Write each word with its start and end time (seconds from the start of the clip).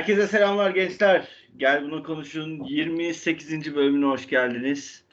Herkese 0.00 0.26
selamlar 0.26 0.70
gençler. 0.70 1.28
Gel 1.56 1.82
bunu 1.84 2.02
konuşun 2.02 2.64
28. 2.64 3.74
bölümüne 3.74 4.06
hoş 4.06 4.28
geldiniz. 4.28 5.04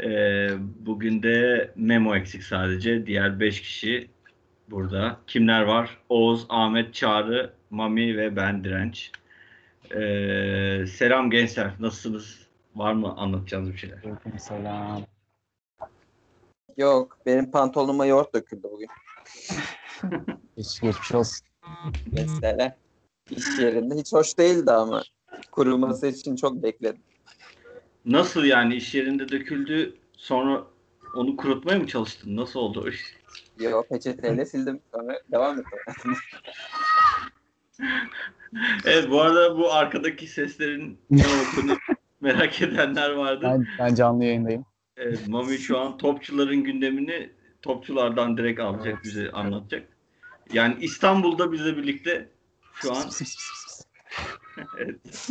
Ee, 0.00 0.48
bugün 0.60 1.22
de 1.22 1.70
Memo 1.76 2.16
eksik 2.16 2.42
sadece. 2.42 3.06
Diğer 3.06 3.40
5 3.40 3.60
kişi 3.60 4.10
burada. 4.70 5.20
Kimler 5.26 5.62
var? 5.62 5.98
Oğuz, 6.08 6.46
Ahmet, 6.48 6.94
Çağrı, 6.94 7.52
Mami 7.70 8.16
ve 8.16 8.36
ben 8.36 8.64
Direnç. 8.64 9.12
Ee, 9.90 10.86
selam 10.86 11.30
gençler. 11.30 11.70
Nasılsınız? 11.80 12.46
Var 12.74 12.92
mı 12.92 13.14
anlatacağınız 13.16 13.72
bir 13.72 13.78
şeyler? 13.78 13.98
Selam. 14.38 15.02
Yok 16.76 17.18
benim 17.26 17.50
pantolonuma 17.50 18.06
yoğurt 18.06 18.34
döküldü 18.34 18.68
bugün. 18.72 18.88
Hiç 20.56 20.80
geçmiş 20.80 21.14
olsun. 21.14 21.46
Mesela 22.12 22.76
iş 23.30 23.58
yerinde 23.58 23.94
hiç 23.94 24.12
hoş 24.12 24.38
değildi 24.38 24.70
ama 24.70 25.02
kuruması 25.52 26.06
için 26.06 26.36
çok 26.36 26.62
bekledim. 26.62 27.02
Nasıl 28.04 28.44
yani 28.44 28.74
iş 28.76 28.94
yerinde 28.94 29.28
döküldü 29.28 29.96
sonra 30.16 30.64
onu 31.14 31.36
kurutmaya 31.36 31.78
mı 31.78 31.86
çalıştın? 31.86 32.36
Nasıl 32.36 32.60
oldu 32.60 32.82
o 32.84 32.88
iş? 32.88 33.00
Yok 33.58 33.88
peçeteyle 33.88 34.46
sildim 34.46 34.80
sonra 34.94 35.20
devam 35.32 35.60
ettim. 35.60 36.12
Evet 38.84 39.10
bu 39.10 39.20
arada 39.20 39.58
bu 39.58 39.72
arkadaki 39.72 40.26
seslerin 40.26 40.98
ne 41.10 41.22
olduğunu 41.26 41.76
merak 42.20 42.62
edenler 42.62 43.10
vardı. 43.10 43.40
Ben, 43.42 43.66
ben 43.78 43.94
canlı 43.94 44.24
yayındayım. 44.24 44.64
Evet, 44.96 45.28
Mami 45.28 45.58
şu 45.58 45.78
an 45.78 45.98
topçuların 45.98 46.64
gündemini 46.64 47.30
topçulardan 47.62 48.36
direkt 48.36 48.60
alacak, 48.60 49.04
bize 49.04 49.30
anlatacak. 49.30 49.88
Yani 50.52 50.76
İstanbul'da 50.80 51.52
bizle 51.52 51.76
birlikte 51.76 52.28
şu 52.82 52.94
an 52.94 53.10
evet. 54.78 55.28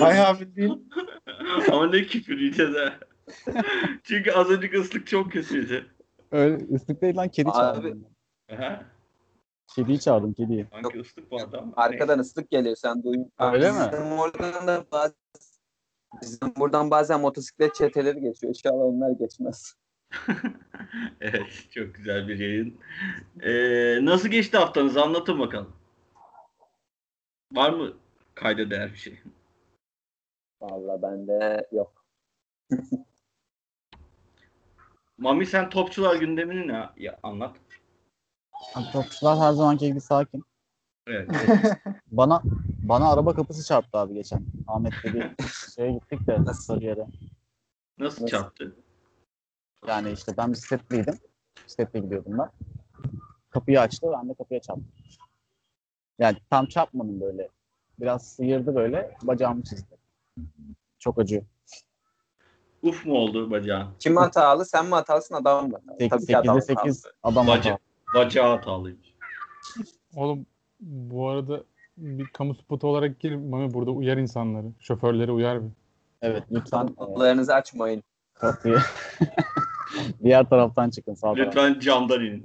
Bayağı 0.00 0.40
bildiğin 0.40 0.90
Ama 1.72 1.86
ne 1.86 2.06
küfür 2.06 2.38
yiyeceğiz 2.38 2.74
ha. 2.74 2.98
Çünkü 4.02 4.32
az 4.32 4.50
önceki 4.50 4.78
ıslık 4.80 5.06
çok 5.06 5.32
kötüydü. 5.32 5.86
Öyle 6.30 6.74
ıslık 6.74 7.02
değil 7.02 7.16
lan 7.16 7.28
kedi 7.28 7.48
Abi. 7.48 7.56
çağırdım. 7.56 8.06
Aha. 8.52 8.84
Kediyi 9.74 10.00
çağırdım 10.00 10.32
kediyi. 10.32 10.66
Hangi 10.70 11.00
ıslık 11.00 11.32
vardı 11.32 11.58
ama. 11.62 11.72
Arkadan 11.76 12.18
ıslık 12.18 12.50
geliyor 12.50 12.76
sen 12.76 13.02
duyun. 13.02 13.32
Öyle 13.38 13.72
mi? 13.72 13.78
Bizim 13.92 14.12
oradan 14.12 14.66
da 14.66 14.84
bazı 14.92 15.14
Bizim 16.22 16.54
buradan 16.56 16.90
bazen 16.90 17.20
motosiklet 17.20 17.74
çeteleri 17.74 18.20
geçiyor. 18.20 18.54
İnşallah 18.54 18.84
onlar 18.84 19.10
geçmez. 19.10 19.74
evet, 21.20 21.66
çok 21.70 21.94
güzel 21.94 22.28
bir 22.28 22.38
yayın. 22.38 22.80
Ee, 23.42 24.04
nasıl 24.04 24.28
geçti 24.28 24.56
haftanız? 24.56 24.96
Anlatın 24.96 25.38
bakalım. 25.38 25.72
Var 27.52 27.70
mı 27.70 27.92
kayda 28.34 28.70
değer 28.70 28.92
bir 28.92 28.98
şey? 28.98 29.20
Vallahi 30.60 31.02
bende 31.02 31.68
yok. 31.72 32.04
Mami 35.18 35.46
sen 35.46 35.70
topçular 35.70 36.16
gündemini 36.16 36.68
ne 36.68 36.90
ya, 36.96 37.18
anlat. 37.22 37.56
Topçular 38.92 39.38
her 39.38 39.52
zamanki 39.52 39.86
gibi 39.86 40.00
sakin. 40.00 40.44
Evet. 41.06 41.30
Bana 42.06 42.42
bana 42.82 43.12
araba 43.12 43.34
kapısı 43.34 43.66
çarptı 43.66 43.98
abi 43.98 44.14
geçen. 44.14 44.46
Ahmet'le 44.66 45.04
bir 45.04 45.30
şeye 45.74 45.92
gittik 45.92 46.26
de 46.26 46.44
Nasıl? 46.44 46.62
Sarıyer'e. 46.62 47.06
Nasıl 47.98 48.22
Nasıl? 48.22 48.26
çarptı? 48.26 48.76
Yani 49.86 50.12
işte 50.12 50.36
ben 50.36 50.52
bisikletliydim. 50.52 51.14
Bisikletle 51.66 52.00
gidiyordum 52.00 52.38
ben. 52.38 52.50
Kapıyı 53.50 53.80
açtı 53.80 54.06
ben 54.12 54.28
de 54.28 54.34
kapıya 54.34 54.60
çarptım. 54.60 54.88
Yani 56.18 56.36
tam 56.50 56.66
çarpmadım 56.66 57.20
böyle. 57.20 57.48
Biraz 58.00 58.26
sıyırdı 58.28 58.74
böyle 58.74 59.16
bacağımı 59.22 59.62
çizdi. 59.62 59.96
Çok 60.98 61.18
acıyor. 61.18 61.42
Uf 62.82 63.06
mu 63.06 63.14
oldu 63.14 63.50
bacağın? 63.50 63.88
Kim 63.98 64.16
hatalı? 64.16 64.64
Sen 64.66 64.86
mi 64.86 64.94
hatalısın 64.94 65.34
adam 65.34 65.70
mı 65.70 65.76
hatalı? 65.76 65.98
8, 66.10 66.26
ki 66.26 66.36
adam 66.38 66.56
8'de 66.56 66.60
8 66.60 67.04
hatalı. 67.04 67.12
adam 67.22 67.46
Baca 67.46 67.70
hata. 67.72 67.78
bacağı 68.14 68.56
hatalıymış. 68.56 69.14
oğlum 70.16 70.46
bu 70.80 71.28
arada 71.28 71.64
bir 71.96 72.26
kamu 72.26 72.54
spotu 72.54 72.86
olarak 72.88 73.20
gir 73.20 73.34
Mami 73.34 73.74
burada 73.74 73.90
uyar 73.90 74.16
insanları. 74.16 74.66
Şoförleri 74.80 75.32
uyar 75.32 75.62
bir. 75.64 75.70
Evet 76.22 76.42
lütfen 76.50 76.84
e, 76.86 76.94
Kapılarınızı 76.94 77.54
açmayın. 77.54 78.02
kapıyı 78.34 78.78
diğer 80.24 80.48
taraftan 80.48 80.90
çıkın 80.90 81.14
sağ 81.14 81.34
taraftan. 81.34 81.46
Lütfen 81.46 81.80
camdan 81.80 82.20
inin. 82.20 82.42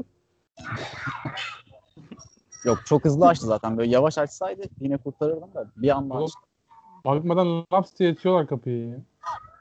Yok 2.65 2.79
çok 2.85 3.05
hızlı 3.05 3.27
açtı 3.27 3.45
zaten. 3.45 3.77
Böyle 3.77 3.91
yavaş 3.91 4.17
açsaydı 4.17 4.61
yine 4.79 4.97
kurtarırdım 4.97 5.53
da 5.53 5.67
bir 5.77 5.89
anda 5.89 6.15
açtı. 6.15 6.39
Bakmadan 7.05 7.65
laps 7.73 7.99
diye 7.99 8.11
açıyorlar 8.11 8.47
kapıyı 8.47 8.87
ya. 8.87 8.97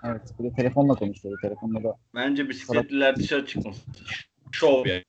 Evet 0.04 0.22
bir 0.38 0.44
de 0.44 0.53
telefonla 0.56 0.94
konuşuyordu. 0.94 1.38
Telefonla 1.42 1.84
da 1.84 1.97
Bence 2.14 2.48
bisikletliler 2.48 3.16
dışarı 3.16 3.47
çıkmasın. 3.47 3.82
Şov 4.53 4.86
yani. 4.86 5.04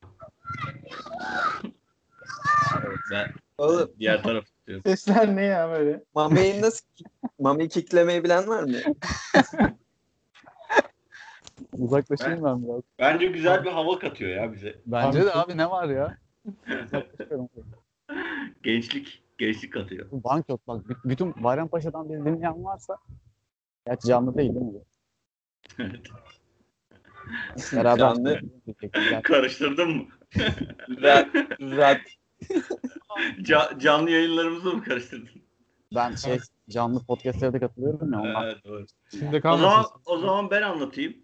Evet, 2.83 2.99
ben 3.11 3.27
Oğlum 3.57 3.91
diğer 3.99 4.17
tutuyorum. 4.17 4.45
Sesler 4.85 5.35
ne 5.35 5.43
ya 5.43 5.69
böyle? 5.69 6.03
Mami'yi 6.15 6.61
nasıl 6.61 6.85
Mami'yi 7.39 7.69
kicklemeyi 7.69 8.23
bilen 8.23 8.47
var 8.47 8.63
mı? 8.63 8.77
uzaklaşayım 11.77 12.43
ben 12.43 12.63
biraz. 12.63 12.81
Bence 12.99 13.25
güzel 13.25 13.63
bir 13.63 13.71
hava 13.71 13.99
katıyor 13.99 14.31
ya 14.31 14.53
bize. 14.53 14.75
Bence 14.85 15.19
Abi 15.19 15.25
de 15.25 15.33
abi 15.33 15.57
ne 15.57 15.69
var 15.69 15.89
ya? 15.89 16.17
Gençlik, 18.63 19.23
gençlik 19.37 19.73
katıyor. 19.73 20.11
Bu 20.11 20.23
Bank 20.23 20.49
yok 20.49 20.67
bak. 20.67 20.85
Bütün 21.05 21.43
Bayrampaşa'dan 21.43 22.09
bizi 22.09 22.25
dinleyen 22.25 22.63
varsa 22.63 22.97
Gerçi 23.87 24.07
canlı 24.07 24.37
değil 24.37 24.55
değil 24.55 24.65
mi? 24.65 24.81
Evet. 25.79 26.09
Beraber 27.73 27.97
Canlı. 27.97 28.41
Karıştırdın 29.23 29.89
mı? 29.89 30.03
Rahat, 31.01 31.27
rahat. 31.61 32.01
Ca- 33.41 33.79
canlı 33.79 34.11
yayınlarımızı 34.11 34.73
mı 34.73 34.83
karıştırdın? 34.83 35.29
Ben 35.95 36.15
şey 36.15 36.39
canlı 36.69 37.05
podcastlere 37.05 37.53
de 37.53 37.59
katılıyorum 37.59 38.13
ya 38.13 38.19
ondan. 38.19 38.43
Evet, 38.43 38.65
doğru. 38.65 38.85
Şimdi 39.09 39.41
O 39.47 39.57
zaman, 39.57 39.85
o 40.05 40.17
zaman 40.17 40.51
ben 40.51 40.61
anlatayım. 40.61 41.17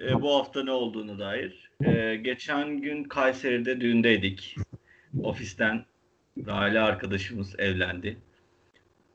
Ee, 0.00 0.22
bu 0.22 0.34
hafta 0.34 0.64
ne 0.64 0.70
olduğunu 0.70 1.18
dair. 1.18 1.70
Ee, 1.84 2.16
geçen 2.16 2.80
gün 2.80 3.04
Kayseri'de 3.04 3.80
düğündeydik. 3.80 4.56
Ofisten 5.22 5.84
Rale 6.46 6.80
arkadaşımız 6.80 7.58
evlendi. 7.58 8.18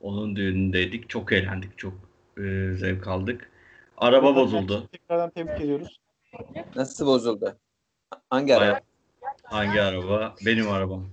Onun 0.01 0.35
düğünündeydik. 0.35 1.09
Çok 1.09 1.31
eğlendik. 1.31 1.77
Çok 1.77 1.93
e, 2.37 2.73
zevk 2.73 3.07
aldık. 3.07 3.51
Araba 3.97 4.35
bozuldu. 4.35 4.87
Tekrardan 4.91 5.29
tebrik 5.29 5.61
ediyoruz. 5.61 5.99
Nasıl 6.75 7.05
bozuldu? 7.05 7.59
Hangi 8.29 8.55
araba? 8.55 8.79
Hangi 9.43 9.81
araba? 9.81 10.35
Benim 10.45 10.69
arabam. 10.69 11.09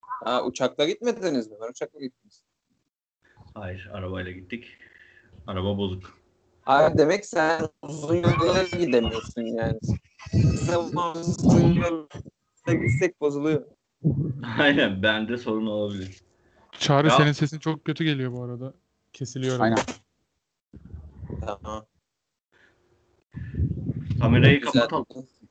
Ha, 0.00 0.44
uçakla 0.44 0.86
gitmediniz 0.86 1.50
mi? 1.50 1.56
Ben 1.62 1.70
uçakla 1.70 2.00
gittim. 2.00 2.30
Hayır, 3.54 3.90
arabayla 3.92 4.32
gittik. 4.32 4.78
Araba 5.46 5.78
bozuk. 5.78 6.21
Abi 6.66 6.98
demek 6.98 7.26
sen 7.26 7.68
uzun 7.82 8.14
yollara 8.16 8.62
gidemiyorsun 8.62 9.42
yani. 9.42 9.80
Kısa 10.50 10.80
uzun 10.80 11.74
yollara 11.74 12.84
gitsek 12.84 13.20
bozuluyor. 13.20 13.62
Aynen, 14.58 15.02
bende 15.02 15.38
sorun 15.38 15.66
olabilir. 15.66 16.22
Çağrı 16.78 17.06
Ya- 17.06 17.16
senin 17.16 17.32
sesin 17.32 17.58
çok 17.58 17.84
kötü 17.84 18.04
geliyor 18.04 18.32
bu 18.32 18.42
arada. 18.42 18.74
Kesiliyor. 19.12 19.60
Aynen. 19.60 19.78
Tamam. 21.40 21.86
Kamerayı 24.20 24.60
kapatalım. 24.60 25.06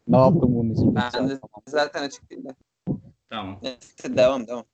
Ne 0.08 0.18
yaptım 0.18 0.56
bunun 0.56 0.70
için? 0.74 0.96
Ben 0.96 1.30
de 1.30 1.40
zaten 1.68 2.04
açık 2.04 2.30
değil 2.32 2.44
de. 2.44 2.56
Tamam. 3.30 3.60
Neyse 3.62 4.18
devam 4.18 4.48
devam. 4.48 4.66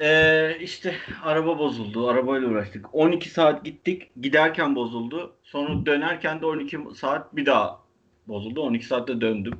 Ee, 0.00 0.56
işte 0.60 0.94
araba 1.22 1.58
bozuldu. 1.58 2.08
Arabayla 2.08 2.48
uğraştık. 2.48 2.94
12 2.94 3.30
saat 3.30 3.64
gittik. 3.64 4.10
Giderken 4.20 4.76
bozuldu. 4.76 5.36
Sonra 5.42 5.86
dönerken 5.86 6.40
de 6.40 6.46
12 6.46 6.78
saat 6.94 7.36
bir 7.36 7.46
daha 7.46 7.82
bozuldu. 8.28 8.60
12 8.60 8.86
saatte 8.86 9.20
döndüm. 9.20 9.58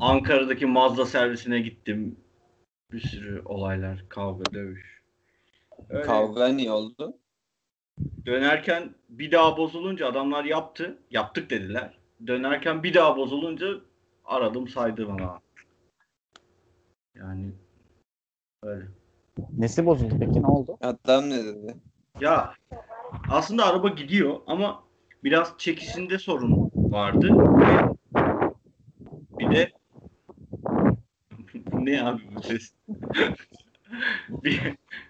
Ankara'daki 0.00 0.66
Mazda 0.66 1.06
servisine 1.06 1.60
gittim. 1.60 2.16
Bir 2.92 3.00
sürü 3.00 3.42
olaylar, 3.44 4.04
kavga, 4.08 4.44
dövüş. 4.54 5.02
Öyle. 5.88 6.02
Kavga 6.02 6.48
niye 6.48 6.70
oldu? 6.70 7.16
Dönerken 8.26 8.94
bir 9.08 9.32
daha 9.32 9.56
bozulunca 9.56 10.06
adamlar 10.08 10.44
yaptı. 10.44 10.98
Yaptık 11.10 11.50
dediler. 11.50 11.98
Dönerken 12.26 12.82
bir 12.82 12.94
daha 12.94 13.16
bozulunca 13.16 13.66
aradım 14.24 14.68
saydı 14.68 15.08
bana. 15.08 15.40
Yani 17.14 17.52
öyle. 18.64 18.84
Nesi 19.58 19.86
bozuldu 19.86 20.14
peki 20.20 20.42
ne 20.42 20.46
oldu? 20.46 20.76
Adam 20.80 21.30
ne 21.30 21.44
dedi? 21.44 21.74
Ya 22.20 22.54
aslında 23.30 23.66
araba 23.66 23.88
gidiyor 23.88 24.36
ama 24.46 24.82
biraz 25.24 25.54
çekişinde 25.58 26.18
sorun 26.18 26.70
vardı. 26.74 27.28
Bir 29.38 29.50
de 29.50 29.72
ne 31.72 32.02
abi 32.02 32.22
bu 32.36 32.42
ses? 32.42 32.72
bir, 34.28 34.60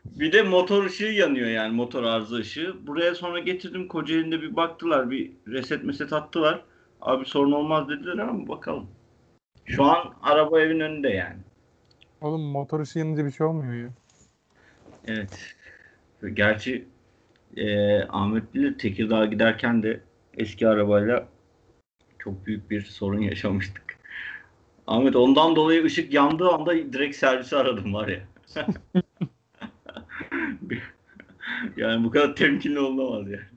bir 0.06 0.32
de 0.32 0.42
motor 0.42 0.84
ışığı 0.84 1.04
yanıyor 1.04 1.48
yani 1.48 1.74
motor 1.74 2.02
arıza 2.02 2.36
ışığı. 2.36 2.86
Buraya 2.86 3.14
sonra 3.14 3.38
getirdim 3.38 3.88
Kocaeli'nde 3.88 4.42
bir 4.42 4.56
baktılar 4.56 5.10
bir 5.10 5.32
reset 5.46 5.84
meset 5.84 6.12
attılar. 6.12 6.64
Abi 7.00 7.24
sorun 7.24 7.52
olmaz 7.52 7.88
dediler 7.88 8.18
ama 8.18 8.48
bakalım. 8.48 8.90
Şu 9.64 9.84
an 9.84 10.14
araba 10.22 10.60
evin 10.60 10.80
önünde 10.80 11.08
yani. 11.08 11.38
Oğlum 12.20 12.42
motor 12.42 12.80
ışığı 12.80 13.16
bir 13.16 13.30
şey 13.30 13.46
olmuyor 13.46 13.74
ya. 13.74 13.90
Evet. 15.06 15.54
Gerçi 16.34 16.84
e, 17.56 18.02
Ahmet 18.02 18.54
bilir 18.54 18.78
Tekirdağ'a 18.78 19.26
giderken 19.26 19.82
de 19.82 20.00
eski 20.36 20.68
arabayla 20.68 21.28
çok 22.18 22.46
büyük 22.46 22.70
bir 22.70 22.82
sorun 22.82 23.20
yaşamıştık. 23.20 23.98
Ahmet 24.86 25.16
ondan 25.16 25.56
dolayı 25.56 25.84
ışık 25.84 26.12
yandığı 26.12 26.48
anda 26.48 26.74
direkt 26.74 27.16
servisi 27.16 27.56
aradım 27.56 27.94
var 27.94 28.08
ya. 28.08 28.20
yani 31.76 32.04
bu 32.04 32.10
kadar 32.10 32.36
temkinli 32.36 32.78
olunamaz 32.78 33.30
yani. 33.30 33.54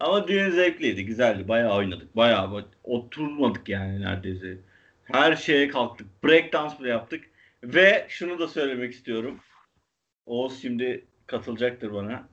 Ama 0.00 0.28
düğün 0.28 0.50
zevkliydi, 0.50 1.06
güzeldi. 1.06 1.48
Bayağı 1.48 1.76
oynadık. 1.76 2.16
Bayağı 2.16 2.64
oturmadık 2.84 3.68
yani 3.68 4.00
neredeyse. 4.00 4.58
Her 5.04 5.36
şeye 5.36 5.68
kalktık. 5.68 6.24
Break 6.24 6.52
dance 6.52 6.78
bile 6.80 6.88
yaptık. 6.88 7.24
Ve 7.64 8.06
şunu 8.08 8.38
da 8.38 8.48
söylemek 8.48 8.92
istiyorum. 8.92 9.40
Oğuz 10.26 10.62
şimdi 10.62 11.04
katılacaktır 11.26 11.92
bana. 11.92 12.28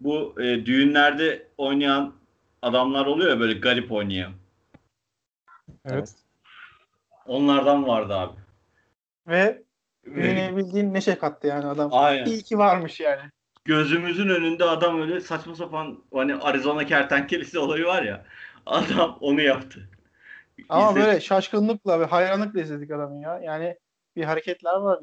Bu 0.00 0.34
e, 0.40 0.66
düğünlerde 0.66 1.48
oynayan 1.58 2.14
adamlar 2.62 3.06
oluyor 3.06 3.30
ya 3.30 3.40
böyle 3.40 3.52
garip 3.58 3.92
oynayan. 3.92 4.32
Evet. 5.84 6.14
Onlardan 7.26 7.86
vardı 7.86 8.14
abi. 8.14 8.36
Ve 9.26 9.62
bildiğin 10.06 10.94
neşe 10.94 11.18
kattı 11.18 11.46
yani 11.46 11.66
adam. 11.66 11.90
Aynen. 11.92 12.26
İyi 12.26 12.42
ki 12.42 12.58
varmış 12.58 13.00
yani. 13.00 13.22
Gözümüzün 13.64 14.28
önünde 14.28 14.64
adam 14.64 15.00
öyle 15.00 15.20
saçma 15.20 15.54
sapan 15.54 16.04
hani 16.12 16.34
Arizona 16.34 16.86
kertenkelesi 16.86 17.58
olayı 17.58 17.84
var 17.84 18.02
ya. 18.02 18.24
Adam 18.66 19.18
onu 19.20 19.40
yaptı. 19.40 19.88
Ama 20.68 20.90
İzledim. 20.90 21.02
böyle 21.06 21.20
şaşkınlıkla 21.20 22.00
ve 22.00 22.04
hayranlıkla 22.04 22.60
izledik 22.60 22.90
adamı 22.90 23.22
ya. 23.22 23.38
Yani 23.38 23.78
bir 24.16 24.24
hareketler 24.24 24.74
var. 24.76 25.00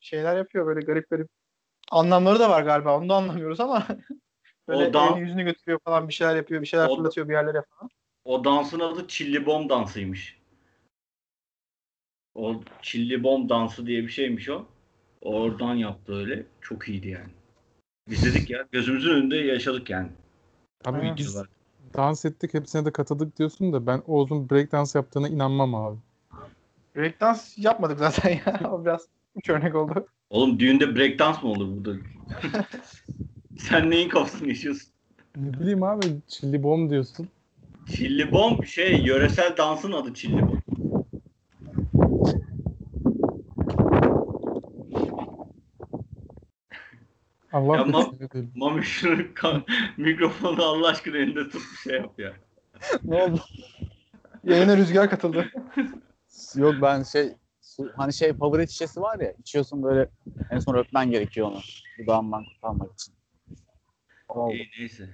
Şeyler 0.00 0.36
yapıyor 0.36 0.66
böyle 0.66 0.80
garip 0.80 1.10
garip. 1.10 1.28
Anlamları 1.90 2.38
da 2.40 2.50
var 2.50 2.62
galiba. 2.62 2.98
Onu 2.98 3.08
da 3.08 3.14
anlamıyoruz 3.14 3.60
ama 3.60 3.86
böyle 4.68 4.88
O 4.88 4.92
dan- 4.92 5.16
yüzünü 5.16 5.44
götürüyor 5.44 5.78
falan 5.84 6.08
bir 6.08 6.12
şeyler 6.12 6.36
yapıyor. 6.36 6.62
Bir 6.62 6.66
şeyler 6.66 6.88
O- 6.88 6.96
fırlatıyor 6.96 7.28
bir 7.28 7.32
yerlere 7.32 7.62
falan. 7.70 7.90
O 8.24 8.44
dansın 8.44 8.80
adı 8.80 9.08
Çilli 9.08 9.46
Bom 9.46 9.68
dansıymış. 9.68 10.42
O 12.34 12.60
Çilli 12.82 13.22
Bom 13.22 13.48
dansı 13.48 13.86
diye 13.86 14.02
bir 14.02 14.08
şeymiş 14.08 14.48
o. 14.48 14.66
Oradan 15.20 15.74
yaptı 15.74 16.14
öyle. 16.16 16.46
Çok 16.60 16.88
iyiydi 16.88 17.08
yani. 17.08 17.30
İzledik 18.08 18.50
ya. 18.50 18.68
Gözümüzün 18.72 19.10
önünde 19.10 19.36
yaşadık 19.36 19.90
yani. 19.90 20.08
Abi 20.84 20.98
Aynen. 20.98 21.16
Dans 21.96 22.24
ettik 22.24 22.54
hepsine 22.54 22.84
de 22.84 22.90
katıldık 22.92 23.38
diyorsun 23.38 23.72
da 23.72 23.86
ben 23.86 24.02
Oğuz'un 24.06 24.50
breakdance 24.50 24.90
yaptığına 24.94 25.28
inanmam 25.28 25.74
abi. 25.74 25.96
Breakdance 26.96 27.40
yapmadık 27.56 27.98
zaten 27.98 28.30
ya. 28.30 28.60
O 28.72 28.84
biraz 28.84 29.06
üç 29.36 29.50
örnek 29.50 29.74
oldu. 29.74 30.06
Oğlum 30.30 30.58
düğünde 30.58 30.96
breakdance 30.96 31.38
mı 31.42 31.48
olur 31.48 31.76
burada? 31.76 32.00
Sen 33.58 33.90
neyin 33.90 34.08
kafasını 34.08 34.48
yaşıyorsun? 34.48 34.92
Ne 35.36 35.52
bileyim 35.52 35.82
abi 35.82 36.06
çilli 36.28 36.62
bom 36.62 36.90
diyorsun. 36.90 37.28
Çilli 37.86 38.32
Bom 38.32 38.66
şey 38.66 39.02
yöresel 39.02 39.56
dansın 39.56 39.92
adı 39.92 40.14
Çilli 40.14 40.42
Bom. 40.42 40.61
Allah 47.52 47.76
Ya 47.76 47.86
da 47.86 47.90
ma- 47.90 48.16
sinir 48.16 48.30
değil. 48.30 48.48
Mami 48.54 48.84
şunu 48.84 49.16
mikrofonu 49.96 50.62
Allah 50.64 50.88
aşkına 50.88 51.16
elinde 51.16 51.48
tut 51.48 51.62
bir 51.72 51.90
şey 51.90 52.00
yap 52.00 52.18
ya. 52.18 52.32
ne 53.04 53.22
oldu? 53.22 53.40
Yayına 54.44 54.76
rüzgar 54.76 55.10
katıldı. 55.10 55.50
Yok 56.56 56.74
ben 56.82 57.02
şey 57.02 57.32
hani 57.96 58.12
şey 58.12 58.32
power 58.32 58.66
şişesi 58.66 59.00
var 59.00 59.20
ya 59.20 59.32
içiyorsun 59.32 59.82
böyle 59.82 60.08
en 60.50 60.58
son 60.58 60.74
öpmen 60.74 61.10
gerekiyor 61.10 61.46
onu. 61.46 61.60
Dudağından 61.98 62.44
kurtarmak 62.44 62.92
için. 62.92 63.14
O 64.28 64.40
oldu. 64.40 64.54
İyi 64.54 64.70
neyse. 64.78 65.08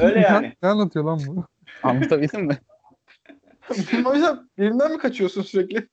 Öyle 0.00 0.20
yani. 0.20 0.56
Ne 0.62 0.68
anlatıyor 0.68 1.04
lan 1.04 1.20
bu? 1.26 1.44
Anlatabildim 1.82 2.46
mi? 2.46 2.58
o 4.06 4.14
yüzden 4.14 4.50
birinden 4.58 4.92
mi 4.92 4.98
kaçıyorsun 4.98 5.42
sürekli? 5.42 5.88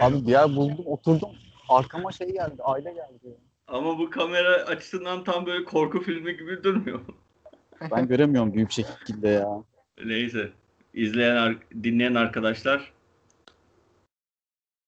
Abi 0.00 0.26
bir 0.26 0.30
yer 0.30 0.56
buldum 0.56 0.86
oturdum. 0.86 1.30
Arkama 1.68 2.12
şey 2.12 2.32
geldi 2.32 2.62
aile 2.62 2.92
geldi. 2.92 3.36
Ama 3.66 3.98
bu 3.98 4.10
kamera 4.10 4.50
açısından 4.50 5.24
tam 5.24 5.46
böyle 5.46 5.64
korku 5.64 6.02
filmi 6.02 6.36
gibi 6.36 6.64
durmuyor. 6.64 7.00
Ben 7.90 8.08
göremiyorum 8.08 8.54
büyük 8.54 8.70
şekilde 8.70 9.28
ya. 9.28 9.64
Neyse. 10.04 10.52
İzleyen, 10.94 11.56
dinleyen 11.82 12.14
arkadaşlar 12.14 12.92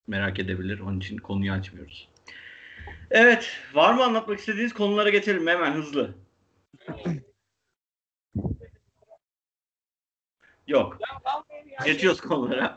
merak 0.07 0.39
edebilir. 0.39 0.81
Onun 0.81 0.99
için 0.99 1.17
konuyu 1.17 1.53
açmıyoruz. 1.53 2.09
Evet. 3.11 3.57
Var 3.75 3.95
mı 3.95 4.05
anlatmak 4.05 4.39
istediğiniz 4.39 4.75
konulara 4.75 5.09
geçelim 5.09 5.47
hemen 5.47 5.73
hızlı. 5.73 6.15
Yok. 10.67 10.99
Geçiyoruz 11.85 12.21
konulara. 12.21 12.77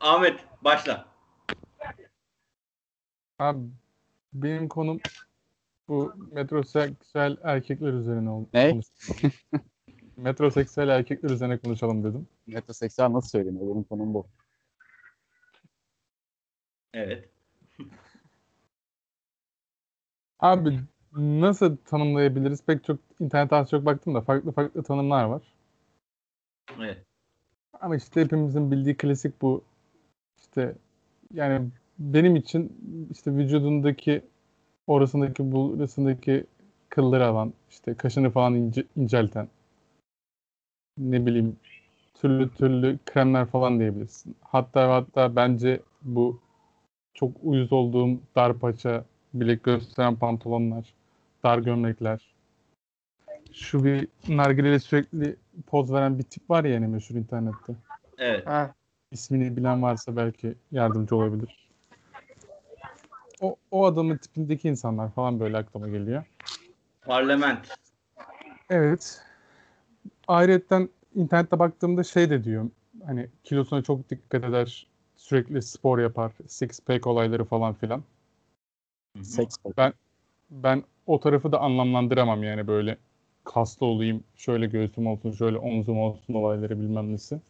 Ahmet 0.00 0.40
başla. 0.62 1.15
Abi 3.38 3.60
benim 4.32 4.68
konum 4.68 5.00
bu 5.88 6.14
metroseksüel 6.32 7.36
erkekler 7.42 7.92
üzerine 7.92 8.30
oldu. 8.30 8.48
Ne? 8.54 8.80
metroseksüel 10.16 10.88
erkekler 10.88 11.30
üzerine 11.30 11.58
konuşalım 11.58 12.04
dedim. 12.04 12.28
Metroseksüel 12.46 13.12
nasıl 13.12 13.28
söyleniyor? 13.28 13.68
Benim 13.68 13.84
konum 13.84 14.14
bu. 14.14 14.26
Evet. 16.94 17.28
Abi 20.40 20.80
nasıl 21.16 21.76
tanımlayabiliriz? 21.76 22.64
Pek 22.64 22.84
çok 22.84 22.98
internete 23.20 23.56
az 23.56 23.70
çok 23.70 23.86
baktım 23.86 24.14
da 24.14 24.20
farklı 24.20 24.52
farklı 24.52 24.82
tanımlar 24.82 25.24
var. 25.24 25.42
Evet. 26.78 27.04
Ama 27.80 27.96
işte 27.96 28.20
hepimizin 28.20 28.70
bildiği 28.70 28.96
klasik 28.96 29.42
bu. 29.42 29.64
İşte 30.38 30.74
yani 31.34 31.70
benim 31.98 32.36
için 32.36 32.72
işte 33.10 33.34
vücudundaki 33.34 34.22
orasındaki 34.86 35.52
burasındaki 35.52 36.44
kılları 36.88 37.26
alan, 37.26 37.52
işte 37.70 37.94
kaşını 37.94 38.30
falan 38.30 38.54
ince, 38.54 38.84
incelten, 38.96 39.48
ne 40.98 41.26
bileyim 41.26 41.56
türlü 42.14 42.50
türlü 42.50 42.98
kremler 43.06 43.46
falan 43.46 43.78
diyebilirsin. 43.78 44.36
Hatta 44.40 44.94
hatta 44.94 45.36
bence 45.36 45.80
bu 46.02 46.40
çok 47.14 47.32
uyuz 47.42 47.72
olduğum 47.72 48.20
dar 48.36 48.58
paça, 48.58 49.04
bilek 49.34 49.64
gösteren 49.64 50.16
pantolonlar, 50.16 50.94
dar 51.44 51.58
gömlekler. 51.58 52.34
Şu 53.52 53.84
bir 53.84 54.08
nargileyle 54.28 54.78
sürekli 54.78 55.36
poz 55.66 55.92
veren 55.92 56.18
bir 56.18 56.22
tip 56.22 56.50
var 56.50 56.64
ya 56.64 56.74
yani 56.74 56.86
meşhur 56.86 57.14
internette. 57.14 57.74
Evet. 58.18 58.46
Ha. 58.46 58.74
İsmini 59.12 59.56
bilen 59.56 59.82
varsa 59.82 60.16
belki 60.16 60.54
yardımcı 60.72 61.16
olabilir. 61.16 61.65
O, 63.40 63.56
o 63.70 63.84
adamın 63.84 64.16
tipindeki 64.16 64.68
insanlar 64.68 65.10
falan 65.10 65.40
böyle 65.40 65.56
aklıma 65.56 65.88
geliyor. 65.88 66.24
Parlament. 67.02 67.68
Evet. 68.70 69.22
Ayrıca 70.28 70.88
internette 71.14 71.58
baktığımda 71.58 72.04
şey 72.04 72.30
de 72.30 72.44
diyor. 72.44 72.70
Hani 73.06 73.28
kilosuna 73.44 73.82
çok 73.82 74.10
dikkat 74.10 74.44
eder. 74.44 74.86
Sürekli 75.16 75.62
spor 75.62 75.98
yapar. 75.98 76.32
Six 76.46 76.80
pack 76.80 77.06
olayları 77.06 77.44
falan 77.44 77.74
filan. 77.74 78.02
Hı 79.16 79.20
hı. 79.20 79.24
Seks 79.24 79.56
pack. 79.76 79.96
Ben 80.50 80.82
o 81.06 81.20
tarafı 81.20 81.52
da 81.52 81.60
anlamlandıramam 81.60 82.42
yani 82.42 82.66
böyle 82.66 82.96
kaslı 83.44 83.86
olayım, 83.86 84.24
şöyle 84.36 84.66
göğsüm 84.66 85.06
olsun, 85.06 85.32
şöyle 85.32 85.58
omzum 85.58 85.98
olsun 85.98 86.34
olayları 86.34 86.80
bilmem 86.80 87.12
nesi. 87.12 87.40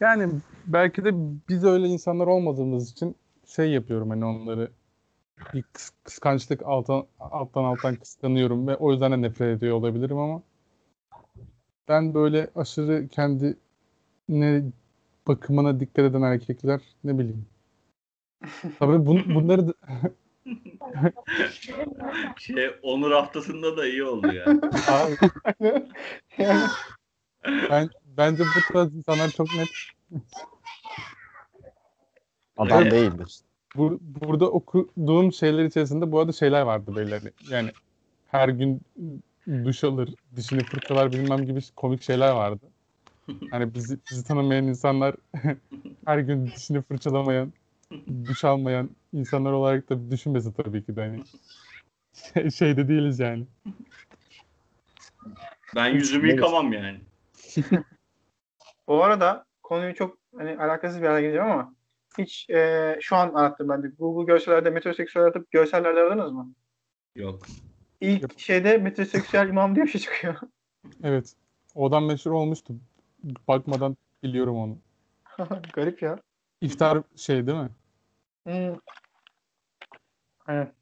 Yani 0.00 0.28
belki 0.66 1.04
de 1.04 1.10
biz 1.48 1.64
öyle 1.64 1.86
insanlar 1.86 2.26
olmadığımız 2.26 2.92
için 2.92 3.16
şey 3.46 3.70
yapıyorum 3.70 4.10
hani 4.10 4.24
onları 4.24 4.70
bir 5.54 5.62
kıs- 5.62 5.92
kıskançlık 6.04 6.62
alttan 6.62 7.06
alttan 7.20 7.64
alttan 7.64 7.96
kıskanıyorum 7.96 8.68
ve 8.68 8.76
o 8.76 8.92
yüzden 8.92 9.12
de 9.12 9.22
nefret 9.22 9.58
ediyor 9.58 9.76
olabilirim 9.76 10.18
ama 10.18 10.42
ben 11.88 12.14
böyle 12.14 12.50
aşırı 12.54 13.08
kendi 13.08 13.56
ne 14.28 14.62
bakımına 15.28 15.80
dikkat 15.80 16.04
eden 16.04 16.22
erkekler 16.22 16.80
ne 17.04 17.18
bileyim. 17.18 17.46
Tabii 18.78 18.92
bun- 18.92 19.34
bunları 19.34 19.68
da, 19.68 19.74
Şey 22.38 22.70
Onur 22.82 23.12
haftasında 23.12 23.76
da 23.76 23.86
iyi 23.86 24.04
oldu 24.04 24.30
ya. 24.30 24.44
Abi, 24.86 25.16
yani 26.38 26.70
ben 27.70 27.90
bence 28.04 28.54
bu 28.54 28.62
tarz 28.62 28.94
insanlar 28.94 29.32
çok 29.32 29.52
net. 29.52 29.70
Adam 32.56 32.82
Evet. 32.82 32.92
değildir. 32.92 33.40
Bur- 33.76 33.98
burada 34.00 34.50
okuduğum 34.50 35.32
şeyler 35.32 35.64
içerisinde 35.64 36.12
bu 36.12 36.20
arada 36.20 36.32
şeyler 36.32 36.62
vardı 36.62 36.94
böyle. 36.94 37.18
hani, 37.18 37.30
Yani 37.48 37.70
her 38.26 38.48
gün 38.48 38.80
duş 39.64 39.84
alır, 39.84 40.14
dişini 40.36 40.64
fırçalar 40.64 41.12
bilmem 41.12 41.46
gibi 41.46 41.60
komik 41.76 42.02
şeyler 42.02 42.30
vardı. 42.30 42.66
Hani 43.50 43.74
bizi, 43.74 43.98
bizi 44.10 44.24
tanımayan 44.24 44.66
insanlar 44.66 45.14
her 46.06 46.18
gün 46.18 46.46
dişini 46.46 46.82
fırçalamayan, 46.82 47.52
duş 48.28 48.44
almayan 48.44 48.90
insanlar 49.12 49.52
olarak 49.52 49.90
da 49.90 50.10
düşünmesin 50.10 50.52
tabii 50.52 50.84
ki 50.84 50.96
de 50.96 51.00
hani. 51.00 51.22
Şey, 52.14 52.50
şeyde 52.50 52.88
değiliz 52.88 53.18
yani. 53.20 53.46
Ben 55.74 55.86
yüzümü 55.86 56.30
yıkamam 56.30 56.72
yani. 56.72 57.00
Bu 58.88 59.04
arada 59.04 59.44
konuyu 59.62 59.94
çok 59.94 60.18
hani 60.36 60.58
alakasız 60.58 61.02
bir 61.02 61.06
hale 61.06 61.22
geliyor 61.22 61.44
ama 61.46 61.74
hiç 62.18 62.50
e, 62.50 62.98
şu 63.00 63.16
an 63.16 63.34
arattım 63.34 63.68
ben 63.68 63.82
de. 63.82 63.88
Google 63.88 64.32
görsellerde 64.32 64.70
metroseksüel 64.70 65.24
aratıp 65.24 65.50
görsellerde 65.50 66.00
aradınız 66.00 66.32
mı? 66.32 66.52
Yok. 67.16 67.42
İlk 68.00 68.22
Yok. 68.22 68.30
şeyde 68.36 68.78
metroseksüel 68.78 69.48
imam 69.48 69.74
diye 69.74 69.84
bir 69.84 69.90
şey 69.90 70.00
çıkıyor. 70.00 70.34
Evet. 71.02 71.34
O 71.74 71.88
adam 71.88 72.06
meşhur 72.06 72.30
olmuştu. 72.30 72.74
Bakmadan 73.48 73.96
biliyorum 74.22 74.56
onu. 74.56 74.78
Garip 75.72 76.02
ya. 76.02 76.18
İftar 76.60 77.02
şey 77.16 77.46
değil 77.46 77.58
mi? 77.58 77.70
Hmm. 78.44 78.76
Aynen. 80.46 80.72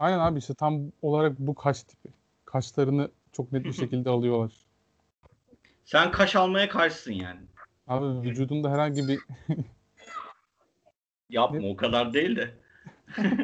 Aynen 0.00 0.18
abi 0.18 0.38
işte 0.38 0.54
tam 0.54 0.92
olarak 1.02 1.38
bu 1.38 1.54
kaş 1.54 1.82
tipi. 1.82 2.08
Kaşlarını 2.44 3.10
çok 3.32 3.52
net 3.52 3.64
bir 3.64 3.72
şekilde 3.82 4.10
alıyorlar. 4.10 4.52
Sen 5.84 6.10
kaş 6.10 6.36
almaya 6.36 6.68
karşısın 6.68 7.12
yani. 7.12 7.40
Abi 7.86 8.28
vücudunda 8.28 8.70
herhangi 8.70 9.08
bir 9.08 9.20
Yapma 11.30 11.68
o 11.68 11.76
kadar 11.76 12.12
değil 12.12 12.36
de. 12.36 12.54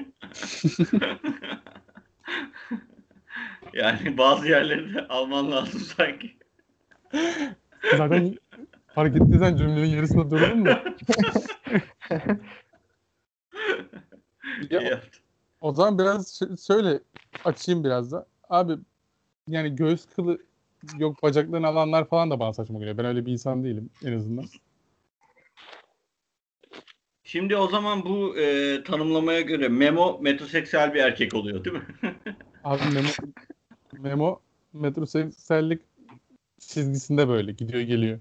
yani 3.72 4.18
bazı 4.18 4.48
yerleri 4.48 4.94
de 4.94 5.08
alman 5.08 5.50
lazım 5.50 5.80
sanki. 5.80 6.36
zaten 7.96 8.38
fark 8.94 9.16
ettiysen 9.16 9.56
cümlenin 9.56 9.86
yarısında 9.86 10.30
durdun 10.30 10.58
mu? 10.58 10.68
Ya, 14.70 14.80
yaptın. 14.80 15.20
O 15.60 15.72
zaman 15.72 15.98
biraz 15.98 16.40
şöyle 16.66 17.00
açayım 17.44 17.84
biraz 17.84 18.12
da. 18.12 18.26
Abi 18.50 18.72
yani 19.48 19.76
göğüs 19.76 20.06
kılı 20.06 20.38
yok 20.98 21.22
bacaklarını 21.22 21.66
alanlar 21.66 22.04
falan 22.04 22.30
da 22.30 22.40
bana 22.40 22.52
saçma 22.52 22.78
geliyor. 22.78 22.98
Ben 22.98 23.04
öyle 23.04 23.26
bir 23.26 23.32
insan 23.32 23.64
değilim 23.64 23.90
en 24.04 24.12
azından. 24.16 24.44
Şimdi 27.24 27.56
o 27.56 27.68
zaman 27.68 28.04
bu 28.04 28.38
e, 28.38 28.82
tanımlamaya 28.82 29.40
göre 29.40 29.68
Memo 29.68 30.18
metroseksüel 30.22 30.94
bir 30.94 31.00
erkek 31.00 31.34
oluyor 31.34 31.64
değil 31.64 31.76
mi? 31.76 31.84
Abi 32.64 32.82
memo, 32.94 33.08
memo 33.98 34.40
metroseksüellik 34.72 35.82
çizgisinde 36.58 37.28
böyle 37.28 37.52
gidiyor 37.52 37.80
geliyor. 37.80 38.20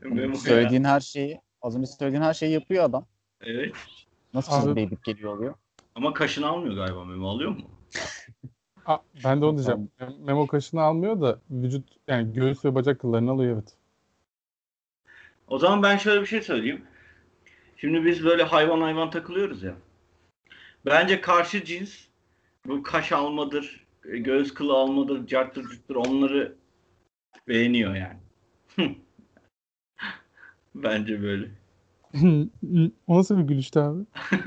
Memo 0.02 0.32
ya. 0.32 0.40
Söylediğin 0.40 0.84
her 0.84 1.00
şeyi, 1.00 1.40
az 1.62 1.76
önce 1.76 1.86
söylediğin 1.86 2.22
her 2.22 2.34
şeyi 2.34 2.52
yapıyor 2.52 2.84
adam. 2.84 3.06
Evet. 3.40 3.74
Nasıl 4.34 4.52
Abi- 4.52 4.60
çizgide 4.60 4.84
gidip 4.84 5.04
geliyor 5.04 5.36
oluyor? 5.36 5.54
Ama 5.94 6.12
kaşını 6.12 6.46
almıyor 6.46 6.74
galiba 6.74 7.04
Memo 7.04 7.28
alıyor 7.28 7.50
mu? 7.50 7.60
Aa, 8.86 8.98
ben 9.24 9.40
de 9.40 9.44
onu 9.44 9.56
diyeceğim. 9.56 9.90
Memo 10.18 10.46
kaşını 10.46 10.82
almıyor 10.82 11.20
da 11.20 11.40
vücut 11.50 11.88
yani 12.08 12.32
göğüs 12.32 12.64
ve 12.64 12.74
bacak 12.74 13.00
kıllarını 13.00 13.30
alıyor 13.30 13.54
evet. 13.54 13.76
O 15.50 15.58
zaman 15.58 15.82
ben 15.82 15.96
şöyle 15.96 16.20
bir 16.20 16.26
şey 16.26 16.42
söyleyeyim. 16.42 16.82
Şimdi 17.76 18.04
biz 18.04 18.24
böyle 18.24 18.42
hayvan 18.42 18.80
hayvan 18.80 19.10
takılıyoruz 19.10 19.62
ya. 19.62 19.74
Bence 20.86 21.20
karşı 21.20 21.64
cins 21.64 22.04
bu 22.66 22.82
kaş 22.82 23.12
almadır, 23.12 23.86
e, 24.04 24.18
göğüs 24.18 24.54
kılı 24.54 24.72
almadır, 24.72 25.26
carttır 25.26 25.68
cürttür 25.68 25.94
onları 25.94 26.56
beğeniyor 27.48 27.94
yani. 27.94 28.18
Bence 30.74 31.22
böyle. 31.22 31.48
o 33.06 33.18
nasıl 33.18 33.38
bir 33.38 33.42
gülüştü 33.42 33.80
abi? 33.80 34.04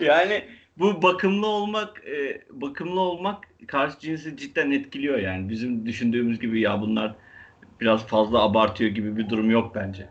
Yani 0.00 0.44
bu 0.78 1.02
bakımlı 1.02 1.46
olmak, 1.46 2.08
e, 2.08 2.42
bakımlı 2.50 3.00
olmak 3.00 3.48
karşı 3.66 3.98
cinsi 4.00 4.36
cidden 4.36 4.70
etkiliyor 4.70 5.18
yani. 5.18 5.48
Bizim 5.48 5.86
düşündüğümüz 5.86 6.40
gibi 6.40 6.60
ya 6.60 6.80
bunlar 6.80 7.14
biraz 7.80 8.06
fazla 8.06 8.42
abartıyor 8.42 8.90
gibi 8.90 9.16
bir 9.16 9.28
durum 9.28 9.50
yok 9.50 9.74
bence. 9.74 10.08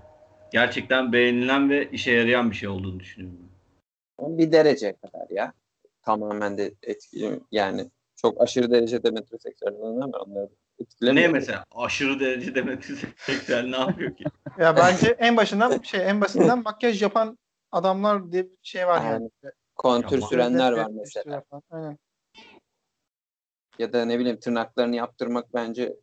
Gerçekten 0.52 1.14
beğenilen 1.14 1.70
ve 1.70 1.90
işe 1.92 2.12
yarayan 2.12 2.52
bir 2.52 2.56
şey 2.56 2.70
olduğunu 2.70 3.00
düşünüyorum. 3.00 3.40
ben. 4.22 4.38
bir 4.38 4.52
derece 4.52 4.96
kadar 4.96 5.30
ya. 5.30 5.54
Tamamen 6.02 6.58
de 6.58 6.74
etkili 6.84 7.40
yani 7.52 7.90
çok 8.16 8.42
aşırı 8.42 8.72
derecede 8.72 9.12
metroseksüel 9.12 9.74
var. 9.74 9.80
Onları 9.80 10.44
Ne 10.46 10.50
etkilemiyor. 10.80 11.30
mesela 11.32 11.66
aşırı 11.76 12.20
derecede 12.20 12.62
metroseksüel 12.62 13.64
ne 13.70 13.78
yapıyor 13.78 14.16
ki? 14.16 14.24
Ya 14.60 14.78
bence 14.78 15.08
en 15.20 15.38
başından 15.38 15.82
şey 15.82 16.10
en 16.10 16.22
basitinden 16.22 16.64
makyaj 16.64 17.02
yapan 17.02 17.38
adamlar 17.72 18.32
diye 18.32 18.44
bir 18.44 18.58
şey 18.62 18.88
var 18.88 19.02
yani. 19.06 19.30
Kontür 19.76 20.18
Ama- 20.18 20.28
sürenler 20.28 20.72
var 20.72 20.88
mesela. 20.94 21.44
Aynen. 21.72 21.98
Ya 23.80 23.94
da 23.94 24.06
ne 24.06 24.20
bileyim 24.20 24.40
tırnaklarını 24.40 24.96
yaptırmak 24.96 25.54
bence 25.54 25.96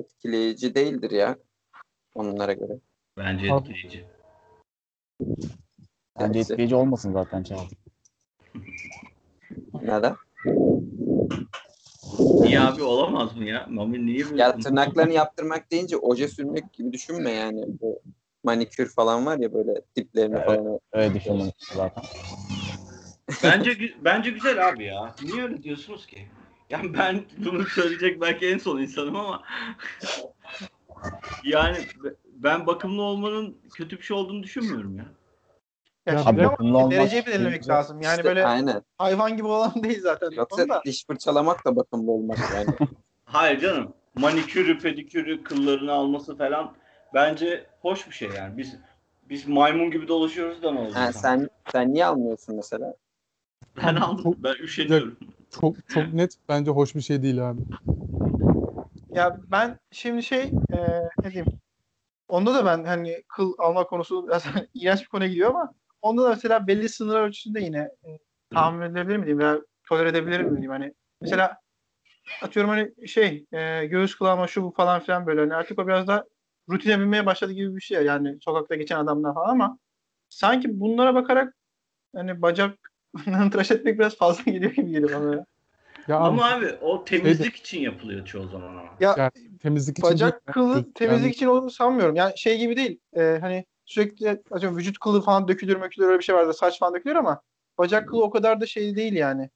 etkileyici 0.00 0.74
değildir 0.74 1.10
ya. 1.10 1.36
Onlara 2.14 2.52
göre. 2.52 2.78
Bence 3.16 3.46
etkileyici. 3.46 4.04
Bence 6.18 6.38
etkileyici 6.40 6.74
olmasın 6.74 7.12
zaten 7.12 7.42
Çağatay. 7.42 7.78
Neden? 9.82 10.16
Niye 12.40 12.60
abi 12.60 12.82
olamaz 12.82 13.36
mı 13.36 13.44
ya? 13.44 13.66
Mami 13.70 14.06
niye 14.06 14.24
böyle? 14.30 14.42
Ya 14.42 14.58
tırnaklarını 14.58 15.12
yaptırmak 15.12 15.70
deyince 15.70 15.96
oje 15.96 16.28
sürmek 16.28 16.72
gibi 16.72 16.92
düşünme 16.92 17.30
yani. 17.30 17.64
Bu 17.80 18.02
manikür 18.44 18.88
falan 18.88 19.26
var 19.26 19.38
ya 19.38 19.52
böyle 19.54 19.82
diplerini 19.96 20.36
Evet. 20.36 20.46
falan. 20.46 20.80
Öyle 20.92 21.14
düşündüm 21.14 21.52
zaten. 21.74 22.04
Bence 23.42 23.78
bence 24.00 24.30
güzel 24.30 24.68
abi 24.68 24.84
ya. 24.84 25.14
Niye 25.22 25.42
öyle 25.42 25.62
diyorsunuz 25.62 26.06
ki? 26.06 26.28
Yani 26.70 26.94
ben 26.94 27.24
bunu 27.38 27.66
söyleyecek 27.66 28.20
belki 28.20 28.46
en 28.48 28.58
son 28.58 28.80
insanım 28.80 29.16
ama 29.16 29.42
yani 31.44 31.76
be- 32.04 32.14
ben 32.24 32.66
bakımlı 32.66 33.02
olmanın 33.02 33.56
kötü 33.74 33.98
bir 33.98 34.02
şey 34.02 34.16
olduğunu 34.16 34.42
düşünmüyorum 34.42 34.96
ya. 34.96 35.04
Ya 36.06 36.12
Ya 36.14 36.18
şimdi 36.22 36.46
abi, 36.46 36.56
ama 36.58 36.90
dereceyi 36.90 37.26
belirlemek 37.26 37.58
güzel. 37.60 37.76
lazım. 37.76 38.00
Yani 38.00 38.10
İşte 38.16 38.24
böyle 38.24 38.46
Aynen. 38.46 38.82
hayvan 38.98 39.36
gibi 39.36 39.46
olan 39.46 39.72
değil 39.82 40.00
zaten. 40.00 40.30
Yoksa 40.30 40.62
Onda. 40.62 40.82
diş 40.84 41.06
fırçalamak 41.06 41.66
da 41.66 41.76
bakımlı 41.76 42.10
olmak 42.10 42.38
yani. 42.52 42.70
Hayır 43.24 43.60
canım. 43.60 43.94
Manikürü, 44.14 44.78
pedikürü, 44.78 45.42
kıllarını 45.44 45.92
alması 45.92 46.36
falan 46.36 46.74
bence 47.14 47.66
hoş 47.80 48.06
bir 48.08 48.12
şey 48.12 48.30
yani. 48.30 48.58
Biz 48.58 48.76
biz 49.28 49.48
maymun 49.48 49.90
gibi 49.90 50.08
dolaşıyoruz 50.08 50.62
da 50.62 50.72
ne 50.72 50.78
oldu? 50.78 50.94
ha, 50.94 51.12
sen 51.12 51.50
sen 51.72 51.94
niye 51.94 52.06
almıyorsun 52.06 52.56
mesela? 52.56 52.94
Ben 53.76 53.96
aldım. 53.96 54.36
Ben 54.38 54.54
üşeniyorum. 54.54 55.18
Çok 55.50 55.76
çok 55.88 56.14
net 56.14 56.34
bence 56.48 56.70
hoş 56.70 56.94
bir 56.94 57.00
şey 57.00 57.22
değil 57.22 57.50
abi. 57.50 57.60
Ya 59.14 59.36
ben 59.52 59.78
şimdi 59.92 60.22
şey 60.22 60.52
e, 60.72 60.76
ne 61.24 61.30
diyeyim? 61.30 61.52
Onda 62.28 62.54
da 62.54 62.64
ben 62.64 62.84
hani 62.84 63.22
kıl 63.28 63.54
alma 63.58 63.84
konusu 63.84 64.26
biraz 64.28 64.44
iğrenç 64.74 65.00
bir 65.00 65.06
konuya 65.06 65.28
gidiyor 65.28 65.50
ama 65.50 65.72
onda 66.02 66.24
da 66.24 66.28
mesela 66.28 66.66
belli 66.66 66.88
sınırlar 66.88 67.22
ölçüsünde 67.22 67.60
yine 67.60 67.78
e, 67.78 68.18
tahammül 68.50 68.86
edebilir 68.86 69.16
mi 69.16 69.22
diyeyim 69.22 69.38
veya 69.38 69.60
tolere 69.88 70.08
edebilir 70.08 70.40
mi 70.40 70.50
diyeyim? 70.50 70.70
Hani 70.70 70.94
mesela 71.20 71.58
atıyorum 72.42 72.70
hani 72.70 73.08
şey 73.08 73.46
e, 73.52 73.86
göğüs 73.86 74.14
kulağıma 74.14 74.46
şu 74.46 74.62
bu 74.62 74.70
falan 74.70 75.00
filan 75.00 75.26
böyle. 75.26 75.40
Hani 75.40 75.54
artık 75.54 75.78
o 75.78 75.86
biraz 75.86 76.06
da 76.06 76.24
rutine 76.70 77.00
binmeye 77.00 77.26
başladı 77.26 77.52
gibi 77.52 77.76
bir 77.76 77.80
şey 77.80 78.04
yani 78.04 78.38
sokakta 78.40 78.74
geçen 78.74 78.98
adamlar 78.98 79.34
falan 79.34 79.48
ama 79.50 79.78
sanki 80.28 80.80
bunlara 80.80 81.14
bakarak 81.14 81.56
hani 82.16 82.42
bacak 82.42 82.89
tıraş 83.52 83.70
etmek 83.70 83.98
biraz 83.98 84.16
fazla 84.16 84.42
geliyor 84.52 84.72
gibi 84.72 84.90
geliyor 84.90 85.20
bana. 85.20 85.34
ya. 85.36 85.44
Ya 86.08 86.16
abi, 86.18 86.24
Ama 86.28 86.50
abi 86.50 86.66
o 86.80 87.04
temizlik 87.04 87.56
için 87.56 87.80
yapılıyor 87.80 88.24
çoğu 88.24 88.48
zaman 88.48 88.68
ama. 88.70 88.82
Ya 89.00 89.14
Ya, 89.18 89.30
temizlik 89.62 89.98
için 89.98 90.10
bacak 90.10 90.32
değil, 90.46 90.52
kılı 90.54 90.74
yani- 90.74 90.92
temizlik 90.92 91.34
için 91.36 91.46
olduğunu 91.46 91.70
sanmıyorum. 91.70 92.16
Yani 92.16 92.38
şey 92.38 92.58
gibi 92.58 92.76
değil. 92.76 92.98
e, 93.16 93.38
hani 93.40 93.64
sürekli 93.86 94.42
atıyorum 94.50 94.78
vücut 94.78 94.98
kılı 94.98 95.22
falan 95.22 95.48
dökülür 95.48 95.76
mökülür 95.76 96.06
öyle 96.08 96.18
bir 96.18 96.24
şey 96.24 96.34
vardı. 96.34 96.54
Saç 96.54 96.78
falan 96.78 96.94
dökülür 96.94 97.14
ama 97.16 97.40
bacak 97.78 98.08
kılı 98.08 98.22
o 98.24 98.30
kadar 98.30 98.60
da 98.60 98.66
şey 98.66 98.96
değil 98.96 99.12
yani. 99.12 99.50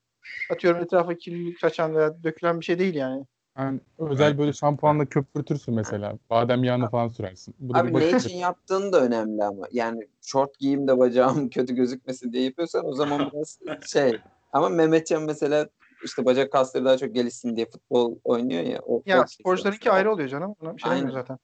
Atıyorum 0.52 0.82
etrafa 0.82 1.14
kirlilik 1.14 1.58
saçan 1.60 1.94
veya 1.94 2.22
dökülen 2.22 2.60
bir 2.60 2.64
şey 2.64 2.78
değil 2.78 2.94
yani. 2.94 3.24
Yani 3.58 3.80
özel 3.98 4.38
böyle 4.38 4.52
şampuanla 4.52 5.06
köpürtürsün 5.06 5.74
mesela. 5.74 6.18
Badem 6.30 6.64
yağını 6.64 6.90
falan 6.90 7.08
sürersin. 7.08 7.54
Bu 7.58 7.74
da 7.74 7.78
Abi 7.78 7.94
ne 7.94 8.10
için 8.10 8.36
yaptığın 8.36 8.92
da 8.92 9.00
önemli 9.00 9.44
ama. 9.44 9.66
Yani 9.72 10.08
şort 10.22 10.58
giyeyim 10.58 10.88
de 10.88 10.98
bacağım 10.98 11.48
kötü 11.50 11.74
gözükmesin 11.74 12.32
diye 12.32 12.42
yapıyorsan 12.44 12.86
o 12.86 12.94
zaman 12.94 13.30
biraz 13.32 13.58
şey. 13.86 14.16
Ama 14.52 14.68
Mehmetcan 14.68 15.22
mesela 15.22 15.68
işte 16.04 16.24
bacak 16.24 16.52
kasları 16.52 16.84
daha 16.84 16.96
çok 16.96 17.14
gelişsin 17.14 17.56
diye 17.56 17.66
futbol 17.66 18.16
oynuyor 18.24 18.62
ya. 18.62 18.80
O, 18.86 19.02
Ya 19.06 19.22
o 19.22 19.26
sporcularınki 19.26 19.90
ayrı 19.90 20.12
oluyor 20.12 20.28
canım. 20.28 20.54
Ona 20.62 20.76
bir 20.76 20.82
şey 20.82 20.92
Aynen. 20.92 21.10
zaten. 21.10 21.38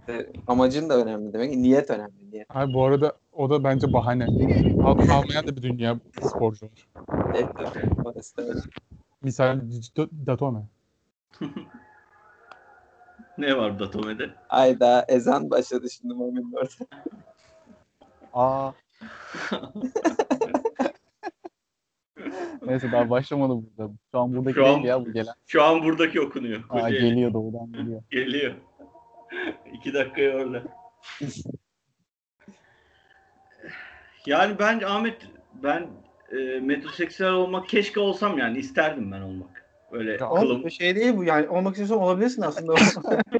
İşte 0.00 0.32
amacın 0.46 0.88
da 0.88 0.96
önemli 0.96 1.32
demek. 1.32 1.56
Niyet 1.56 1.90
önemli. 1.90 2.30
Niyet. 2.30 2.46
Abi 2.50 2.74
bu 2.74 2.84
arada 2.84 3.12
o 3.32 3.50
da 3.50 3.64
bence 3.64 3.92
bahane. 3.92 4.24
Al, 4.84 4.98
almayan 5.10 5.46
da 5.46 5.56
bir 5.56 5.62
dünya 5.62 5.98
sporcu 6.22 6.66
var. 6.66 6.88
Evet. 7.34 7.46
Misal 9.22 9.60
Datome. 10.26 10.62
Ne 13.38 13.56
var 13.56 13.78
Datome'de? 13.78 14.30
Ayda 14.48 15.04
ezan 15.08 15.50
başladı 15.50 15.90
şimdi 15.90 16.14
Mami'nin 16.14 16.52
orada. 16.52 16.86
Aa. 18.32 18.72
Neyse 22.66 22.92
daha 22.92 23.10
başlamadı 23.10 23.52
burada. 23.52 23.92
Şu 24.10 24.18
an 24.20 24.36
buradaki 24.36 24.54
Şu 24.54 24.66
an- 24.66 24.74
değil 24.74 24.84
ya 24.86 25.06
bu 25.06 25.12
gelen. 25.12 25.34
Şu 25.46 25.62
an 25.62 25.82
buradaki 25.82 26.20
okunuyor. 26.20 26.60
Aa, 26.60 26.68
Kocaeli. 26.68 27.00
geliyor 27.00 27.32
doğudan 27.32 27.72
geliyor. 27.72 28.02
Geliyor. 28.10 28.54
İki 29.72 29.94
dakikaya 29.94 30.36
orada. 30.36 30.62
yani 34.26 34.58
ben 34.58 34.80
Ahmet 34.80 35.26
ben 35.62 35.86
e, 36.32 36.60
metroseksüel 36.60 37.32
olmak 37.32 37.68
keşke 37.68 38.00
olsam 38.00 38.38
yani 38.38 38.58
isterdim 38.58 39.12
ben 39.12 39.20
olmak. 39.20 39.61
Öyle 39.92 40.10
Ya 40.10 40.18
kılım. 40.18 40.70
Şey 40.70 40.96
değil 40.96 41.16
bu 41.16 41.24
yani 41.24 41.48
olmak 41.48 41.72
istiyorsan 41.72 41.98
olabilirsin 41.98 42.42
aslında. 42.42 42.74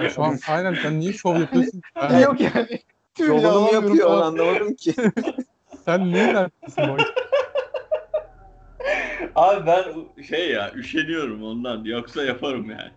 Ya 0.00 0.08
şu 0.08 0.22
an 0.22 0.38
aynen 0.48 0.74
sen 0.82 1.00
niye 1.00 1.12
şov 1.12 1.36
yapıyorsun? 1.36 1.82
Ya, 1.96 2.20
Yok 2.20 2.40
yani. 2.40 2.80
Yolunu 3.18 3.60
mu 3.60 3.72
yapıyor 3.72 4.06
onu 4.06 4.24
anlamadım 4.24 4.74
ki. 4.74 4.94
sen 5.84 6.00
neyin 6.12 6.34
neredesin 6.34 6.88
boy? 6.88 6.98
Abi 9.34 9.66
ben 9.66 9.84
şey 10.22 10.50
ya 10.50 10.72
üşeniyorum 10.74 11.42
ondan 11.44 11.84
yoksa 11.84 12.24
yaparım 12.24 12.70
yani. 12.70 12.90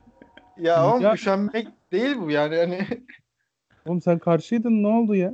Ya 0.58 0.88
oğlum 0.88 1.04
Ya- 1.04 1.14
üşenmek 1.14 1.68
değil 1.92 2.16
bu 2.18 2.32
yani. 2.32 2.58
Hani 2.58 2.88
Oğlum 3.86 4.02
sen 4.02 4.20
karşıydın 4.20 4.84
ne 4.84 4.88
oldu 4.88 5.16
ya? 5.16 5.34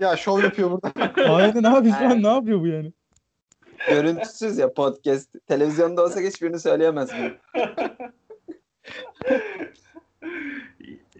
ya 0.00 0.16
şov 0.16 0.42
yapıyor 0.42 0.70
burada. 0.70 0.92
Aynen 1.32 1.62
abi 1.62 1.90
şu 1.90 2.08
an 2.08 2.22
ne 2.22 2.28
yapıyor 2.28 2.60
bu 2.60 2.66
yani? 2.66 2.92
Görüntüsüz 3.88 4.58
ya 4.58 4.72
podcast. 4.74 5.46
Televizyonda 5.46 6.04
olsa 6.04 6.20
hiçbirini 6.20 6.60
söyleyemez 6.60 7.10
bunu. 7.18 7.30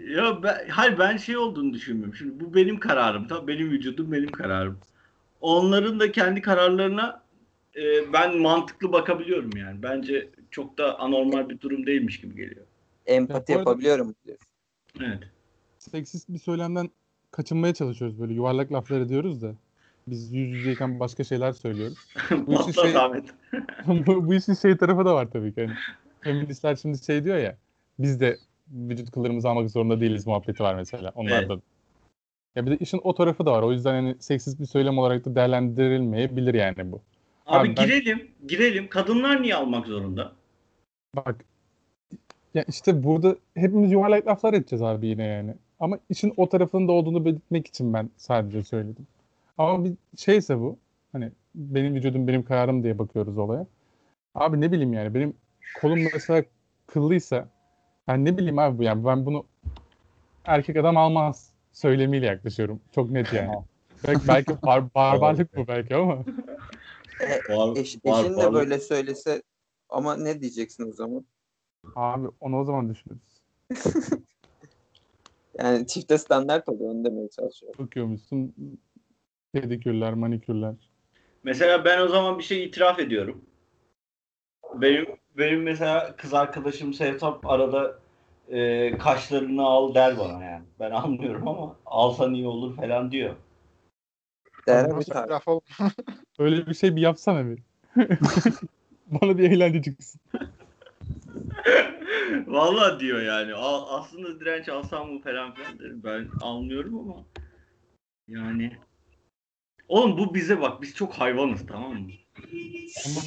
Ya 0.09 0.43
ben, 0.43 0.69
hayır 0.69 0.99
ben 0.99 1.17
şey 1.17 1.37
olduğunu 1.37 1.73
düşünmüyorum. 1.73 2.15
Şimdi 2.15 2.45
bu 2.45 2.55
benim 2.55 2.81
kararım. 2.81 3.29
Tabii 3.29 3.47
benim 3.47 3.71
vücudum 3.71 4.13
benim 4.13 4.31
kararım. 4.31 4.79
Onların 5.41 6.01
da 6.01 6.13
kendi 6.13 6.43
kararlarına 6.43 7.23
e, 7.77 8.13
ben 8.13 8.39
mantıklı 8.39 8.93
bakabiliyorum 8.93 9.51
yani. 9.57 9.83
Bence 9.83 10.31
çok 10.51 10.79
da 10.79 10.99
anormal 10.99 11.49
bir 11.49 11.61
durum 11.61 11.87
değilmiş 11.87 12.21
gibi 12.21 12.37
geliyor. 12.37 12.67
Empati 13.07 13.53
Ya 13.53 13.59
yapabiliyorum 13.59 14.15
diyorsun. 14.25 14.47
Evet. 15.01 15.23
Seksist 15.79 16.29
bir 16.29 16.39
söylemden 16.39 16.91
kaçınmaya 17.31 17.75
çalışıyoruz 17.75 18.21
böyle 18.21 18.35
yuvarlak 18.35 18.73
laflar 18.73 19.01
ediyoruz 19.01 19.43
da. 19.43 19.55
Biz 20.11 20.33
yüz 20.33 20.51
yüzeyken 20.51 21.01
başka 21.01 21.25
şeyler 21.25 21.53
söylüyoruz. 21.53 21.99
Bu 22.47 22.53
işin 22.53 22.73
şey- 22.73 22.95
bu, 24.07 24.27
bu 24.27 24.35
işin 24.35 24.55
şey 24.55 24.77
tarafı 24.77 25.05
da 25.05 25.15
var 25.15 25.29
tabii 25.33 25.55
ki. 25.55 25.67
Hani 25.67 25.75
feministler 26.21 26.77
şimdi 26.77 27.05
şey 27.05 27.25
diyor 27.25 27.37
ya 27.37 27.57
biz 27.99 28.21
de 28.21 28.39
vücut 28.73 29.11
kıllarımızı 29.11 29.49
almak 29.49 29.71
zorunda 29.71 30.01
değiliz 30.01 30.27
muhabbeti 30.27 30.63
var 30.63 30.75
mesela 30.75 31.13
onlarda. 31.15 31.57
da. 31.57 31.61
Ya 32.57 32.67
bir 32.67 32.71
de 32.71 32.77
işin 32.77 33.01
o 33.05 33.15
tarafı 33.15 33.47
da 33.47 33.53
var. 33.53 33.63
O 33.63 33.73
yüzden 33.73 33.93
hani 33.93 34.17
seksist 34.21 34.61
bir 34.61 34.67
söylem 34.67 34.99
olarak 34.99 35.25
da 35.25 35.35
değerlendirilmeyebilir 35.35 36.55
yani 36.55 36.93
bu. 36.93 37.01
Abi, 37.47 37.69
Abi 37.69 37.77
ben- 37.77 37.87
girelim, 37.87 38.31
girelim. 38.49 38.89
Kadınlar 38.89 39.43
niye 39.43 39.55
almak 39.55 39.87
zorunda? 39.87 40.33
Bak 41.17 41.45
ya 42.55 42.65
işte 42.69 43.03
burada 43.05 43.37
hepimiz 43.55 43.93
yuvarlak 43.93 44.27
laflar 44.27 44.55
edeceğiz 44.55 44.83
abi 44.83 45.07
yine 45.07 45.25
yani. 45.25 45.55
Ama 45.81 45.99
işin 46.11 46.35
o 46.37 46.49
tarafında 46.49 46.93
olduğunu 46.93 47.25
belirtmek 47.25 47.67
için 47.67 47.93
ben 47.95 48.11
sadece 48.17 48.63
söyledim. 48.65 49.07
Ama 49.61 49.85
bir 49.85 49.97
şeyse 50.17 50.61
bu 50.61 50.79
hani 51.13 51.33
benim 51.55 51.95
vücudum 51.95 52.29
benim 52.29 52.45
kararım 52.45 52.83
diye 52.83 52.99
bakıyoruz 52.99 53.39
olaya. 53.39 53.67
Abi 54.35 54.61
ne 54.61 54.73
bileyim 54.73 54.93
yani 54.93 55.15
benim 55.15 55.37
kolum 55.75 56.11
mesela 56.13 56.45
kıllıysa 56.87 57.49
ben 58.09 58.25
ne 58.25 58.39
bileyim 58.39 58.59
abi 58.59 58.79
bu 58.79 58.83
yani 58.83 59.05
ben 59.05 59.27
bunu 59.27 59.45
erkek 60.45 60.77
adam 60.77 60.97
almaz 60.97 61.53
söylemiyle 61.73 62.27
yaklaşıyorum. 62.27 62.81
Çok 62.93 63.11
net 63.11 63.33
yani. 63.33 63.51
belki, 64.07 64.29
belki 64.29 64.63
bar- 64.63 64.95
barbarlık 64.95 65.57
bu 65.57 65.67
belki 65.67 65.95
ama. 65.95 66.25
Var, 67.49 67.77
Eş, 67.77 67.99
eşin 68.05 68.37
de 68.37 68.53
böyle 68.53 68.79
söylese 68.79 69.43
ama 69.89 70.17
ne 70.17 70.41
diyeceksin 70.41 70.89
o 70.89 70.93
zaman? 70.93 71.25
Abi 71.97 72.29
onu 72.41 72.59
o 72.59 72.65
zaman 72.65 72.91
düşünürüz. 72.91 73.41
Yani 75.59 75.87
çifte 75.87 76.19
standart 76.19 76.69
oluyor 76.69 76.91
onu 76.91 77.05
demeye 77.05 77.29
çalışıyorum. 77.29 77.85
Bakıyormuşsun 77.85 78.55
pedikürler, 79.53 80.15
manikürler. 80.15 80.75
Mesela 81.45 81.85
ben 81.85 82.01
o 82.01 82.09
zaman 82.09 82.39
bir 82.39 82.45
şey 82.45 82.65
itiraf 82.65 82.99
ediyorum. 82.99 83.45
Benim 84.75 85.07
benim 85.39 85.63
mesela 85.63 86.17
kız 86.17 86.35
arkadaşım 86.35 86.95
Sevtap 86.95 87.47
arada 87.47 87.99
e, 88.49 88.91
kaşlarını 88.99 89.63
al 89.63 89.95
der 89.95 90.19
bana 90.19 90.45
yani. 90.45 90.65
Ben 90.81 90.91
anlıyorum 90.91 91.49
ama 91.49 91.77
alsan 91.87 92.35
iyi 92.35 92.47
olur 92.47 92.77
falan 92.77 93.11
diyor. 93.11 93.37
Değer 94.67 94.87
bir 94.87 95.47
oğlum? 95.47 95.63
Öyle 96.39 96.67
bir 96.67 96.75
şey 96.75 96.97
bir 96.97 97.01
yapsana 97.01 97.47
bir. 97.47 97.63
Bana 99.07 99.39
bir 99.39 99.51
eğlence 99.51 99.83
çıksın. 99.83 100.21
Vallahi 102.47 103.01
diyor 103.01 103.23
yani. 103.23 103.55
Al, 103.55 103.85
aslında 103.89 104.41
direnç 104.41 104.69
alsam 104.69 105.13
mı 105.13 105.21
falan 105.21 105.55
filan 105.55 105.79
derim. 105.79 106.01
Ben 106.05 106.29
anlıyorum 106.41 106.99
ama 106.99 107.25
yani 108.29 108.73
Oğlum 109.91 110.19
bu 110.19 110.35
bize 110.35 110.61
bak 110.61 110.83
biz 110.83 110.95
çok 110.95 111.15
hayvanız 111.15 111.67
tamam 111.67 111.95
mı? 111.95 112.11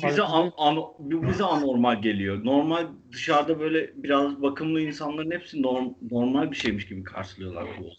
Bize 0.08 0.22
an, 0.24 0.52
an- 0.58 0.84
bize 1.00 1.44
anormal 1.44 2.02
geliyor. 2.02 2.46
Normal 2.46 2.88
dışarıda 3.12 3.60
böyle 3.60 4.04
biraz 4.04 4.42
bakımlı 4.42 4.82
insanların 4.82 5.32
hepsi 5.32 5.58
norm- 5.58 5.96
normal 6.12 6.52
bir 6.52 6.56
şeymiş 6.56 6.88
gibi 6.88 7.04
karşılıyorlar 7.04 7.68
bu. 7.80 7.90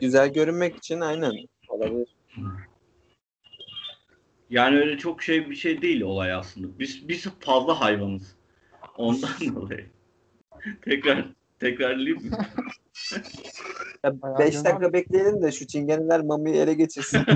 Güzel 0.00 0.32
görünmek 0.32 0.76
için 0.76 1.00
aynen 1.00 1.32
olabilir. 1.68 2.08
Yani 4.50 4.78
öyle 4.78 4.98
çok 4.98 5.22
şey 5.22 5.50
bir 5.50 5.56
şey 5.56 5.82
değil 5.82 6.00
olay 6.00 6.32
aslında. 6.32 6.78
Biz 6.78 7.08
biz 7.08 7.26
fazla 7.40 7.80
hayvanız. 7.80 8.36
Ondan 8.96 9.30
dolayı. 9.54 9.86
Tekrar 10.82 11.24
tekrarlayayım 11.60 12.30
mı? 12.30 12.38
Ya 14.04 14.22
Bayağı 14.22 14.38
5 14.38 14.50
güzel. 14.54 14.64
dakika 14.64 14.92
bekleyelim 14.92 15.42
de 15.42 15.52
şu 15.52 15.66
çingeneler 15.66 16.20
Mami'yi 16.20 16.56
ele 16.56 16.74
geçirsin. 16.74 17.20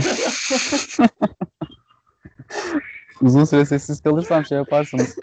Uzun 3.20 3.44
süre 3.44 3.64
sessiz 3.64 4.00
kalırsam 4.03 4.44
şey 4.44 4.59
yaparsınız. 4.59 5.18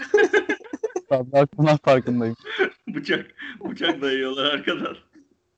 Tabii 1.10 1.38
aklımdan 1.40 1.78
farkındayım. 1.78 2.36
bıçak 2.88 3.26
bıçak 3.70 4.02
dayıyorlar 4.02 4.46
arkadan. 4.46 4.98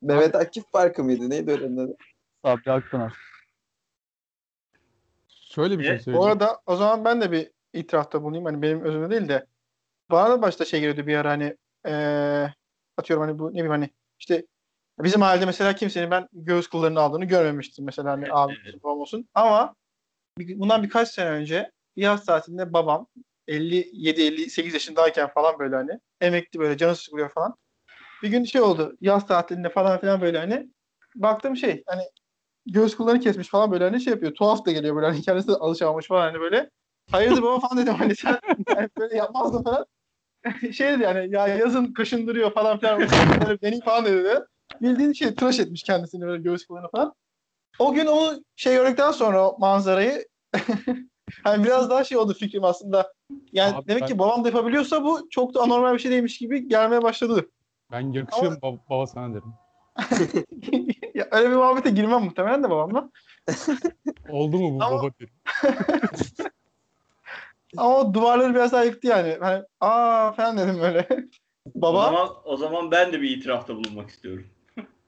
Mehmet 0.02 0.34
Akif 0.34 0.72
Parkı 0.72 1.04
mıydı? 1.04 1.30
Neydi 1.30 1.50
öyle 1.50 1.64
adı? 1.66 1.96
Sabri 2.44 2.72
Akpınar. 2.72 3.14
Şöyle 5.28 5.78
bir 5.78 5.84
şey 5.84 5.94
E, 5.94 5.98
söyleyeyim. 5.98 6.22
Bu 6.22 6.26
arada 6.26 6.60
o 6.66 6.76
zaman 6.76 7.04
ben 7.04 7.20
de 7.20 7.32
bir 7.32 7.50
itirafta 7.72 8.22
bulunayım. 8.22 8.44
Hani 8.44 8.62
benim 8.62 8.82
özümde 8.84 9.10
değil 9.10 9.28
de 9.28 9.46
bana 10.10 10.30
da 10.30 10.42
başta 10.42 10.64
şey 10.64 10.80
geliyordu 10.80 11.06
bir 11.06 11.16
ara 11.16 11.30
hani 11.30 11.56
eee, 11.86 12.54
atıyorum 12.96 13.26
hani 13.28 13.38
bu 13.38 13.48
ne 13.48 13.52
bileyim 13.52 13.70
hani 13.70 13.90
işte 14.18 14.46
bizim 14.98 15.20
halde 15.20 15.46
mesela 15.46 15.72
kimsenin 15.72 16.10
ben 16.10 16.28
göğüs 16.32 16.68
kıllarını 16.68 17.00
aldığını 17.00 17.24
görmemiştim 17.24 17.84
mesela 17.84 18.10
hani 18.10 18.26
abim 18.30 18.56
Evet. 18.64 18.74
olsun, 18.74 18.80
babam 18.82 18.98
olsun. 18.98 19.28
Ama 19.34 19.74
bundan 20.38 20.82
birkaç 20.82 21.08
sene 21.08 21.30
önce 21.30 21.70
bir 21.96 22.02
yaz 22.02 22.26
tatilinde 22.26 22.72
babam 22.72 23.06
57-58 23.48 24.72
yaşındayken 24.72 25.28
falan 25.28 25.58
böyle 25.58 25.76
hani 25.76 26.00
emekli 26.20 26.60
böyle 26.60 26.76
canı 26.76 26.96
sıkılıyor 26.96 27.28
falan. 27.30 27.54
Bir 28.22 28.28
gün 28.28 28.44
şey 28.44 28.60
oldu 28.60 28.96
yaz 29.00 29.26
tatilinde 29.26 29.68
falan 29.68 30.00
filan 30.00 30.20
böyle 30.20 30.38
hani 30.38 30.68
baktım 31.14 31.56
şey 31.56 31.82
hani 31.86 32.02
göğüs 32.66 32.96
kıllarını 32.96 33.20
kesmiş 33.20 33.48
falan 33.48 33.72
böyle 33.72 33.84
hani 33.84 34.00
şey 34.00 34.12
yapıyor. 34.12 34.34
Tuhaf 34.34 34.66
da 34.66 34.72
geliyor 34.72 34.96
böyle 34.96 35.06
hani 35.06 35.22
kendisi 35.22 35.48
de 35.48 35.52
alışamamış 35.52 36.06
falan 36.06 36.20
hani 36.20 36.40
böyle. 36.40 36.70
Hayırdır 37.10 37.42
baba 37.42 37.60
falan 37.60 37.82
dedim 37.82 37.94
hani 37.94 38.16
sen 38.16 38.38
yani 38.76 38.88
böyle 38.98 39.16
yapmazdın 39.16 39.62
falan. 39.62 39.86
şey 40.72 40.92
dedi 40.92 41.02
yani 41.02 41.34
ya 41.34 41.48
yazın 41.48 41.92
kaşındırıyor 41.92 42.54
falan 42.54 42.78
filan. 42.78 43.00
Deneyim 43.62 43.84
falan 43.84 44.04
dedi. 44.04 44.40
Bildiğin 44.82 45.12
şey 45.12 45.34
tıraş 45.34 45.60
etmiş 45.60 45.82
kendisini 45.82 46.26
böyle 46.26 46.42
göğüs 46.42 46.66
kıllarını 46.66 46.90
falan. 46.90 47.14
O 47.78 47.92
gün 47.92 48.06
onu 48.06 48.44
şey 48.56 48.74
gördükten 48.74 49.10
sonra 49.10 49.50
o 49.50 49.58
manzarayı 49.58 50.26
hani 51.44 51.64
biraz 51.64 51.90
daha 51.90 52.04
şey 52.04 52.18
oldu 52.18 52.34
fikrim 52.34 52.64
aslında. 52.64 53.12
Yani 53.52 53.76
Abi 53.76 53.88
demek 53.88 54.02
ben- 54.02 54.08
ki 54.08 54.18
babam 54.18 54.44
da 54.44 54.48
yapabiliyorsa 54.48 55.04
bu 55.04 55.28
çok 55.30 55.54
da 55.54 55.62
anormal 55.62 55.94
bir 55.94 55.98
şey 55.98 56.10
değilmiş 56.10 56.38
gibi 56.38 56.68
gelmeye 56.68 57.02
başladı. 57.02 57.48
Ben 57.92 58.12
yakışıyorum 58.12 58.58
baba, 58.62 58.78
baba 58.90 59.06
sana 59.06 59.34
derim. 59.34 59.54
ya 61.14 61.28
öyle 61.30 61.50
bir 61.50 61.56
muhabbete 61.56 61.90
girmem 61.90 62.22
muhtemelen 62.22 62.62
de 62.64 62.70
babamla. 62.70 63.10
Oldu 64.30 64.58
mu 64.58 64.78
bu 64.80 64.84
Ama- 64.84 64.98
baba 65.02 65.10
derim. 65.20 65.34
Ama 67.76 67.96
o 67.98 68.14
duvarları 68.14 68.54
biraz 68.54 68.72
daha 68.72 68.84
yıktı 68.84 69.06
yani. 69.06 69.36
Hani 69.40 69.64
aa 69.80 70.32
falan 70.32 70.58
dedim 70.58 70.78
böyle. 70.80 71.06
O 71.66 71.82
Baba 71.82 72.04
zaman, 72.04 72.28
o 72.44 72.56
zaman 72.56 72.90
ben 72.90 73.12
de 73.12 73.22
bir 73.22 73.30
itirafta 73.36 73.76
bulunmak 73.76 74.10
istiyorum. 74.10 74.46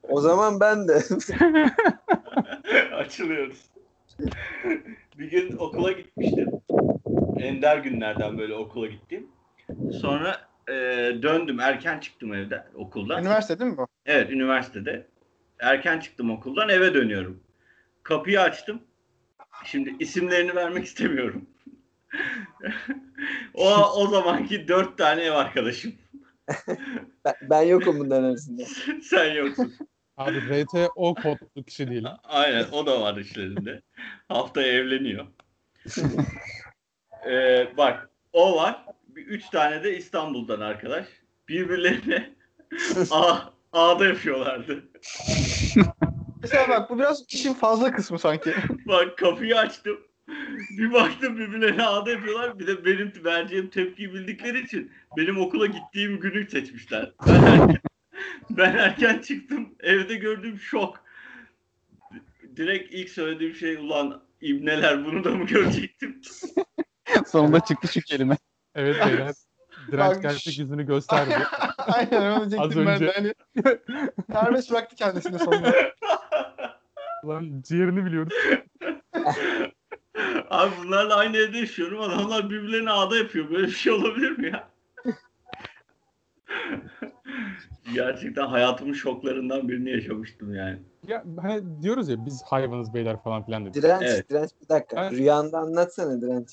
O 0.09 0.21
zaman 0.21 0.59
ben 0.59 0.87
de. 0.87 1.03
Açılıyoruz. 2.95 3.65
bir 5.19 5.31
gün 5.31 5.57
okula 5.57 5.91
gitmiştim. 5.91 6.51
Ender 7.39 7.77
günlerden 7.77 8.37
böyle 8.37 8.55
okula 8.55 8.87
gittim. 8.87 9.27
Sonra 10.01 10.47
e, 10.69 10.73
döndüm. 11.21 11.59
Erken 11.59 11.99
çıktım 11.99 12.33
evden, 12.33 12.65
okuldan. 12.75 13.21
üniversite 13.21 13.59
değil 13.59 13.71
mi 13.71 13.77
bu? 13.77 13.87
Evet, 14.05 14.31
üniversitede. 14.31 15.07
Erken 15.59 15.99
çıktım 15.99 16.31
okuldan, 16.31 16.69
eve 16.69 16.93
dönüyorum. 16.93 17.39
Kapıyı 18.03 18.41
açtım. 18.41 18.81
Şimdi 19.65 19.95
isimlerini 19.99 20.55
vermek 20.55 20.85
istemiyorum. 20.85 21.45
o 23.53 23.75
o 23.95 24.07
zamanki 24.07 24.67
dört 24.67 24.97
tane 24.97 25.21
ev 25.21 25.31
arkadaşım. 25.31 25.93
Ben, 27.25 27.33
ben 27.41 27.61
yokum 27.61 27.99
bunların 27.99 28.23
arasında. 28.23 28.63
Sen 29.03 29.33
yoksun. 29.33 29.73
Abi 30.17 30.63
RT 30.63 30.89
o 30.95 31.15
kodlu 31.15 31.63
kişi 31.67 31.87
değilim. 31.87 32.11
Aynen 32.23 32.65
o 32.71 32.85
da 32.85 33.01
var 33.01 33.17
içlerinde. 33.17 33.81
Haftaya 34.27 34.73
evleniyor. 34.73 35.27
Ee, 37.29 37.67
bak 37.77 38.09
o 38.33 38.55
var. 38.57 38.85
Bir, 39.07 39.25
üç 39.25 39.49
tane 39.49 39.83
de 39.83 39.97
İstanbul'dan 39.97 40.61
arkadaş. 40.61 41.05
Birbirlerine 41.47 42.33
A, 43.11 43.39
A'da 43.73 44.05
yapıyorlardı. 44.05 44.83
Mesela 46.41 46.69
bak 46.69 46.89
bu 46.89 46.99
biraz 46.99 47.25
işin 47.29 47.53
fazla 47.53 47.91
kısmı 47.91 48.19
sanki. 48.19 48.53
Bak 48.85 49.17
kapıyı 49.17 49.57
açtım. 49.57 49.97
Bir 50.77 50.93
baktım 50.93 51.37
birbirlerine 51.37 51.83
A'da 51.83 52.11
yapıyorlar. 52.11 52.59
Bir 52.59 52.67
de 52.67 52.85
benim 52.85 53.13
vereceğim 53.25 53.69
tepkiyi 53.69 54.13
bildikleri 54.13 54.63
için 54.63 54.91
benim 55.17 55.39
okula 55.39 55.65
gittiğim 55.65 56.19
günü 56.19 56.49
seçmişler. 56.49 57.11
Ben 57.27 57.77
ben 58.49 58.75
erken 58.75 59.19
çıktım. 59.19 59.75
Evde 59.79 60.15
gördüğüm 60.15 60.59
şok. 60.59 61.03
Direkt 62.55 62.93
ilk 62.93 63.09
söylediğim 63.09 63.55
şey 63.55 63.75
ulan 63.75 64.21
ibneler 64.41 65.05
bunu 65.05 65.23
da 65.23 65.29
mı 65.31 65.45
görecektim? 65.45 66.21
Sonunda 67.27 67.59
çıktı 67.59 67.87
şu 67.87 68.01
kelime. 68.01 68.37
Evet 68.75 68.95
beyler. 69.05 69.33
Direnç 69.91 70.21
gerçek 70.21 70.59
yüzünü 70.59 70.85
gösterdi. 70.85 71.35
Aynen 71.77 72.31
onu 72.31 72.51
diyecektim 72.51 72.85
ben 72.85 72.95
önce. 72.95 73.07
de. 73.07 73.13
Hani, 73.13 73.33
serbest 74.31 74.71
bıraktı 74.71 74.95
kendisini 74.95 75.39
sonunda. 75.39 75.73
Lan 77.25 77.61
ciğerini 77.67 78.05
biliyoruz. 78.05 78.33
Abi 80.49 80.71
bunlarla 80.83 81.15
aynı 81.15 81.37
evde 81.37 81.57
yaşıyorum. 81.57 82.01
Adamlar 82.01 82.49
birbirlerine 82.49 82.91
ağda 82.91 83.17
yapıyor. 83.17 83.49
Böyle 83.49 83.67
bir 83.67 83.71
şey 83.71 83.93
olabilir 83.93 84.37
mi 84.37 84.47
ya? 84.47 84.67
Gerçekten 87.97 88.47
hayatımın 88.47 88.93
şoklarından 88.93 89.69
birini 89.69 89.89
yaşamıştım 89.89 90.55
yani. 90.55 90.79
Ya 91.07 91.23
hani 91.41 91.81
diyoruz 91.81 92.09
ya 92.09 92.25
biz 92.25 92.43
hayvanız 92.43 92.93
beyler 92.93 93.23
falan 93.23 93.45
filan 93.45 93.65
dedik. 93.65 93.83
Direnç, 93.83 94.03
Evet. 94.05 94.29
direnç 94.29 94.49
bir 94.61 94.69
dakika. 94.69 95.01
Evet. 95.01 95.11
Rüyanda 95.11 95.57
anlatsana 95.57 96.21
direnç. 96.21 96.49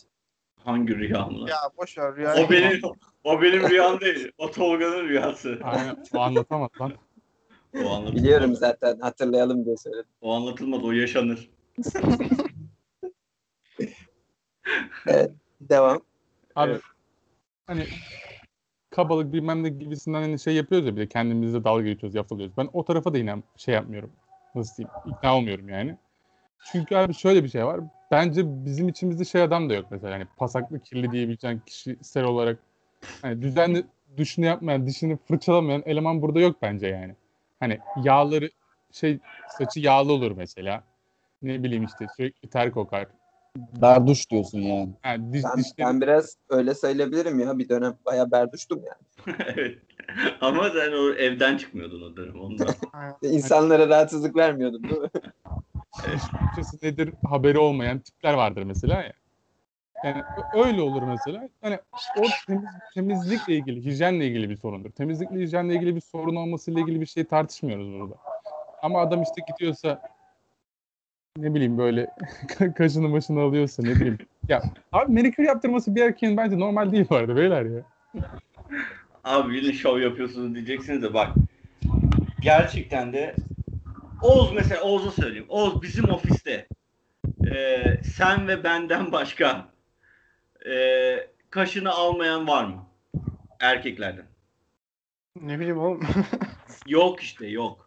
Hangi 0.64 0.96
rüyamla? 0.96 1.48
ya 1.50 1.56
boş 1.76 1.98
ver 1.98 2.16
rüya. 2.16 2.34
O 2.34 2.50
benim 2.50 2.80
o 3.24 3.42
benim 3.42 3.68
rüyam 3.68 4.00
değil. 4.00 4.32
O 4.38 4.50
Tolga'nın 4.50 5.08
rüyası. 5.08 5.58
Aynen 5.62 5.96
o 6.14 6.18
anlatamaz 6.20 6.70
lan. 6.80 6.92
O 7.84 7.90
anlat. 7.90 8.14
Biliyorum 8.14 8.54
zaten 8.54 8.98
hatırlayalım 9.00 9.64
diye 9.64 9.76
söyledim. 9.76 10.10
O 10.20 10.32
anlatılmaz. 10.34 10.84
O 10.84 10.92
yaşanır. 10.92 11.50
Devam. 15.60 16.00
Abi 16.56 16.70
Evet. 16.70 16.82
hani 17.66 17.84
kabalık 18.96 19.32
bilmem 19.32 19.62
ne 19.62 19.68
gibisinden 19.68 20.20
hani 20.20 20.38
şey 20.38 20.54
yapıyoruz 20.54 20.86
ya 20.86 20.96
bir 20.96 21.00
de 21.00 21.06
kendimizle 21.06 21.64
dalga 21.64 21.82
geçiyoruz, 21.82 22.14
yapılıyoruz. 22.14 22.56
Ben 22.56 22.68
o 22.72 22.84
tarafa 22.84 23.14
da 23.14 23.18
inan 23.18 23.42
şey 23.56 23.74
yapmıyorum. 23.74 24.10
Nasıl 24.54 24.76
diyeyim? 24.76 24.90
İkna 25.06 25.36
olmuyorum 25.36 25.68
yani. 25.68 25.96
Çünkü 26.72 26.96
abi 26.96 27.14
şöyle 27.14 27.44
bir 27.44 27.48
şey 27.48 27.66
var. 27.66 27.80
Bence 28.10 28.64
bizim 28.64 28.88
içimizde 28.88 29.24
şey 29.24 29.42
adam 29.42 29.70
da 29.70 29.74
yok 29.74 29.86
mesela. 29.90 30.14
Hani 30.14 30.24
pasaklı 30.36 30.80
kirli 30.80 31.12
diyebileceğin 31.12 31.62
kişisel 31.66 32.24
olarak 32.24 32.58
hani 33.22 33.42
düzenli 33.42 33.84
duşunu 34.16 34.44
yapmayan, 34.44 34.86
dişini 34.86 35.16
fırçalamayan 35.16 35.82
eleman 35.86 36.22
burada 36.22 36.40
yok 36.40 36.56
bence 36.62 36.86
yani. 36.86 37.14
Hani 37.60 37.78
yağları 38.02 38.50
şey 38.92 39.18
saçı 39.48 39.80
yağlı 39.80 40.12
olur 40.12 40.32
mesela. 40.36 40.82
Ne 41.42 41.62
bileyim 41.62 41.84
işte 41.84 42.06
sürekli 42.16 42.48
ter 42.48 42.70
kokar. 42.70 43.06
Berduş 43.56 44.30
diyorsun 44.30 44.58
yani. 44.58 44.92
Yani 45.04 45.32
diş, 45.32 45.44
Ben, 45.44 45.58
dişleri- 45.58 45.86
ben 45.86 46.00
biraz 46.00 46.36
öyle 46.48 46.74
sayılabilirim 46.74 47.38
ya. 47.38 47.58
Bir 47.58 47.68
dönem 47.68 47.94
bayağı 48.06 48.30
berduştum 48.30 48.82
yani. 48.86 49.36
evet. 49.56 49.78
Ama 50.40 50.70
sen 50.70 50.92
o 50.92 51.10
evden 51.14 51.56
çıkmıyordun 51.56 52.02
o 52.12 52.16
dönem. 52.16 52.40
Ondan. 52.40 52.68
İnsanlara 53.22 53.88
rahatsızlık 53.88 54.36
vermiyordum 54.36 54.82
değil 54.82 55.00
mi? 55.00 55.08
Türkçesi 56.54 56.86
nedir 56.86 57.14
haberi 57.30 57.58
olmayan 57.58 57.98
tipler 57.98 58.34
vardır 58.34 58.62
mesela 58.62 59.02
ya. 59.02 59.12
Yani 60.04 60.22
öyle 60.52 60.82
olur 60.82 61.02
mesela. 61.02 61.48
Hani 61.62 61.78
o 62.18 62.22
temiz, 62.46 62.70
temizlikle 62.94 63.54
ilgili, 63.54 63.84
hijyenle 63.84 64.26
ilgili 64.26 64.50
bir 64.50 64.56
sorundur. 64.56 64.90
Temizlikle, 64.90 65.40
hijyenle 65.40 65.74
ilgili 65.74 65.96
bir 65.96 66.00
sorun 66.00 66.36
olmasıyla 66.36 66.80
ilgili 66.80 67.00
bir 67.00 67.06
şey 67.06 67.24
tartışmıyoruz 67.24 67.92
burada. 68.00 68.14
Ama 68.82 69.00
adam 69.00 69.22
işte 69.22 69.42
gidiyorsa 69.52 70.13
ne 71.38 71.54
bileyim 71.54 71.78
böyle 71.78 72.10
kaşını 72.76 73.12
başını 73.12 73.40
alıyorsa 73.40 73.82
ne 73.82 73.94
bileyim. 73.94 74.18
Ya 74.48 74.62
abi 74.92 75.12
manikür 75.12 75.42
yaptırması 75.42 75.94
bir 75.94 76.02
erkeğin 76.02 76.36
bence 76.36 76.58
normal 76.58 76.92
değil 76.92 77.06
bu 77.10 77.16
arada 77.16 77.36
beyler 77.36 77.64
ya. 77.64 77.82
Abi 79.24 79.56
yine 79.56 79.72
şov 79.72 79.98
yapıyorsunuz 79.98 80.54
diyeceksiniz 80.54 81.02
de 81.02 81.14
bak. 81.14 81.34
Gerçekten 82.40 83.12
de 83.12 83.34
Oğuz 84.22 84.52
mesela 84.52 84.82
Oğuz'a 84.82 85.10
söyleyeyim. 85.10 85.46
Oğuz 85.48 85.82
bizim 85.82 86.10
ofiste 86.10 86.68
e, 87.54 87.82
sen 88.16 88.48
ve 88.48 88.64
benden 88.64 89.12
başka 89.12 89.68
e, 90.66 91.16
kaşını 91.50 91.90
almayan 91.90 92.48
var 92.48 92.64
mı? 92.64 92.86
Erkeklerden. 93.60 94.26
Ne 95.40 95.58
bileyim 95.58 95.78
oğlum. 95.78 96.06
Yok 96.86 97.22
işte 97.22 97.46
yok. 97.46 97.86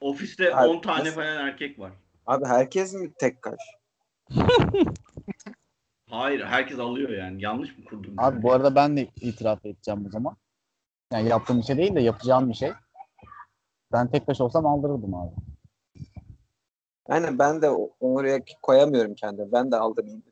Ofiste 0.00 0.56
Abi, 0.56 0.68
10 0.68 0.80
tane 0.80 1.00
nasıl? 1.00 1.14
falan 1.14 1.46
erkek 1.46 1.78
var. 1.78 1.92
Abi 2.26 2.44
herkes 2.44 2.94
mi 2.94 3.12
tek 3.18 3.42
kaş? 3.42 3.60
Hayır 6.10 6.40
herkes 6.44 6.78
alıyor 6.78 7.08
yani. 7.10 7.42
Yanlış 7.42 7.78
mı 7.78 7.84
kurdum? 7.84 8.14
Abi 8.18 8.42
bu 8.42 8.52
arada 8.52 8.74
ben 8.74 8.96
de 8.96 9.08
itiraf 9.20 9.64
edeceğim 9.66 10.04
o 10.06 10.10
zaman. 10.10 10.36
Yani 11.12 11.28
yaptığım 11.28 11.58
bir 11.58 11.62
şey 11.62 11.76
değil 11.76 11.94
de 11.94 12.00
yapacağım 12.00 12.48
bir 12.48 12.54
şey. 12.54 12.72
Ben 13.92 14.10
tek 14.10 14.26
taş 14.26 14.40
olsam 14.40 14.66
aldırırdım 14.66 15.14
abi. 15.14 15.30
Yani 17.08 17.38
ben 17.38 17.62
de 17.62 17.70
oraya 18.00 18.40
koyamıyorum 18.62 19.14
kendimi. 19.14 19.52
Ben 19.52 19.72
de 19.72 19.76
aldırayım. 19.76 20.22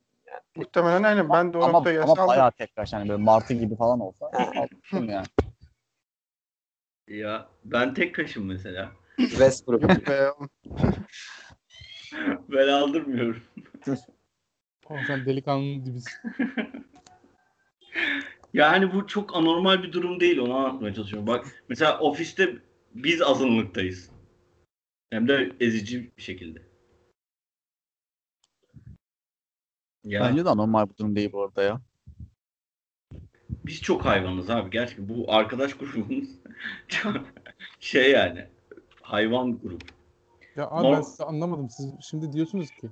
Muhtemelen 0.56 1.02
aynen 1.02 1.30
ben 1.30 1.52
de 1.52 1.58
o 1.58 1.62
Ama, 1.62 1.72
noktaya 1.72 2.02
ama 2.02 2.06
gelsem 2.06 2.24
aldım. 2.24 2.28
bayağı 2.28 2.52
tek 2.52 2.76
taş 2.76 2.92
yani 2.92 3.08
böyle 3.08 3.22
martı 3.22 3.54
gibi 3.54 3.76
falan 3.76 4.00
olsa 4.00 4.26
aldırırdım 4.26 5.08
yani. 5.10 5.26
Ya 7.08 7.46
ben 7.64 7.94
tek 7.94 8.14
kaşım 8.14 8.46
mesela. 8.46 8.92
Westbrook. 9.16 9.82
Ben 12.48 12.68
aldırmıyorum. 12.68 13.42
Oğlum 14.86 15.00
sen 15.06 15.26
delikanlı 15.26 15.84
gibisin. 15.84 16.12
Yani 18.54 18.92
bu 18.94 19.06
çok 19.06 19.36
anormal 19.36 19.82
bir 19.82 19.92
durum 19.92 20.20
değil. 20.20 20.38
Onu 20.38 20.54
anlatmaya 20.54 20.94
çalışıyorum. 20.94 21.26
Bak 21.26 21.46
mesela 21.68 21.98
ofiste 21.98 22.56
biz 22.94 23.22
azınlıktayız. 23.22 24.10
Hem 25.10 25.28
de 25.28 25.52
ezici 25.60 26.10
bir 26.16 26.22
şekilde. 26.22 26.62
Ya 30.04 30.20
Bence 30.20 30.44
de 30.44 30.56
normal 30.56 30.88
bir 30.88 30.96
durum 30.96 31.16
değil 31.16 31.32
bu 31.32 31.42
arada 31.42 31.62
ya. 31.62 31.80
biz 33.70 33.82
çok 33.82 34.04
hayvanız 34.04 34.50
abi. 34.50 34.70
Gerçekten 34.70 35.08
bu 35.08 35.32
arkadaş 35.32 35.74
grubumuz 35.74 36.28
şey 37.80 38.10
yani 38.10 38.46
hayvan 39.02 39.60
grubu. 39.60 39.78
Ya 40.56 40.68
abi 40.70 40.84
ben 40.84 40.92
Norm- 40.92 41.02
sizi 41.04 41.24
anlamadım. 41.24 41.70
Siz 41.70 41.94
şimdi 42.00 42.32
diyorsunuz 42.32 42.70
ki 42.70 42.90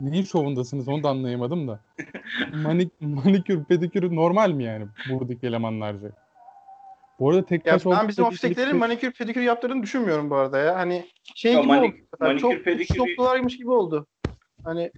neyin 0.00 0.24
şovundasınız 0.24 0.88
onu 0.88 1.02
da 1.02 1.08
anlayamadım 1.08 1.68
da. 1.68 1.80
Manik, 2.54 2.92
manikür, 3.00 3.64
pedikür 3.64 4.16
normal 4.16 4.50
mi 4.50 4.64
yani 4.64 4.86
buradaki 5.08 5.46
elemanlarca? 5.46 6.10
Bu 7.20 7.30
arada 7.30 7.44
tek 7.44 7.66
Ya 7.66 7.72
taş 7.78 7.86
ben 7.86 8.08
bizim 8.08 8.24
ofistekilerin 8.24 8.76
manikür 8.76 9.12
pedikür 9.12 9.40
yaptığını 9.40 9.82
düşünmüyorum 9.82 10.30
bu 10.30 10.36
arada 10.36 10.58
ya. 10.58 10.76
Hani 10.76 11.06
şey 11.34 11.52
Ya 11.52 11.60
gibi 11.60 11.72
manik- 11.72 11.94
oldu. 11.94 12.06
sefer. 12.10 12.26
manikür, 12.28 12.40
Çok 12.40 12.64
pedikürü- 12.64 12.96
şoklularmış 12.96 13.56
gibi 13.56 13.70
oldu. 13.70 14.06
Hani 14.64 14.92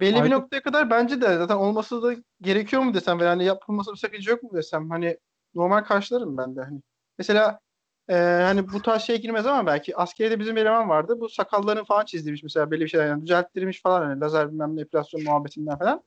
belli 0.00 0.24
bir 0.24 0.30
noktaya 0.30 0.62
kadar 0.62 0.90
bence 0.90 1.20
de 1.20 1.36
zaten 1.38 1.56
olması 1.56 2.02
da 2.02 2.14
gerekiyor 2.40 2.82
mu 2.82 2.94
desem 2.94 3.20
ve 3.20 3.26
hani 3.26 3.44
yapılması 3.44 3.92
bir 3.92 3.96
sakınca 3.96 4.30
yok 4.32 4.42
mu 4.42 4.50
desem 4.52 4.90
hani 4.90 5.18
normal 5.54 5.80
karşılarım 5.80 6.36
ben 6.36 6.56
de 6.56 6.60
hani. 6.62 6.80
Mesela 7.18 7.60
e, 8.08 8.14
hani 8.16 8.72
bu 8.72 8.82
tarz 8.82 9.02
şey 9.02 9.20
girmez 9.20 9.46
ama 9.46 9.66
belki 9.66 9.96
askeriyede 9.96 10.40
bizim 10.40 10.56
bir 10.56 10.60
eleman 10.60 10.88
vardı. 10.88 11.20
Bu 11.20 11.28
sakallarını 11.28 11.84
falan 11.84 12.04
çizdirmiş 12.04 12.42
mesela 12.42 12.70
belli 12.70 12.80
bir 12.80 12.88
şeyler 12.88 13.06
yani 13.06 13.22
düzelttirmiş 13.22 13.82
falan 13.82 14.02
hani 14.02 14.20
lazer 14.20 14.52
bilmem 14.52 14.76
ne 14.76 14.80
epilasyon 14.80 15.22
muhabbetinden 15.22 15.78
falan. 15.78 16.02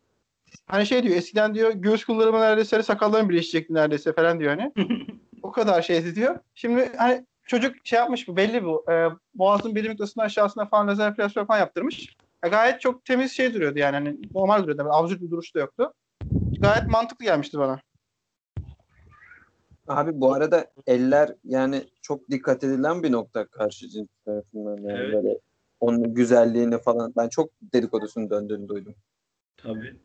Hani 0.68 0.86
şey 0.86 1.04
diyor 1.04 1.16
eskiden 1.16 1.56
diyor 1.56 1.72
göğüs 1.72 2.06
kıllarımı 2.06 2.40
neredeyse 2.40 2.76
hani 2.76 2.84
sakallarım 2.84 3.30
birleşecekti 3.30 3.74
neredeyse 3.74 4.14
falan 4.14 4.40
diyor 4.40 4.58
hani. 4.58 4.74
o 5.44 5.52
kadar 5.52 5.82
şeydi 5.82 6.16
diyor. 6.16 6.40
Şimdi 6.56 6.92
hani 6.98 7.26
çocuk 7.48 7.76
şey 7.84 8.00
yapmış 8.00 8.28
bu 8.28 8.38
belli 8.38 8.64
bu. 8.64 8.86
E, 8.92 9.08
boğazın 9.36 9.76
bir 9.76 9.90
noktasından 9.90 10.26
aşağısına 10.26 10.66
falan 10.66 10.88
lazer 10.88 11.12
epilasyon 11.12 11.46
falan 11.46 11.60
yaptırmış. 11.60 12.16
E, 12.44 12.50
gayet 12.50 12.82
çok 12.82 13.06
temiz 13.06 13.32
şey 13.32 13.54
duruyordu 13.54 13.80
yani. 13.80 13.94
Hani 13.94 14.18
normal 14.34 14.64
duruyordu. 14.64 14.82
Yani 14.82 14.94
absürt 14.94 15.22
bir 15.22 15.32
duruş 15.32 15.56
da 15.56 15.60
yoktu. 15.60 15.94
Gayet 16.62 16.88
mantıklı 16.88 17.26
gelmişti 17.26 17.60
bana. 17.60 17.80
Abi 19.88 20.22
bu 20.22 20.34
arada 20.34 20.66
eller 20.88 21.36
yani 21.44 21.84
çok 22.02 22.30
dikkat 22.30 22.64
edilen 22.64 23.04
bir 23.04 23.12
nokta 23.12 23.46
karşı 23.48 23.90
cins 23.90 24.08
tarafından. 24.26 24.78
Yani 24.78 24.92
Evet. 25.00 25.14
böyle 25.14 25.38
onun 25.80 26.14
güzelliğini 26.14 26.78
falan. 26.82 27.14
Ben 27.18 27.30
çok 27.30 27.50
dedikodusunu 27.62 28.30
döndüğünü 28.30 28.68
duydum. 28.68 28.96
Tabii. 29.58 29.96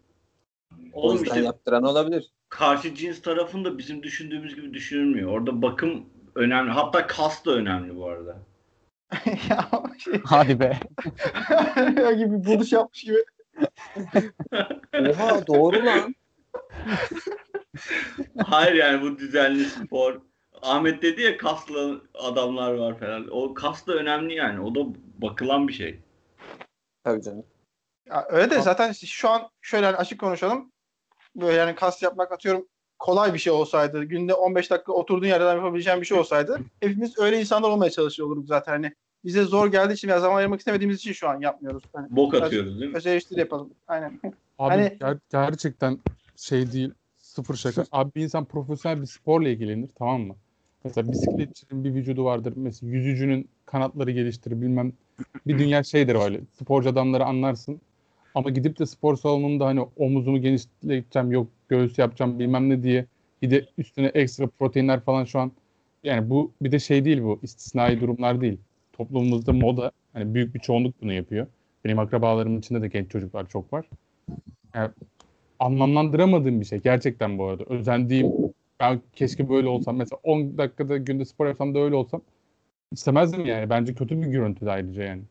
O 0.93 1.01
Oğlum 1.03 1.13
yüzden 1.19 1.27
işte 1.35 1.41
yaptıran 1.41 1.83
olabilir. 1.83 2.33
karşı 2.49 2.95
cins 2.95 3.23
tarafında 3.23 3.79
bizim 3.79 4.03
düşündüğümüz 4.03 4.55
gibi 4.55 4.75
düşünülmüyor. 4.75 5.31
Orada 5.33 5.63
bakım 5.63 6.07
önemli. 6.35 6.71
Hatta 6.71 7.07
kas 7.07 7.45
da 7.45 7.51
önemli 7.53 7.97
bu 7.97 8.07
arada. 8.09 8.37
ya 9.51 9.71
şey 9.99 10.21
Hadi 10.25 10.61
be. 10.61 10.79
gibi 12.19 12.45
buluş 12.45 12.73
yapmış 12.73 13.03
gibi. 13.05 13.25
Oha 14.95 15.47
doğru 15.47 15.87
lan. 15.87 16.15
Hayır 18.47 18.75
yani 18.75 19.03
bu 19.03 19.19
düzenli 19.19 19.65
spor. 19.65 20.21
Ahmet 20.63 21.03
dedi 21.03 21.23
ya 21.23 21.37
kaslı 21.37 22.03
adamlar 22.15 22.75
var 22.75 22.99
falan. 22.99 23.29
O 23.31 23.55
kas 23.55 23.87
da 23.87 23.95
önemli 23.95 24.35
yani. 24.35 24.61
O 24.61 24.75
da 24.75 24.81
bakılan 25.19 25.69
bir 25.69 25.73
şey. 25.73 26.01
Tabii 27.05 27.23
canım. 27.23 27.45
Ya 28.07 28.27
öyle 28.29 28.51
de 28.51 28.61
zaten 28.61 28.93
şu 28.93 29.29
an 29.29 29.49
şöyle 29.61 29.87
hani 29.87 29.97
açık 29.97 30.21
konuşalım. 30.21 30.73
Böyle 31.37 31.57
yani 31.57 31.75
kas 31.75 32.03
yapmak 32.03 32.33
atıyorum 32.33 32.69
kolay 32.99 33.35
bir 33.35 33.39
şey 33.39 33.53
olsaydı, 33.53 34.05
günde 34.05 34.35
15 34.35 34.71
dakika 34.71 34.93
oturduğun 34.93 35.27
yerden 35.27 35.55
yapabileceğin 35.57 36.01
bir 36.01 36.07
şey 36.07 36.19
olsaydı 36.19 36.61
hepimiz 36.81 37.19
öyle 37.19 37.41
insanlar 37.41 37.69
olmaya 37.71 37.91
çalışıyor 37.91 38.29
olurduk 38.29 38.47
zaten. 38.49 38.73
Hani 38.73 38.95
bize 39.25 39.43
zor 39.45 39.67
geldiği 39.67 39.93
için 39.93 40.09
veya 40.09 40.21
zaman 40.21 40.37
ayırmak 40.37 40.59
istemediğimiz 40.61 40.97
için 40.97 41.13
şu 41.13 41.29
an 41.29 41.41
yapmıyoruz. 41.41 41.85
Hani 41.95 42.07
Bok 42.11 42.35
atıyoruz 42.35 42.81
değil 42.81 42.91
mi? 42.91 42.97
öz 42.97 43.07
eleştiri 43.07 43.41
yapalım. 43.41 43.75
Aynen. 43.89 44.21
Abi 44.59 44.75
Hani- 44.75 44.99
ger- 45.01 45.19
gerçekten 45.31 45.99
şey 46.39 46.73
değil 46.73 46.91
sıfır 47.19 47.55
şaka. 47.55 47.85
Abi 47.93 48.11
bir 48.15 48.23
insan 48.23 48.45
profesyonel 48.45 49.01
bir 49.01 49.07
sporla 49.07 49.49
ilgilenir 49.49 49.91
tamam 49.99 50.21
mı? 50.21 50.37
Mesela 50.85 51.13
bisikletçinin 51.13 51.85
bir 51.85 51.95
vücudu 51.95 52.25
vardır. 52.25 52.53
Mesela 52.57 52.93
yüzücünün 52.93 53.49
kanatları 53.67 54.11
geliştirir 54.11 54.61
bilmem. 54.61 54.93
Bir 55.47 55.59
dünya 55.59 55.83
şeydir 55.83 56.15
öyle. 56.15 56.41
Sporcu 56.53 56.89
adamları 56.89 57.25
anlarsın. 57.25 57.81
Ama 58.35 58.51
gidip 58.51 58.79
de 58.79 58.87
spor 58.87 59.17
salonunda 59.17 59.67
hani 59.67 59.87
omuzumu 59.97 60.41
genişleteceğim 60.41 61.33
yok 61.33 61.49
göğüs 61.69 61.99
yapacağım 61.99 62.39
bilmem 62.39 62.71
ne 62.71 62.83
diye 62.83 63.07
bir 63.43 63.51
de 63.51 63.67
üstüne 63.79 64.07
ekstra 64.07 64.47
proteinler 64.47 65.01
falan 65.01 65.25
şu 65.25 65.39
an 65.39 65.53
yani 66.05 66.31
bu 66.31 66.53
bir 66.61 66.73
de 66.73 66.79
şey 66.79 67.05
değil 67.05 67.23
bu 67.23 67.39
istisnai 67.43 68.01
durumlar 68.01 68.41
değil. 68.41 68.59
Toplumumuzda 68.93 69.53
moda 69.53 69.93
hani 70.13 70.35
büyük 70.35 70.55
bir 70.55 70.61
çoğunluk 70.61 71.03
bunu 71.03 71.13
yapıyor. 71.13 71.47
Benim 71.85 71.99
akrabalarımın 71.99 72.59
içinde 72.59 72.83
de 72.83 72.89
genç 72.89 73.11
çocuklar 73.11 73.49
çok 73.49 73.73
var. 73.73 73.87
Yani 74.75 74.91
anlamlandıramadığım 75.59 76.61
bir 76.61 76.67
şey 76.67 76.79
gerçekten 76.79 77.39
bu 77.39 77.47
arada. 77.47 77.65
Özendiğim 77.65 78.33
ben 78.81 79.01
keşke 79.13 79.49
böyle 79.49 79.69
olsam 79.69 79.97
mesela 79.97 80.21
10 80.23 80.59
dakikada 80.59 80.97
günde 80.97 81.25
spor 81.25 81.47
yapsam 81.47 81.75
da 81.75 81.79
öyle 81.79 81.95
olsam 81.95 82.23
istemezdim 82.93 83.47
yani. 83.47 83.71
Bence 83.71 83.95
kötü 83.95 84.23
bir 84.23 84.27
görüntü 84.27 84.67
de 84.67 84.71
ayrıca 84.71 85.03
yani. 85.03 85.23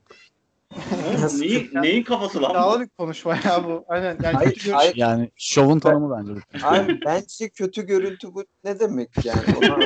Neyin, 1.39 1.69
neyin 1.73 2.03
kafası 2.03 2.41
lan 2.41 2.81
bir 2.81 2.89
konuşma 2.97 3.35
ya 3.35 3.63
bu. 3.63 3.85
Aynen. 3.87 4.17
Yani 4.23 4.35
Hayır, 4.35 4.53
kötü 4.53 4.71
hayır. 4.71 4.95
Yani 4.95 5.31
şovun 5.35 5.79
tanımı 5.79 6.17
bence 6.17 6.33
bu. 6.35 6.39
Abi 6.63 6.99
bence 7.05 7.49
kötü 7.49 7.85
görüntü 7.85 8.33
bu 8.33 8.45
ne 8.63 8.79
demek 8.79 9.09
yani? 9.25 9.39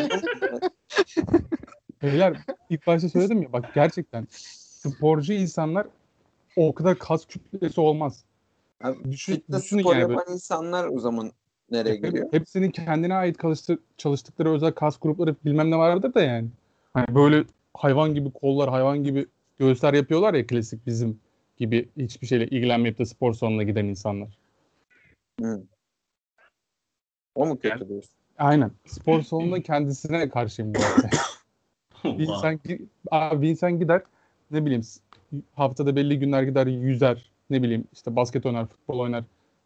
Beyler 2.04 2.38
ilk 2.70 2.88
başta 2.88 3.10
söyledim 3.10 3.42
ya 3.42 3.54
bak 3.54 3.74
gerçekten 3.76 4.28
sporcu 4.32 5.34
insanlar 5.34 5.88
o 6.56 6.74
kadar 6.74 7.00
kas 7.00 7.26
kütlesi 7.26 7.82
olmaz. 7.82 8.24
Abi, 8.84 9.12
Düşün, 9.12 9.36
Fitness 9.36 9.64
düşünün 9.64 9.82
spor 9.82 9.96
yani 9.96 10.10
böyle. 10.10 10.14
yapan 10.14 10.34
insanlar 10.34 10.88
o 10.88 11.00
zaman 11.00 11.32
nereye 11.72 11.96
geliyor? 11.96 12.28
Hepsinin 12.32 12.72
kendine 12.72 13.14
ait 13.14 13.40
çalıştı, 13.42 13.80
çalıştıkları 13.98 14.54
özel 14.54 14.72
kas 14.72 15.00
grupları 15.00 15.36
bilmem 15.46 15.72
ne 15.72 15.78
vardır 15.78 16.14
da 16.14 16.22
yani. 16.22 16.48
Hani 16.94 17.16
böyle 17.16 17.44
hayvan 17.74 18.14
gibi 18.14 18.32
kollar, 18.32 18.70
hayvan 18.70 19.04
gibi 19.04 19.26
göğüsler 19.60 19.94
yapıyorlar 19.94 20.34
ya 20.34 20.48
klasik 20.48 20.88
bizim 20.88 21.20
gibi 21.58 21.90
hiçbir 21.98 22.28
şeyle 22.28 22.48
ilgilenmeyip 22.48 23.00
de 23.00 23.06
spor 23.06 23.34
salonuna 23.34 23.64
giden 23.64 23.86
insanlar. 23.86 24.38
Hı. 25.42 25.64
O 27.36 27.46
mu 27.46 27.60
kötü 27.60 27.90
diyorsun? 27.90 28.12
Aynen. 28.38 28.72
Spor 28.86 29.22
salonuna 29.22 29.62
kendisine 29.62 30.30
karşıyım 30.30 30.74
bu 30.74 30.80
arada. 30.80 31.10
bir 32.20 32.28
insan, 32.28 32.60
abi 33.12 33.42
bir 33.42 33.50
insan 33.50 33.80
gider 33.80 34.02
ne 34.52 34.66
bileyim 34.66 34.84
haftada 35.54 35.96
belli 35.96 36.20
günler 36.20 36.44
gider 36.44 36.68
yüzer 36.68 37.31
ne 37.52 37.64
bileyim 37.64 37.84
işte 37.94 38.16
basket 38.16 38.46
oynar, 38.46 38.66
futbol 38.66 39.00
oynar, 39.00 39.24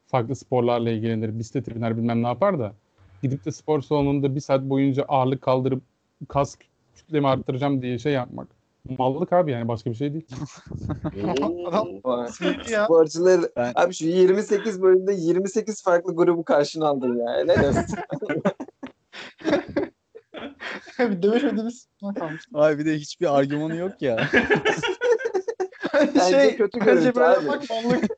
farklı 0.08 0.36
sporlarla 0.36 0.89
ilgilenir, 0.89 1.39
bisiklete 1.39 1.76
biner 1.76 1.98
bilmem 1.98 2.24
ne 2.24 2.28
yapar 2.28 2.60
da 2.60 2.74
gidip 3.21 3.45
de 3.45 3.52
spor 3.52 3.82
salonunda 3.82 4.36
bir 4.36 4.39
saat 4.39 4.62
boyunca 4.62 5.06
ağırlık 5.08 5.41
kaldırıp 5.41 5.84
kas 6.28 6.56
kütlemi 6.95 7.28
arttıracağım 7.28 7.82
diye 7.82 8.00
şey 8.00 8.13
yapmak. 8.13 8.48
Mallık 8.98 9.34
abi 9.34 9.52
yani 9.52 9.67
başka 9.67 9.89
bir 9.89 9.95
şey 9.95 10.13
değil. 10.13 10.26
Sporcuları 12.86 13.52
Ben- 13.56 13.71
abi 13.76 13.93
şu 13.93 14.06
28 14.06 14.82
bölümde 14.82 15.13
28 15.13 15.84
farklı 15.84 16.15
grubu 16.15 16.43
karşına 16.43 16.88
aldın 16.88 17.17
ya. 17.17 17.34
Helal 17.34 17.69
olsun. 17.69 17.84
bir 21.12 21.21
dövüşmediğimiz 21.21 21.88
kalmış. 22.19 22.43
Ay 22.54 22.78
bir 22.78 22.86
de 22.86 22.95
hiçbir 22.95 23.38
argümanı 23.38 23.76
yok 23.76 24.02
ya. 24.02 24.17
Bence 26.15 26.56
kötü 26.56 26.80
bence 26.80 26.91
görüntü 26.91 27.15
böyle 27.15 27.28
abi. 27.28 27.46
yapmak 27.46 27.70
mallık. 27.70 28.04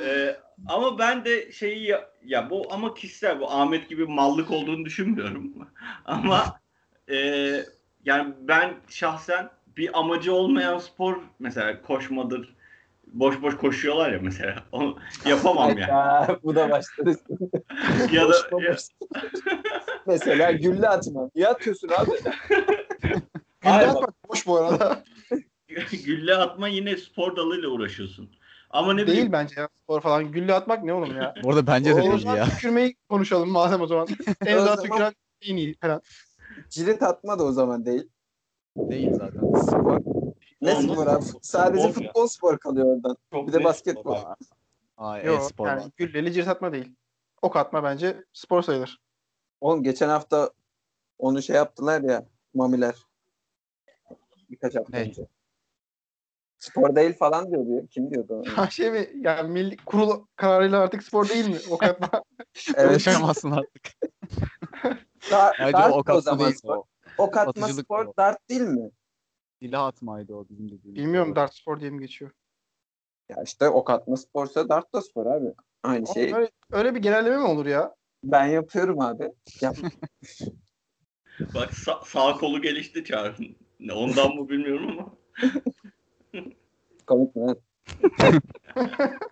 Ee, 0.00 0.36
ama 0.68 0.98
ben 0.98 1.24
de 1.24 1.52
şeyi 1.52 1.86
ya, 1.86 2.10
ya 2.24 2.50
bu 2.50 2.66
ama 2.70 2.94
kişisel 2.94 3.40
bu 3.40 3.50
Ahmet 3.50 3.88
gibi 3.88 4.06
mallık 4.06 4.50
olduğunu 4.50 4.84
düşünmüyorum. 4.84 5.52
ama 6.04 6.60
e, 7.10 7.16
yani 8.04 8.34
ben 8.40 8.74
şahsen 8.88 9.50
bir 9.76 9.98
amacı 9.98 10.34
olmayan 10.34 10.78
spor 10.78 11.16
mesela 11.38 11.82
koşmadır. 11.82 12.56
Boş 13.06 13.42
boş 13.42 13.56
koşuyorlar 13.56 14.12
ya 14.12 14.18
mesela. 14.22 14.64
Onu 14.72 14.98
yapamam 15.26 15.78
yani. 15.78 15.80
Ya, 15.80 16.38
bu 16.42 16.54
da 16.54 16.70
başladı. 16.70 17.16
ya 18.12 18.28
da 18.28 18.34
ya-. 18.62 18.76
Mesela 20.06 20.52
gülle 20.52 20.88
atma. 20.88 21.30
Niye 21.34 21.48
atıyorsun 21.48 21.88
abi? 21.88 22.10
Gülle 23.62 23.72
atmak 23.72 24.28
boş 24.28 24.46
bu 24.46 24.56
arada. 24.56 25.02
gülle 26.04 26.34
atma 26.34 26.68
yine 26.68 26.96
spor 26.96 27.36
dalıyla 27.36 27.68
uğraşıyorsun. 27.68 28.30
Ama 28.70 28.94
ne 28.94 29.02
bileyim 29.02 29.16
Değil 29.20 29.32
bence 29.32 29.60
ya 29.60 29.68
spor 29.82 30.00
falan. 30.00 30.32
Gülle 30.32 30.54
atmak 30.54 30.84
ne 30.84 30.92
oğlum 30.92 31.16
ya? 31.16 31.34
Bu 31.42 31.48
arada 31.50 31.66
bence 31.66 31.96
de 31.96 32.02
değil 32.02 32.24
ya. 32.26 32.44
tükürmeyi 32.44 32.96
konuşalım 33.08 33.50
madem 33.50 33.80
o 33.80 33.86
zaman. 33.86 34.08
en 34.46 34.58
zaman- 34.58 34.82
tüküren 34.82 35.12
en 35.42 35.56
iyi 35.56 35.74
falan. 35.74 36.02
Cirit 36.70 37.02
atma 37.02 37.38
da 37.38 37.44
o 37.44 37.52
zaman 37.52 37.86
değil. 37.86 38.08
Değil 38.76 39.12
zaten. 39.14 39.60
Spor. 39.60 40.00
Ne 40.60 40.74
Olmaz. 40.74 40.84
spor 40.84 41.06
abi? 41.06 41.24
Sadece 41.42 41.88
Futbol 41.88 42.02
ya. 42.02 42.08
futbol 42.08 42.26
spor 42.26 42.58
kalıyor 42.58 42.86
oradan. 42.96 43.16
çok 43.32 43.48
Bir 43.48 43.52
de 43.52 43.64
basketbol. 43.64 44.16
spor. 44.16 44.34
Ay, 44.96 45.24
Yok 45.24 45.40
e-spor 45.42 45.66
yani 45.66 45.80
var. 45.82 45.90
gülleli 45.96 46.32
cirit 46.32 46.48
atma 46.48 46.72
değil. 46.72 46.92
Ok 47.42 47.56
atma 47.56 47.84
bence 47.84 48.24
spor 48.32 48.62
sayılır. 48.62 49.00
Oğlum 49.60 49.82
geçen 49.82 50.08
hafta 50.08 50.50
onu 51.18 51.42
şey 51.42 51.56
yaptılar 51.56 52.00
ya 52.02 52.26
mamiler. 52.54 52.94
Birkaç 54.50 54.74
hafta 54.74 54.96
Ne? 54.98 55.02
önce. 55.04 55.26
Spor 56.58 56.96
değil 56.96 57.14
falan 57.14 57.50
diyordu. 57.50 57.86
Kim 57.90 58.10
diyordu? 58.10 58.44
Ha 58.54 58.70
şey 58.70 58.90
mi? 58.90 59.08
Yani 59.20 59.50
milli 59.50 59.76
kurul 59.76 60.26
kararıyla 60.36 60.80
artık 60.80 61.02
spor 61.02 61.28
değil 61.28 61.48
mi? 61.48 61.58
Ok 61.70 61.82
atma. 61.82 62.08
evet. 62.76 62.88
Konuşamazsın 62.88 63.50
artık. 63.50 63.82
Dar, 65.30 65.58
dart 65.58 65.92
o 65.92 65.94
da 65.94 65.96
o 65.96 66.02
katma 66.02 66.20
zaman 66.20 66.44
değil. 66.46 66.56
spor. 66.56 66.76
O. 66.76 66.84
Ok 67.18 67.36
atma 67.36 67.50
Atıcılık 67.50 67.84
spor 67.84 68.06
o. 68.06 68.12
dart 68.18 68.48
değil 68.48 68.60
mi? 68.60 68.90
Silah 69.62 69.86
atmaydı 69.86 70.34
o 70.34 70.48
bizim 70.48 70.70
dediğimiz. 70.70 71.02
Bilmiyorum 71.02 71.36
dart 71.36 71.54
spor 71.54 71.80
diye 71.80 71.90
mi 71.90 72.00
geçiyor? 72.00 72.30
Ya 73.28 73.42
işte 73.44 73.68
ok 73.68 73.90
atma 73.90 74.16
sporsa 74.16 74.68
dart 74.68 74.92
da 74.92 75.02
spor 75.02 75.26
abi. 75.26 75.54
Aynı 75.82 76.06
şey. 76.06 76.24
Oğlum 76.24 76.36
Öyle, 76.36 76.50
öyle 76.72 76.94
bir 76.94 77.00
genelleme 77.00 77.36
mi 77.36 77.46
olur 77.46 77.66
ya? 77.66 77.94
Ben 78.24 78.46
yapıyorum 78.46 79.00
abi. 79.00 79.32
Yap. 79.60 79.76
Bak 81.54 81.72
sa- 81.72 82.06
sağ 82.06 82.32
kolu 82.38 82.62
gelişti 82.62 83.04
Çağrı'nın. 83.04 83.56
Ne, 83.80 83.92
Ondan 83.92 84.34
mı 84.34 84.48
bilmiyorum 84.48 84.98
ama. 84.98 85.12
Komik 87.06 87.36
mi? 87.36 87.54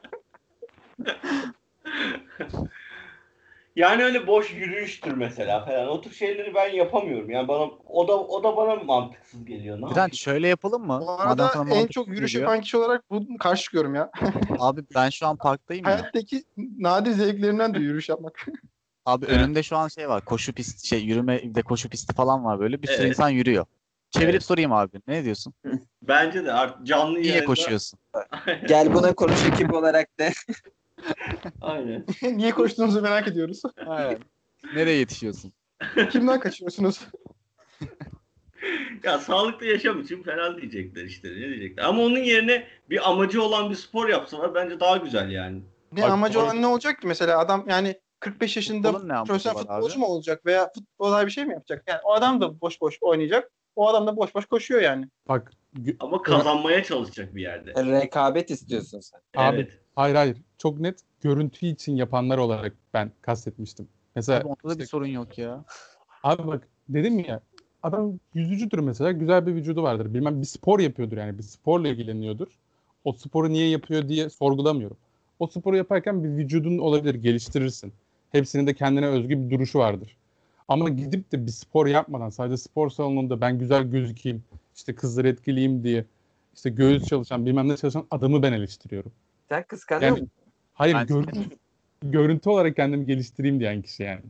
Yani 3.77 4.05
öyle 4.05 4.27
boş 4.27 4.53
yürüyüştür 4.53 5.13
mesela 5.13 5.65
falan. 5.65 5.89
O 5.89 6.01
tür 6.01 6.11
şeyleri 6.11 6.55
ben 6.55 6.69
yapamıyorum. 6.69 7.31
Yani 7.31 7.49
bana 7.49 7.71
o 7.87 8.09
da 8.09 8.19
o 8.21 8.45
da 8.45 8.57
bana 8.57 8.75
mantıksız 8.75 9.45
geliyor. 9.45 9.81
Ne 9.81 9.87
yapayım? 9.89 10.13
şöyle 10.13 10.49
yapalım 10.49 10.87
mı? 10.87 10.99
Bu 11.01 11.05
Madem 11.07 11.27
arada 11.27 11.49
sana 11.49 11.75
en 11.75 11.87
çok 11.87 12.09
yürüyüş 12.09 12.35
yapan 12.35 12.61
kişi 12.61 12.77
olarak 12.77 13.11
bunu 13.11 13.39
karşı 13.39 13.63
çıkıyorum 13.63 13.95
ya. 13.95 14.11
Abi 14.59 14.81
ben 14.95 15.11
şu 15.11 15.27
an 15.27 15.37
parktayım 15.37 15.85
ya. 15.87 15.93
Hayattaki 15.93 16.45
nadir 16.57 17.11
zevklerimden 17.11 17.75
de 17.75 17.79
yürüyüş 17.79 18.09
yapmak. 18.09 18.47
Abi 19.07 19.27
Evet. 19.29 19.39
önümde 19.39 19.63
şu 19.63 19.77
an 19.77 19.89
şey 19.89 20.09
var. 20.09 20.25
Koşu 20.25 20.53
pisti 20.53 20.89
şey 20.89 21.05
yürüme 21.05 21.55
de 21.55 21.63
koşu 21.63 21.89
pisti 21.89 22.15
falan 22.15 22.45
var 22.45 22.61
böyle. 22.61 22.83
Bir 22.83 22.87
sürü 22.87 22.97
Evet. 22.99 23.09
insan 23.09 23.31
yürüyor. 23.31 23.67
Çevirip 24.15 24.31
Evet. 24.31 24.43
sorayım 24.45 24.73
abi. 24.73 25.01
Ne 25.07 25.25
diyorsun? 25.25 25.55
Bence 26.03 26.45
de 26.45 26.53
artık 26.53 26.87
canlı 26.87 27.15
Niye 27.15 27.27
yayında. 27.27 27.47
koşuyorsun? 27.47 27.99
Gel 28.69 28.95
buna 28.95 29.15
konuş 29.15 29.45
ekip 29.53 29.73
olarak 29.75 30.19
de. 30.19 30.33
Aynen. 31.61 32.05
Niye 32.23 32.51
koştuğunuzu 32.51 33.03
merak 33.03 33.29
ediyoruz. 33.29 33.63
Aynen. 33.87 34.19
Nereye 34.75 34.99
yetişiyorsun? 34.99 35.53
Kimden 36.11 36.41
kaçıyorsunuz? 36.41 37.01
Ya 39.05 39.19
sağlıklı 39.19 39.67
yaşam 39.67 40.01
için 40.01 40.23
falan 40.23 40.61
diyecekler 40.61 41.05
işte. 41.05 41.29
Ne 41.29 41.35
diyecekler? 41.35 41.85
Ama 41.85 42.03
onun 42.03 42.19
yerine 42.19 42.67
bir 42.91 43.11
amacı 43.11 43.43
olan 43.43 43.71
bir 43.71 43.75
spor 43.75 44.09
yapsalar 44.09 44.55
bence 44.55 44.81
daha 44.81 44.97
güzel 44.97 45.31
yani. 45.31 45.63
Ne 45.93 46.03
Bak, 46.03 46.11
amacı 46.11 46.41
olan 46.41 46.63
ne 46.63 46.67
olacak 46.67 47.01
ki 47.01 47.07
mesela 47.07 47.39
adam 47.39 47.65
yani 47.69 48.01
45 48.21 48.57
yaşında 48.57 48.93
profesyonel 49.25 49.59
futbolcu 49.59 49.93
abi? 49.93 49.99
mu 49.99 50.07
olacak 50.07 50.47
veya 50.47 50.71
futbolda 50.75 51.27
bir 51.27 51.31
şey 51.31 51.45
mi 51.45 51.53
yapacak? 51.53 51.85
Yani 51.87 52.01
o 52.05 52.13
adam 52.13 52.41
da 52.41 52.61
boş 52.61 52.81
boş 52.81 52.99
oynayacak. 53.01 53.51
O 53.77 53.89
adam 53.89 54.07
da 54.07 54.17
boş 54.17 54.35
boş 54.35 54.47
koşuyor 54.47 54.81
yani. 54.81 55.09
Bak 55.29 55.53
Ama 56.01 56.23
kazanmaya 56.23 56.83
çalışacak 56.85 57.35
bir 57.35 57.43
yerde. 57.43 57.75
Rekabet 58.01 58.51
istiyorsun 58.51 59.01
sen. 59.01 59.21
Abi, 59.37 59.57
Evet. 59.57 59.79
hayır 59.97 60.15
hayır 60.15 60.37
çok 60.59 60.81
net 60.81 61.01
görüntü 61.21 61.67
için 61.67 61.97
yapanlar 61.97 62.39
olarak 62.39 62.73
ben 62.95 63.13
kastetmiştim. 63.23 63.89
Mesela 64.17 64.39
Abi 64.41 64.47
onda 64.47 64.57
da 64.65 64.69
bir 64.69 64.71
işte- 64.71 64.87
sorun 64.87 65.07
yok 65.07 65.39
ya. 65.39 65.65
Abi 66.23 66.47
bak 66.47 66.69
dedim 66.89 67.19
ya 67.19 67.41
adam 67.83 68.19
yüzücüdür 68.35 68.79
mesela 68.79 69.13
güzel 69.13 69.47
bir 69.47 69.55
vücudu 69.55 69.83
vardır. 69.83 70.15
Bilmem 70.15 70.41
bir 70.41 70.47
spor 70.47 70.81
yapıyordur 70.81 71.17
yani 71.17 71.39
bir 71.39 71.43
sporla 71.43 71.89
ilgileniyordur. 71.89 72.49
O 73.05 73.13
sporu 73.13 73.49
niye 73.53 73.69
yapıyor 73.69 74.09
diye 74.09 74.31
sorgulamıyorum. 74.31 74.97
O 75.39 75.47
sporu 75.47 75.77
yaparken 75.77 76.25
bir 76.25 76.29
vücudun 76.29 76.79
olabilir 76.79 77.15
geliştirirsin. 77.15 77.93
Hepsinin 78.33 78.67
de 78.67 78.75
kendine 78.75 79.07
özgü 79.07 79.39
bir 79.39 79.51
duruşu 79.51 79.79
vardır. 79.79 80.17
Ama 80.69 80.89
gidip 80.89 81.33
de 81.33 81.47
bir 81.47 81.51
spor 81.51 81.87
yapmadan 81.87 82.31
sadece 82.31 82.57
spor 82.57 82.91
salonunda 82.91 83.41
ben 83.41 83.59
güzel 83.59 83.83
gözükeyim, 83.83 84.45
işte 84.77 84.95
kızları 84.95 85.29
etkileyeyim 85.29 85.85
diye 85.85 86.05
işte 86.55 86.71
göğüs 86.71 87.05
çalışan 87.09 87.47
bilmem 87.47 87.69
ne 87.69 87.77
çalışan 87.77 88.07
adamı 88.11 88.43
ben 88.43 88.53
eleştiriyorum. 88.53 89.13
Sen 89.49 89.63
kıskanıyor 89.63 90.03
Yani- 90.11 90.21
musun? 90.21 90.31
Hayır 90.75 90.95
Ben- 90.95 91.07
görüntü, 91.07 91.41
görüntü 92.03 92.51
olarak 92.51 92.77
kendimi 92.77 93.07
geliştireyim 93.07 93.61
diyen 93.61 93.83
kişi 93.83 94.03
yani. 94.03 94.21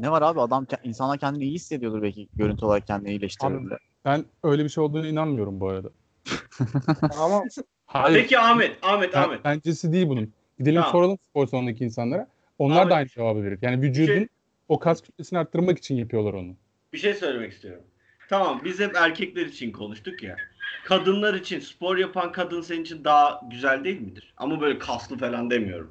Ne 0.00 0.10
var 0.10 0.22
abi 0.22 0.40
adam 0.40 0.66
insanlar 0.84 1.18
kendini 1.18 1.44
iyi 1.44 1.54
hissediyordur 1.54 2.02
belki 2.02 2.28
görüntü 2.34 2.64
olarak 2.64 2.86
kendini 2.86 3.10
iyileştirdiğinde. 3.10 3.74
Ben 4.04 4.24
öyle 4.42 4.64
bir 4.64 4.68
şey 4.68 4.84
olduğunu 4.84 5.06
inanmıyorum 5.06 5.60
bu 5.60 5.68
arada. 5.68 5.90
Ama 7.18 7.42
Hayır. 7.86 8.22
Peki 8.22 8.38
Ahmet, 8.38 8.78
Ahmet, 8.82 9.14
Ben- 9.14 9.22
Ahmet. 9.22 9.44
Bencesi 9.44 9.92
değil 9.92 10.08
bunun. 10.08 10.32
Gidelim 10.58 10.76
Tamam. 10.80 10.92
soralım 10.92 11.18
spor 11.30 11.46
salonundaki 11.46 11.84
insanlara. 11.84 12.28
Onlar 12.58 12.82
Abi- 12.82 12.90
da 12.90 12.94
aynı 12.94 13.08
cevabı 13.08 13.42
verir. 13.42 13.58
Yani 13.62 13.82
vücudun 13.82 14.06
Şey- 14.06 14.28
o 14.70 14.78
kas 14.78 15.02
kütlesini 15.02 15.38
arttırmak 15.38 15.78
için 15.78 15.94
yapıyorlar 15.96 16.32
onu. 16.34 16.56
Bir 16.92 16.98
şey 16.98 17.14
söylemek 17.14 17.52
istiyorum. 17.52 17.82
Tamam 18.28 18.60
biz 18.64 18.80
hep 18.80 18.96
erkekler 18.96 19.46
için 19.46 19.72
konuştuk 19.72 20.22
ya. 20.22 20.36
Kadınlar 20.84 21.34
için 21.34 21.60
spor 21.60 21.96
yapan 21.96 22.32
kadın 22.32 22.60
senin 22.60 22.82
için 22.82 23.04
daha 23.04 23.40
güzel 23.50 23.84
değil 23.84 24.00
midir? 24.00 24.34
Ama 24.36 24.60
böyle 24.60 24.78
kaslı 24.78 25.18
falan 25.18 25.50
demiyorum. 25.50 25.90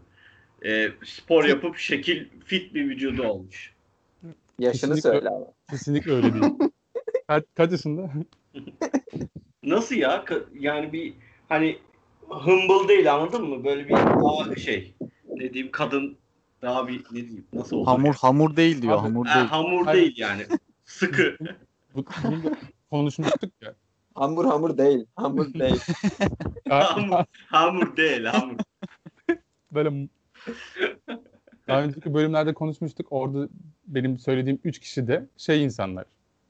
Ee, 0.66 0.90
spor 1.06 1.46
yapıp 1.46 1.78
şekil 1.78 2.26
fit 2.46 2.74
bir 2.74 2.90
vücudu 2.90 3.24
olmuş. 3.24 3.74
Yaşını 4.60 4.72
Kesinlikle. 4.96 5.02
söyle 5.02 5.30
ama. 5.30 5.46
Kesinlikle 5.70 6.12
öyle 6.12 6.34
değil. 6.34 6.54
kaç, 7.28 7.44
kaç 7.56 7.72
yaşında? 7.72 8.12
Nasıl 9.64 9.96
ya? 9.96 10.24
Ka- 10.28 10.46
Yani 10.60 10.94
bir 10.94 11.14
hani 11.50 11.78
humble 12.30 12.88
değil 12.88 13.14
anladın 13.14 13.50
mı? 13.50 13.64
Böyle 13.64 13.88
bir 13.88 13.94
daha 13.94 14.56
şey 14.56 14.94
ne 15.28 15.54
diyeyim 15.54 15.72
kadın 15.72 16.18
daha 16.62 16.88
bir 16.88 17.04
ne 17.12 17.16
diyeyim 17.22 17.46
nasıl 17.54 17.76
olur? 17.76 17.86
Hamur 17.86 18.14
hamur 18.16 18.56
değil 18.56 18.82
diyor. 18.82 18.94
Abi, 18.94 19.02
hamur 19.02 19.26
Ha, 19.26 19.36
değil. 19.40 19.48
hamur 19.48 19.86
Hayır. 19.86 20.02
değil 20.02 20.18
yani. 20.18 20.46
Sıkı. 20.86 21.38
Bu, 21.96 22.06
bunu 22.24 22.56
konuşmuştuk 22.90 23.52
ya. 23.62 23.74
Hamur 24.16 24.46
hamur 24.46 24.78
değil. 24.78 25.06
Hamur 25.16 25.54
değil. 25.54 25.82
hamur, 26.70 27.26
hamur 27.48 27.98
değil 27.98 28.26
hamur. 28.26 28.56
Böyle 29.74 30.08
daha 31.68 31.82
önceki 31.84 32.14
bölümlerde 32.14 32.54
konuşmuştuk. 32.54 33.08
Orada 33.10 33.50
benim 33.88 34.20
söylediğim 34.20 34.60
üç 34.64 34.80
kişi 34.80 35.08
de 35.08 35.26
şey 35.38 35.64
insanlar. 35.64 36.06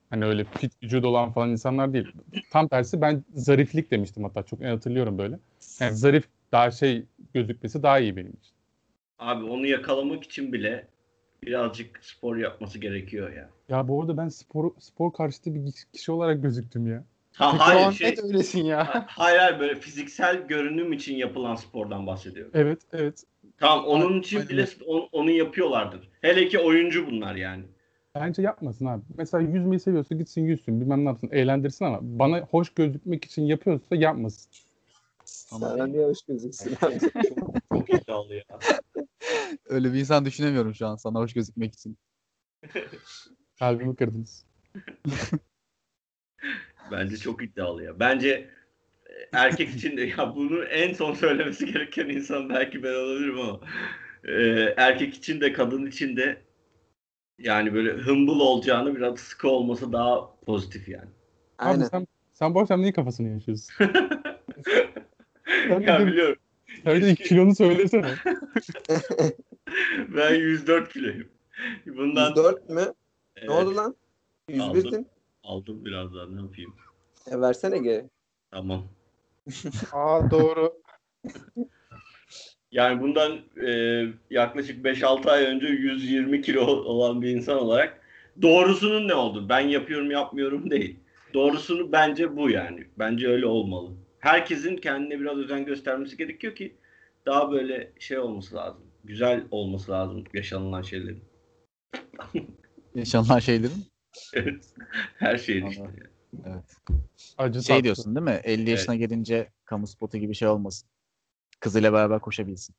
Hani 0.09 0.25
öyle 0.25 0.43
fit 0.43 0.83
vücudu 0.83 1.07
olan 1.07 1.31
falan 1.31 1.49
insanlar 1.49 1.93
değil. 1.93 2.07
Tam 2.51 2.67
tersi 2.67 3.01
ben 3.01 3.23
zariflik 3.33 3.91
demiştim 3.91 4.23
hatta 4.23 4.43
çok 4.43 4.63
hatırlıyorum 4.63 5.17
böyle. 5.17 5.39
Yani 5.79 5.95
zarif 5.95 6.23
daha 6.51 6.71
şey 6.71 7.05
gözükmesi 7.33 7.83
daha 7.83 7.99
iyi 7.99 8.15
benim 8.15 8.31
için. 8.31 8.51
Abi 9.19 9.43
onu 9.43 9.65
yakalamak 9.67 10.23
için 10.23 10.53
bile 10.53 10.87
birazcık 11.43 11.99
spor 12.05 12.37
yapması 12.37 12.79
gerekiyor 12.79 13.33
ya. 13.33 13.49
Ya 13.69 13.87
bu 13.87 14.01
arada 14.01 14.17
ben 14.17 14.29
spor 14.29 14.71
spor 14.79 15.13
karşıtı 15.13 15.55
bir 15.55 15.73
kişi 15.93 16.11
olarak 16.11 16.41
gözüktüm 16.41 16.87
ya. 16.87 17.03
Ha, 17.33 17.51
şu 17.51 17.59
hayır 17.59 17.91
şey, 17.91 18.09
net 18.09 18.23
öylesin 18.23 18.63
ya. 18.63 18.87
ha- 18.87 19.05
hayır 19.09 19.39
hayır 19.39 19.59
böyle 19.59 19.75
fiziksel 19.75 20.47
görünüm 20.47 20.93
için 20.93 21.15
yapılan 21.15 21.55
spordan 21.55 22.07
bahsediyorum. 22.07 22.51
Evet, 22.55 22.79
evet. 22.93 23.23
Tamam 23.57 23.85
onun 23.85 24.19
için 24.19 24.37
aynen. 24.37 24.49
bile 24.49 24.67
on- 24.87 25.09
onu 25.11 25.31
yapıyorlardır. 25.31 26.09
Hele 26.21 26.47
ki 26.47 26.59
oyuncu 26.59 27.07
bunlar 27.07 27.35
yani. 27.35 27.63
Bence 28.15 28.41
yapmasın 28.41 28.85
abi. 28.85 29.01
Mesela 29.17 29.41
yüzmeyi 29.41 29.79
seviyorsa 29.79 30.15
gitsin 30.15 30.41
yüzsün, 30.41 30.81
bilmem 30.81 31.05
ne 31.05 31.09
yapsın, 31.09 31.29
eğlendirsin 31.31 31.85
ama 31.85 31.99
bana 32.01 32.39
hoş 32.39 32.69
gözükmek 32.69 33.25
için 33.25 33.43
yapıyorsa 33.43 33.95
yapmasın. 33.95 34.51
Sana 35.25 35.87
niye 35.87 36.05
hoş 36.05 36.21
gözüksün 36.21 36.75
abi? 36.81 36.99
İddialı 37.89 38.35
ya. 38.49 38.59
Öyle 39.65 39.93
bir 39.93 39.99
insan 39.99 40.25
düşünemiyorum 40.25 40.75
şu 40.75 40.87
an 40.87 40.95
sana 40.95 41.19
hoş 41.19 41.33
gözükmek 41.33 41.73
için. 41.73 41.97
Kalbimi 43.59 43.95
kırdınız. 43.95 44.45
Bence 46.91 47.17
çok 47.17 47.43
iddialı 47.43 47.83
ya. 47.83 47.99
Bence 47.99 48.29
e, 49.05 49.13
erkek 49.33 49.69
için 49.69 49.97
de 49.97 50.01
ya 50.01 50.35
bunu 50.35 50.63
en 50.63 50.93
son 50.93 51.13
söylemesi 51.13 51.73
gereken 51.73 52.09
insan 52.09 52.49
belki 52.49 52.83
ben 52.83 52.93
olabilirim 52.93 53.39
ama 53.39 53.59
e, 54.23 54.33
erkek 54.77 55.15
için 55.15 55.41
de 55.41 55.53
kadın 55.53 55.85
için 55.85 56.17
de 56.17 56.41
yani 57.37 57.73
böyle 57.73 58.01
humble 58.01 58.31
olacağını 58.43 58.95
biraz 58.95 59.19
sıkı 59.19 59.49
olması 59.49 59.93
daha 59.93 60.39
pozitif 60.45 60.89
yani. 60.89 61.09
Abi 61.59 61.69
Aynen. 61.69 61.85
sen, 61.85 62.07
sen 62.33 62.53
bu 62.53 62.59
akşam 62.59 62.81
neyin 62.81 62.93
kafasını 62.93 63.29
yaşıyorsun? 63.29 63.85
Ya 65.81 66.07
biliyorum. 66.07 66.37
De 66.85 67.15
kilonu 67.15 67.55
söylesene. 67.55 68.07
Ben 70.15 70.35
104 70.35 70.93
kiloyum. 70.93 71.27
Bundan 71.85 72.29
104 72.29 72.69
mü? 72.69 72.93
Evet, 73.35 73.49
Ne 73.49 73.55
oldu 73.55 73.75
lan? 73.75 73.95
101'din. 74.49 75.07
aldım 75.43 75.85
biraz 75.85 76.13
daha 76.13 76.25
ne 76.27 76.41
yapayım. 76.41 76.75
E, 77.31 77.41
versene 77.41 77.77
geri. 77.77 78.05
Tamam. 78.51 78.83
Aa 79.91 80.31
doğru. 80.31 80.73
Yani 82.71 83.01
bundan 83.01 83.39
e, 83.67 84.03
yaklaşık 84.29 84.85
5-6 84.85 85.31
ay 85.31 85.45
önce 85.45 85.67
120 85.67 86.41
kilo 86.41 86.61
olan 86.65 87.21
bir 87.21 87.29
insan 87.29 87.57
olarak 87.59 88.01
doğrusunun 88.41 89.07
ne 89.07 89.13
oldu? 89.13 89.49
Ben 89.49 89.59
yapıyorum 89.59 90.11
yapmıyorum 90.11 90.69
değil. 90.71 90.99
Doğrusunu 91.33 91.91
bence 91.91 92.37
bu 92.37 92.49
yani. 92.49 92.87
Bence 92.99 93.27
öyle 93.27 93.45
olmalı. 93.45 93.89
Herkesin 94.19 94.77
kendine 94.77 95.19
biraz 95.19 95.37
özen 95.37 95.65
göstermesi 95.65 96.17
gerekiyor 96.17 96.55
ki 96.55 96.75
daha 97.25 97.51
böyle 97.51 97.91
şey 97.99 98.19
olması 98.19 98.55
lazım. 98.55 98.83
Güzel 99.03 99.43
olması 99.51 99.91
lazım 99.91 100.23
yaşanılan 100.33 100.81
şeylerin. 100.81 101.23
Yaşanılan 102.95 103.39
şeylerin. 103.39 103.85
Evet. 104.33 104.73
Her 105.17 105.37
şeyin 105.37 105.65
işte. 105.65 105.83
Anladım. 105.83 106.03
Evet. 106.45 106.77
Acı 107.37 107.63
Şey 107.63 107.75
tatlı. 107.75 107.83
diyorsun 107.83 108.15
değil 108.15 108.25
mi? 108.25 108.41
50 108.43 108.69
yaşına 108.69 108.95
gelince 108.95 109.49
kamu 109.65 109.87
spotu 109.87 110.17
gibi 110.17 110.35
şey 110.35 110.47
olmasın. 110.47 110.89
Kızıyla 111.59 111.93
beraber 111.93 112.19
koşabilsin. 112.19 112.75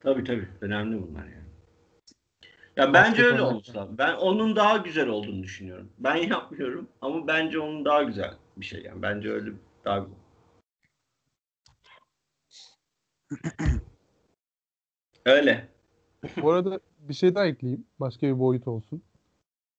Tabii 0.00 0.24
tabii. 0.24 0.48
Önemli 0.60 1.02
bunlar 1.02 1.24
yani. 1.24 1.50
Ya 2.76 2.92
bence 2.92 3.24
öyle 3.24 3.38
lazım. 3.38 3.98
Ben 3.98 4.14
onun 4.14 4.56
daha 4.56 4.76
güzel 4.76 5.08
olduğunu 5.08 5.42
düşünüyorum. 5.42 5.92
Ben 5.98 6.16
yapmıyorum 6.16 6.88
ama 7.00 7.26
bence 7.26 7.58
onun 7.58 7.84
daha 7.84 8.02
güzel 8.02 8.34
bir 8.56 8.64
şey 8.64 8.82
yani. 8.82 9.02
Bence 9.02 9.30
öyle 9.30 9.50
daha 9.84 9.98
güzel. 9.98 10.18
Öyle. 15.26 15.68
Bu 16.42 16.50
arada 16.50 16.80
bir 16.98 17.14
şey 17.14 17.34
daha 17.34 17.46
ekleyeyim. 17.46 17.86
Başka 18.00 18.26
bir 18.26 18.38
boyut 18.38 18.68
olsun. 18.68 19.02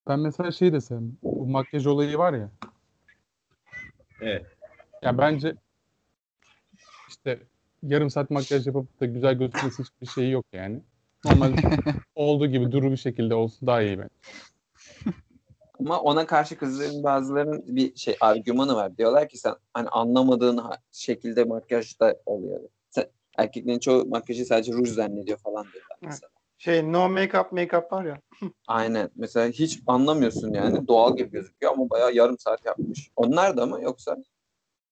Ben 0.08 0.20
mesela 0.20 0.52
şey 0.52 0.74
desem, 0.74 1.18
bu 1.24 1.48
makyaj 1.48 1.88
olayı 1.88 2.18
var 2.18 2.34
ya. 2.34 2.50
Evet. 4.22 4.46
Ya 5.02 5.18
bence 5.18 5.56
işte 7.10 7.40
yarım 7.84 8.10
saat 8.10 8.30
makyaj 8.30 8.68
yapıp 8.68 9.00
da 9.00 9.06
güzel 9.06 9.34
gözükmesi 9.34 9.84
hiçbir 9.84 10.08
şeyi 10.08 10.32
yok 10.32 10.46
yani. 10.54 10.82
Normal 11.26 11.54
olduğu 12.16 12.48
gibi 12.48 12.72
duru 12.72 12.92
bir 12.92 12.98
şekilde 12.98 13.36
olsun 13.36 13.68
daha 13.68 13.82
iyi 13.82 14.00
ben. 14.00 14.10
Ama 15.80 16.02
ona 16.02 16.26
karşı 16.26 16.58
kızların 16.58 17.04
bazılarının 17.04 17.64
bir 17.68 17.96
şey 17.96 18.18
argümanı 18.22 18.76
var. 18.76 18.98
Diyorlar 18.98 19.30
ki 19.30 19.38
sen 19.38 19.54
hani 19.74 19.90
anlamadığın 19.90 20.62
şekilde 20.92 21.44
makyaj 21.44 22.00
da 22.00 22.16
oluyor. 22.26 22.60
Erkeklerin 23.38 23.80
çoğu 23.80 24.06
makyajı 24.06 24.46
sadece 24.46 24.74
ruj 24.74 24.90
zannediyor 24.90 25.38
falan 25.38 25.66
diyorlar 25.74 25.98
mesela. 26.02 26.30
Şey 26.58 26.92
no 26.92 26.98
make-up 26.98 27.52
make-up 27.52 27.92
var 27.92 28.06
ya. 28.06 28.22
Aynen. 28.68 29.10
Mesela 29.16 29.48
hiç 29.50 29.80
anlamıyorsun 29.88 30.54
yani. 30.54 30.88
Doğal 30.88 31.18
gibi 31.18 31.32
gözüküyor 31.32 31.74
ama 31.74 31.90
bayağı 31.90 32.14
yarım 32.14 32.40
saat 32.40 32.66
yapmış. 32.66 33.12
Onlar 33.16 33.58
da 33.58 33.66
mı 33.66 33.82
yoksa? 33.82 34.18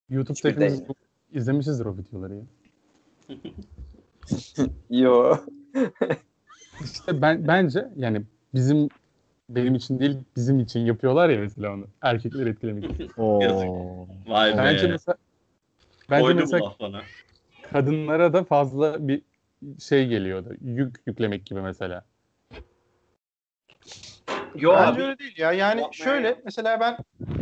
YouTube'da 0.09 0.49
hepimiz 0.49 0.87
bu- 0.87 0.95
izlemişizdir 1.31 1.85
o 1.85 1.97
videoları 1.97 2.35
ya. 2.35 2.43
Yo. 4.89 5.37
İşte 6.83 7.21
ben 7.21 7.47
bence 7.47 7.87
yani 7.95 8.21
bizim 8.53 8.89
benim 9.49 9.75
için 9.75 9.99
değil 9.99 10.17
bizim 10.35 10.59
için 10.59 10.79
yapıyorlar 10.79 11.29
ya 11.29 11.39
mesela 11.39 11.73
onu. 11.73 11.87
Erkekler 12.01 12.45
etkilemek 12.47 12.93
için. 12.93 13.11
Oo. 13.17 14.07
Vay 14.27 14.57
Bence 14.57 14.87
be. 14.87 14.91
mesela 14.91 15.15
bence 16.09 16.23
Koydu 16.23 16.37
bu 16.37 16.39
mesela 16.39 16.65
laf 16.65 16.79
bana. 16.79 17.01
Kadınlara 17.71 18.33
da 18.33 18.43
fazla 18.43 19.07
bir 19.07 19.21
şey 19.79 20.07
geliyordu. 20.07 20.55
Yük 20.61 20.95
yüklemek 21.05 21.45
gibi 21.45 21.61
mesela. 21.61 22.05
Yo 24.55 24.73
Bence 24.73 24.91
abi. 24.91 25.01
öyle 25.03 25.19
değil 25.19 25.37
ya. 25.37 25.51
Yani 25.51 25.81
Yapma 25.81 25.93
şöyle 25.93 26.27
ya. 26.27 26.35
mesela 26.45 26.79
ben 26.79 26.97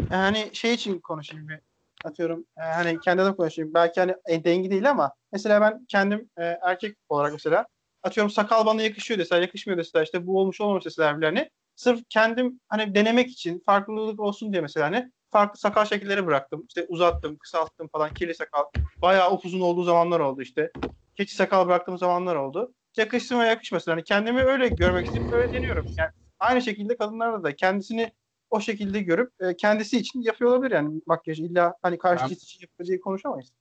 hani 0.09 0.49
şey 0.53 0.73
için 0.73 0.99
konuşayım 0.99 1.49
bir 1.49 1.59
atıyorum 2.05 2.45
e, 2.57 2.61
hani 2.61 2.99
kendi 2.99 3.21
adıma 3.21 3.35
konuşayım. 3.35 3.73
Belki 3.73 3.99
hani 3.99 4.15
e, 4.29 4.43
dengi 4.43 4.71
değil 4.71 4.89
ama 4.89 5.11
mesela 5.31 5.61
ben 5.61 5.85
kendim 5.85 6.29
e, 6.37 6.43
erkek 6.43 6.97
olarak 7.09 7.31
mesela 7.31 7.65
atıyorum 8.03 8.31
sakal 8.31 8.65
bana 8.65 8.81
yakışıyor 8.81 9.19
deseler 9.19 9.41
yakışmıyor 9.41 9.77
deseler 9.77 10.03
işte 10.03 10.27
bu 10.27 10.39
olmuş 10.39 10.61
olmamış 10.61 10.85
deseler 10.85 11.17
bile 11.17 11.25
hani 11.25 11.49
sırf 11.75 12.01
kendim 12.09 12.59
hani 12.69 12.95
denemek 12.95 13.29
için 13.29 13.63
farklılık 13.65 14.19
olsun 14.19 14.51
diye 14.51 14.61
mesela 14.61 14.85
hani 14.85 15.11
farklı 15.29 15.59
sakal 15.59 15.85
şekilleri 15.85 16.25
bıraktım. 16.25 16.65
İşte 16.67 16.85
uzattım, 16.89 17.37
kısalttım 17.37 17.87
falan 17.87 18.13
kirli 18.13 18.35
sakal. 18.35 18.63
Bayağı 19.01 19.31
upuzun 19.31 19.59
olduğu 19.59 19.83
zamanlar 19.83 20.19
oldu 20.19 20.41
işte. 20.41 20.71
Keçi 21.15 21.35
sakal 21.35 21.67
bıraktığım 21.67 21.97
zamanlar 21.97 22.35
oldu. 22.35 22.73
Yakışsın 22.97 23.39
ve 23.39 23.45
yakışmasın. 23.45 23.91
Hani 23.91 24.03
kendimi 24.03 24.41
öyle 24.41 24.67
görmek 24.67 25.05
isteyip 25.05 25.31
öyle 25.33 25.51
deniyorum. 25.51 25.85
Yani 25.97 26.09
aynı 26.39 26.61
şekilde 26.61 26.97
kadınlarda 26.97 27.43
da 27.43 27.55
kendisini 27.55 28.11
o 28.49 28.59
şekilde 28.59 29.01
görüp 29.01 29.31
e, 29.39 29.55
kendisi 29.55 29.97
için 29.97 30.21
yapıyor 30.21 30.51
olabilir 30.51 30.71
yani 30.75 31.01
makyajı. 31.05 31.43
İlla 31.43 31.73
hani 31.81 31.97
karşı 31.97 32.23
Ben- 32.23 32.27
cins 32.29 32.43
için 32.43 32.67
diye 32.83 32.99
konuşamayız. 32.99 33.51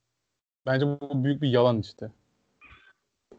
Bence 0.67 0.87
bu 0.87 1.25
büyük 1.25 1.43
bir 1.43 1.49
yalan 1.49 1.81
işte. 1.81 2.11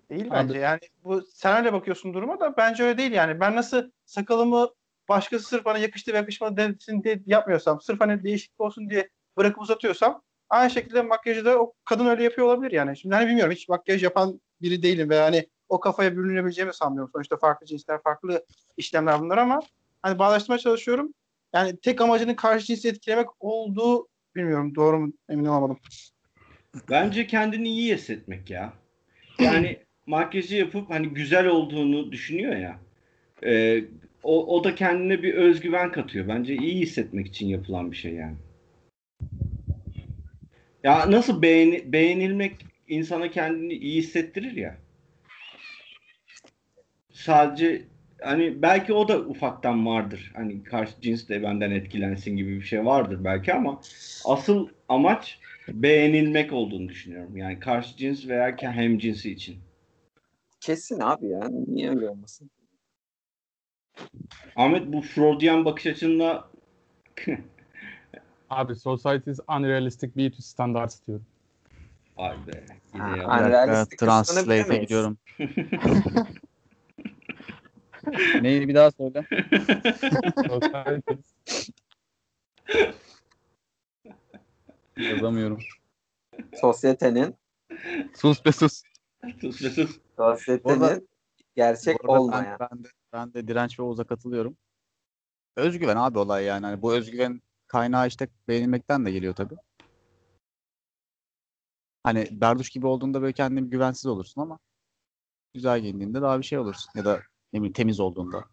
Değil 0.09 0.25
Abi- 0.27 0.33
bence. 0.33 0.59
Yani 0.59 0.79
bu 1.03 1.21
sen 1.21 1.57
öyle 1.57 1.73
bakıyorsun 1.73 2.13
duruma 2.13 2.39
da 2.39 2.57
bence 2.57 2.83
öyle 2.83 2.97
değil 2.97 3.11
yani. 3.11 3.39
Ben 3.39 3.55
nasıl 3.55 3.91
sakalımı 4.05 4.69
başkası 5.09 5.45
sırf 5.45 5.65
bana 5.65 5.77
yakıştı 5.77 6.13
ve 6.13 6.17
yakışmadı 6.17 6.57
desin 6.57 7.03
diye 7.03 7.21
yapmıyorsam, 7.25 7.81
sırf 7.81 8.01
hani 8.01 8.23
değişiklik 8.23 8.61
olsun 8.61 8.89
diye 8.89 9.09
bırakıp 9.37 9.61
uzatıyorsam 9.61 10.21
aynı 10.49 10.69
şekilde 10.69 11.01
makyajı 11.01 11.45
da 11.45 11.59
o 11.59 11.73
kadın 11.85 12.05
öyle 12.05 12.23
yapıyor 12.23 12.47
olabilir 12.47 12.71
yani. 12.71 12.97
Şimdi 12.97 13.15
hani 13.15 13.27
bilmiyorum 13.27 13.51
hiç 13.53 13.69
makyaj 13.69 14.03
yapan 14.03 14.41
biri 14.61 14.83
değilim 14.83 15.09
ve 15.09 15.19
hani 15.19 15.47
o 15.69 15.79
kafaya 15.79 16.17
bürünebileceğimi 16.17 16.73
sanmıyorum. 16.73 17.11
Sonuçta 17.13 17.37
farklı 17.37 17.65
cinsler, 17.65 18.03
farklı 18.03 18.45
işlemler 18.77 19.19
bunlar 19.19 19.37
ama 19.37 19.59
hani 20.01 20.19
bağdaştırmaya 20.19 20.59
çalışıyorum. 20.59 21.13
Yani 21.53 21.77
tek 21.77 22.01
amacının 22.01 22.33
karşı 22.33 22.65
cinsi 22.65 22.87
etkilemek 22.87 23.27
olduğu 23.39 24.07
bilmiyorum 24.35 24.75
doğru 24.75 24.99
mu 24.99 25.13
emin 25.29 25.45
olamadım. 25.45 25.79
Bence 26.89 27.27
kendini 27.27 27.69
iyi 27.69 27.95
hissetmek 27.95 28.49
ya. 28.49 28.73
Yani 29.39 29.79
makyajı 30.05 30.55
yapıp 30.55 30.89
hani 30.89 31.09
güzel 31.09 31.47
olduğunu 31.47 32.11
düşünüyor 32.11 32.55
ya. 32.55 32.79
e, 33.43 33.83
o, 34.23 34.57
o 34.57 34.63
da 34.63 34.75
kendine 34.75 35.23
bir 35.23 35.33
özgüven 35.33 35.91
katıyor. 35.91 36.27
Bence 36.27 36.55
iyi 36.55 36.81
hissetmek 36.81 37.27
için 37.27 37.47
yapılan 37.47 37.91
bir 37.91 37.97
şey 37.97 38.13
yani. 38.13 38.35
Ya 40.83 41.11
nasıl 41.11 41.41
beğeni, 41.41 41.93
beğenilmek 41.93 42.65
insana 42.87 43.31
kendini 43.31 43.73
iyi 43.73 43.97
hissettirir 44.01 44.55
ya. 44.55 44.77
Sadece 47.11 47.85
hani 48.21 48.61
belki 48.61 48.93
o 48.93 49.07
da 49.07 49.19
ufaktan 49.19 49.85
vardır. 49.85 50.31
Hani 50.35 50.63
karşı 50.63 51.01
cins 51.01 51.29
de 51.29 51.43
benden 51.43 51.71
etkilensin 51.71 52.37
gibi 52.37 52.55
bir 52.55 52.65
şey 52.65 52.85
vardır 52.85 53.23
belki 53.23 53.53
ama 53.53 53.81
asıl 54.25 54.67
amaç 54.89 55.39
beğenilmek 55.67 56.53
olduğunu 56.53 56.89
düşünüyorum. 56.89 57.37
Yani 57.37 57.59
karşı 57.59 57.97
cins 57.97 58.27
veya 58.27 58.55
hem 58.59 58.99
cinsi 58.99 59.31
için. 59.31 59.57
Kesin 60.59 60.99
abi 60.99 61.27
ya. 61.27 61.49
Niye 61.67 61.89
öyle 61.89 62.09
olmasın? 62.09 62.49
Ahmet 64.55 64.93
bu 64.93 65.01
Freudian 65.01 65.65
bakış 65.65 65.85
açınla 65.85 66.49
Abi 68.49 68.75
society's 68.75 69.39
unrealistic 69.49 70.17
beauty 70.17 70.41
standards 70.41 70.99
diyorum. 71.07 71.25
Vay 72.17 72.37
be. 72.47 72.65
Unrealistic 72.93 73.97
Translate'e 73.97 74.77
gidiyorum. 74.77 75.17
Neydi 78.41 78.67
bir 78.67 78.75
daha 78.75 78.91
söyle. 78.91 79.25
Society's 80.47 81.33
Yazamıyorum. 84.97 85.59
Sosyetenin 86.55 87.35
Sus 88.15 88.45
be 88.45 88.51
sus. 88.51 88.83
sus 89.41 89.63
be 89.63 89.69
sus. 89.69 89.99
sosyetenin 90.17 91.07
gerçek 91.55 92.03
Bu 92.03 92.13
arada 92.13 92.21
olmayan. 92.21 92.57
Ben, 92.59 92.67
ben, 92.71 92.83
de, 92.83 92.87
ben 93.17 93.33
de 93.33 93.47
direnç 93.47 93.79
ve 93.79 93.83
Oğuz'a 93.83 94.03
katılıyorum. 94.03 94.57
Özgüven 95.55 95.95
abi 95.95 96.19
olay 96.19 96.45
yani. 96.45 96.65
Hani 96.65 96.81
bu 96.81 96.93
özgüven 96.93 97.41
kaynağı 97.67 98.07
işte 98.07 98.27
beğenilmekten 98.47 99.05
de 99.05 99.11
geliyor 99.11 99.35
tabii. 99.35 99.55
Hani 102.03 102.27
berduş 102.31 102.69
gibi 102.69 102.87
olduğunda 102.87 103.21
böyle 103.21 103.33
kendini 103.33 103.69
güvensiz 103.69 104.05
olursun 104.05 104.41
ama 104.41 104.59
güzel 105.53 105.79
giyindiğinde 105.79 106.21
daha 106.21 106.39
bir 106.39 106.43
şey 106.43 106.59
olursun. 106.59 106.91
Ya 106.95 107.05
da 107.05 107.21
ne 107.53 107.59
bileyim 107.59 107.73
temiz 107.73 107.99
olduğunda. 107.99 108.45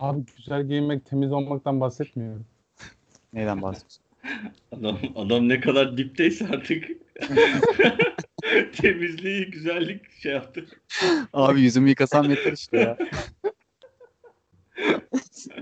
Abi 0.00 0.24
güzel 0.36 0.68
giyinmek, 0.68 1.06
temiz 1.06 1.32
olmaktan 1.32 1.80
bahsetmiyorum. 1.80 2.46
Neyden 3.32 3.62
bahsediyorsun? 3.62 4.04
Adam, 4.72 4.98
adam 5.16 5.48
ne 5.48 5.60
kadar 5.60 5.96
dipteyse 5.96 6.48
artık 6.48 7.03
temizliği, 8.72 9.50
güzellik 9.50 10.12
şey 10.12 10.32
yaptı. 10.32 10.66
Abi 11.32 11.60
yüzümü 11.60 11.88
yıkasam 11.88 12.30
yeter 12.30 12.52
işte 12.52 12.78
ya. 12.78 12.98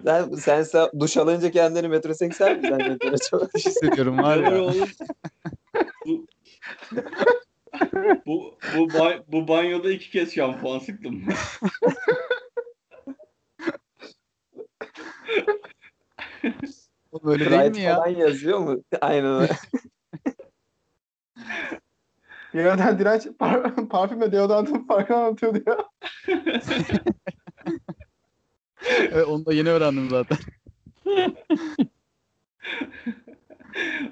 Sen, 0.04 0.30
sen, 0.34 0.62
sen 0.62 0.88
duş 1.00 1.16
alınca 1.16 1.50
kendini 1.50 1.88
metroseksüel 1.88 2.56
mi 2.56 2.66
zannediyorsun 2.68 3.36
acaba? 3.38 3.48
Hissediyorum 3.56 4.22
var 4.22 4.38
ya. 4.38 4.58
bu, 6.06 6.26
bu, 8.26 8.58
bu, 8.74 8.88
ba- 8.88 9.22
bu 9.28 9.48
banyoda 9.48 9.90
iki 9.90 10.10
kez 10.10 10.34
şampuan 10.34 10.78
sıktım. 10.78 11.24
O 17.12 17.24
böyle 17.24 17.50
değil 17.50 17.70
mi 17.70 17.80
ya? 17.80 17.96
falan 17.96 18.08
yazıyor 18.08 18.58
mu? 18.58 18.82
Aynen 19.00 19.40
öyle. 19.40 19.56
Yerden 22.54 22.98
direnç 22.98 23.26
par 23.38 23.76
parfümle 23.88 24.32
deodorantın 24.32 24.86
farkını 24.86 25.16
anlatıyordu 25.16 25.62
ya. 25.66 25.78
Evet, 29.12 29.26
onu 29.28 29.46
da 29.46 29.52
yeni 29.52 29.68
öğrendim 29.68 30.08
zaten. 30.10 30.38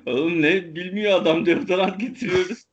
Oğlum 0.07 0.43
ne 0.43 0.74
bilmiyor 0.74 1.20
adam 1.20 1.47
deodorant 1.47 2.01
getiriyoruz. 2.01 2.64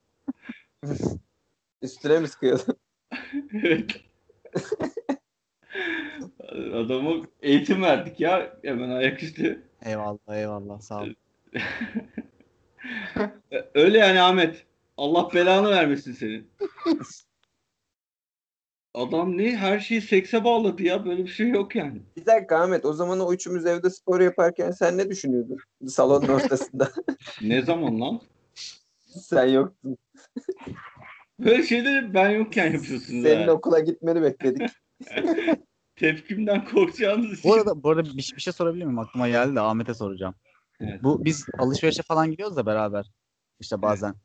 Üstüne 1.82 2.20
mi 2.20 2.28
sıkıyordun? 2.28 2.78
evet. 3.54 4.02
Adama 6.74 7.12
eğitim 7.42 7.82
verdik 7.82 8.20
ya 8.20 8.58
hemen 8.64 8.90
ayaküstü. 8.90 9.64
Eyvallah 9.86 10.36
eyvallah 10.38 10.80
sağ 10.80 11.02
ol. 11.02 11.08
Öyle 13.74 13.98
yani 13.98 14.22
Ahmet. 14.22 14.66
Allah 14.98 15.30
belanı 15.34 15.70
vermesin 15.70 16.14
senin. 16.14 16.52
Adam 18.94 19.38
ne 19.38 19.56
her 19.56 19.80
şeyi 19.80 20.02
sekse 20.02 20.44
bağladı 20.44 20.84
ya 20.84 21.06
böyle 21.06 21.24
bir 21.24 21.30
şey 21.30 21.50
yok 21.50 21.76
yani. 21.76 22.02
Bir 22.18 22.26
dakika 22.26 22.58
Ahmet 22.58 22.86
o 22.86 22.94
zaman 22.94 23.20
o 23.20 23.34
üçümüz 23.34 23.66
evde 23.66 23.90
spor 23.90 24.22
yaparken 24.22 24.72
sen 24.72 24.98
ne 24.98 25.10
düşünüyordun? 25.10 25.58
Salonun 25.88 26.28
ortasında. 26.28 26.92
Ne 27.42 27.62
zaman 27.62 28.02
lan? 28.02 28.22
sen 29.06 29.46
yoktun. 29.46 29.98
Böyle 31.40 31.64
şeyleri 31.64 32.14
ben 32.14 32.30
yokken 32.30 32.66
yapıyorsunuz 32.66 33.24
Senin 33.24 33.48
ha. 33.48 33.52
okula 33.52 33.80
gitmeni 33.80 34.22
bekledik. 34.22 34.70
Tepkimden 35.96 36.66
korkacağınız 36.66 37.40
için. 37.40 37.50
Bu 37.50 37.54
arada, 37.54 37.84
bu 37.84 37.90
arada 37.90 38.04
bir, 38.04 38.18
bir 38.18 38.42
şey 38.42 38.54
sorabilir 38.54 38.86
miyim? 38.86 39.00
Aklıma 39.00 39.30
geldi 39.30 39.56
de 39.56 39.62
Ahmet'e 39.62 39.94
soracağım. 39.94 40.36
Evet. 40.80 41.04
Bu 41.04 41.26
biz 41.26 41.46
alışverişe 41.60 42.04
falan 42.04 42.32
gidiyoruz 42.32 42.56
da 42.56 42.66
beraber. 42.66 43.12
İşte 43.60 43.82
bazen. 43.82 44.16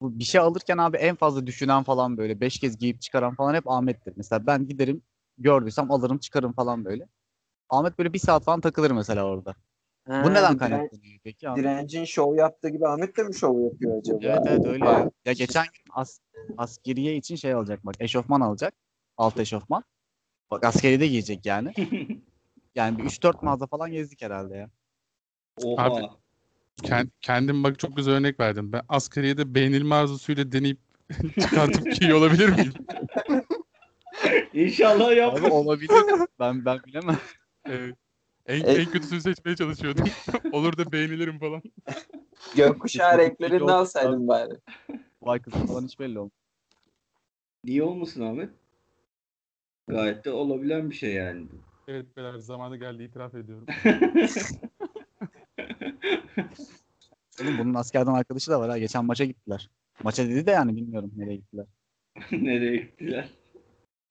Bu 0.00 0.18
bir 0.18 0.24
şey 0.24 0.40
alırken 0.40 0.78
abi 0.78 0.96
en 0.96 1.16
fazla 1.16 1.46
düşünen 1.46 1.82
falan 1.82 2.16
böyle 2.16 2.40
beş 2.40 2.58
kez 2.60 2.78
giyip 2.78 3.00
çıkaran 3.00 3.34
falan 3.34 3.54
hep 3.54 3.70
Ahmet'tir. 3.70 4.12
Mesela 4.16 4.46
ben 4.46 4.66
giderim 4.68 5.02
gördüysem 5.38 5.90
alırım 5.90 6.18
çıkarım 6.18 6.52
falan 6.52 6.84
böyle. 6.84 7.08
Ahmet 7.68 7.98
böyle 7.98 8.12
bir 8.12 8.18
saat 8.18 8.44
falan 8.44 8.60
takılır 8.60 8.90
mesela 8.90 9.24
orada. 9.24 9.54
Ha, 10.08 10.22
Bu 10.24 10.30
neden 10.30 10.56
kaynaklanıyor 10.58 11.18
peki? 11.24 11.48
Ahmet? 11.48 11.64
Direncin 11.64 12.04
şov 12.04 12.36
yaptığı 12.36 12.68
gibi 12.68 12.88
Ahmet 12.88 13.16
de 13.16 13.22
mi 13.22 13.34
şov 13.34 13.60
yapıyor 13.60 13.98
acaba? 13.98 14.18
Evet 14.22 14.42
evet 14.46 14.66
öyle 14.66 14.84
ya. 14.88 15.10
Ya 15.24 15.32
geçen 15.32 15.64
gün 15.64 15.82
as 15.94 16.20
askeriye 16.56 17.16
için 17.16 17.36
şey 17.36 17.52
alacak 17.54 17.86
bak 17.86 17.94
eşofman 18.00 18.40
alacak. 18.40 18.74
Alt 19.16 19.40
eşofman. 19.40 19.84
Bak 20.50 20.64
askeride 20.64 21.06
giyecek 21.06 21.46
yani. 21.46 21.72
Yani 22.74 22.98
bir 22.98 23.04
3-4 23.04 23.42
mağaza 23.42 23.66
falan 23.66 23.90
gezdik 23.92 24.22
herhalde 24.22 24.56
ya. 24.56 24.70
Oha. 25.64 25.84
Abi- 25.84 26.06
Kend- 26.82 27.10
kendim 27.20 27.64
bak 27.64 27.78
çok 27.78 27.96
güzel 27.96 28.14
örnek 28.14 28.40
verdim. 28.40 28.72
Ben 28.72 28.82
askeriyede 28.88 29.54
beğenilme 29.54 29.94
arzusuyla 29.94 30.52
deneyip 30.52 30.78
çıkartıp 31.40 31.92
giyiyor 31.92 32.18
olabilir 32.18 32.48
miyim? 32.48 32.72
İnşallah 34.52 35.06
Abi 35.06 35.16
yapma. 35.16 35.50
olabilir. 35.50 35.90
ben 36.40 36.64
ben 36.64 36.78
bilemem. 36.86 37.18
Evet. 37.66 37.96
En, 38.46 38.64
en 38.64 38.84
kötüsünü 38.90 39.20
seçmeye 39.20 39.56
çalışıyordum. 39.56 40.04
Olur 40.52 40.76
da 40.76 40.92
beğenilirim 40.92 41.38
falan. 41.38 41.62
Gökkuşağı 42.56 43.18
renklerini 43.18 43.72
alsaydın 43.72 44.28
bari. 44.28 44.54
Vay 45.22 45.42
kızım 45.42 45.66
falan 45.66 45.84
hiç 45.84 45.98
belli 45.98 46.18
olmaz. 46.18 46.32
Niye 47.64 47.82
olmasın 47.82 48.22
Ahmet? 48.22 48.50
Gayet 49.88 50.24
de 50.24 50.30
olabilen 50.32 50.90
bir 50.90 50.94
şey 50.94 51.12
yani. 51.12 51.46
Evet 51.88 52.16
beyler 52.16 52.38
zamanı 52.38 52.76
geldi 52.76 53.02
itiraf 53.02 53.34
ediyorum. 53.34 53.66
Oğlum 57.42 57.58
bunun 57.58 57.74
askerden 57.74 58.12
arkadaşı 58.12 58.50
da 58.50 58.60
var 58.60 58.70
ha. 58.70 58.78
Geçen 58.78 59.04
maça 59.04 59.24
gittiler. 59.24 59.70
Maça 60.02 60.28
dedi 60.28 60.46
de 60.46 60.50
yani 60.50 60.76
bilmiyorum 60.76 61.12
nereye 61.16 61.36
gittiler. 61.36 61.66
Nereye 62.32 62.76
gittiler? 62.76 63.28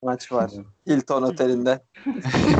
Maç 0.03 0.31
var. 0.31 0.51
Hilton 0.87 1.21
Oteli'nde. 1.23 1.83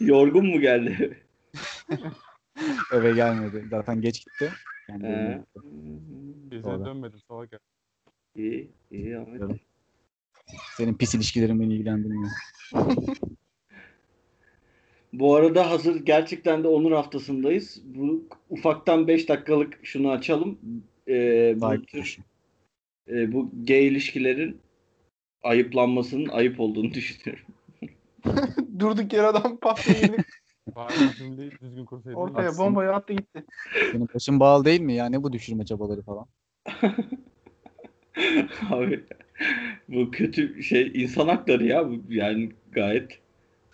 Yorgun 0.00 0.46
mu 0.46 0.60
geldi? 0.60 1.22
Eve 2.92 3.12
gelmedi. 3.14 3.64
Zaten 3.70 4.00
geç 4.00 4.18
gitti. 4.24 4.52
Yani 4.88 5.06
Ee, 5.06 5.42
Doğru. 6.62 6.84
dönmedim 6.84 7.20
salak 7.28 7.52
ya. 7.52 7.58
iyi, 8.36 8.70
iyi 8.90 9.18
Ahmet. 9.18 9.42
Senin 10.76 10.94
pis 10.94 11.14
ilişkilerin 11.14 11.60
beni 11.60 11.74
ilgilendirmiyor. 11.74 12.30
Bu 15.12 15.34
arada 15.36 15.70
hazır 15.70 15.96
gerçekten 15.96 16.64
de 16.64 16.68
Onur 16.68 16.92
haftasındayız. 16.92 17.82
Bu 17.84 18.24
ufaktan 18.50 19.08
5 19.08 19.28
dakikalık 19.28 19.78
şunu 19.82 20.10
açalım. 20.10 20.58
Ee, 21.08 21.54
bu, 21.56 21.60
Vay 21.60 21.82
tür, 21.82 22.18
e, 23.08 23.32
bu 23.32 23.50
gay 23.66 23.86
ilişkilerin 23.86 24.60
ayıplanmasının 25.42 26.28
ayıp 26.28 26.60
olduğunu 26.60 26.90
düşünüyorum. 26.94 27.44
Durduk 28.78 29.12
yere 29.12 29.26
adam 29.26 29.56
patlayıp 29.56 30.24
Bari 30.76 30.92
cümleyi 31.18 31.50
düzgün 31.50 31.84
kursaydın. 31.84 32.18
ortaya 32.18 32.48
Aslında- 32.48 32.66
bombayı 32.68 32.90
attı 32.92 33.12
gitti. 33.12 33.44
Senin 33.92 34.08
başın 34.14 34.40
bağlı 34.40 34.64
değil 34.64 34.80
mi 34.80 34.94
ya? 34.94 35.06
Ne 35.06 35.22
bu 35.22 35.32
düşürme 35.32 35.64
çabaları 35.64 36.02
falan? 36.02 36.26
Abi 38.70 39.04
bu 39.88 40.10
kötü 40.10 40.62
şey 40.62 40.90
insan 40.94 41.28
hakları 41.28 41.66
ya 41.66 41.88
bu 41.90 42.02
yani 42.08 42.50
gayet 42.72 43.18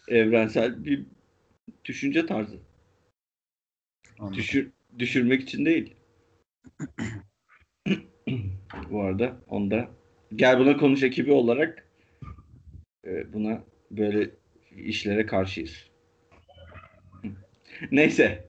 evrensel 0.09 0.84
bir 0.84 1.03
düşünce 1.85 2.27
tarzı. 2.27 2.59
Anladım. 4.19 4.39
Düşür, 4.39 4.71
düşürmek 4.99 5.43
için 5.43 5.64
değil. 5.64 5.95
Bu 8.91 9.03
arada 9.03 9.37
onda 9.49 9.89
gel 10.35 10.59
buna 10.59 10.77
konuş 10.77 11.03
ekibi 11.03 11.33
olarak 11.33 11.89
e, 13.07 13.33
buna 13.33 13.64
böyle 13.91 14.31
işlere 14.71 15.27
karşıyız. 15.27 15.91
Neyse 17.91 18.47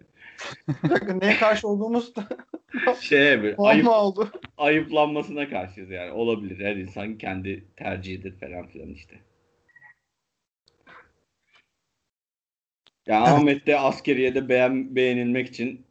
neye 1.21 1.37
karşı 1.37 1.67
olduğumuz 1.67 2.15
da 2.15 2.27
şeye 3.01 3.43
bir 3.43 3.55
ayıp, 3.57 3.87
oldu. 3.87 4.31
ayıplanmasına 4.57 5.49
karşıyız 5.49 5.89
yani 5.89 6.11
olabilir 6.11 6.65
her 6.65 6.75
insan 6.75 7.17
kendi 7.17 7.65
tercihidir 7.75 8.39
falan 8.39 8.67
filan 8.67 8.89
işte. 8.89 9.15
Ya 13.07 13.21
Ahmet 13.23 13.67
de 13.67 13.79
askeriyede 13.79 14.49
beğen, 14.49 14.95
beğenilmek 14.95 15.47
için 15.47 15.85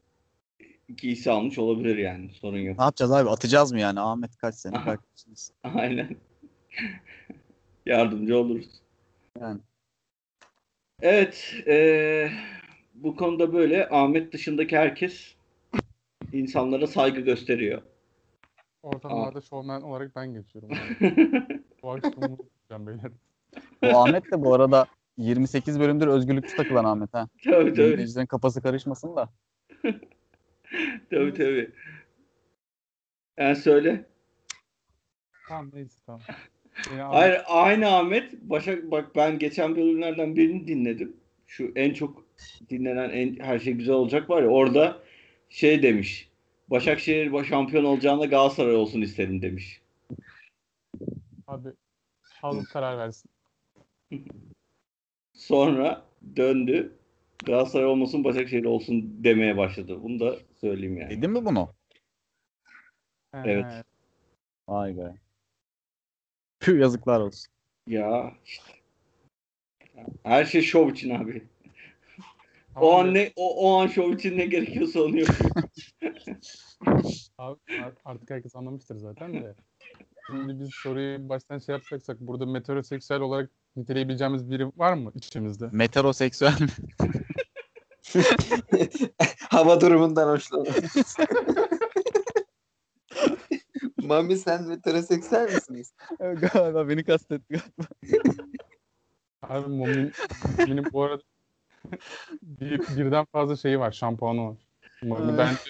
giysi 0.96 1.30
almış 1.30 1.58
olabilir 1.58 1.96
yani 1.98 2.30
sorun 2.34 2.58
yok. 2.58 2.78
Ne 2.78 2.84
yapacağız 2.84 3.12
abi? 3.12 3.30
Atacağız 3.30 3.72
mı 3.72 3.80
yani? 3.80 4.00
Ahmet 4.00 4.36
kaç 4.36 4.54
sene 4.54 4.76
arkadaşımız. 4.78 5.52
Aynen. 5.64 6.16
Yardımcı 7.86 8.38
oluruz. 8.38 8.68
Yani. 9.40 9.60
Evet. 11.00 11.54
eee, 11.66 12.32
bu 12.94 13.16
konuda 13.16 13.52
böyle 13.52 13.88
Ahmet 13.88 14.32
dışındaki 14.32 14.76
herkes 14.76 15.34
insanlara 16.32 16.86
saygı 16.86 17.20
gösteriyor. 17.20 17.82
Ortamlarda 18.82 19.40
şovmen 19.40 19.80
olarak 19.80 20.16
ben 20.16 20.34
geçiyorum. 20.34 20.70
Bu 21.82 21.90
akşam 21.90 22.86
beyler. 22.86 23.10
Bu 23.82 23.98
Ahmet 23.98 24.32
de 24.32 24.42
bu 24.44 24.54
arada 24.54 24.86
28 25.18 25.80
bölümdür 25.80 26.06
özgürlükçü 26.06 26.56
takılan 26.56 26.84
Ahmet 26.84 27.14
ha. 27.14 27.28
tabii 27.44 27.72
tabii. 27.74 27.92
Dinleyicilerin 27.92 28.26
kafası 28.26 28.62
karışmasın 28.62 29.16
da. 29.16 29.28
tabii 31.10 31.34
tabii. 31.34 31.70
Yani 33.38 33.56
söyle. 33.56 34.04
Tamam 35.48 35.70
neyse 35.72 35.98
tamam. 36.06 36.20
Hayır, 36.98 37.40
aynı 37.46 37.88
Ahmet. 37.88 38.32
Başak 38.42 38.90
bak 38.90 39.16
ben 39.16 39.38
geçen 39.38 39.76
bölümlerden 39.76 40.36
birini 40.36 40.66
dinledim. 40.68 41.16
Şu 41.46 41.72
en 41.76 41.94
çok 41.94 42.24
dinlenen 42.70 43.10
en 43.10 43.36
her 43.44 43.58
şey 43.58 43.72
güzel 43.72 43.94
olacak 43.94 44.30
var 44.30 44.42
ya 44.42 44.48
orada 44.48 45.02
şey 45.48 45.82
demiş. 45.82 46.30
Başakşehir 46.68 47.32
baş- 47.32 47.48
şampiyon 47.48 47.84
olacağına 47.84 48.24
Galatasaray 48.24 48.74
olsun 48.74 49.00
isterim 49.00 49.42
demiş. 49.42 49.80
Abi 51.46 51.68
halk 52.40 52.70
karar 52.70 52.98
versin. 52.98 53.30
Sonra 55.36 56.04
döndü. 56.36 56.92
Galatasaray 57.44 57.86
olmasın 57.86 58.24
Başakşehir 58.24 58.64
olsun 58.64 59.24
demeye 59.24 59.56
başladı. 59.56 60.02
Bunu 60.02 60.20
da 60.20 60.36
söyleyeyim 60.60 60.96
yani. 60.98 61.10
Dedin 61.10 61.30
mi 61.30 61.44
bunu? 61.44 61.74
Evet. 63.34 63.84
Vay 64.68 64.96
be. 64.96 65.14
Püh 66.60 66.80
yazıklar 66.80 67.20
olsun. 67.20 67.52
Ya 67.86 68.34
işte. 68.44 68.72
Her 70.22 70.44
şey 70.44 70.62
şov 70.62 70.90
için 70.90 71.10
abi. 71.10 71.44
Tamam 72.74 72.88
O 72.88 72.92
an 72.92 73.14
ne 73.14 73.32
o, 73.36 73.56
o 73.56 73.80
an 73.80 73.86
şov 73.86 74.12
için 74.12 74.38
ne 74.38 74.46
gerekiyorsa 74.46 75.02
onu 75.02 75.18
yapıyor. 75.18 75.50
Abi, 77.38 77.58
art- 77.82 78.00
artık 78.04 78.30
herkes 78.30 78.56
anlamıştır 78.56 78.96
zaten 78.96 79.34
de. 79.34 79.54
Şimdi 80.26 80.60
biz 80.60 80.70
soruyu 80.74 81.28
baştan 81.28 81.58
şey 81.58 81.72
yapacaksak 81.72 82.20
burada 82.20 82.46
meteoroseksüel 82.46 83.20
olarak 83.20 83.50
niteleyebileceğimiz 83.76 84.50
biri 84.50 84.66
var 84.76 84.92
mı 84.92 85.12
içimizde? 85.14 85.68
Meteroseksüel 85.72 86.60
mi? 86.60 86.68
Hava 89.50 89.80
durumundan 89.80 90.28
hoşlanıyor. 90.28 90.74
Mami 93.96 94.36
sen 94.36 94.64
meteroseksüel 94.68 95.54
misiniz? 95.54 95.94
Galiba 96.18 96.88
beni 96.88 97.04
kastetti. 97.04 97.62
Abi 99.42 99.68
Momin, 99.68 100.12
Momin'in 100.58 100.92
bu 100.92 101.02
arada 101.02 101.22
bir, 102.42 102.78
birden 102.96 103.26
fazla 103.32 103.56
şeyi 103.56 103.78
var, 103.78 103.92
şampuanı 103.92 104.48
var. 104.48 104.56
Mami 105.02 105.38
bence 105.38 105.60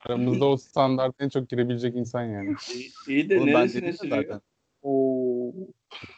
aramızda 0.00 0.46
o 0.46 0.56
standart 0.56 1.14
en 1.18 1.28
çok 1.28 1.48
girebilecek 1.48 1.96
insan 1.96 2.22
yani. 2.22 2.54
İyi, 2.74 2.90
iyi 3.08 3.30
de 3.30 3.36
Oğlum 3.36 3.46
neresine 3.46 3.92
sürüyor? 3.92 4.24
zaten. 4.24 4.40
Oo. 4.82 5.19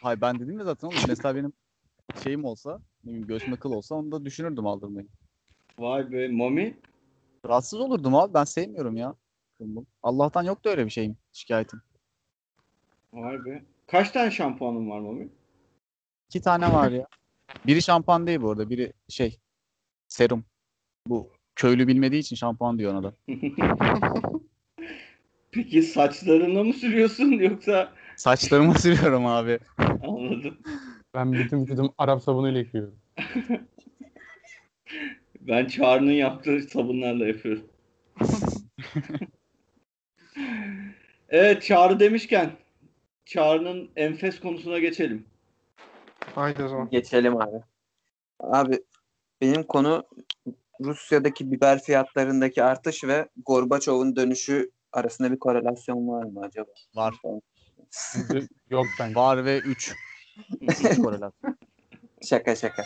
Hayır 0.01 0.21
ben 0.21 0.39
dedim 0.39 0.59
ya 0.59 0.65
zaten 0.65 0.87
oğlum. 0.87 0.97
Mesela 1.07 1.35
benim 1.35 1.53
şeyim 2.23 2.45
olsa, 2.45 2.81
ne 3.03 3.09
bileyim 3.09 3.27
göğsümde 3.27 3.55
kıl 3.55 3.71
olsa 3.71 3.95
onu 3.95 4.11
da 4.11 4.25
düşünürdüm 4.25 4.67
aldırmayı. 4.67 5.07
Vay 5.79 6.11
be 6.11 6.27
Mami. 6.27 6.77
Rahatsız 7.45 7.79
olurdum 7.79 8.15
abi. 8.15 8.33
Ben 8.33 8.43
sevmiyorum 8.43 8.97
ya. 8.97 9.15
kılımı. 9.57 9.85
Allah'tan 10.03 10.43
yoktu 10.43 10.69
öyle 10.69 10.85
bir 10.85 10.91
şeyim, 10.91 11.17
şikayetim. 11.33 11.81
Vay 13.13 13.45
be. 13.45 13.63
Kaç 13.87 14.11
tane 14.11 14.31
şampuanın 14.31 14.89
var 14.89 14.99
Mami? 14.99 15.29
İki 16.29 16.41
tane 16.41 16.73
var 16.73 16.91
ya. 16.91 17.07
Biri 17.67 17.81
şampuan 17.81 18.27
değil 18.27 18.41
bu 18.41 18.51
arada. 18.51 18.69
Biri 18.69 18.93
şey, 19.09 19.39
serum. 20.07 20.45
Bu 21.07 21.31
köylü 21.55 21.87
bilmediği 21.87 22.19
için 22.19 22.35
şampuan 22.35 22.79
diyor 22.79 22.93
ona 22.93 23.03
da. 23.03 23.13
Peki 25.51 25.83
saçlarına 25.83 26.63
mı 26.63 26.73
sürüyorsun 26.73 27.31
yoksa 27.31 27.93
Saçlarıma 28.15 28.73
sürüyorum 28.79 29.25
abi. 29.25 29.59
anladım. 29.77 30.57
Ben 31.13 31.39
bütün 31.39 31.61
vücudum 31.61 31.93
Arap 31.97 32.23
sabunuyla 32.23 32.59
yıkıyorum. 32.59 32.95
Ben 35.39 35.65
Çağrı'nın 35.65 36.11
yaptığı 36.11 36.61
sabunlarla 36.61 37.27
yapıyorum. 37.27 37.67
evet 41.29 41.63
Çağrı 41.63 41.99
demişken 41.99 42.51
Çağrı'nın 43.25 43.89
enfes 43.95 44.39
konusuna 44.39 44.79
geçelim. 44.79 45.25
Haydi 46.35 46.63
o 46.63 46.67
zaman. 46.67 46.89
Geçelim 46.89 47.37
abi. 47.41 47.57
Abi 48.39 48.79
benim 49.41 49.63
konu 49.63 50.03
Rusya'daki 50.81 51.51
biber 51.51 51.79
fiyatlarındaki 51.79 52.63
artış 52.63 53.03
ve 53.03 53.29
Gorbaçov'un 53.45 54.15
dönüşü 54.15 54.71
arasında 54.91 55.31
bir 55.31 55.39
korelasyon 55.39 56.07
var 56.07 56.23
mı 56.23 56.41
acaba? 56.43 56.71
Var. 56.95 57.15
Yok 58.69 58.85
bence. 58.99 59.15
Var 59.15 59.45
ve 59.45 59.59
3. 59.59 59.95
3 60.61 60.97
korelasyon. 61.01 61.57
Şaka 62.21 62.55
şaka. 62.55 62.83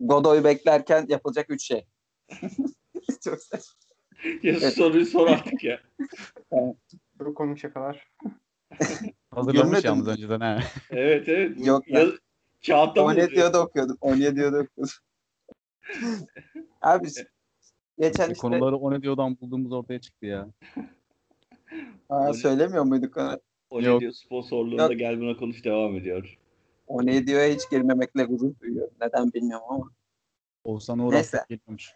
Godoy 0.00 0.44
beklerken 0.44 1.06
yapılacak 1.08 1.50
üç 1.50 1.62
şey. 1.66 1.86
Çok 3.24 3.42
saçma. 3.42 3.74
Ya 4.42 4.70
soruyu 4.70 5.06
sor 5.06 5.26
artık 5.26 5.64
ya. 5.64 5.80
Çok 7.18 7.36
komik 7.36 7.58
şakalar. 7.58 8.08
Hazırlamış 9.30 9.84
yalnız 9.84 10.08
önceden 10.08 10.40
ha. 10.40 10.58
Evet 10.90 11.28
evet. 11.28 11.66
Yok 11.66 11.88
Ya, 11.88 12.06
kağıtta 12.66 13.02
mı 13.02 13.06
O 13.08 13.14
ne 13.14 13.20
yazıyor? 13.20 13.36
diyordu 13.36 13.58
okuyordum. 13.58 13.96
O 14.00 14.18
ne 14.18 14.36
diyordu 14.36 14.56
okuyordum. 14.56 14.94
Abi 16.82 17.08
geçen 17.98 18.30
işte 18.30 18.40
Konuları 18.40 18.76
o 18.76 18.92
ne 18.92 19.02
diyordan 19.02 19.40
bulduğumuz 19.40 19.72
ortaya 19.72 20.00
çıktı 20.00 20.26
ya. 20.26 20.48
Aa, 22.08 22.32
söylemiyor 22.34 22.84
muyduk 22.84 23.16
O 23.70 23.82
ne 23.82 23.86
Yok. 23.86 24.00
diyor 24.00 24.12
sponsorluğunda 24.12 24.82
Yok. 24.82 24.98
gel 24.98 25.20
buna 25.20 25.36
konuş 25.36 25.64
devam 25.64 25.96
ediyor. 25.96 26.38
O 26.86 27.06
ne 27.06 27.26
diyor 27.26 27.42
hiç 27.42 27.70
girmemekle 27.70 28.24
gurur 28.24 28.54
duyuyor. 28.60 28.88
Neden 29.00 29.32
bilmiyorum 29.32 29.66
ama. 29.68 29.90
Oğuzhan 30.64 31.10
Neyse. 31.10 31.36
Uğrak 31.36 31.48
geliyormuş. 31.48 31.92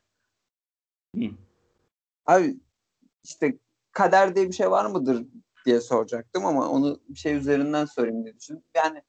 Abi 2.27 2.57
işte 3.25 3.59
kader 3.93 4.37
diye 4.37 4.49
bir 4.49 4.53
şey 4.53 4.71
var 4.71 4.87
mıdır 4.87 5.27
diye 5.67 5.81
soracaktım 5.81 6.47
ama 6.47 6.69
onu 6.69 7.01
bir 7.09 7.19
şey 7.19 7.35
üzerinden 7.35 7.85
sorayım 7.85 8.25
diye 8.25 8.37
düşündüm. 8.37 8.63
Yani 8.77 9.03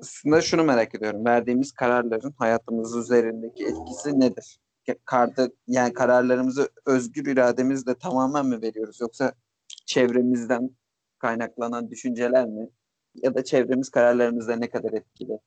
aslında 0.00 0.40
şunu 0.40 0.64
merak 0.64 0.94
ediyorum. 0.94 1.24
Verdiğimiz 1.24 1.72
kararların 1.72 2.34
hayatımız 2.38 2.96
üzerindeki 2.96 3.64
etkisi 3.64 4.20
nedir? 4.20 4.58
Karda, 5.04 5.50
yani 5.66 5.92
kararlarımızı 5.92 6.70
özgür 6.86 7.26
irademizle 7.26 7.94
tamamen 7.94 8.46
mi 8.46 8.62
veriyoruz 8.62 9.00
yoksa 9.00 9.34
çevremizden 9.86 10.70
kaynaklanan 11.20 11.90
düşünceler 11.90 12.46
mi? 12.46 12.68
Ya 13.14 13.34
da 13.34 13.44
çevremiz 13.44 13.88
kararlarımızda 13.90 14.56
ne 14.56 14.70
kadar 14.70 14.92
etkili? 14.92 15.38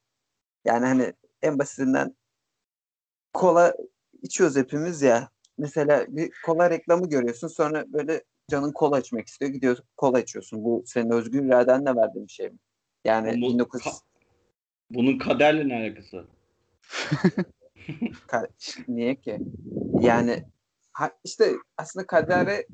Yani 0.66 0.86
hani 0.86 1.14
en 1.42 1.60
basitinden 1.60 2.16
kola 3.34 3.74
içiyoruz 4.22 4.56
hepimiz 4.58 5.02
ya. 5.02 5.30
Mesela 5.58 6.06
bir 6.10 6.32
kola 6.46 6.70
reklamı 6.70 7.10
görüyorsun 7.10 7.48
sonra 7.48 7.86
böyle 7.94 8.24
canın 8.50 8.72
kola 8.72 9.00
içmek 9.00 9.28
istiyor. 9.28 9.52
Gidiyorsun 9.52 9.86
kola 9.98 10.20
içiyorsun. 10.20 10.64
Bu 10.64 10.84
senin 10.86 11.10
özgür 11.10 11.46
iradenle 11.46 11.96
verdiğin 11.96 12.28
bir 12.28 12.32
şey 12.32 12.50
mi? 12.50 12.58
Yani 13.06 13.42
Bu- 13.42 13.48
19 13.48 13.82
ka- 13.82 14.02
Bunun 14.90 15.18
kaderle 15.18 15.68
ne 15.70 15.76
alakası 15.76 16.18
var? 16.18 16.26
Niye 18.88 19.16
ki? 19.16 19.40
Yani 20.00 20.44
ha, 20.92 21.12
işte 21.24 21.54
aslında 21.78 22.08
kadere 22.08 22.68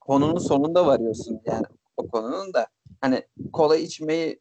konunun 0.00 0.38
sonunda 0.38 0.86
varıyorsun 0.86 1.40
yani 1.44 1.66
konunun 2.12 2.54
da 2.54 2.66
hani 3.00 3.22
kola 3.52 3.76
içmeyi 3.76 4.40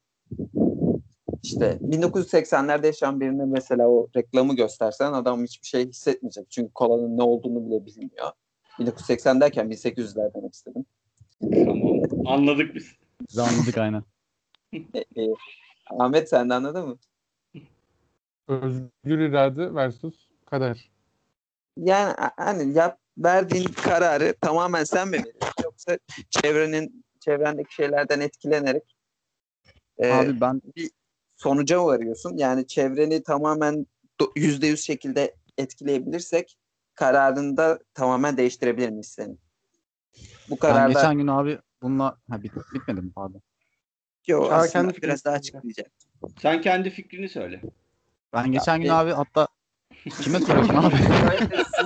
işte 1.43 1.79
1980'lerde 1.81 2.85
yaşayan 2.85 3.19
birine 3.19 3.45
mesela 3.45 3.87
o 3.87 4.09
reklamı 4.15 4.55
göstersen 4.55 5.13
adam 5.13 5.43
hiçbir 5.43 5.67
şey 5.67 5.87
hissetmeyecek. 5.87 6.51
Çünkü 6.51 6.73
kolanın 6.73 7.17
ne 7.17 7.23
olduğunu 7.23 7.65
bile 7.65 7.85
bilmiyor. 7.85 8.31
1980 8.79 9.41
derken 9.41 9.71
1800'ler 9.71 10.33
demek 10.33 10.53
istedim. 10.53 10.85
Tamam. 11.41 12.01
Anladık 12.25 12.75
biz. 12.75 12.91
Biz 13.29 13.37
anladık 13.37 13.77
aynen. 13.77 14.03
E, 14.73 14.99
e, 14.99 15.27
Ahmet 15.89 16.29
sen 16.29 16.49
de 16.49 16.53
anladın 16.53 16.87
mı? 16.87 16.97
Özgür 18.47 19.19
irade 19.19 19.75
versus 19.75 20.27
kader. 20.45 20.91
Yani 21.77 22.13
hani 22.37 22.77
yap, 22.77 22.99
verdiğin 23.17 23.63
kararı 23.63 24.35
tamamen 24.41 24.83
sen 24.83 25.07
mi 25.07 25.13
veriyorsun 25.13 25.63
yoksa 25.63 25.97
çevrenin 26.29 27.05
çevrendeki 27.21 27.73
şeylerden 27.73 28.19
etkilenerek 28.19 28.95
e, 29.97 30.11
Abi 30.11 30.41
ben 30.41 30.61
bir 30.75 30.91
sonuca 31.35 31.85
varıyorsun. 31.85 32.37
Yani 32.37 32.67
çevreni 32.67 33.23
tamamen 33.23 33.85
yüzde 34.35 34.67
yüz 34.67 34.81
şekilde 34.81 35.35
etkileyebilirsek 35.57 36.57
kararını 36.95 37.57
da 37.57 37.79
tamamen 37.93 38.37
değiştirebilir 38.37 38.89
miyiz 38.89 39.07
senin? 39.07 39.39
Bu 40.47 40.55
ben 40.55 40.59
kararda 40.59 40.93
geçen 40.93 41.17
gün 41.17 41.27
abi 41.27 41.59
bununla 41.81 42.17
ha 42.29 42.43
bit, 42.43 42.53
bitmedi 42.73 43.01
mi 43.01 43.11
pardon. 43.15 43.41
Yo, 44.27 44.43
Çağrı 44.43 44.53
aslında 44.53 44.71
kendi 44.71 44.93
fikrini 44.93 45.09
biraz 45.09 45.25
daha 45.25 45.33
söyleyecek. 45.33 45.55
açıklayacak. 45.55 45.91
Sen 46.41 46.61
kendi 46.61 46.89
fikrini 46.89 47.29
söyle. 47.29 47.61
Ben 48.33 48.51
geçen 48.51 48.81
gün 48.81 48.89
e- 48.89 48.93
abi 48.93 49.11
hatta 49.11 49.47
kime 50.21 50.39
soruyorsun 50.39 50.75
abi? 50.75 50.95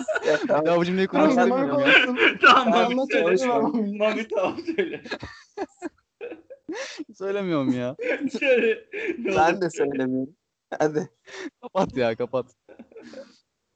Ya, 0.66 0.78
bu 0.78 0.86
cümleyi 0.86 1.08
Tamam, 1.08 1.30
kurmak 1.30 1.48
tamam, 1.50 1.84
istemiyorum 1.86 2.18
ya. 2.28 2.38
tamam 2.42 2.74
Anlat, 2.74 2.90
Mami 2.96 3.12
söyle. 3.12 3.46
Mami 3.98 4.28
tamam 4.28 4.58
söyle. 4.76 5.04
Söylemiyorum 7.16 7.74
ya. 7.74 7.96
söyle. 8.40 8.86
Ben 9.18 9.62
de 9.62 9.70
söyle. 9.70 9.90
söylemiyorum. 9.92 10.36
Hadi. 10.80 11.10
Kapat 11.62 11.98
ya 11.98 12.16
kapat. 12.16 12.46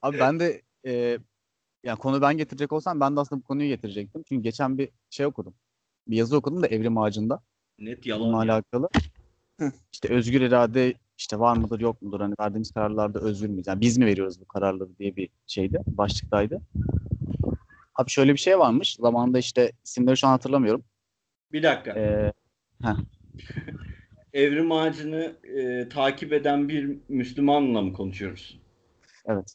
Abi 0.01 0.19
ben 0.19 0.39
de 0.39 0.61
e, 0.85 1.17
yani 1.83 1.97
konu 1.99 2.21
ben 2.21 2.37
getirecek 2.37 2.71
olsam 2.71 2.99
ben 2.99 3.15
de 3.15 3.19
aslında 3.19 3.41
bu 3.41 3.45
konuyu 3.45 3.67
getirecektim. 3.69 4.23
Çünkü 4.29 4.43
geçen 4.43 4.77
bir 4.77 4.89
şey 5.09 5.25
okudum. 5.25 5.53
Bir 6.07 6.17
yazı 6.17 6.37
okudum 6.37 6.63
da 6.63 6.67
Evrim 6.67 6.97
Ağacı'nda. 6.97 7.41
Net 7.79 8.05
Bununla 8.05 8.25
yalan. 8.25 8.45
ya. 8.45 8.53
alakalı. 8.53 8.89
Hı. 9.59 9.71
İşte 9.93 10.13
özgür 10.13 10.41
irade 10.41 10.93
işte 11.19 11.39
var 11.39 11.57
mıdır 11.57 11.79
yok 11.79 12.01
mudur? 12.01 12.19
Hani 12.19 12.35
verdiğimiz 12.39 12.71
kararlarda 12.71 13.19
özgür 13.19 13.47
müyüz? 13.49 13.67
Yani 13.67 13.81
biz 13.81 13.97
mi 13.97 14.05
veriyoruz 14.05 14.41
bu 14.41 14.45
kararları 14.45 14.97
diye 14.99 15.15
bir 15.15 15.29
şeydi. 15.47 15.79
Başlıktaydı. 15.87 16.61
Abi 17.95 18.09
şöyle 18.09 18.33
bir 18.33 18.37
şey 18.37 18.59
varmış. 18.59 18.97
Zamanında 18.99 19.39
işte 19.39 19.71
isimleri 19.83 20.17
şu 20.17 20.27
an 20.27 20.31
hatırlamıyorum. 20.31 20.83
Bir 21.51 21.63
dakika. 21.63 21.91
Ee, 21.99 22.33
Evrim 24.33 24.71
ağacını 24.71 25.35
e, 25.43 25.89
takip 25.89 26.33
eden 26.33 26.69
bir 26.69 26.97
Müslümanla 27.09 27.81
mı 27.81 27.93
konuşuyoruz? 27.93 28.59
evet. 29.25 29.53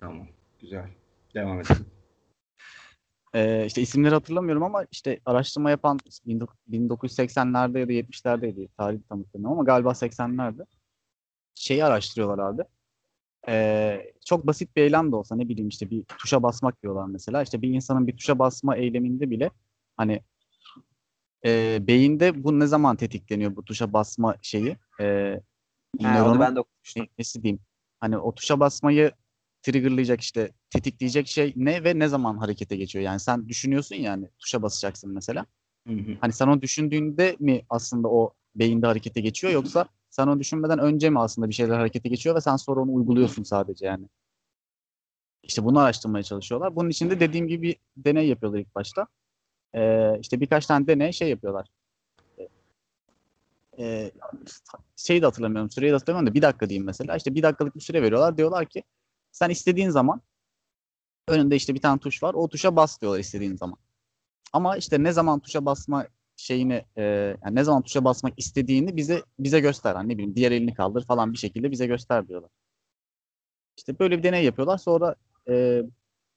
Tamam. 0.00 0.28
Güzel. 0.60 0.88
Devam 1.34 1.60
edelim. 1.60 1.86
Ee, 3.34 3.66
işte 3.66 3.82
isimleri 3.82 4.14
hatırlamıyorum 4.14 4.62
ama 4.62 4.84
işte 4.90 5.20
araştırma 5.24 5.70
yapan 5.70 5.98
1980'lerde 6.68 7.78
ya 7.78 7.88
da 7.88 7.92
70'lerdeydi. 7.92 8.68
Tarih 8.76 8.98
tam 9.08 9.18
hatırlamıyorum 9.18 9.58
ama 9.58 9.64
galiba 9.64 9.90
80'lerde. 9.94 10.66
Şeyi 11.58 11.84
araştırıyorlar 11.84 12.38
abi. 12.38 12.62
Ee, 13.48 14.12
çok 14.26 14.46
basit 14.46 14.76
bir 14.76 14.82
eylem 14.82 15.12
de 15.12 15.16
olsa 15.16 15.36
ne 15.36 15.48
bileyim 15.48 15.68
işte 15.68 15.90
bir 15.90 16.04
tuşa 16.04 16.42
basmak 16.42 16.82
diyorlar 16.82 17.06
mesela. 17.06 17.42
İşte 17.42 17.62
bir 17.62 17.68
insanın 17.68 18.06
bir 18.06 18.16
tuşa 18.16 18.38
basma 18.38 18.76
eyleminde 18.76 19.30
bile 19.30 19.50
hani 19.96 20.22
e, 21.44 21.78
beyinde 21.86 22.44
bu 22.44 22.60
ne 22.60 22.66
zaman 22.66 22.96
tetikleniyor 22.96 23.56
bu 23.56 23.64
tuşa 23.64 23.92
basma 23.92 24.36
şeyi? 24.42 24.76
E, 25.00 25.04
nöronun 26.00 26.40
ben 26.40 26.56
de 26.56 26.60
okumuştum. 26.60 27.06
nesi 27.18 27.42
diyeyim? 27.42 27.60
Hani 28.00 28.18
o 28.18 28.34
tuşa 28.34 28.60
basmayı 28.60 29.12
triggerlayacak 29.62 30.20
işte 30.20 30.52
tetikleyecek 30.70 31.28
şey 31.28 31.52
ne 31.56 31.84
ve 31.84 31.98
ne 31.98 32.08
zaman 32.08 32.36
harekete 32.36 32.76
geçiyor? 32.76 33.04
Yani 33.04 33.20
sen 33.20 33.48
düşünüyorsun 33.48 33.96
yani 33.96 34.28
tuşa 34.38 34.62
basacaksın 34.62 35.14
mesela. 35.14 35.46
Hı 35.86 35.94
hı. 35.94 36.16
Hani 36.20 36.32
sen 36.32 36.46
onu 36.48 36.62
düşündüğünde 36.62 37.36
mi 37.38 37.62
aslında 37.70 38.08
o 38.08 38.34
beyinde 38.54 38.86
harekete 38.86 39.20
geçiyor 39.20 39.52
yoksa 39.52 39.88
sen 40.10 40.26
onu 40.26 40.40
düşünmeden 40.40 40.78
önce 40.78 41.10
mi 41.10 41.20
aslında 41.20 41.48
bir 41.48 41.54
şeyler 41.54 41.76
harekete 41.76 42.08
geçiyor 42.08 42.36
ve 42.36 42.40
sen 42.40 42.56
sonra 42.56 42.80
onu 42.80 42.94
uyguluyorsun 42.94 43.42
sadece 43.42 43.86
yani. 43.86 44.08
İşte 45.42 45.64
bunu 45.64 45.78
araştırmaya 45.78 46.22
çalışıyorlar. 46.22 46.76
Bunun 46.76 46.90
için 46.90 47.10
de 47.10 47.20
dediğim 47.20 47.48
gibi 47.48 47.62
bir 47.62 47.76
deney 47.96 48.28
yapıyorlar 48.28 48.58
ilk 48.58 48.74
başta. 48.74 49.06
Ee, 49.74 50.18
işte 50.20 50.40
birkaç 50.40 50.66
tane 50.66 50.86
deney 50.86 51.12
şey 51.12 51.30
yapıyorlar. 51.30 51.68
Ee, 53.78 54.10
şeyi 54.96 55.22
de 55.22 55.26
hatırlamıyorum, 55.26 55.70
süreyi 55.70 55.90
de 55.90 55.96
hatırlamıyorum 55.96 56.30
da 56.30 56.34
bir 56.34 56.42
dakika 56.42 56.68
diyeyim 56.68 56.86
mesela. 56.86 57.16
İşte 57.16 57.34
bir 57.34 57.42
dakikalık 57.42 57.76
bir 57.76 57.80
süre 57.80 58.02
veriyorlar. 58.02 58.36
Diyorlar 58.36 58.66
ki 58.66 58.82
sen 59.32 59.50
istediğin 59.50 59.90
zaman 59.90 60.22
önünde 61.28 61.56
işte 61.56 61.74
bir 61.74 61.80
tane 61.80 62.00
tuş 62.00 62.22
var. 62.22 62.34
O 62.34 62.48
tuşa 62.48 62.76
bas 62.76 63.00
diyorlar 63.00 63.18
istediğin 63.18 63.56
zaman. 63.56 63.78
Ama 64.52 64.76
işte 64.76 65.02
ne 65.02 65.12
zaman 65.12 65.40
tuşa 65.40 65.64
basma 65.64 66.06
şeyini 66.38 66.84
e, 66.96 67.02
yani 67.44 67.54
ne 67.54 67.64
zaman 67.64 67.82
tuşa 67.82 68.04
basmak 68.04 68.34
istediğini 68.36 68.96
bize 68.96 69.22
bize 69.38 69.60
göster. 69.60 69.94
Hani 69.94 70.08
ne 70.08 70.14
bileyim 70.14 70.36
diğer 70.36 70.52
elini 70.52 70.74
kaldır 70.74 71.04
falan 71.04 71.32
bir 71.32 71.38
şekilde 71.38 71.70
bize 71.70 71.86
göster 71.86 72.28
diyorlar. 72.28 72.50
İşte 73.76 73.98
böyle 73.98 74.18
bir 74.18 74.22
deney 74.22 74.44
yapıyorlar. 74.44 74.78
Sonra 74.78 75.14
e, 75.48 75.82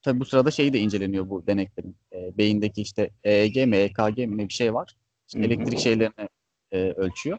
tabii 0.02 0.20
bu 0.20 0.26
sırada 0.26 0.52
şey 0.52 0.74
de 0.74 0.80
inceleniyor 0.80 1.30
bu 1.30 1.48
deneklerin. 1.48 1.96
E, 2.14 2.38
beyindeki 2.38 2.82
işte 2.82 3.10
EEG 3.24 3.68
mi 3.68 3.78
EKG 3.78 4.18
mi 4.18 4.38
ne 4.38 4.48
bir 4.48 4.54
şey 4.54 4.74
var. 4.74 4.96
İşte 5.28 5.40
Hı 5.40 5.44
hı. 5.44 5.48
elektrik 5.48 5.80
şeylerini 5.80 6.30
e, 6.72 6.78
ölçüyor. 6.78 7.38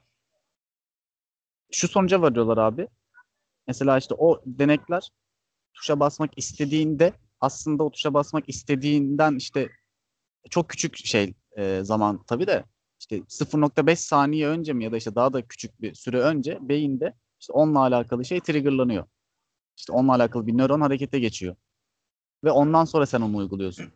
Şu 1.71 1.89
sonuca 1.89 2.23
varıyorlar 2.23 2.59
abi. 2.59 2.89
Mesela 3.67 3.99
işte 3.99 4.15
o 4.15 4.43
denekler 4.47 5.09
tuşa 5.75 6.01
basmak 6.01 6.31
istediğinde 6.39 7.13
aslında 7.41 7.85
o 7.85 7.91
tuşa 7.91 8.15
basmak 8.15 8.49
istediğinden 8.49 9.37
işte 9.37 9.69
çok 10.51 10.69
küçük 10.69 10.97
şey 10.97 11.35
e, 11.57 11.81
zaman 11.83 12.23
tabii 12.27 12.47
de 12.47 12.65
işte 13.01 13.23
0.5 13.29 13.97
saniye 14.01 14.49
önce 14.49 14.73
mi 14.73 14.85
ya 14.85 14.93
da 14.93 14.97
işte 14.97 15.15
daha 15.15 15.33
da 15.33 15.43
küçük 15.43 15.81
bir 15.83 15.95
süre 15.95 16.21
önce 16.21 16.59
beyinde 16.61 17.15
işte 17.41 17.53
onunla 17.53 17.81
alakalı 17.81 18.25
şey 18.25 18.41
triggerlanıyor. 18.41 19.05
İşte 19.77 19.93
onunla 19.93 20.13
alakalı 20.15 20.47
bir 20.47 20.59
nöron 20.59 20.81
harekete 20.81 21.21
geçiyor. 21.21 21.57
Ve 22.45 22.51
ondan 22.51 22.85
sonra 22.85 23.07
sen 23.07 23.21
onu 23.21 23.37
uyguluyorsun. 23.37 23.87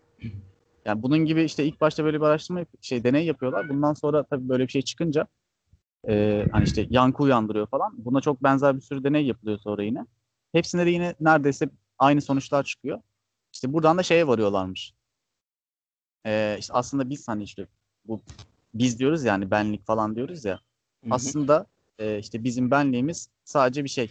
Yani 0.84 1.02
bunun 1.02 1.18
gibi 1.18 1.44
işte 1.44 1.64
ilk 1.64 1.80
başta 1.80 2.04
böyle 2.04 2.20
bir 2.20 2.26
araştırma 2.26 2.64
şey 2.80 3.04
deney 3.04 3.26
yapıyorlar. 3.26 3.68
Bundan 3.68 3.94
sonra 3.94 4.24
tabii 4.24 4.48
böyle 4.48 4.66
bir 4.66 4.72
şey 4.72 4.82
çıkınca 4.82 5.26
e, 6.08 6.46
hani 6.52 6.64
işte 6.64 6.86
yankı 6.90 7.22
uyandırıyor 7.22 7.66
falan. 7.66 8.04
Buna 8.04 8.20
çok 8.20 8.42
benzer 8.42 8.76
bir 8.76 8.80
sürü 8.80 9.04
deney 9.04 9.26
yapılıyor 9.26 9.58
sonra 9.58 9.82
yine. 9.82 10.06
Hepsinde 10.52 10.86
de 10.86 10.90
yine 10.90 11.14
neredeyse 11.20 11.68
aynı 11.98 12.20
sonuçlar 12.22 12.64
çıkıyor. 12.64 13.00
İşte 13.52 13.72
buradan 13.72 13.98
da 13.98 14.02
şeye 14.02 14.26
varıyorlarmış. 14.26 14.94
E, 16.26 16.56
işte 16.58 16.72
aslında 16.72 17.10
biz 17.10 17.28
hani 17.28 17.42
işte 17.42 17.66
bu 18.04 18.20
biz 18.74 18.98
diyoruz 18.98 19.24
yani 19.24 19.50
benlik 19.50 19.86
falan 19.86 20.16
diyoruz 20.16 20.44
ya. 20.44 20.54
Hı 20.54 21.10
hı. 21.10 21.14
Aslında 21.14 21.66
e, 21.98 22.18
işte 22.18 22.44
bizim 22.44 22.70
benliğimiz 22.70 23.30
sadece 23.44 23.84
bir 23.84 23.88
şey. 23.88 24.08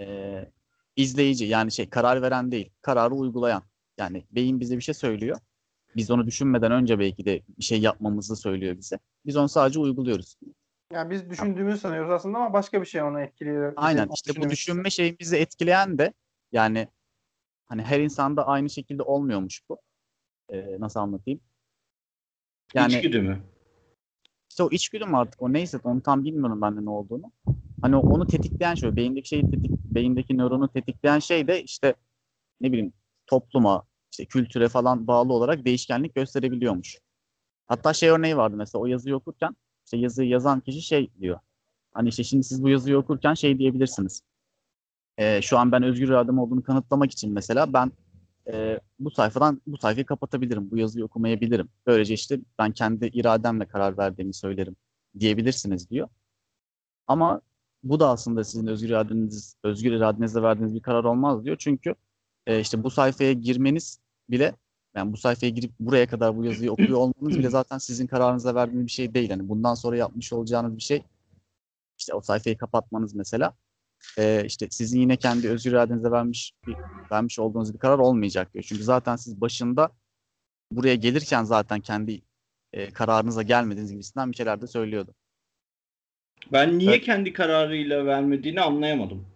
E, 0.00 0.48
izleyici 0.96 1.44
yani 1.44 1.72
şey 1.72 1.88
karar 1.88 2.22
veren 2.22 2.52
değil. 2.52 2.70
Kararı 2.82 3.14
uygulayan. 3.14 3.62
Yani 3.98 4.24
beyin 4.30 4.60
bize 4.60 4.76
bir 4.76 4.82
şey 4.82 4.94
söylüyor. 4.94 5.38
Biz 5.96 6.10
onu 6.10 6.26
düşünmeden 6.26 6.72
önce 6.72 6.98
belki 6.98 7.24
de 7.24 7.42
bir 7.58 7.64
şey 7.64 7.80
yapmamızı 7.80 8.36
söylüyor 8.36 8.76
bize. 8.76 8.98
Biz 9.26 9.36
onu 9.36 9.48
sadece 9.48 9.78
uyguluyoruz. 9.78 10.36
Yani 10.92 11.10
biz 11.10 11.30
düşündüğümüzü 11.30 11.78
sanıyoruz 11.78 12.10
aslında 12.10 12.38
ama 12.38 12.52
başka 12.52 12.80
bir 12.80 12.86
şey 12.86 13.02
onu 13.02 13.20
etkiliyor. 13.20 13.70
Bizim 13.70 13.84
Aynen 13.84 14.08
o 14.08 14.14
işte 14.14 14.42
bu 14.42 14.50
düşünme 14.50 14.90
şeyimizi 14.90 15.36
etkileyen 15.36 15.98
de 15.98 16.12
yani 16.52 16.88
hani 17.64 17.82
her 17.82 18.00
insanda 18.00 18.46
aynı 18.46 18.70
şekilde 18.70 19.02
olmuyormuş 19.02 19.62
bu. 19.68 19.78
E, 20.52 20.80
nasıl 20.80 21.00
anlatayım? 21.00 21.40
Yani 22.74 22.92
İçgüdü 22.94 23.22
mü? 23.22 23.42
İşte 24.50 24.62
o 24.62 24.70
içgüdü 24.70 25.04
mü 25.04 25.16
artık 25.16 25.42
o 25.42 25.52
neyse 25.52 25.78
onu 25.84 26.02
tam 26.02 26.24
bilmiyorum 26.24 26.60
ben 26.60 26.76
de 26.76 26.84
ne 26.84 26.90
olduğunu. 26.90 27.32
Hani 27.82 27.96
onu 27.96 28.26
tetikleyen 28.26 28.74
şey, 28.74 28.96
beyindeki 28.96 29.28
şeyi 29.28 29.44
tetik, 29.44 29.72
beyindeki 29.84 30.38
nöronu 30.38 30.68
tetikleyen 30.68 31.18
şey 31.18 31.46
de 31.48 31.62
işte 31.62 31.94
ne 32.60 32.72
bileyim 32.72 32.92
topluma, 33.26 33.82
işte 34.12 34.24
kültüre 34.24 34.68
falan 34.68 35.06
bağlı 35.06 35.32
olarak 35.32 35.64
değişkenlik 35.64 36.14
gösterebiliyormuş. 36.14 36.98
Hatta 37.66 37.92
şey 37.92 38.08
örneği 38.08 38.36
vardı 38.36 38.56
mesela 38.56 38.82
o 38.82 38.86
yazıyı 38.86 39.16
okurken 39.16 39.56
işte 39.84 39.96
yazıyı 39.96 40.28
yazan 40.28 40.60
kişi 40.60 40.82
şey 40.82 41.10
diyor. 41.20 41.40
Hani 41.92 42.08
işte 42.08 42.24
şimdi 42.24 42.44
siz 42.44 42.62
bu 42.62 42.68
yazıyı 42.68 42.98
okurken 42.98 43.34
şey 43.34 43.58
diyebilirsiniz. 43.58 44.22
Ee, 45.18 45.42
şu 45.42 45.58
an 45.58 45.72
ben 45.72 45.82
özgür 45.82 46.08
iradem 46.08 46.38
olduğunu 46.38 46.62
kanıtlamak 46.62 47.12
için 47.12 47.32
mesela 47.32 47.72
ben 47.72 47.92
e, 48.46 48.80
bu 48.98 49.10
sayfadan 49.10 49.62
bu 49.66 49.78
sayfayı 49.78 50.06
kapatabilirim. 50.06 50.70
Bu 50.70 50.76
yazıyı 50.76 51.04
okumayabilirim. 51.04 51.68
Böylece 51.86 52.14
işte 52.14 52.40
ben 52.58 52.72
kendi 52.72 53.06
irademle 53.06 53.66
karar 53.66 53.98
verdiğimi 53.98 54.34
söylerim 54.34 54.76
diyebilirsiniz 55.18 55.90
diyor. 55.90 56.08
Ama 57.06 57.40
bu 57.82 58.00
da 58.00 58.08
aslında 58.08 58.44
sizin 58.44 58.66
özgür 58.66 58.88
iradeniz, 58.88 59.56
özgür 59.64 59.92
iradenizle 59.92 60.42
verdiğiniz 60.42 60.74
bir 60.74 60.82
karar 60.82 61.04
olmaz 61.04 61.44
diyor. 61.44 61.56
Çünkü 61.58 61.94
e, 62.46 62.60
işte 62.60 62.84
bu 62.84 62.90
sayfaya 62.90 63.32
girmeniz 63.32 64.00
bile 64.30 64.54
yani 64.94 65.12
bu 65.12 65.16
sayfaya 65.16 65.50
girip 65.50 65.72
buraya 65.80 66.06
kadar 66.06 66.36
bu 66.36 66.44
yazıyı 66.44 66.72
okuyor 66.72 66.98
olmanız 66.98 67.38
bile 67.38 67.50
zaten 67.50 67.78
sizin 67.78 68.06
kararınızla 68.06 68.54
verdiğiniz 68.54 68.86
bir 68.86 68.92
şey 68.92 69.14
değil. 69.14 69.30
Yani 69.30 69.48
bundan 69.48 69.74
sonra 69.74 69.96
yapmış 69.96 70.32
olacağınız 70.32 70.76
bir 70.76 70.82
şey 70.82 71.02
işte 71.98 72.14
o 72.14 72.20
sayfayı 72.20 72.58
kapatmanız 72.58 73.14
mesela 73.14 73.54
e, 74.18 74.44
işte 74.46 74.66
sizin 74.70 75.00
yine 75.00 75.16
kendi 75.16 75.48
özgür 75.48 75.70
iradenizle 75.70 76.10
vermiş 76.10 76.52
bir, 76.66 76.76
vermiş 77.12 77.38
olduğunuz 77.38 77.74
bir 77.74 77.78
karar 77.78 77.98
olmayacak 77.98 78.54
diyor. 78.54 78.64
Çünkü 78.68 78.82
zaten 78.82 79.16
siz 79.16 79.40
başında 79.40 79.90
buraya 80.72 80.94
gelirken 80.94 81.44
zaten 81.44 81.80
kendi 81.80 82.22
e, 82.72 82.92
kararınıza 82.92 83.42
gelmediğiniz 83.42 83.92
gibisinden 83.92 84.30
bir 84.32 84.36
şeyler 84.36 84.60
de 84.60 84.66
söylüyordu. 84.66 85.14
Ben 86.52 86.78
niye 86.78 86.90
Evet. 86.90 87.04
kendi 87.04 87.32
kararıyla 87.32 88.06
vermediğini 88.06 88.60
anlayamadım. 88.60 89.26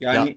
Yani 0.00 0.30
Ya- 0.30 0.36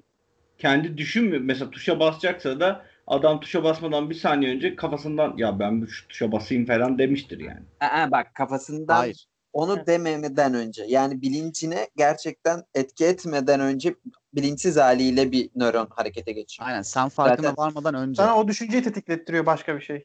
kendi 0.58 0.98
düşünmüyor. 0.98 1.42
Mesela 1.42 1.70
tuşa 1.70 2.00
basacaksa 2.00 2.60
da 2.60 2.86
adam 3.06 3.40
tuşa 3.40 3.64
basmadan 3.64 4.10
bir 4.10 4.14
saniye 4.14 4.54
önce 4.54 4.76
kafasından 4.76 5.34
ya 5.36 5.58
ben 5.58 5.82
bu 5.82 5.88
şu 5.88 6.08
tuşa 6.08 6.32
basayım 6.32 6.66
falan 6.66 6.98
demiştir 6.98 7.40
yani. 7.40 7.62
Aa, 7.80 8.10
bak 8.10 8.34
kafasından 8.34 8.94
Hayır. 8.96 9.26
Onu 9.54 9.86
dememeden 9.86 10.54
önce 10.54 10.84
yani 10.88 11.22
bilincine 11.22 11.88
gerçekten 11.96 12.62
etki 12.74 13.04
etmeden 13.06 13.60
önce 13.60 13.94
bilinçsiz 14.34 14.76
haliyle 14.76 15.32
bir 15.32 15.50
nöron 15.54 15.88
harekete 15.90 16.32
geçiyor. 16.32 16.68
Aynen 16.68 16.82
sen 16.82 17.08
farkına 17.08 17.48
Zaten- 17.48 17.64
varmadan 17.64 17.94
önce. 17.94 18.22
Sana 18.22 18.38
o 18.38 18.48
düşünceyi 18.48 18.82
tetiklettiriyor 18.82 19.46
başka 19.46 19.76
bir 19.76 19.80
şey. 19.80 20.04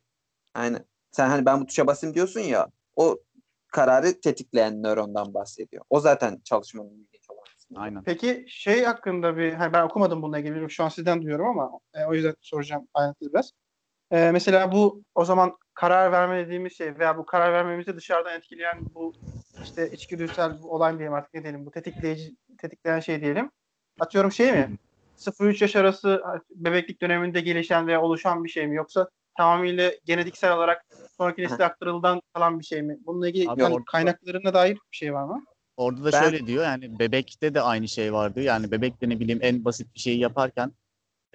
Aynen. 0.54 0.86
Sen 1.12 1.30
hani 1.30 1.46
ben 1.46 1.62
bu 1.62 1.66
tuşa 1.66 1.88
basayım 1.88 2.16
diyorsun 2.16 2.40
ya 2.40 2.68
o 2.96 3.18
kararı 3.72 4.22
tetikleyen 4.22 4.84
nörondan 4.84 5.34
bahsediyor. 5.34 5.86
O 5.90 6.00
zaten 6.00 6.42
çalışmanın 6.44 6.90
ilginç 6.90 7.30
olan. 7.30 7.44
Aynen. 7.76 8.04
Peki 8.04 8.46
şey 8.48 8.84
hakkında 8.84 9.38
bir 9.38 9.54
hani 9.54 9.74
ben 9.74 9.84
okumadım 9.84 10.22
bununla 10.22 10.40
ilgili 10.40 10.70
şu 10.70 10.84
an 10.84 10.90
sizden 10.90 11.22
duyuyorum 11.22 11.48
ama 11.48 11.80
e, 11.94 12.06
o 12.06 12.14
yüzden 12.14 12.36
soracağım 12.42 12.88
ayrıntılı 12.94 13.34
biraz. 13.34 13.52
E, 14.12 14.32
mesela 14.32 14.72
bu 14.72 15.04
o 15.16 15.26
zaman 15.26 15.58
karar 15.74 16.12
verme 16.12 16.46
dediğimiz 16.46 16.78
şey 16.78 17.00
veya 17.00 17.18
bu 17.18 17.26
karar 17.26 17.54
vermemizi 17.54 17.96
dışarıdan 17.96 18.34
etkileyen 18.36 18.78
bu 18.96 19.14
işte 19.64 19.92
içgüdüsel 19.92 20.50
mı 20.50 21.00
diyelim 21.00 21.14
artık 21.14 21.34
ne 21.34 21.44
diyelim 21.44 21.66
bu 21.66 21.72
tetikleyici 21.72 22.36
tetikleyen 22.58 23.00
şey 23.00 23.22
diyelim. 23.22 23.52
Atıyorum 24.00 24.32
şey 24.32 24.52
mi? 24.52 24.78
0-3 25.18 25.62
yaş 25.64 25.76
arası 25.76 26.22
bebeklik 26.50 27.02
döneminde 27.02 27.42
gelişen 27.42 27.88
veya 27.88 28.02
oluşan 28.02 28.44
bir 28.44 28.50
şey 28.50 28.68
mi 28.68 28.76
yoksa 28.76 29.10
tamamıyla 29.38 29.92
genetiksel 30.06 30.54
olarak 30.54 30.86
sonraki 31.18 31.42
nesile 31.42 31.66
aktarıldan 31.66 32.22
kalan 32.34 32.60
bir 32.60 32.66
şey 32.66 32.82
mi? 32.82 32.98
Bununla 33.06 33.30
ilgili 33.30 33.50
Abi 33.50 33.62
yani 33.62 33.74
orada- 33.74 33.86
kaynaklarına 33.86 34.54
dair 34.54 34.74
bir 34.74 34.98
şey 34.98 35.14
var 35.14 35.24
mı? 35.24 35.46
Orada 35.78 36.04
da 36.04 36.12
Ben- 36.12 36.22
şöyle 36.24 36.48
diyor 36.48 36.64
yani 36.64 37.00
bebekte 37.00 37.54
de 37.54 37.62
aynı 37.62 37.88
şey 37.88 38.14
vardı. 38.14 38.42
Yani 38.42 38.72
bebekte 38.72 39.10
ne 39.10 39.20
bileyim 39.20 39.40
en 39.42 39.66
basit 39.66 39.96
bir 39.96 40.00
şeyi 40.00 40.20
yaparken 40.20 40.72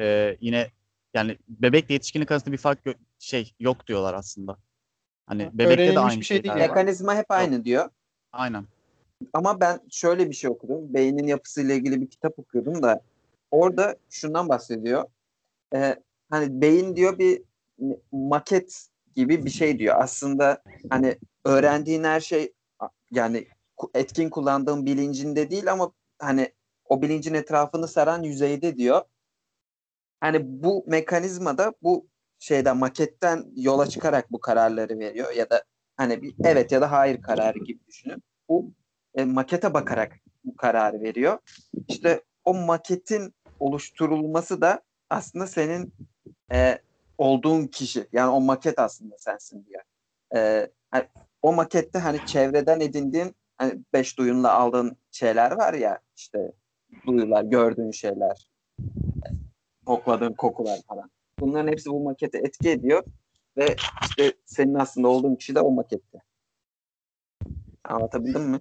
e, 0.01 0.37
yine 0.41 0.70
yani 1.14 1.39
bebekle 1.49 1.95
yetişkinlik 1.95 2.31
arasında 2.31 2.53
bir 2.53 2.59
fark 2.59 2.87
gö- 2.87 2.99
şey 3.18 3.53
yok 3.61 3.87
diyorlar 3.87 4.14
aslında. 4.14 4.57
Hani 5.27 5.51
bebekte 5.53 5.95
de 5.95 6.01
aynı 6.01 6.20
bir 6.20 6.25
şey 6.25 6.43
değil 6.43 6.55
var. 6.55 6.61
Mekanizma 6.61 7.14
hep 7.14 7.27
aynı 7.31 7.64
diyor. 7.64 7.91
Aynen. 8.35 8.64
Ama 9.32 9.61
ben 9.61 9.80
şöyle 9.91 10.30
bir 10.30 10.35
şey 10.35 10.51
okudum. 10.51 10.95
Beynin 10.95 11.26
yapısıyla 11.26 11.74
ilgili 11.74 12.01
bir 12.01 12.07
kitap 12.07 12.39
okuyordum 12.39 12.82
da 12.82 13.01
orada 13.51 13.97
şundan 14.11 14.49
bahsediyor. 14.49 15.05
Ee, 15.74 15.97
hani 16.30 16.61
beyin 16.61 16.97
diyor 16.97 17.18
bir 17.18 17.43
maket 18.12 18.89
gibi 19.14 19.45
bir 19.45 19.51
şey 19.51 19.78
diyor. 19.78 19.97
Aslında 19.99 20.62
hani 20.91 21.18
öğrendiğin 21.45 22.05
her 22.05 22.20
şey 22.20 22.53
yani 23.11 23.49
etkin 23.95 24.30
kullandığın 24.30 24.87
bilincinde 24.87 25.51
değil 25.51 25.72
ama 25.72 25.93
hani 26.18 26.53
o 26.89 27.03
bilincin 27.03 27.35
etrafını 27.35 27.89
saran 27.89 28.22
yüzeyde 28.22 28.76
diyor. 28.76 29.03
Hani 30.20 30.62
bu 30.62 30.85
mekanizmada 30.87 31.74
bu 31.82 32.07
şeyden 32.39 32.76
maketten 32.76 33.45
yola 33.57 33.87
çıkarak 33.87 34.32
bu 34.32 34.41
kararları 34.41 34.99
veriyor 34.99 35.32
ya 35.32 35.51
da 35.51 35.64
hani 35.97 36.22
bir 36.22 36.34
evet 36.45 36.72
ya 36.72 36.80
da 36.80 36.92
hayır 36.92 37.22
kararı 37.22 37.59
gibi 37.59 37.86
düşünün. 37.86 38.22
Bu 38.49 38.70
e, 39.14 39.24
makete 39.24 39.74
bakarak 39.74 40.12
bu 40.45 40.57
kararı 40.57 41.01
veriyor. 41.01 41.38
İşte 41.88 42.22
o 42.45 42.55
maketin 42.55 43.34
oluşturulması 43.59 44.61
da 44.61 44.80
aslında 45.11 45.47
senin 45.47 45.95
e, 46.53 46.78
olduğun 47.18 47.66
kişi. 47.66 48.07
Yani 48.12 48.30
o 48.30 48.40
maket 48.40 48.78
aslında 48.78 49.18
sensin 49.18 49.66
diyor. 49.66 49.82
E, 50.36 50.70
hani 50.90 51.05
o 51.42 51.53
makette 51.53 51.99
hani 51.99 52.26
çevreden 52.26 52.80
edindiğin 52.80 53.34
hani 53.57 53.80
beş 53.92 54.18
duyunla 54.18 54.53
aldığın 54.53 54.97
şeyler 55.11 55.51
var 55.51 55.74
ya 55.74 55.99
işte 56.16 56.53
duyular, 57.07 57.45
gördüğün 57.45 57.90
şeyler, 57.90 58.49
kokladığın 59.86 60.32
kokular 60.32 60.80
falan. 60.88 61.11
Bunların 61.40 61.68
hepsi 61.72 61.90
bu 61.90 62.01
makete 62.01 62.38
etki 62.38 62.70
ediyor 62.70 63.05
ve 63.57 63.76
işte 64.02 64.34
senin 64.44 64.74
aslında 64.74 65.09
olduğun 65.09 65.34
kişi 65.34 65.55
de 65.55 65.61
o 65.61 65.70
makette. 65.70 66.18
Anlatabildim 67.84 68.42
mi? 68.42 68.61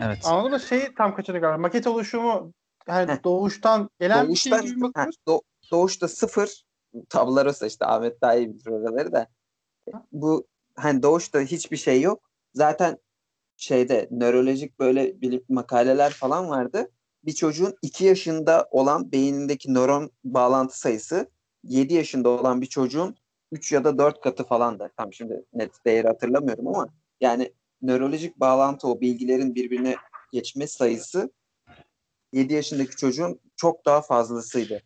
Evet. 0.00 0.18
Anladın 0.24 0.50
mı? 0.50 0.60
Şey 0.60 0.94
tam 0.94 1.14
kaçırdı 1.14 1.38
galiba. 1.38 1.58
Maket 1.58 1.86
oluşumu 1.86 2.52
yani 2.88 3.12
Heh. 3.12 3.24
doğuştan 3.24 3.90
gelen 4.00 4.22
bir 4.24 4.28
Doğuştan, 4.28 4.60
şey 4.60 4.70
gibi 4.70 4.80
bakıyoruz? 4.80 5.16
do- 5.28 5.42
doğuşta 5.70 6.08
sıfır 6.08 6.64
tablolar 7.08 7.46
olsa 7.46 7.66
işte 7.66 7.86
Ahmet 7.86 8.20
daha 8.20 8.34
iyi 8.34 8.54
bilir 8.54 8.66
oraları 8.66 9.12
da. 9.12 9.26
Bu 10.12 10.46
hani 10.76 11.02
doğuşta 11.02 11.40
hiçbir 11.40 11.76
şey 11.76 12.00
yok. 12.00 12.30
Zaten 12.54 12.98
şeyde 13.56 14.08
nörolojik 14.10 14.78
böyle 14.78 15.20
bilim 15.20 15.44
makaleler 15.48 16.12
falan 16.12 16.48
vardı. 16.48 16.90
Bir 17.24 17.32
çocuğun 17.32 17.76
2 17.82 18.04
yaşında 18.04 18.68
olan 18.70 19.12
beynindeki 19.12 19.74
nöron 19.74 20.10
bağlantı 20.24 20.78
sayısı 20.78 21.30
7 21.62 21.94
yaşında 21.94 22.28
olan 22.28 22.60
bir 22.60 22.66
çocuğun 22.66 23.16
3 23.52 23.72
ya 23.72 23.84
da 23.84 23.98
4 23.98 24.20
katı 24.20 24.44
falan 24.44 24.78
da. 24.78 24.90
Tam 24.96 25.12
şimdi 25.12 25.44
net 25.52 25.84
değeri 25.86 26.06
hatırlamıyorum 26.06 26.68
ama 26.68 26.88
yani 27.20 27.52
nörolojik 27.82 28.40
bağlantı 28.40 28.88
o 28.88 29.00
bilgilerin 29.00 29.54
birbirine 29.54 29.96
geçme 30.32 30.66
sayısı 30.66 31.32
7 32.32 32.54
yaşındaki 32.54 32.96
çocuğun 32.96 33.40
çok 33.56 33.86
daha 33.86 34.02
fazlasıydı. 34.02 34.82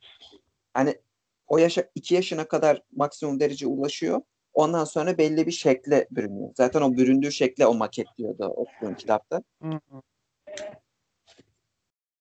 Hani 0.74 1.00
o 1.46 1.58
yaşa 1.58 1.84
2 1.94 2.14
yaşına 2.14 2.48
kadar 2.48 2.82
maksimum 2.92 3.40
derece 3.40 3.66
ulaşıyor. 3.66 4.20
Ondan 4.52 4.84
sonra 4.84 5.18
belli 5.18 5.46
bir 5.46 5.52
şekle 5.52 6.08
bürünüyor. 6.10 6.50
Zaten 6.56 6.82
o 6.82 6.96
büründüğü 6.96 7.32
şekle 7.32 7.66
o 7.66 7.74
maket 7.74 8.06
diyordu 8.18 8.44
okuduğum 8.44 8.94
kitapta. 8.94 9.42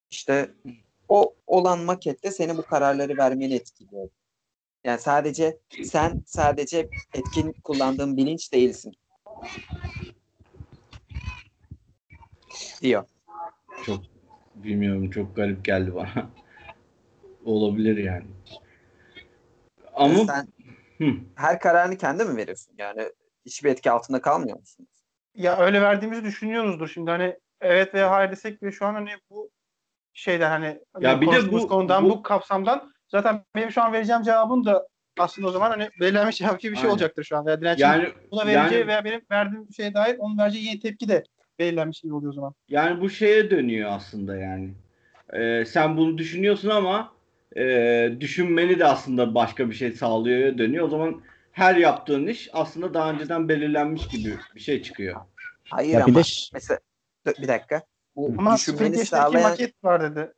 İşte 0.09 0.51
o 1.09 1.35
olan 1.47 1.79
makette 1.79 2.31
seni 2.31 2.57
bu 2.57 2.61
kararları 2.61 3.17
vermeni 3.17 3.53
etkiliyor. 3.55 4.09
Yani 4.83 4.99
sadece 4.99 5.57
sen 5.83 6.21
sadece 6.25 6.89
etkin 7.13 7.55
kullandığın 7.63 8.17
bilinç 8.17 8.53
değilsin. 8.53 8.93
Diyor. 12.81 13.05
Çok 13.85 14.03
bilmiyorum 14.55 15.09
çok 15.09 15.35
garip 15.35 15.65
geldi 15.65 15.95
bana. 15.95 16.29
Olabilir 17.45 17.97
yani. 17.97 18.25
Ama 19.93 20.25
sen 20.25 20.47
Hı. 20.97 21.13
her 21.35 21.59
kararını 21.59 21.97
kendi 21.97 22.25
mi 22.25 22.37
veriyorsun? 22.37 22.75
Yani 22.77 23.09
hiçbir 23.45 23.69
etki 23.69 23.91
altında 23.91 24.21
kalmıyor 24.21 24.57
musun? 24.59 24.87
Ya 25.35 25.57
öyle 25.57 25.81
verdiğimizi 25.81 26.23
düşünüyoruzdur 26.23 26.87
şimdi 26.87 27.11
hani 27.11 27.39
evet 27.61 27.93
veya 27.93 28.11
hayır 28.11 28.31
desek 28.31 28.61
bile 28.61 28.71
şu 28.71 28.85
an 28.85 28.93
hani 28.93 29.09
bu 29.29 29.49
şeyden 30.13 30.49
hani 30.49 30.79
Ya 30.99 31.21
bir 31.21 31.31
de 31.31 31.51
bu- 31.51 31.67
konudan 31.67 32.05
bu- 32.05 32.09
bu, 32.09 32.23
kapsamdan 32.23 32.92
zaten 33.13 33.41
benim 33.55 33.71
şu 33.71 33.81
an 33.83 33.93
vereceğim 33.93 34.21
cevabın 34.23 34.65
da 34.65 34.87
aslında 35.19 35.47
o 35.47 35.51
zaman 35.51 35.69
hani 35.71 35.89
belirlenmiş 35.99 36.37
cevap 36.37 36.59
gibi 36.59 36.71
bir 36.71 36.77
şey 36.77 36.83
Aynen. 36.83 36.93
olacaktır 36.93 37.23
şu 37.23 37.37
an. 37.37 37.45
Veya 37.45 37.61
dirençin 37.61 37.83
yani 37.83 38.07
buna 38.31 38.45
vereceği 38.47 38.79
yani- 38.79 38.87
veya 38.87 39.05
benim 39.05 39.21
verdiğim 39.31 39.67
şeye 39.73 39.93
dair 39.93 40.15
onun 40.19 40.37
vereceği 40.37 40.65
yeni 40.65 40.79
tepki 40.79 41.09
de 41.09 41.23
belirlenmiş 41.59 42.01
gibi 42.01 42.13
oluyor 42.13 42.31
o 42.31 42.35
zaman. 42.35 42.53
Yani 42.69 43.01
bu 43.01 43.09
şeye 43.09 43.51
dönüyor 43.51 43.89
aslında 43.91 44.37
yani. 44.37 44.73
Ee, 45.33 45.63
sen 45.67 45.97
bunu 45.97 46.17
düşünüyorsun 46.17 46.69
ama 46.69 47.13
e, 47.57 47.63
düşünmeni 48.19 48.79
de 48.79 48.85
aslında 48.85 49.35
başka 49.35 49.69
bir 49.69 49.75
şey 49.75 49.91
sağlıyor 49.91 50.57
dönüyor. 50.57 50.85
O 50.85 50.89
zaman 50.89 51.21
her 51.51 51.75
yaptığın 51.75 52.27
iş 52.27 52.49
aslında 52.53 52.93
daha 52.93 53.11
önceden 53.11 53.49
belirlenmiş 53.49 54.07
gibi 54.07 54.33
bir 54.55 54.59
şey 54.59 54.81
çıkıyor. 54.81 55.21
Hayır 55.69 55.93
Ya 55.93 55.99
bir 55.99 56.11
ama 56.11 56.19
de 56.19 56.23
ş- 56.23 56.49
mesela 56.53 56.79
bir 57.41 57.47
dakika. 57.47 57.81
Bu 58.15 58.35
Ama 58.37 58.55
düşünmeni 58.55 58.83
0 58.83 58.85
yaşındaki 58.85 59.07
sağlayan 59.07 59.49
maket 59.49 59.83
var 59.83 60.01
dedi. 60.01 60.33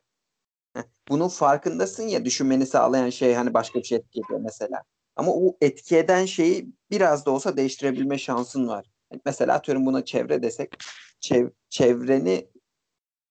bunun 1.08 1.28
farkındasın 1.28 2.02
ya 2.02 2.24
düşünmeni 2.24 2.66
sağlayan 2.66 3.10
şey 3.10 3.34
hani 3.34 3.54
başka 3.54 3.78
bir 3.78 3.84
şey 3.84 3.98
etki 3.98 4.20
ediyor 4.20 4.40
mesela. 4.40 4.82
Ama 5.16 5.32
o 5.32 5.56
etki 5.60 5.96
eden 5.96 6.24
şeyi 6.24 6.68
biraz 6.90 7.26
da 7.26 7.30
olsa 7.30 7.56
değiştirebilme 7.56 8.18
şansın 8.18 8.68
var. 8.68 8.86
Yani 9.12 9.22
Mesela 9.24 9.54
atıyorum 9.54 9.86
buna 9.86 10.04
çevre 10.04 10.42
desek 10.42 10.76
çev- 11.20 11.52
çevreni 11.68 12.48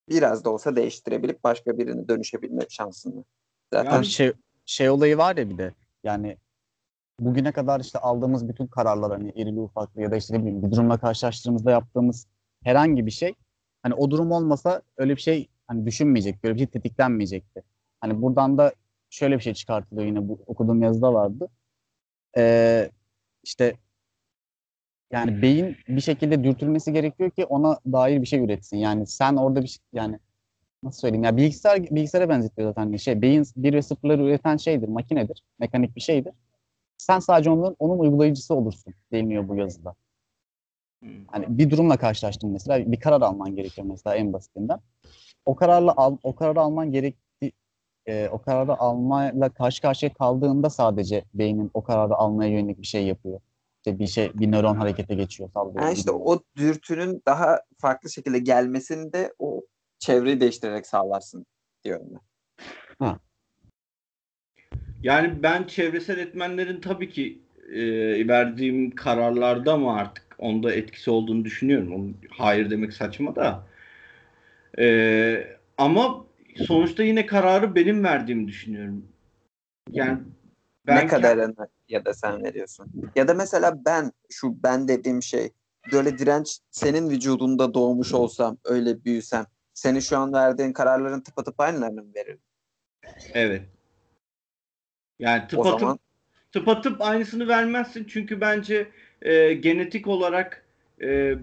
biraz 0.10 0.46
da 0.46 0.50
olsa 0.50 0.76
değiştirebilip 0.76 1.44
başka 1.44 1.78
birine 1.78 2.08
dönüşebilme 2.08 2.62
şansın 2.70 3.18
var. 3.18 3.24
Zaten 3.74 3.92
Yani- 3.92 4.06
şey 4.06 4.34
şey 4.66 4.90
olayı 4.90 5.18
var 5.18 5.38
ya 5.38 5.50
bir 5.50 5.58
de 5.58 5.74
yani 6.04 6.38
bugüne 7.20 7.52
kadar 7.52 7.80
işte 7.80 8.00
aldığımız 8.00 8.48
bütün 8.50 8.68
kararlar 8.68 9.12
hani 9.12 9.32
irili 9.32 9.60
ufaklı 9.60 10.02
ya 10.02 10.12
da 10.12 10.16
işte 10.16 10.34
ne 10.34 10.40
bileyim 10.40 10.64
bir 10.64 10.72
durumla 10.72 10.98
karşılaştığımızda 10.98 11.72
yaptığımız 11.72 12.28
herhangi 12.64 13.06
bir 13.06 13.12
şey 13.12 13.34
hani 13.84 13.94
o 13.94 14.12
durum 14.12 14.32
olmasa 14.32 14.82
öyle 14.98 15.16
bir 15.16 15.22
şey 15.22 15.50
hani 15.68 15.86
düşünmeyecek, 15.86 16.44
böyle 16.44 16.54
bir 16.54 16.60
şey 16.60 16.68
tetiklenmeyecekti. 16.68 17.64
Hani 18.02 18.22
buradan 18.22 18.58
da 18.58 18.74
şöyle 19.10 19.36
bir 19.36 19.44
şey 19.44 19.54
çıkartılıyor 19.54 20.08
yine 20.08 20.28
bu 20.28 20.40
okuduğum 20.48 20.82
yazıda 20.82 21.14
vardı. 21.14 21.50
Ee, 22.38 22.90
işte 23.44 23.76
yani 25.12 25.42
beyin 25.42 25.78
bir 25.88 26.02
şekilde 26.02 26.44
dürtülmesi 26.44 26.94
gerekiyor 26.94 27.32
ki 27.32 27.46
ona 27.46 27.80
dair 27.86 28.22
bir 28.22 28.28
şey 28.28 28.40
üretsin. 28.40 28.78
Yani 28.78 29.08
sen 29.08 29.36
orada 29.36 29.62
bir 29.62 29.68
şey, 29.68 29.84
yani 29.94 30.20
nasıl 30.84 31.00
söyleyeyim 31.00 31.24
ya 31.24 31.38
bilgisayar 31.38 31.84
bilgisayara 31.84 32.30
benzetiyor 32.30 32.70
zaten 32.70 32.82
hani 32.82 33.00
şey 33.00 33.22
beyin 33.22 33.46
bir 33.58 33.74
ve 33.74 33.82
sıfırları 33.82 34.24
üreten 34.24 34.58
şeydir, 34.58 34.88
makinedir, 34.88 35.44
mekanik 35.60 35.96
bir 35.96 36.02
şeydir. 36.02 36.34
Sen 36.98 37.20
sadece 37.20 37.50
onun 37.50 37.76
onun 37.80 38.00
uygulayıcısı 38.00 38.56
olursun 38.56 38.94
deniliyor 39.12 39.48
bu 39.48 39.56
yazıda. 39.56 39.96
Hani 41.28 41.46
bir 41.50 41.70
durumla 41.70 41.98
karşılaştın 41.98 42.50
mesela 42.50 42.92
bir 42.92 43.00
karar 43.00 43.22
alman 43.22 43.56
gerekiyor 43.56 43.88
mesela 43.88 44.16
en 44.16 44.34
basitinden. 44.34 44.80
O 45.46 45.56
kararla 45.56 45.94
al, 45.98 46.18
o 46.24 46.36
kararı 46.36 46.60
alman 46.60 46.92
gerekti 46.92 47.52
e, 48.06 48.30
o 48.30 48.42
kararı 48.42 48.80
almayla 48.80 49.50
karşı 49.50 49.82
karşıya 49.82 50.14
kaldığında 50.14 50.70
sadece 50.70 51.26
beynin 51.34 51.72
o 51.74 51.84
kararı 51.84 52.16
almaya 52.16 52.52
yönelik 52.52 52.82
bir 52.82 52.88
şey 52.88 53.08
yapıyor. 53.08 53.40
İşte 53.78 54.00
bir 54.00 54.08
şey 54.08 54.32
bir 54.34 54.52
nöron 54.52 54.76
harekete 54.76 55.16
geçiyor 55.16 55.50
sallıyor. 55.54 55.84
yani 55.84 55.94
işte 55.94 56.12
o 56.12 56.40
dürtünün 56.58 57.22
daha 57.26 57.62
farklı 57.78 58.10
şekilde 58.10 58.40
gelmesini 58.40 59.14
de 59.14 59.34
o 59.40 59.62
çevreyi 60.00 60.40
değiştirerek 60.40 60.88
sağlarsın 60.88 61.46
diyorum 61.84 62.08
ben. 62.12 62.20
Yani 65.04 65.44
ben 65.44 65.64
çevresel 65.64 66.18
etmenlerin 66.18 66.82
tabii 66.82 67.10
ki 67.10 67.40
e, 67.74 67.82
verdiğim 68.28 68.96
kararlarda 68.96 69.78
mı 69.78 69.94
artık 69.94 70.36
onda 70.38 70.74
etkisi 70.74 71.12
olduğunu 71.12 71.46
düşünüyorum. 71.46 71.94
Onu, 71.94 72.14
hayır 72.30 72.70
demek 72.70 72.94
saçma 72.94 73.36
da. 73.36 73.64
E, 74.80 75.58
ama 75.78 76.26
sonuçta 76.56 77.04
yine 77.04 77.26
kararı 77.26 77.76
benim 77.76 78.04
verdiğimi 78.04 78.48
düşünüyorum. 78.48 79.08
Yani 79.92 80.20
ben 80.88 80.96
ne 80.96 81.08
kadarını 81.08 81.68
ya 81.90 82.06
da 82.06 82.14
sen 82.14 82.44
veriyorsun. 82.44 82.92
Ya 83.16 83.28
da 83.28 83.34
mesela 83.34 83.86
ben 83.86 84.12
şu 84.30 84.64
ben 84.64 84.88
dediğim 84.88 85.24
şey 85.24 85.50
böyle 85.92 86.18
direnç 86.18 86.60
senin 86.72 87.10
vücudunda 87.10 87.74
doğmuş 87.74 88.14
olsam 88.14 88.58
öyle 88.66 89.06
büyüsem 89.06 89.46
senin 89.74 90.00
şu 90.00 90.18
an 90.18 90.34
verdiğin 90.34 90.74
kararların 90.74 91.22
tıpatıp 91.22 91.60
aynılarını 91.60 92.04
mı 92.04 92.14
veririm? 92.16 92.40
Evet. 93.34 93.62
Yani 95.20 95.48
tıpatıp 95.48 95.80
zaman 95.80 96.00
tıpatıp 96.52 97.02
aynısını 97.02 97.48
vermezsin 97.48 98.06
çünkü 98.10 98.42
bence 98.42 98.88
e, 99.22 99.54
genetik 99.54 100.08
olarak 100.08 100.66
e, 101.02 101.36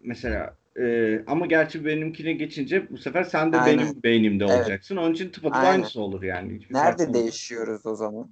mesela 0.00 0.57
e, 0.78 1.24
ama 1.26 1.46
gerçi 1.46 1.84
benimkine 1.84 2.32
geçince 2.32 2.90
bu 2.90 2.98
sefer 2.98 3.24
sen 3.24 3.52
de 3.52 3.56
Aynen. 3.56 3.78
benim 3.78 4.02
beynimde 4.02 4.44
Evet. 4.44 4.54
olacaksın. 4.54 4.96
Onun 4.96 5.14
için 5.14 5.30
tıpatıp 5.30 5.56
aynısı 5.56 6.00
olur 6.00 6.22
yani. 6.22 6.54
Hiçbir 6.58 6.74
nerede 6.74 7.14
değişiyoruz 7.14 7.86
o 7.86 7.94
zaman? 7.94 8.30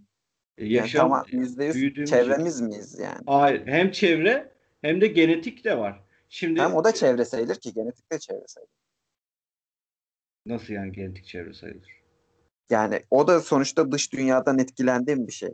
E, 0.59 0.64
Yani 0.64 0.72
yaşam 0.74 1.09
tamam 1.09 1.24
yüzde 1.32 1.64
yüz 1.64 1.74
büyüdüğümüz 1.74 2.11
çevremiz 2.11 2.61
miyiz 2.61 2.99
yani? 2.99 3.22
Hayır, 3.26 3.66
hem 3.66 3.90
çevre 3.90 4.53
hem 4.82 5.01
de 5.01 5.07
genetik 5.07 5.64
de 5.64 5.78
var. 5.78 6.01
Şimdi 6.28 6.61
Hem 6.61 6.74
o 6.74 6.84
da 6.84 6.92
çevre 6.94 7.24
sayılır 7.24 7.55
ki 7.55 7.72
genetik 7.74 8.12
de 8.12 8.18
çevre 8.18 8.44
sayılır. 8.47 8.70
nasıl 10.47 10.74
yani 10.74 10.92
genetik 10.92 11.24
çevre 11.26 11.53
sayılır? 11.53 12.03
Yani 12.70 13.01
o 13.11 13.28
da 13.28 13.40
sonuçta 13.40 13.92
dış 13.92 14.12
dünyadan 14.12 14.59
etkilendiğim 14.59 15.26
bir 15.26 15.32
şey. 15.32 15.51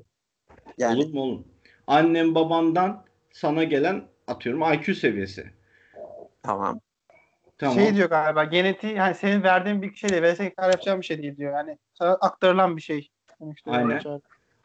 Yani 0.78 0.98
Olur 0.98 1.14
mu 1.14 1.20
oğlum? 1.20 1.48
Annem 1.86 2.34
babandan 2.34 3.04
sana 3.32 3.64
gelen 3.64 4.04
atıyorum 4.26 4.62
IQ 4.72 4.94
seviyesi. 4.94 5.50
Tamam. 6.42 6.80
Tamam. 7.58 7.74
Şey 7.74 7.94
diyor 7.94 8.08
galiba 8.08 8.44
genetiği 8.44 8.94
yani 8.94 9.14
senin 9.14 9.42
verdiğin 9.42 9.82
bir 9.82 9.94
şey 9.94 10.10
değil 10.10 10.50
karar 10.56 10.70
yapacağın 10.70 11.00
bir 11.00 11.06
şey 11.06 11.22
değil 11.22 11.36
diyor. 11.36 11.52
Yani 11.52 11.78
sana 11.94 12.10
aktarılan 12.10 12.76
bir 12.76 12.82
şey. 12.82 13.08
Aynen. 13.66 14.00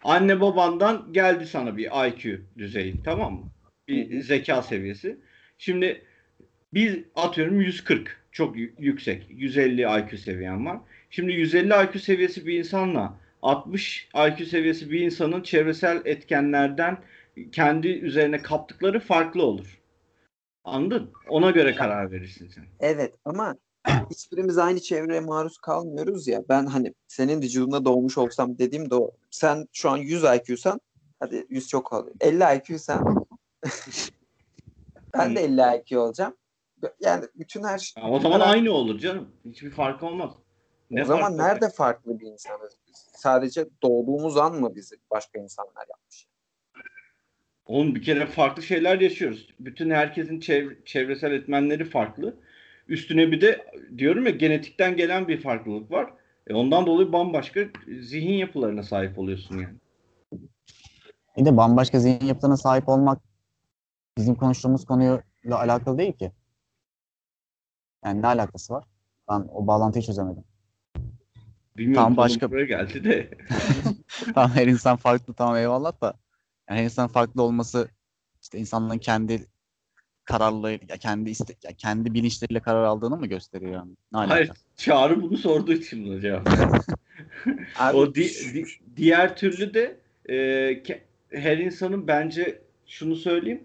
Anne 0.03 0.41
babandan 0.41 1.07
geldi 1.11 1.47
sana 1.47 1.77
bir 1.77 2.07
IQ 2.07 2.41
düzeyi 2.57 3.03
tamam 3.03 3.33
mı? 3.33 3.45
Bir 3.87 4.21
zeka 4.21 4.61
seviyesi. 4.61 5.17
Şimdi 5.57 6.01
biz 6.73 6.97
atıyorum 7.15 7.61
140 7.61 8.17
çok 8.31 8.55
yü- 8.55 8.71
yüksek. 8.79 9.27
150 9.29 9.81
IQ 9.81 10.17
seviyen 10.17 10.65
var. 10.65 10.77
Şimdi 11.09 11.33
150 11.33 11.73
IQ 11.83 11.99
seviyesi 11.99 12.45
bir 12.45 12.59
insanla 12.59 13.13
60 13.41 14.09
IQ 14.15 14.45
seviyesi 14.45 14.91
bir 14.91 14.99
insanın 14.99 15.41
çevresel 15.41 16.01
etkenlerden 16.05 16.97
kendi 17.51 17.87
üzerine 17.87 18.41
kaptıkları 18.41 18.99
farklı 18.99 19.43
olur. 19.43 19.76
Anladın? 20.67 21.11
Ona 21.29 21.51
göre 21.51 21.75
karar 21.75 22.11
verirsin 22.11 22.47
sen. 22.47 22.65
Evet 22.79 23.15
ama 23.25 23.55
hiçbirimiz 24.11 24.57
aynı 24.57 24.79
çevreye 24.79 25.19
maruz 25.19 25.57
kalmıyoruz 25.57 26.27
ya. 26.27 26.43
Ben 26.49 26.65
hani 26.65 26.93
senin 27.07 27.41
vücudunda 27.41 27.85
doğmuş 27.85 28.17
olsam 28.17 28.57
dediğim 28.57 28.89
de 28.89 28.95
o. 28.95 29.11
Sen 29.31 29.67
şu 29.73 29.89
an 29.89 29.97
100 29.97 30.23
IQ'san 30.23 30.79
hadi 31.19 31.45
100 31.49 31.67
çok 31.67 31.93
oluyor. 31.93 32.15
50 32.19 32.43
IQ'san 32.57 33.27
ben 35.13 35.35
de 35.35 35.41
50 35.43 35.61
IQ 35.77 35.99
olacağım. 35.99 36.33
Yani 36.99 37.25
bütün 37.35 37.63
her 37.63 37.77
şey. 37.77 38.03
O 38.09 38.19
zaman 38.19 38.39
aynı 38.39 38.71
olur 38.71 38.99
canım. 38.99 39.29
Hiçbir 39.45 39.71
fark 39.71 40.03
olmaz. 40.03 40.31
Ne 40.91 41.01
o 41.03 41.05
zaman 41.05 41.21
fark 41.21 41.31
olacak? 41.33 41.47
nerede 41.61 41.69
farklı 41.69 42.19
bir 42.19 42.27
insanız? 42.27 42.77
Sadece 43.15 43.65
doğduğumuz 43.83 44.37
an 44.37 44.55
mı 44.55 44.75
bizi 44.75 44.95
başka 45.11 45.39
insanlar 45.39 45.85
yapmış? 45.89 46.26
Oğlum 47.67 47.95
bir 47.95 48.01
kere 48.03 48.25
farklı 48.25 48.63
şeyler 48.63 48.99
yaşıyoruz. 48.99 49.47
Bütün 49.59 49.89
herkesin 49.89 50.39
çev- 50.39 50.85
çevresel 50.85 51.31
etmenleri 51.31 51.85
farklı. 51.85 52.35
Üstüne 52.87 53.31
bir 53.31 53.41
de 53.41 53.65
diyorum 53.97 54.25
ya 54.25 54.31
genetikten 54.31 54.97
gelen 54.97 55.27
bir 55.27 55.41
farklılık 55.41 55.91
var. 55.91 56.13
E 56.47 56.53
ondan 56.53 56.85
dolayı 56.85 57.11
bambaşka 57.13 57.59
zihin 58.01 58.33
yapılarına 58.33 58.83
sahip 58.83 59.19
oluyorsun 59.19 59.57
yani. 59.57 59.75
Bir 61.37 61.45
de 61.45 61.57
bambaşka 61.57 61.99
zihin 61.99 62.25
yapılarına 62.25 62.57
sahip 62.57 62.89
olmak 62.89 63.19
bizim 64.17 64.35
konuştuğumuz 64.35 64.85
konuyla 64.85 65.21
alakalı 65.49 65.97
değil 65.97 66.13
ki. 66.13 66.31
Yani 68.05 68.21
ne 68.21 68.27
alakası 68.27 68.73
var? 68.73 68.83
Ben 69.29 69.47
o 69.51 69.67
bağlantıyı 69.67 70.03
çözemedim. 70.03 70.43
Bilmiyorum 71.77 72.03
Tam 72.05 72.17
başka- 72.17 72.51
buraya 72.51 72.65
geldi 72.65 73.03
de. 73.03 73.29
tamam 74.33 74.51
her 74.51 74.67
insan 74.67 74.95
farklı 74.97 75.33
tamam 75.33 75.55
eyvallah 75.57 76.01
da 76.01 76.13
yani 76.69 76.79
her 76.79 76.83
insan 76.83 77.07
farklı 77.07 77.41
olması 77.41 77.89
işte 78.41 78.57
insanların 78.59 78.99
kendi 78.99 79.45
kararlı 80.25 80.71
ya 80.71 80.97
kendi 80.99 81.29
iste, 81.29 81.55
ya 81.63 81.71
kendi 81.77 82.13
bilinçleriyle 82.13 82.59
karar 82.59 82.83
aldığını 82.83 83.17
mı 83.17 83.27
gösteriyor 83.27 83.71
yani? 83.71 83.91
Ne 84.11 84.17
alaka? 84.19 84.33
Hayır, 84.33 84.51
Çağrı 84.77 85.21
bunu 85.21 85.37
sorduğu 85.37 85.73
için 85.73 86.05
buna 86.05 86.21
cevap. 86.21 86.49
Abi, 87.79 87.97
o 87.97 88.15
di- 88.15 88.53
di- 88.53 88.65
diğer 88.95 89.37
türlü 89.37 89.73
de 89.73 89.97
e, 90.25 90.35
ke- 90.71 90.99
her 91.31 91.57
insanın 91.57 92.07
bence 92.07 92.61
şunu 92.87 93.15
söyleyeyim. 93.15 93.63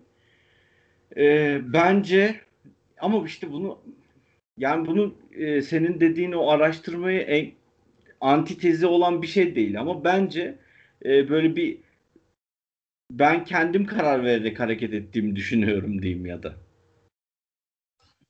E, 1.16 1.60
bence 1.72 2.40
ama 3.00 3.26
işte 3.26 3.52
bunu 3.52 3.78
yani 4.58 4.86
bunu 4.86 5.14
e, 5.32 5.62
senin 5.62 6.00
dediğin 6.00 6.32
o 6.32 6.48
araştırmayı 6.48 7.20
en, 7.20 7.52
antitezi 8.20 8.86
olan 8.86 9.22
bir 9.22 9.26
şey 9.26 9.54
değil 9.54 9.80
ama 9.80 10.04
bence 10.04 10.58
e, 11.04 11.28
böyle 11.28 11.56
bir 11.56 11.78
ben 13.18 13.44
kendim 13.44 13.86
karar 13.86 14.24
vererek 14.24 14.60
hareket 14.60 14.92
ettiğimi 14.94 15.36
düşünüyorum 15.36 16.02
diyeyim 16.02 16.26
ya 16.26 16.42
da. 16.42 16.54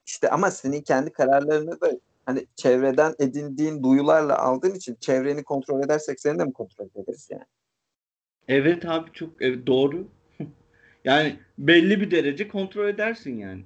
İşte 0.07 0.31
ama 0.31 0.51
senin 0.51 0.83
kendi 0.83 1.13
kararlarını 1.13 1.81
da 1.81 1.93
hani 2.27 2.47
çevreden 2.57 3.15
edindiğin 3.19 3.83
duyularla 3.83 4.39
aldığın 4.39 4.75
için 4.75 4.95
çevreni 5.01 5.45
kontrol 5.45 5.85
edersek 5.85 6.21
seni 6.21 6.39
de 6.39 6.45
mi 6.45 6.53
kontrol 6.53 6.87
ederiz 6.97 7.29
yani? 7.31 7.45
Evet 8.49 8.87
abi 8.87 9.13
çok 9.13 9.43
evet, 9.43 9.67
doğru. 9.67 10.09
yani 11.05 11.39
belli 11.59 12.01
bir 12.01 12.11
derece 12.11 12.49
kontrol 12.49 12.89
edersin 12.89 13.37
yani. 13.39 13.65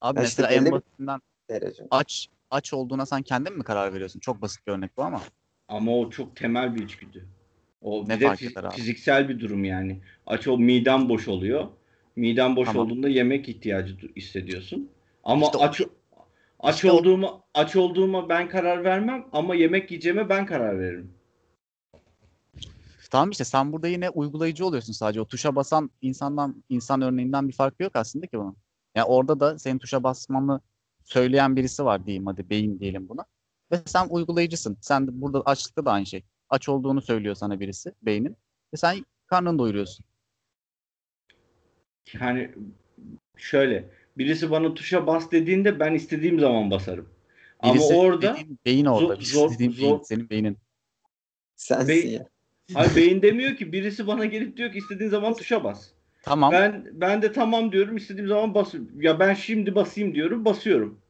Abi 0.00 0.18
Ya 0.18 0.24
işte 0.24 0.42
mesela 0.42 0.54
en 0.54 0.64
belli 0.64 0.66
bir- 0.66 0.72
basitinden 0.72 1.20
Derece. 1.50 1.86
aç 1.90 2.28
aç 2.50 2.72
olduğuna 2.74 3.06
sen 3.06 3.22
kendin 3.22 3.56
mi 3.56 3.64
karar 3.64 3.94
veriyorsun? 3.94 4.20
Çok 4.20 4.42
basit 4.42 4.66
bir 4.66 4.72
örnek 4.72 4.96
bu 4.96 5.02
ama. 5.02 5.22
Ama 5.68 5.96
o 5.98 6.10
çok 6.10 6.36
temel 6.36 6.74
bir 6.74 6.82
içgüdü. 6.82 7.26
O 7.80 8.04
Ne 8.08 8.20
de 8.20 8.24
fiz- 8.26 8.70
fiziksel 8.72 9.28
bir 9.28 9.40
durum 9.40 9.64
yani. 9.64 10.00
Aç 10.26 10.48
ol 10.48 10.58
miden 10.58 11.08
boş 11.08 11.28
oluyor. 11.28 11.68
Miden 12.16 12.56
boş 12.56 12.66
Tamam. 12.68 12.86
olduğunda 12.86 13.08
yemek 13.08 13.48
ihtiyacı 13.48 13.96
hissediyorsun. 14.16 14.90
Ama 15.24 15.46
İşte 15.46 15.58
o- 15.58 15.62
aç 15.62 15.80
aç 16.60 16.74
işte 16.74 16.90
o- 16.92 16.94
olduğuma 16.94 17.42
aç 17.54 17.76
olduğuma 17.76 18.28
ben 18.28 18.48
karar 18.48 18.84
vermem 18.84 19.26
ama 19.32 19.54
yemek 19.54 19.90
yiyeceğime 19.90 20.28
ben 20.28 20.46
karar 20.46 20.78
veririm. 20.80 21.12
Tamam 23.10 23.30
işte 23.30 23.44
sen 23.44 23.72
burada 23.72 23.88
yine 23.88 24.10
uygulayıcı 24.10 24.66
oluyorsun 24.66 24.92
sadece. 24.92 25.20
O 25.20 25.24
tuşa 25.24 25.56
basan 25.56 25.90
insandan 26.02 26.64
insan 26.68 27.02
örneğinden 27.02 27.48
bir 27.48 27.52
farkı 27.52 27.82
yok 27.82 27.96
aslında 27.96 28.26
ki 28.26 28.38
bunun. 28.38 28.56
Yani 28.94 29.04
orada 29.04 29.40
da 29.40 29.58
senin 29.58 29.78
tuşa 29.78 30.02
basmanı 30.02 30.60
söyleyen 31.04 31.56
birisi 31.56 31.84
var 31.84 32.06
diyeyim 32.06 32.26
hadi 32.26 32.50
beyin 32.50 32.80
diyelim 32.80 33.08
buna. 33.08 33.24
Ve 33.72 33.76
sen 33.86 34.06
uygulayıcısın. 34.10 34.78
Sen 34.80 35.06
de 35.06 35.10
burada 35.20 35.40
açlıkta 35.40 35.84
da 35.84 35.92
aynı 35.92 36.06
şey. 36.06 36.22
Aç 36.50 36.68
olduğunu 36.68 37.02
söylüyor 37.02 37.34
sana 37.34 37.60
birisi 37.60 37.94
beynin. 38.02 38.36
Ve 38.74 38.76
sen 38.76 39.04
karnını 39.26 39.58
doyuruyorsun. 39.58 40.04
Yani 42.20 42.50
şöyle 43.36 43.84
birisi 44.18 44.50
bana 44.50 44.74
tuşa 44.74 45.06
bas 45.06 45.30
dediğinde 45.30 45.80
ben 45.80 45.94
istediğim 45.94 46.40
zaman 46.40 46.70
basarım. 46.70 47.08
Birisi 47.64 47.94
ama 47.94 48.02
orada 48.02 48.32
dediğin 48.34 48.58
beyin 48.66 48.84
orada. 48.84 49.14
zor- 49.14 49.20
zor- 49.20 49.54
dediğin 49.54 49.76
beyin, 49.76 49.88
zor- 49.88 50.04
senin 50.04 50.30
beynin. 50.30 50.58
Sensin 51.56 51.88
Bey- 51.88 52.12
ya. 52.12 52.28
hayır 52.74 52.96
beyin 52.96 53.22
demiyor 53.22 53.56
ki 53.56 53.72
birisi 53.72 54.06
bana 54.06 54.24
gelip 54.24 54.56
diyor 54.56 54.72
ki 54.72 54.78
istediğin 54.78 55.10
zaman 55.10 55.34
tuşa 55.34 55.64
bas. 55.64 55.88
Tamam. 56.22 56.52
Ben 56.52 56.86
ben 56.92 57.22
de 57.22 57.32
tamam 57.32 57.72
diyorum 57.72 57.96
istediğim 57.96 58.28
zaman 58.28 58.54
basıyorum. 58.54 59.02
Ya 59.02 59.18
ben 59.20 59.34
şimdi 59.34 59.74
basayım 59.74 60.14
diyorum 60.14 60.44
basıyorum. 60.44 61.00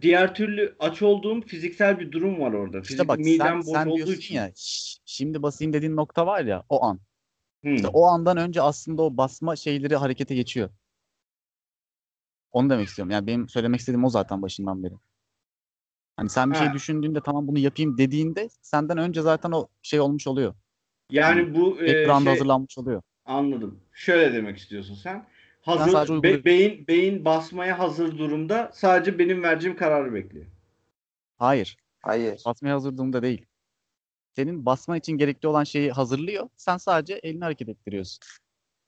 Diğer 0.00 0.34
türlü 0.34 0.76
aç 0.78 1.02
olduğum 1.02 1.40
fiziksel 1.40 1.98
bir 2.00 2.12
durum 2.12 2.40
var 2.40 2.52
orada. 2.52 2.80
işte 2.80 2.88
Fizik, 2.94 3.08
bak 3.08 3.18
midem 3.18 3.46
sen, 3.46 3.58
boş 3.58 3.66
sen 3.66 3.86
olduğu 3.86 4.12
için. 4.12 4.34
ya 4.34 4.50
"Şş, 4.56 4.98
şimdi 5.04 5.42
basayım 5.42 5.72
dediğin 5.72 5.96
nokta 5.96 6.26
var 6.26 6.44
ya 6.44 6.64
o 6.68 6.84
an. 6.84 7.00
Hmm. 7.62 7.74
İşte 7.74 7.88
o 7.88 8.04
andan 8.06 8.36
önce 8.36 8.62
aslında 8.62 9.02
o 9.02 9.16
basma 9.16 9.56
şeyleri 9.56 9.96
harekete 9.96 10.34
geçiyor. 10.34 10.70
Onu 12.52 12.70
demek 12.70 12.88
istiyorum. 12.88 13.10
Yani 13.10 13.26
benim 13.26 13.48
söylemek 13.48 13.80
istediğim 13.80 14.04
o 14.04 14.08
zaten 14.10 14.42
başından 14.42 14.82
beri. 14.84 14.94
Hani 16.16 16.28
sen 16.30 16.50
bir 16.50 16.56
şey 16.56 16.66
Ha. 16.66 16.74
düşündüğünde 16.74 17.20
tamam 17.20 17.48
bunu 17.48 17.58
yapayım 17.58 17.98
dediğinde 17.98 18.48
senden 18.62 18.98
önce 18.98 19.22
zaten 19.22 19.50
o 19.50 19.68
şey 19.82 20.00
olmuş 20.00 20.26
oluyor. 20.26 20.54
Yani 21.10 21.54
bu 21.54 21.80
e, 21.82 21.90
Ekranda 21.90 22.24
şey, 22.24 22.32
hazırlanmış 22.32 22.78
oluyor. 22.78 23.02
anladım. 23.24 23.80
Şöyle 23.92 24.32
demek 24.32 24.58
istiyorsun 24.58 24.94
sen. 24.94 25.26
Hazır 25.60 26.22
be- 26.22 26.44
beyin 26.44 26.86
beyin 26.86 27.24
basmaya 27.24 27.78
hazır 27.78 28.18
durumda 28.18 28.70
sadece 28.74 29.18
benim 29.18 29.42
vereceğim 29.42 29.76
kararı 29.76 30.14
bekliyor. 30.14 30.46
Hayır. 31.38 31.76
Hayır. 32.02 32.42
Basmaya 32.46 32.74
hazır 32.74 32.96
durumda 32.96 33.22
değil. 33.22 33.46
Senin 34.36 34.66
basman 34.66 34.98
için 34.98 35.12
gerekli 35.12 35.48
olan 35.48 35.64
şeyi 35.64 35.92
hazırlıyor. 35.92 36.48
Sen 36.56 36.76
sadece 36.76 37.14
elini 37.14 37.44
hareket 37.44 37.68
ettiriyorsun. 37.68 38.18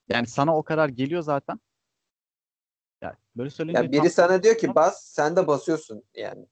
Yani 0.08 0.26
sana 0.26 0.56
o 0.56 0.62
karar 0.62 0.88
geliyor 0.88 1.22
zaten. 1.22 1.60
Yani 3.02 3.14
böyle 3.36 3.50
söyleyince 3.50 3.82
Ya 3.82 3.92
biri 3.92 4.00
tam- 4.00 4.10
sana 4.10 4.42
diyor 4.42 4.58
ki 4.58 4.74
bas 4.74 5.04
sen 5.04 5.36
de 5.36 5.46
basıyorsun 5.46 6.02
yani. 6.14 6.46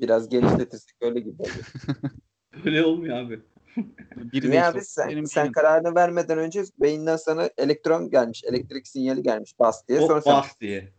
Biraz 0.00 0.28
genişletirsek 0.28 0.96
öyle 1.00 1.20
gibi 1.20 1.42
oluyor. 1.42 1.72
Öyle 2.64 2.84
olmuyor 2.84 3.16
abi. 3.16 3.40
biri 4.16 4.46
işte 4.46 4.64
abi 4.64 4.80
sen, 4.80 5.08
benim 5.10 5.26
sen 5.26 5.52
kararını 5.52 5.94
vermeden 5.94 6.38
önce 6.38 6.62
beyinden 6.78 7.16
sana 7.16 7.50
elektron 7.58 8.10
gelmiş, 8.10 8.44
elektrik 8.44 8.88
sinyali 8.88 9.22
gelmiş 9.22 9.58
bas 9.58 9.88
diye. 9.88 10.00
O 10.00 10.06
Sonra 10.06 10.20
sen, 10.20 10.32
bas 10.32 10.60
diye. 10.60 10.92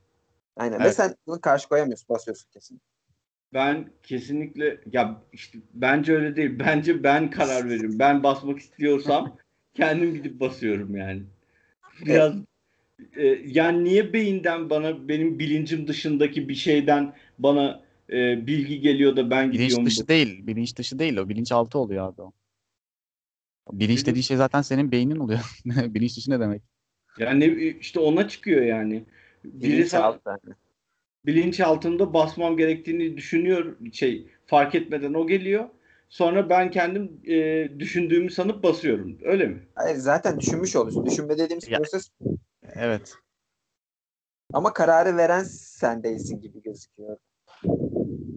aynen. 0.57 0.80
Ve 0.80 0.84
Evet. 0.84 0.95
sen 0.95 1.15
bunu 1.28 1.41
karşı 1.41 1.70
koyamıyorsun, 1.70 2.09
basıyorsun 2.09 2.49
kesin. 2.49 2.82
Ben 3.53 3.91
kesinlikle 4.03 4.82
ya 4.91 5.22
işte 5.34 5.59
bence 5.74 6.15
öyle 6.15 6.36
değil. 6.36 6.59
Bence 6.59 7.03
ben 7.03 7.30
karar 7.30 7.70
veririm. 7.70 7.99
Ben 7.99 8.24
basmak 8.24 8.59
istiyorsam 8.59 9.38
kendim 9.74 10.13
gidip 10.13 10.39
basıyorum 10.39 10.95
yani. 10.95 11.24
Biraz 12.05 12.34
e, 13.15 13.26
yani 13.45 13.84
niye 13.84 14.13
beyinden 14.13 14.70
bana 14.70 15.07
benim 15.07 15.39
bilincim 15.39 15.88
dışındaki 15.88 16.49
bir 16.49 16.55
şeyden 16.55 17.13
bana 17.39 17.84
e, 18.09 18.47
bilgi 18.47 18.82
geliyor 18.82 19.15
da 19.15 19.30
ben 19.30 19.51
Bilinç 19.51 19.61
gidiyorum. 19.61 19.86
dışı 19.86 20.07
değil. 20.07 20.47
Bilinç 20.47 20.78
dışı 20.78 20.99
değil 20.99 21.17
o. 21.17 21.30
Bilinçaltı 21.30 21.80
oluyor 21.80 22.07
abi 22.07 22.22
o. 22.22 22.32
Bilinç 23.72 24.05
dediğin 24.05 24.24
şey 24.24 24.38
zaten 24.38 24.61
senin 24.61 24.91
beynin 24.91 25.15
oluyor. 25.15 25.39
Bilinç 25.65 26.17
dışı 26.17 26.32
ne 26.32 26.39
demek? 26.39 26.61
Yani 27.17 27.76
işte 27.80 27.99
ona 27.99 28.28
çıkıyor 28.28 28.61
yani. 28.61 29.05
Biri 29.43 29.72
Bilinç 29.72 29.88
sa- 29.93 29.97
altı 29.97 30.30
yani. 30.30 30.55
bilinç 31.26 31.59
altında 31.59 32.13
basmam 32.13 32.57
gerektiğini 32.57 33.17
düşünüyor 33.17 33.78
şey 33.93 34.28
fark 34.45 34.76
etmeden 34.76 35.13
o 35.13 35.28
geliyor. 35.28 35.70
Sonra 36.09 36.49
ben 36.49 36.72
kendim 36.72 37.22
e, 37.28 37.70
düşündüğümü 37.80 38.30
sanıp 38.30 38.63
basıyorum. 38.63 39.17
Öyle 39.24 39.45
mi? 39.47 39.67
Hayır, 39.76 39.95
zaten 39.95 40.39
düşünmüş 40.39 40.76
oluyorsun. 40.76 41.05
Düşünme 41.05 41.38
dediğimiz 41.38 41.67
Ya- 41.67 41.78
proses 41.78 42.09
Evet. 42.74 43.13
ama 44.53 44.74
kararı 44.74 45.17
veren 45.17 45.43
sen 45.43 46.03
değilsin 46.03 46.41
gibi 46.41 46.61
gözüküyor. 46.61 47.17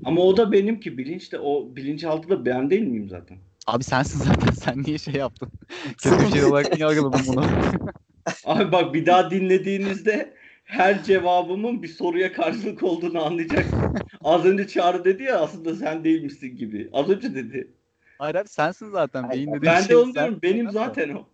Ama 0.05 0.23
o 0.23 0.37
da 0.37 0.53
benim 0.53 0.81
ki 0.81 0.99
bilinç 0.99 1.33
de 1.33 1.39
o 1.39 1.77
bilinçaltı 1.77 2.29
da 2.29 2.45
ben 2.47 2.71
değil 2.71 2.83
miyim 2.83 3.09
zaten? 3.09 3.39
Abi 3.67 3.85
sensin 3.85 4.19
zaten. 4.25 4.51
Sen 4.53 4.83
niye 4.83 4.99
şey 4.99 5.15
yaptın? 5.15 5.49
Kötü 6.03 6.21
bir 6.27 6.31
şey 6.33 6.45
olarak 6.45 6.73
niye 6.73 6.87
algıladın 6.87 7.21
bunu? 7.27 7.45
Abi 8.45 8.73
bak 8.73 8.95
bir 8.95 9.07
daha 9.07 9.31
dinlediğinizde 9.31 10.35
her 10.65 11.05
cevabımın 11.05 11.83
bir 11.83 11.89
soruya 11.89 12.33
karşılık 12.33 12.83
olduğunu 12.83 13.25
anlayacaksın. 13.25 13.95
Az 14.25 14.45
önce 14.45 14.69
Çağrı 14.69 15.05
dedi 15.05 15.23
ya 15.23 15.41
aslında 15.41 15.75
sen 15.77 16.05
değilmişsin 16.05 16.57
gibi. 16.57 16.91
Az 16.93 17.09
önce 17.09 17.35
dedi. 17.35 17.75
Hayır 18.19 18.35
abi 18.35 18.49
sensin 18.49 18.91
zaten. 18.91 19.23
Hayır, 19.23 19.47
Beyin 19.47 19.63
Ben 19.63 19.83
de 19.83 19.87
şey 19.87 19.97
onu 19.97 20.05
sen- 20.05 20.15
diyorum. 20.15 20.39
Benim 20.43 20.71
zaten 20.71 21.09
o. 21.15 21.27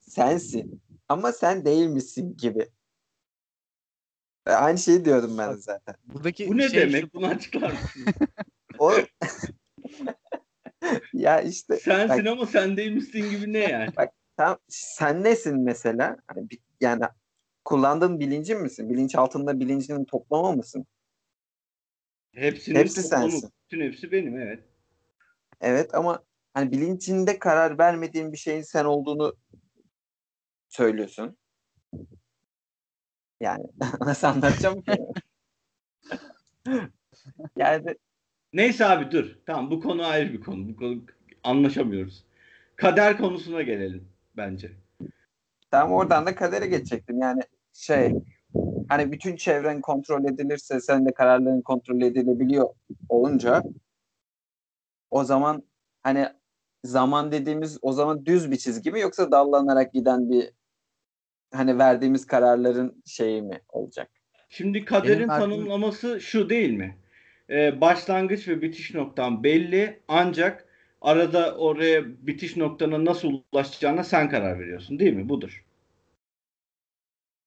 Sensin. 0.00 0.80
Ama 1.08 1.32
sen 1.32 1.64
değilmişsin 1.64 2.36
gibi. 2.36 2.68
E, 4.46 4.50
Aynı 4.50 4.78
şeyi 4.78 5.04
diyordum 5.04 5.38
ben 5.38 5.52
de 5.52 5.56
zaten. 5.56 5.94
Buradaki 6.04 6.48
Bu 6.48 6.56
ne 6.56 6.68
şey 6.68 6.80
demek? 6.80 7.00
şu- 7.04 7.10
Bunu 7.14 7.26
açıklar 7.26 7.70
mısın? 7.70 8.04
O 8.78 8.92
ya 11.14 11.40
işte 11.40 11.76
Sensin 11.76 12.08
Bak- 12.24 12.26
ama 12.26 12.46
sen 12.46 12.76
değilmişsin 12.76 13.30
gibi 13.30 13.52
ne 13.52 13.58
yani? 13.58 13.92
tam 14.36 14.58
sen 14.68 15.24
nesin 15.24 15.60
mesela? 15.64 16.16
Bir- 16.36 16.60
yani 16.80 17.04
kullandığın 17.64 18.20
bilincin 18.20 18.62
misin? 18.62 18.90
Bilinç 18.90 19.14
altında 19.14 19.60
bilincinin 19.60 20.04
toplamı 20.04 20.56
mısın? 20.56 20.86
Hepsinin 22.34 22.78
Hepsi 22.78 23.02
toplamı. 23.02 23.30
sensin. 23.30 23.50
Bütün 23.64 23.80
hepsi 23.80 24.12
benim 24.12 24.40
evet. 24.40 24.64
Evet 25.60 25.94
ama 25.94 26.24
hani 26.54 26.72
bilincinde 26.72 27.38
karar 27.38 27.78
vermediğin 27.78 28.32
bir 28.32 28.36
şeyin 28.38 28.62
sen 28.62 28.84
olduğunu 28.84 29.36
söylüyorsun. 30.68 31.36
Yani 33.40 33.64
nasıl 34.00 34.26
anlatacağım 34.26 34.82
ki? 34.82 34.98
yani 37.56 37.96
Neyse 38.56 38.86
abi 38.86 39.10
dur. 39.10 39.38
Tamam 39.46 39.70
bu 39.70 39.80
konu 39.80 40.04
ayrı 40.04 40.32
bir 40.32 40.40
konu. 40.40 40.68
Bu 40.68 40.76
konu 40.76 41.02
anlaşamıyoruz. 41.44 42.24
Kader 42.76 43.18
konusuna 43.18 43.62
gelelim 43.62 44.08
bence. 44.36 44.72
tam 45.70 45.92
oradan 45.92 46.26
da 46.26 46.34
kadere 46.34 46.66
geçecektim. 46.66 47.18
Yani 47.20 47.42
şey 47.72 48.14
hani 48.88 49.12
bütün 49.12 49.36
çevren 49.36 49.80
kontrol 49.80 50.24
edilirse 50.24 50.80
sen 50.80 51.06
de 51.06 51.14
kararların 51.14 51.62
kontrol 51.62 52.00
edilebiliyor 52.00 52.68
olunca 53.08 53.62
o 55.10 55.24
zaman 55.24 55.62
hani 56.02 56.26
zaman 56.84 57.32
dediğimiz 57.32 57.78
o 57.82 57.92
zaman 57.92 58.26
düz 58.26 58.50
bir 58.50 58.56
çizgi 58.56 58.90
mi 58.90 59.00
yoksa 59.00 59.30
dallanarak 59.30 59.92
giden 59.92 60.30
bir 60.30 60.50
hani 61.52 61.78
verdiğimiz 61.78 62.26
kararların 62.26 63.02
şeyi 63.06 63.42
mi 63.42 63.60
olacak? 63.68 64.10
Şimdi 64.48 64.84
kaderin 64.84 65.18
Benim 65.18 65.28
tanımlaması 65.28 66.20
şu 66.20 66.50
değil 66.50 66.72
mi? 66.72 66.96
Ee, 67.50 67.80
başlangıç 67.80 68.48
ve 68.48 68.62
bitiş 68.62 68.94
noktan 68.94 69.44
belli 69.44 70.00
ancak 70.08 70.68
arada 71.00 71.56
oraya 71.56 72.26
bitiş 72.26 72.56
noktana 72.56 73.04
nasıl 73.04 73.42
ulaşacağına 73.52 74.04
sen 74.04 74.30
karar 74.30 74.58
veriyorsun 74.58 74.98
değil 74.98 75.12
mi? 75.12 75.28
Budur. 75.28 75.64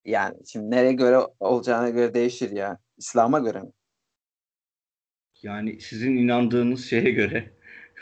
Yani 0.06 0.38
şimdi 0.47 0.72
nereye 0.72 0.93
göre 0.93 1.18
olacağına 1.39 1.89
göre 1.89 2.14
değişir 2.14 2.52
ya. 2.52 2.78
İslam'a 2.97 3.39
göre 3.39 3.62
mi? 3.62 3.72
Yani 5.43 5.82
sizin 5.82 6.16
inandığınız 6.16 6.86
şeye 6.86 7.12
göre 7.12 7.52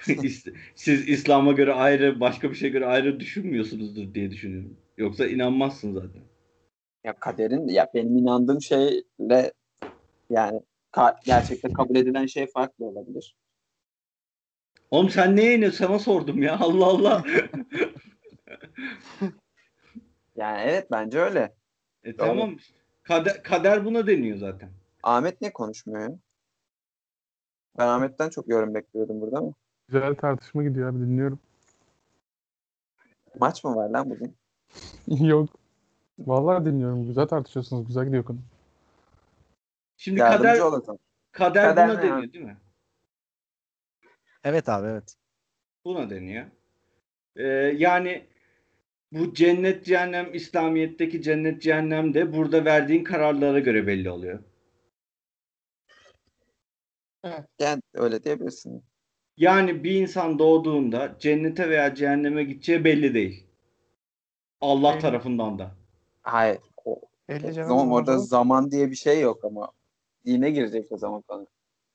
siz 0.76 1.10
İslam'a 1.10 1.52
göre 1.52 1.74
ayrı 1.74 2.20
başka 2.20 2.50
bir 2.50 2.56
şeye 2.56 2.70
göre 2.70 2.86
ayrı 2.86 3.20
düşünmüyorsunuzdur 3.20 4.14
diye 4.14 4.32
düşünüyorum. 4.32 4.78
Yoksa 4.98 5.28
inanmazsın 5.28 5.94
zaten. 5.94 6.22
Ya 7.04 7.14
kaderin 7.14 7.68
ya 7.68 7.90
benim 7.94 8.18
inandığım 8.18 8.62
şeyle 8.62 9.54
yani 10.30 10.62
ka- 10.98 11.18
gerçekten 11.26 11.74
kabul 11.74 11.96
edilen 11.96 12.26
şey 12.26 12.48
farklı 12.48 12.86
olabilir. 12.86 13.36
Oğlum 14.92 15.10
sen 15.10 15.36
neye 15.36 15.56
iniyorsun? 15.56 15.86
Sana 15.88 16.00
sordum 16.00 16.42
ya. 16.44 16.58
Allah 16.62 16.86
Allah. 16.86 17.24
Yani 20.36 20.62
evet 20.62 20.88
bence 20.92 21.20
öyle. 21.20 21.54
e, 22.04 22.16
tamam. 22.16 22.58
Kader, 23.04 23.44
kader 23.44 23.86
buna 23.86 24.08
deniyor 24.08 24.38
zaten. 24.38 24.70
Ahmet 25.04 25.42
niye 25.42 25.54
konuşmuyor 25.54 26.10
ya? 26.10 26.18
Ben 27.78 27.88
Ahmet'ten 27.88 28.30
çok 28.30 28.48
yorum 28.48 28.74
bekliyordum 28.74 29.22
burada 29.22 29.38
ama. 29.38 29.52
Güzel 29.88 30.16
tartışma 30.16 30.64
gidiyor 30.64 30.90
abi 30.92 31.00
dinliyorum. 31.00 31.40
Maç 33.40 33.64
mı 33.64 33.76
var 33.76 33.90
lan 33.90 34.10
bugün? 34.10 34.36
Yok. 35.28 35.50
Vallahi 36.20 36.66
dinliyorum. 36.66 37.08
Güzel 37.08 37.28
tartışıyorsunuz. 37.28 37.88
Güzel 37.88 38.06
gidiyor 38.06 38.24
konu. 38.24 38.38
Şimdi 39.98 40.20
Yardımcı 40.20 40.60
kader 40.60 40.82
kader, 41.32 41.64
Kader 41.70 41.88
buna 41.88 41.96
ne 41.96 42.02
deniyor 42.02 42.18
abi? 42.18 42.34
değil 42.34 42.46
mi? 42.46 42.58
Evet 44.44 44.70
abi 44.70 44.88
evet. 44.88 45.16
Buna 45.86 46.10
deniyor. 46.10 46.46
Ee, 47.36 47.44
yani 47.78 48.28
bu 49.12 49.34
cennet 49.34 49.86
cehennem 49.86 50.34
İslamiyet'teki 50.34 51.22
cennet 51.22 51.62
cehennem 51.62 52.14
de 52.14 52.34
burada 52.34 52.66
verdiğin 52.66 53.04
kararlara 53.04 53.60
göre 53.60 53.88
belli 53.88 54.10
oluyor. 54.10 54.40
Yani 57.60 57.82
öyle 57.94 58.24
diyebilirsin. 58.24 58.84
Yani 59.38 59.84
bir 59.84 59.92
insan 59.92 60.40
doğduğunda 60.40 61.16
cennete 61.20 61.70
veya 61.70 61.96
cehenneme 61.96 62.44
gideceği 62.44 62.84
belli 62.84 63.14
değil. 63.14 63.48
Allah 64.62 64.94
Belli. 64.94 65.02
tarafından 65.02 65.60
da. 65.60 65.72
Hayır. 66.22 66.60
O, 66.86 67.02
zaman 67.52 67.92
orada 67.92 68.18
zaman 68.18 68.72
diye 68.72 68.92
bir 68.92 68.96
şey 68.96 69.22
yok 69.22 69.46
ama 69.46 69.72
dine 70.28 70.52
girecek 70.52 70.92
o 70.92 70.98
zaman 70.98 71.22
konu. 71.22 71.48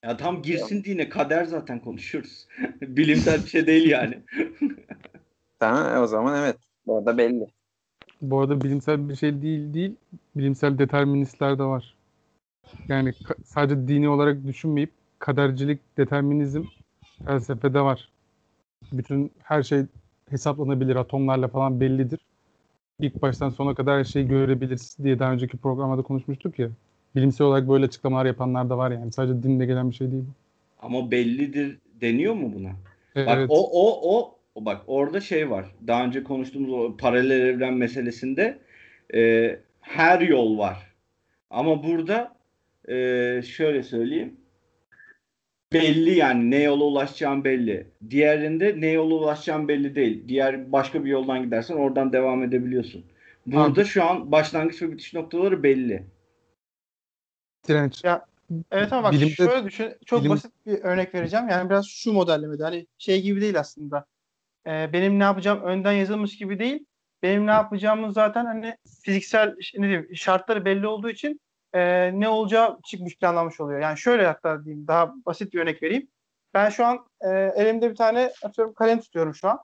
Ya 0.05 0.16
tam 0.16 0.43
girsin 0.43 0.85
dine 0.85 1.09
kader 1.09 1.45
zaten 1.45 1.80
konuşuyoruz. 1.80 2.47
Bilimsel 2.80 3.45
bir 3.45 3.49
şey 3.49 3.66
değil 3.66 3.91
yani. 3.91 4.18
Tamam 5.61 5.95
e, 5.95 5.99
o 5.99 6.07
zaman 6.07 6.43
evet. 6.43 6.57
Orada 6.87 7.18
belli. 7.18 7.47
Bu 8.22 8.41
arada 8.41 8.61
bilimsel 8.61 9.09
bir 9.09 9.16
şey 9.16 9.43
değil 9.43 9.74
değil. 9.74 9.97
Bilimsel 10.37 10.78
deterministler 10.78 11.59
de 11.59 11.62
var. 11.62 11.95
Yani 12.89 13.09
ka- 13.09 13.45
sadece 13.45 13.89
dini 13.89 14.09
olarak 14.09 14.47
düşünmeyip 14.47 14.91
kadercilik, 15.18 15.80
determinizm 15.97 16.62
felsefede 17.24 17.80
var. 17.80 18.09
Bütün 18.93 19.33
her 19.43 19.62
şey 19.62 19.83
hesaplanabilir, 20.30 20.97
atomlarla 20.97 21.49
falan 21.49 21.80
bellidir. 21.80 22.20
İlk 23.01 23.22
baştan 23.22 23.51
sona 23.51 23.74
kadar 23.74 23.99
her 23.99 24.05
şeyi 24.05 24.28
görebiliriz 24.28 24.97
diye 25.03 25.18
daha 25.18 25.33
önceki 25.33 25.57
programda 25.57 26.03
konuşmuştuk 26.03 26.59
ya. 26.59 26.70
Bilimsel 27.16 27.46
olarak 27.46 27.68
böyle 27.68 27.84
açıklamalar 27.84 28.26
yapanlar 28.26 28.70
da 28.70 28.78
var 28.78 28.90
yani. 28.90 29.12
Sadece 29.12 29.42
dinle 29.42 29.66
gelen 29.66 29.90
bir 29.90 29.94
şey 29.94 30.10
değil 30.10 30.22
bu. 30.22 30.32
Ama 30.86 31.10
bellidir 31.10 31.78
deniyor 32.00 32.34
mu 32.34 32.52
buna? 32.54 32.70
Evet. 33.14 33.28
Bak 33.28 33.46
o 33.48 33.70
o 33.72 34.34
o 34.54 34.64
bak 34.64 34.82
orada 34.86 35.20
şey 35.20 35.50
var. 35.50 35.66
Daha 35.86 36.04
önce 36.04 36.24
konuştuğumuz 36.24 36.72
o 36.72 36.96
paralel 36.96 37.40
evren 37.40 37.74
meselesinde 37.74 38.58
e, 39.14 39.56
her 39.80 40.20
yol 40.20 40.58
var. 40.58 40.92
Ama 41.50 41.82
burada 41.82 42.36
e, 42.88 42.94
şöyle 43.42 43.82
söyleyeyim. 43.82 44.36
Belli 45.72 46.18
yani 46.18 46.50
ne 46.50 46.62
yola 46.62 46.84
ulaşacağın 46.84 47.44
belli. 47.44 47.86
Diğerinde 48.10 48.74
ne 48.78 48.86
yola 48.86 49.14
ulaşacağın 49.14 49.68
belli 49.68 49.94
değil. 49.94 50.28
Diğer 50.28 50.72
başka 50.72 51.04
bir 51.04 51.10
yoldan 51.10 51.42
gidersen 51.42 51.74
oradan 51.74 52.12
devam 52.12 52.42
edebiliyorsun. 52.42 53.04
Burada 53.46 53.84
şu 53.84 54.04
an 54.04 54.32
başlangıç 54.32 54.82
ve 54.82 54.92
bitiş 54.92 55.14
noktaları 55.14 55.62
belli. 55.62 56.02
Direnç. 57.68 58.02
Evet 58.70 58.92
ama 58.92 59.02
bak 59.02 59.12
Bilimde- 59.12 59.34
şöyle 59.34 59.64
düşün. 59.64 59.94
Çok 60.06 60.20
bilim- 60.20 60.30
basit 60.30 60.52
bir 60.66 60.84
örnek 60.84 61.14
vereceğim. 61.14 61.48
Yani 61.48 61.70
biraz 61.70 61.86
şu 61.86 62.12
modellemede. 62.12 62.62
Hani 62.62 62.86
şey 62.98 63.22
gibi 63.22 63.40
değil 63.40 63.60
aslında. 63.60 64.04
Ee, 64.66 64.90
benim 64.92 65.18
ne 65.18 65.22
yapacağım 65.22 65.62
önden 65.62 65.92
yazılmış 65.92 66.36
gibi 66.36 66.58
değil. 66.58 66.86
Benim 67.22 67.46
ne 67.46 67.50
yapacağımız 67.50 68.14
zaten 68.14 68.44
hani 68.44 68.76
fiziksel 69.02 69.54
ne 69.74 69.82
diyeyim, 69.82 70.08
şartları 70.16 70.64
belli 70.64 70.86
olduğu 70.86 71.10
için 71.10 71.40
e, 71.72 72.10
ne 72.20 72.28
olacağı 72.28 72.78
çıkmış 72.84 73.16
planlanmış 73.18 73.60
oluyor. 73.60 73.80
Yani 73.80 73.98
şöyle 73.98 74.26
hatta 74.26 74.64
diyeyim 74.64 74.86
daha 74.86 75.14
basit 75.26 75.54
bir 75.54 75.60
örnek 75.60 75.82
vereyim. 75.82 76.08
Ben 76.54 76.68
şu 76.70 76.86
an 76.86 77.06
e, 77.20 77.28
elimde 77.56 77.90
bir 77.90 77.96
tane 77.96 78.32
atıyorum 78.44 78.74
kalem 78.74 79.00
tutuyorum 79.00 79.34
şu 79.34 79.48
an. 79.48 79.58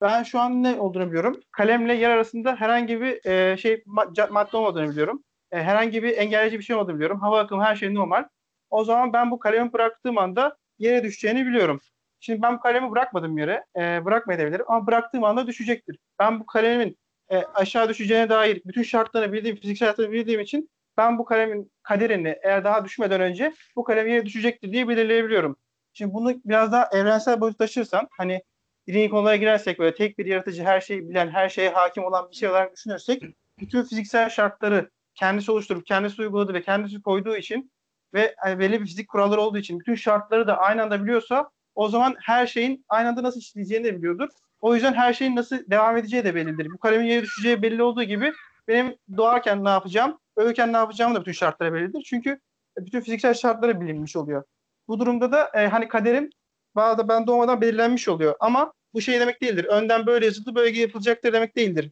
Ben 0.00 0.22
şu 0.22 0.40
an 0.40 0.62
ne 0.62 0.80
olduğunu 0.80 1.06
biliyorum. 1.06 1.40
Kalemle 1.50 1.94
yer 1.94 2.10
arasında 2.10 2.56
herhangi 2.56 3.00
bir 3.00 3.26
e, 3.26 3.56
şey 3.56 3.82
madde 3.86 4.56
olmadığını 4.56 4.90
biliyorum. 4.90 5.24
E, 5.54 5.62
herhangi 5.62 6.02
bir 6.02 6.16
engelleyici 6.16 6.58
bir 6.58 6.64
şey 6.64 6.76
olmadığını 6.76 6.94
biliyorum. 6.96 7.20
Hava 7.20 7.40
akımı 7.40 7.64
her 7.64 7.76
şey 7.76 7.94
normal. 7.94 8.24
O 8.70 8.84
zaman 8.84 9.12
ben 9.12 9.30
bu 9.30 9.38
kalemi 9.38 9.72
bıraktığım 9.72 10.18
anda 10.18 10.56
yere 10.78 11.04
düşeceğini 11.04 11.46
biliyorum. 11.46 11.80
Şimdi 12.20 12.42
ben 12.42 12.54
bu 12.56 12.60
kalemi 12.60 12.90
bırakmadım 12.90 13.38
yere. 13.38 13.64
E, 13.76 14.04
bırakmayabilirim 14.04 14.64
ama 14.68 14.86
bıraktığım 14.86 15.24
anda 15.24 15.46
düşecektir. 15.46 15.98
Ben 16.18 16.40
bu 16.40 16.46
kalemin 16.46 16.98
e, 17.30 17.36
aşağı 17.36 17.88
düşeceğine 17.88 18.28
dair 18.28 18.62
bütün 18.64 18.82
şartlarını 18.82 19.32
bildiğim, 19.32 19.56
fiziksel 19.56 19.88
şartlarını 19.88 20.12
bildiğim 20.12 20.40
için 20.40 20.70
ben 20.96 21.18
bu 21.18 21.24
kalemin 21.24 21.72
kaderini 21.82 22.38
eğer 22.42 22.64
daha 22.64 22.84
düşmeden 22.84 23.20
önce 23.20 23.54
bu 23.76 23.84
kalem 23.84 24.08
yere 24.08 24.26
düşecektir 24.26 24.72
diye 24.72 24.88
belirleyebiliyorum. 24.88 25.56
Şimdi 25.92 26.14
bunu 26.14 26.40
biraz 26.44 26.72
daha 26.72 26.88
evrensel 26.92 27.40
boyut 27.40 27.58
taşırsan 27.58 28.08
hani 28.10 28.42
dini 28.86 29.10
konulara 29.10 29.36
girersek 29.36 29.78
böyle 29.78 29.94
tek 29.94 30.18
bir 30.18 30.26
yaratıcı 30.26 30.64
her 30.64 30.80
şeyi 30.80 31.08
bilen, 31.08 31.28
her 31.28 31.48
şeye 31.48 31.70
hakim 31.70 32.04
olan 32.04 32.30
bir 32.30 32.36
şey 32.36 32.48
olarak 32.48 32.76
düşünürsek 32.76 33.22
bütün 33.60 33.82
fiziksel 33.82 34.28
şartları 34.28 34.90
kendisi 35.14 35.52
oluşturup 35.52 35.86
kendisi 35.86 36.22
uyguladığı 36.22 36.54
ve 36.54 36.62
kendisi 36.62 37.02
koyduğu 37.02 37.36
için 37.36 37.70
ve 38.14 38.34
hani 38.38 38.58
belli 38.58 38.80
bir 38.80 38.86
fizik 38.86 39.08
kuralları 39.08 39.40
olduğu 39.40 39.58
için 39.58 39.80
bütün 39.80 39.94
şartları 39.94 40.46
da 40.46 40.58
aynı 40.58 40.82
anda 40.82 41.02
biliyorsa 41.02 41.50
o 41.74 41.88
zaman 41.88 42.16
her 42.20 42.46
şeyin 42.46 42.84
aynı 42.88 43.08
anda 43.08 43.22
nasıl 43.22 43.40
işleyeceğini 43.40 43.84
de 43.84 43.98
biliyordur. 43.98 44.28
O 44.60 44.74
yüzden 44.74 44.92
her 44.92 45.12
şeyin 45.12 45.36
nasıl 45.36 45.58
devam 45.70 45.96
edeceği 45.96 46.24
de 46.24 46.34
bellidir. 46.34 46.70
Bu 46.72 46.78
kalemin 46.78 47.06
yere 47.06 47.22
düşeceği 47.22 47.62
belli 47.62 47.82
olduğu 47.82 48.02
gibi 48.02 48.32
benim 48.68 48.96
doğarken 49.16 49.64
ne 49.64 49.68
yapacağım, 49.68 50.18
ölürken 50.36 50.72
ne 50.72 50.76
yapacağım 50.76 51.14
da 51.14 51.20
bütün 51.20 51.32
şartlara 51.32 51.74
bellidir. 51.74 52.02
Çünkü 52.06 52.40
bütün 52.78 53.00
fiziksel 53.00 53.34
şartları 53.34 53.80
bilinmiş 53.80 54.16
oluyor. 54.16 54.44
Bu 54.88 55.00
durumda 55.00 55.32
da 55.32 55.50
e, 55.54 55.66
hani 55.66 55.88
kaderim 55.88 56.30
bazı 56.74 57.08
ben 57.08 57.26
doğmadan 57.26 57.60
belirlenmiş 57.60 58.08
oluyor. 58.08 58.34
Ama 58.40 58.72
bu 58.94 59.00
şey 59.00 59.20
demek 59.20 59.42
değildir. 59.42 59.64
Önden 59.64 60.06
böyle 60.06 60.26
yazıldı, 60.26 60.54
böyle 60.54 60.80
yapılacaktır 60.80 61.32
demek 61.32 61.56
değildir. 61.56 61.90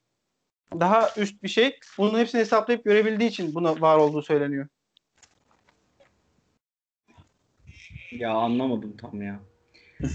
Daha 0.81 1.12
üst 1.16 1.43
bir 1.43 1.49
şey. 1.49 1.78
Bunun 1.99 2.19
hepsini 2.19 2.40
hesaplayıp 2.40 2.85
görebildiği 2.85 3.31
için 3.31 3.55
buna 3.55 3.81
var 3.81 3.99
olduğu 3.99 4.23
söyleniyor. 4.23 4.69
Ya 8.12 8.31
anlamadım 8.31 8.97
tam 8.97 9.23
ya. 9.23 9.40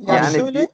Yani, 0.00 0.16
Yani 0.18 0.36
şöyle 0.36 0.68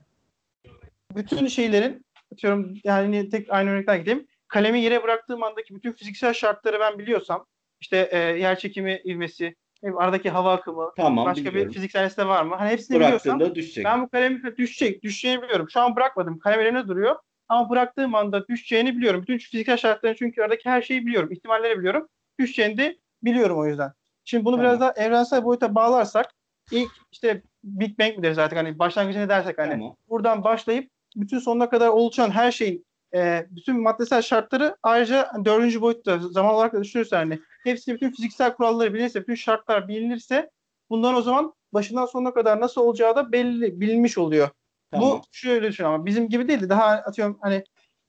bütün 1.15 1.47
şeylerin 1.47 2.05
atıyorum 2.33 2.73
yani 2.83 3.29
tek 3.29 3.49
aynı 3.49 3.69
örnekten 3.69 3.99
gideyim. 3.99 4.27
Kalemi 4.47 4.81
yere 4.81 5.03
bıraktığım 5.03 5.43
andaki 5.43 5.75
bütün 5.75 5.91
fiziksel 5.91 6.33
şartları 6.33 6.79
ben 6.79 6.99
biliyorsam 6.99 7.45
işte 7.81 8.09
e, 8.11 8.17
yer 8.17 8.59
çekimi 8.59 9.01
ivmesi, 9.05 9.55
bileyim, 9.83 9.97
aradaki 9.97 10.29
hava 10.29 10.53
akımı, 10.53 10.91
Tamam 10.97 11.25
başka 11.25 11.45
biliyorum. 11.45 11.69
bir 11.69 11.73
fiziksel 11.73 12.03
nesne 12.03 12.27
var 12.27 12.43
mı? 12.43 12.55
Hani 12.55 12.69
hepsini 12.69 12.99
biliyorsam 12.99 13.55
düşecek. 13.55 13.85
ben 13.85 14.01
bu 14.01 14.09
kalemi 14.09 14.57
düşecek, 14.57 15.03
düşeceğini 15.03 15.41
biliyorum. 15.41 15.69
Şu 15.69 15.79
an 15.79 15.95
bırakmadım. 15.95 16.39
Kalem 16.39 16.59
elimde 16.59 16.87
duruyor. 16.87 17.15
Ama 17.49 17.69
bıraktığım 17.69 18.15
anda 18.15 18.47
düşeceğini 18.47 18.97
biliyorum. 18.97 19.21
Bütün 19.21 19.37
fiziksel 19.37 19.77
şartları 19.77 20.15
çünkü 20.15 20.41
aradaki 20.41 20.69
her 20.69 20.81
şeyi 20.81 21.05
biliyorum. 21.05 21.31
ihtimalleri 21.31 21.79
biliyorum. 21.79 22.07
Düşeceğini 22.39 22.77
de 22.77 22.97
biliyorum 23.23 23.59
o 23.59 23.65
yüzden. 23.65 23.91
Şimdi 24.25 24.45
bunu 24.45 24.59
biraz 24.59 24.79
daha 24.79 24.91
evrensel 24.91 25.43
boyuta 25.43 25.75
bağlarsak 25.75 26.25
ilk 26.71 26.91
işte 27.11 27.41
Big 27.63 27.99
Bang 27.99 28.17
mi 28.17 28.23
deriz 28.23 28.37
artık 28.37 28.57
hani 28.57 28.79
başlangıcı 28.79 29.19
ne 29.19 29.29
dersek 29.29 29.57
hani 29.57 29.71
Tamam. 29.71 29.95
buradan 30.09 30.43
başlayıp 30.43 30.89
bütün 31.15 31.39
sonuna 31.39 31.69
kadar 31.69 31.87
oluşan 31.87 32.31
her 32.31 32.51
şeyin 32.51 32.85
e, 33.13 33.45
bütün 33.49 33.81
maddesel 33.81 34.21
şartları 34.21 34.77
ayrıca 34.83 35.31
dördüncü 35.45 35.81
boyutta 35.81 36.19
zaman 36.19 36.53
olarak 36.53 36.73
da 36.73 36.83
düşünürse 36.83 37.15
hani 37.15 37.39
hepsi 37.63 37.93
bütün 37.93 38.11
fiziksel 38.11 38.53
kuralları 38.53 38.93
bilinirse, 38.93 39.21
bütün 39.21 39.35
şartlar 39.35 39.87
bilinirse 39.87 40.49
Bundan 40.89 41.15
o 41.15 41.21
zaman 41.21 41.53
başından 41.73 42.05
sonuna 42.05 42.33
kadar 42.33 42.59
nasıl 42.59 42.81
olacağı 42.81 43.15
da 43.15 43.31
belli, 43.31 43.81
bilinmiş 43.81 44.17
oluyor. 44.17 44.49
Tamam. 44.91 45.09
Bu 45.09 45.21
şöyle 45.31 45.67
düşün 45.67 45.83
ama 45.83 46.05
bizim 46.05 46.29
gibi 46.29 46.47
değil 46.47 46.61
de 46.61 46.69
daha 46.69 46.85
atıyorum 46.85 47.37
hani 47.41 47.63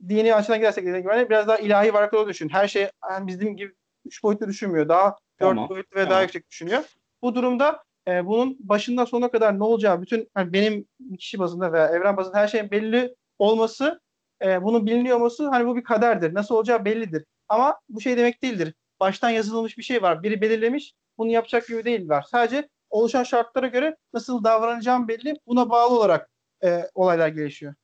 dini 0.08 0.34
açıdan 0.34 0.58
gidersek 0.58 0.84
dediğim 0.86 1.02
gibi 1.02 1.12
hani 1.12 1.30
biraz 1.30 1.48
daha 1.48 1.58
ilahi 1.58 1.94
varlıkları 1.94 2.28
düşün. 2.28 2.48
Her 2.48 2.68
şey 2.68 2.90
yani 3.10 3.26
bizim 3.26 3.56
gibi 3.56 3.74
üç 4.04 4.22
boyutlu 4.22 4.48
düşünmüyor. 4.48 4.88
Daha 4.88 5.16
Tamam, 5.38 5.58
dört 5.58 5.70
boyutlu 5.70 5.96
ve 5.96 6.00
tamam. 6.00 6.10
daha 6.10 6.22
yüksek 6.22 6.50
düşünüyor. 6.50 6.84
Bu 7.22 7.34
durumda 7.34 7.82
e, 8.08 8.26
bunun 8.26 8.56
başından 8.60 9.04
sonuna 9.04 9.30
kadar 9.30 9.58
ne 9.58 9.64
olacağı 9.64 10.02
bütün 10.02 10.30
hani 10.34 10.52
benim 10.52 10.86
kişi 11.18 11.38
bazında 11.38 11.72
veya 11.72 11.86
evren 11.86 12.16
bazında 12.16 12.38
her 12.38 12.48
şeyin 12.48 12.70
belli 12.70 13.14
olması 13.38 14.00
e, 14.44 14.62
bunun 14.62 14.86
biliniyor 14.86 15.16
olması 15.16 15.48
hani 15.48 15.66
bu 15.66 15.76
bir 15.76 15.84
kaderdir. 15.84 16.34
Nasıl 16.34 16.54
olacağı 16.54 16.84
bellidir. 16.84 17.24
Ama 17.48 17.80
bu 17.88 18.00
şey 18.00 18.16
demek 18.16 18.42
değildir. 18.42 18.74
Baştan 19.00 19.30
yazılmış 19.30 19.78
bir 19.78 19.82
şey 19.82 20.02
var. 20.02 20.22
Biri 20.22 20.40
belirlemiş. 20.40 20.92
Bunu 21.18 21.30
yapacak 21.30 21.66
gibi 21.66 21.84
değil 21.84 22.08
var. 22.08 22.24
Sadece 22.30 22.68
oluşan 22.90 23.22
şartlara 23.22 23.66
göre 23.66 23.96
nasıl 24.12 24.44
davranacağım 24.44 25.08
belli. 25.08 25.34
Buna 25.46 25.70
bağlı 25.70 25.98
olarak 25.98 26.30
e, 26.64 26.82
olaylar 26.94 27.28
gelişiyor. 27.28 27.74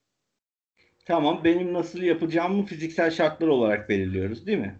Tamam. 1.04 1.44
Benim 1.44 1.72
nasıl 1.72 2.02
yapacağımı 2.02 2.64
fiziksel 2.64 3.10
şartlar 3.10 3.48
olarak 3.48 3.88
belirliyoruz 3.88 4.46
değil 4.46 4.58
mi? 4.58 4.76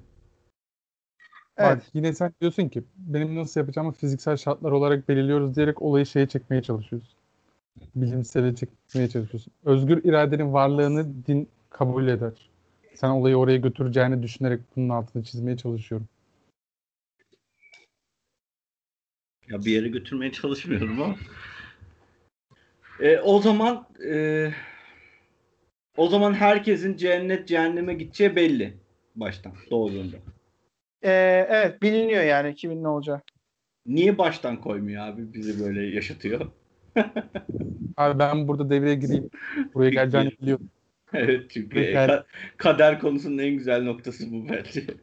Evet. 1.57 1.77
Bak 1.77 1.83
yine 1.95 2.13
sen 2.13 2.33
diyorsun 2.41 2.69
ki 2.69 2.83
benim 2.97 3.37
nasıl 3.37 3.61
yapacağımı 3.61 3.93
fiziksel 3.93 4.37
şartlar 4.37 4.73
olarak 4.73 5.09
belirliyoruz 5.09 5.57
diyerek 5.57 5.83
olayı 5.83 6.07
şeye 6.07 6.29
çekmeye 6.29 6.63
çalışıyorsun. 6.63 7.15
Bilimsele 7.95 8.55
çekmeye 8.55 9.09
çalışıyorsun. 9.09 9.53
Özgür 9.65 10.05
iradenin 10.05 10.53
varlığını 10.53 11.27
din 11.27 11.49
kabul 11.71 12.09
eder. 12.09 12.33
Sen 12.95 13.09
olayı 13.09 13.37
oraya 13.37 13.57
götüreceğini 13.57 14.23
düşünerek 14.23 14.61
bunun 14.77 14.89
altını 14.89 15.25
çizmeye 15.25 15.57
çalışıyorum. 15.57 16.09
Ya 19.49 19.65
bir 19.65 19.73
yere 19.73 19.89
götürmeye 19.89 20.33
çalışmıyorum 20.33 21.03
ama. 21.03 21.17
E, 23.01 23.19
o 23.19 23.39
zaman 23.41 23.87
e, 24.13 24.51
o 25.97 26.09
zaman 26.09 26.35
herkesin 26.35 26.97
cennet 26.97 27.49
cehenneme 27.49 27.95
gideceği 27.95 28.37
belli 28.37 28.75
baştan 29.17 29.53
doğduğunda. 29.71 30.17
E, 31.03 31.11
evet 31.49 31.83
biliniyor 31.83 32.23
yani 32.23 32.55
kimin 32.55 32.83
ne 32.83 32.89
olacağı. 32.89 33.23
Niye 33.87 34.19
baştan 34.19 34.61
koymuyor 34.61 35.07
abi 35.07 35.33
bizi 35.35 35.65
böyle 35.65 35.83
yaşatıyor? 35.87 36.47
Abi 37.97 38.19
ben 38.19 38.49
burada 38.49 38.71
devreye 38.71 38.95
gireyim. 38.95 39.31
Buraya 39.75 39.91
geleceğini 39.91 40.31
biliyorum. 40.43 40.71
evet 41.13 41.51
çünkü 41.51 41.75
Peki. 41.75 41.95
ka- 41.97 42.25
kader 42.57 43.01
konusunun 43.01 43.39
en 43.39 43.57
güzel 43.57 43.83
noktası 43.83 44.33
bu 44.33 44.49
bence. 44.49 44.85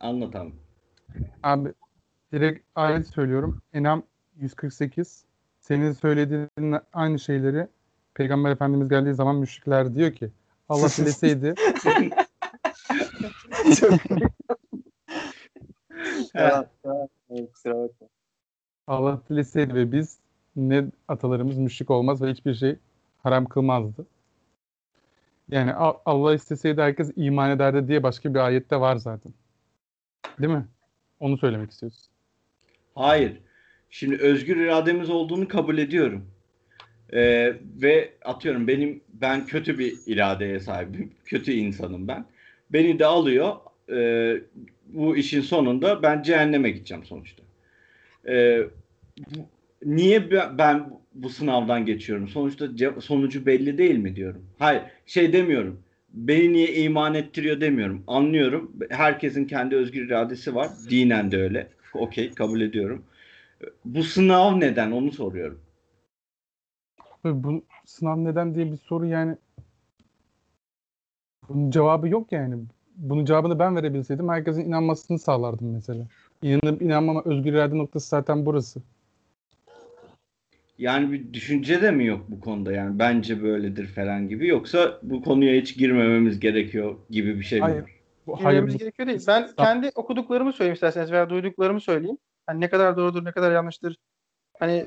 Anlat 0.00 0.36
abi. 0.36 0.52
Abi 1.42 1.72
direkt 2.32 2.66
ayet 2.74 3.06
söylüyorum. 3.06 3.62
Enam 3.72 4.02
148. 4.40 5.24
Senin 5.60 5.92
söylediğin 5.92 6.76
aynı 6.92 7.18
şeyleri 7.18 7.66
Peygamber 8.14 8.50
Efendimiz 8.50 8.88
geldiği 8.88 9.14
zaman 9.14 9.36
müşrikler 9.36 9.94
diyor 9.94 10.12
ki 10.12 10.30
Allah 10.68 10.88
dileseydi 10.96 11.54
kusura 17.52 17.74
bakma. 17.74 18.08
Allah 18.86 19.20
dileseydi 19.30 19.74
ve 19.74 19.92
biz 19.92 20.18
ne 20.56 20.84
atalarımız 21.08 21.58
müşrik 21.58 21.90
olmaz 21.90 22.22
ve 22.22 22.30
hiçbir 22.30 22.54
şey 22.54 22.76
haram 23.22 23.44
kılmazdı. 23.44 24.06
Yani 25.48 25.72
Allah 26.06 26.34
isteseydi 26.34 26.82
herkes 26.82 27.12
iman 27.16 27.50
ederdi 27.50 27.88
diye 27.88 28.02
başka 28.02 28.34
bir 28.34 28.38
ayette 28.38 28.80
var 28.80 28.96
zaten. 28.96 29.32
Değil 30.38 30.52
mi? 30.52 30.66
Onu 31.20 31.38
söylemek 31.38 31.70
istiyorsun. 31.70 32.08
Hayır. 32.94 33.40
Şimdi 33.90 34.16
özgür 34.16 34.56
irademiz 34.56 35.10
olduğunu 35.10 35.48
kabul 35.48 35.78
ediyorum. 35.78 36.24
Ee, 37.12 37.52
ve 37.82 38.10
atıyorum 38.24 38.68
benim 38.68 39.00
ben 39.14 39.46
kötü 39.46 39.78
bir 39.78 39.94
iradeye 40.06 40.60
sahibim. 40.60 41.10
Kötü 41.24 41.52
insanım 41.52 42.08
ben. 42.08 42.24
Beni 42.70 42.98
de 42.98 43.06
alıyor. 43.06 43.56
Ee, 43.92 44.34
bu 44.86 45.16
işin 45.16 45.40
sonunda 45.40 46.02
ben 46.02 46.22
cehenneme 46.22 46.70
gideceğim 46.70 47.04
sonuçta. 47.04 47.42
Bu- 49.18 49.48
niye 49.84 50.30
be- 50.30 50.48
ben 50.58 50.90
bu 51.14 51.28
sınavdan 51.30 51.86
geçiyorum? 51.86 52.28
Sonuçta 52.28 52.66
sonucu 53.00 53.46
belli 53.46 53.78
değil 53.78 53.96
mi 53.98 54.16
diyorum. 54.16 54.44
Hayır, 54.58 54.82
şey 55.06 55.32
demiyorum. 55.32 55.80
Beni 56.12 56.52
niye 56.52 56.74
iman 56.74 57.14
ettiriyor 57.14 57.60
demiyorum. 57.60 58.04
Anlıyorum. 58.06 58.72
Herkesin 58.90 59.44
kendi 59.44 59.76
özgür 59.76 60.06
iradesi 60.06 60.54
var. 60.54 60.68
Dinen 60.90 61.30
de 61.30 61.36
öyle. 61.36 61.66
Okey, 61.94 62.30
kabul 62.34 62.60
ediyorum. 62.60 63.04
Bu 63.84 64.02
sınav 64.02 64.60
neden 64.60 64.90
onu 64.90 65.12
soruyorum. 65.12 65.60
Bu 67.24 67.64
sınav 67.84 68.24
neden 68.24 68.54
diye 68.54 68.72
bir 68.72 68.76
soru 68.76 69.06
yani 69.06 69.36
bunun 71.48 71.70
cevabı 71.70 72.08
yok 72.08 72.32
yani. 72.32 72.56
Bunun 72.96 73.24
cevabını 73.24 73.58
ben 73.58 73.76
verebilseydim 73.76 74.28
herkesin 74.28 74.64
inanmasını 74.64 75.18
sağlardım 75.18 75.72
mesela. 75.72 76.06
İnanıp 76.42 76.82
inanmama 76.82 77.22
özgür 77.24 77.52
irade 77.52 77.78
noktası 77.78 78.08
zaten 78.08 78.46
burası. 78.46 78.82
Yani 80.78 81.12
bir 81.12 81.32
düşünce 81.32 81.82
de 81.82 81.90
mi 81.90 82.06
yok 82.06 82.24
bu 82.28 82.40
konuda 82.40 82.72
yani 82.72 82.98
bence 82.98 83.42
böyledir 83.42 83.86
falan 83.86 84.28
gibi 84.28 84.46
yoksa 84.46 84.98
bu 85.02 85.22
konuya 85.22 85.60
hiç 85.60 85.76
girmememiz 85.76 86.40
gerekiyor 86.40 86.96
gibi 87.10 87.38
bir 87.38 87.44
şey 87.44 87.58
mi 87.60 87.64
Hayır. 87.64 87.84
Bu 88.26 88.38
Girmemiz 88.38 88.74
bu- 88.74 88.78
gerekiyor 88.78 89.08
değil. 89.08 89.24
Ben 89.28 89.48
kendi 89.56 89.90
okuduklarımı 89.94 90.52
söyleyeyim 90.52 90.74
isterseniz 90.74 91.12
veya 91.12 91.30
duyduklarımı 91.30 91.80
söyleyeyim. 91.80 92.18
Hani 92.46 92.60
ne 92.60 92.70
kadar 92.70 92.96
doğrudur, 92.96 93.24
ne 93.24 93.32
kadar 93.32 93.52
yanlıştır. 93.52 93.96
Hani 94.58 94.86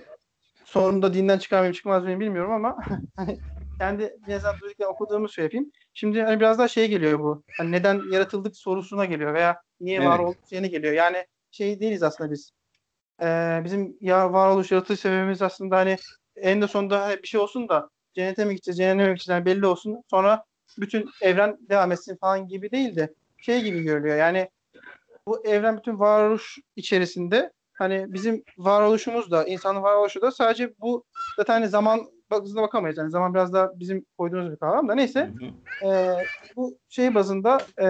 sonunda 0.66 1.14
dinden 1.14 1.38
çıkar 1.38 1.60
mıyım 1.60 1.74
çıkmaz 1.74 2.04
mıyım 2.04 2.20
bilmiyorum 2.20 2.52
ama 2.52 2.78
hani 3.16 3.42
kendi 3.80 4.16
en 4.28 4.36
azından 4.36 4.60
duyduklarımı 4.62 4.94
okuduğumu 4.94 5.28
söyleyeyim. 5.30 5.72
Şimdi 5.94 6.22
hani 6.22 6.40
biraz 6.40 6.58
daha 6.60 6.68
şey 6.68 6.88
geliyor 6.90 7.20
bu. 7.20 7.44
Hani 7.58 7.72
neden 7.72 8.02
yaratıldık 8.12 8.58
sorusuna 8.58 9.06
geliyor 9.06 9.34
veya 9.34 9.62
niye 9.80 10.04
var 10.06 10.20
Evet. 10.20 10.28
olduk 10.28 10.38
şeyine 10.50 10.68
geliyor. 10.68 10.94
Yani 10.94 11.26
şey 11.52 11.80
değiliz 11.80 12.04
aslında 12.04 12.32
biz. 12.32 12.52
Ee, 13.22 13.62
bizim 13.64 13.98
ya 14.02 14.34
varoluş 14.34 14.72
yaratılış 14.72 15.00
sebebimiz 15.00 15.42
aslında 15.42 15.78
hani 15.78 15.98
en 16.36 16.62
de 16.62 16.68
sonunda 16.68 17.02
hani 17.02 17.24
bir 17.24 17.28
şey 17.28 17.40
olsun 17.40 17.70
da 17.70 17.90
cennete 18.16 18.46
mi 18.46 18.56
gideceğiz, 18.56 18.78
cehenneme 18.78 19.10
mi 19.10 19.16
gideceğiz 19.16 19.30
yani 19.38 19.46
belli 19.46 19.66
olsun. 19.66 20.04
Sonra 20.10 20.44
bütün 20.78 21.10
evren 21.22 21.58
devam 21.70 21.92
etsin 21.92 22.18
falan 22.22 22.48
gibi 22.48 22.72
değil 22.72 22.96
de 22.96 23.14
şey 23.38 23.62
gibi 23.64 23.84
görülüyor. 23.84 24.18
Yani 24.18 24.50
bu 25.28 25.48
evren 25.48 25.78
bütün 25.78 26.00
varoluş 26.00 26.58
içerisinde 26.76 27.52
hani 27.74 28.06
bizim 28.14 28.44
varoluşumuz 28.58 29.32
da 29.32 29.46
insanın 29.46 29.84
varoluşu 29.84 30.22
da 30.22 30.32
sadece 30.32 30.74
bu 30.80 31.04
zaten 31.38 31.54
hani 31.54 31.68
zaman 31.68 32.12
bazında 32.32 32.62
bakamayız. 32.62 32.98
Yani 32.98 33.12
zaman 33.12 33.34
biraz 33.34 33.54
daha 33.54 33.80
bizim 33.80 34.06
koyduğumuz 34.18 34.52
bir 34.52 34.58
kavram 34.58 34.88
da 34.88 34.96
neyse 34.96 35.34
Hı 35.40 35.46
hı. 35.46 35.90
e, 35.90 36.16
bu 36.56 36.78
şey 36.90 37.16
bazında 37.16 37.62
e, 37.82 37.86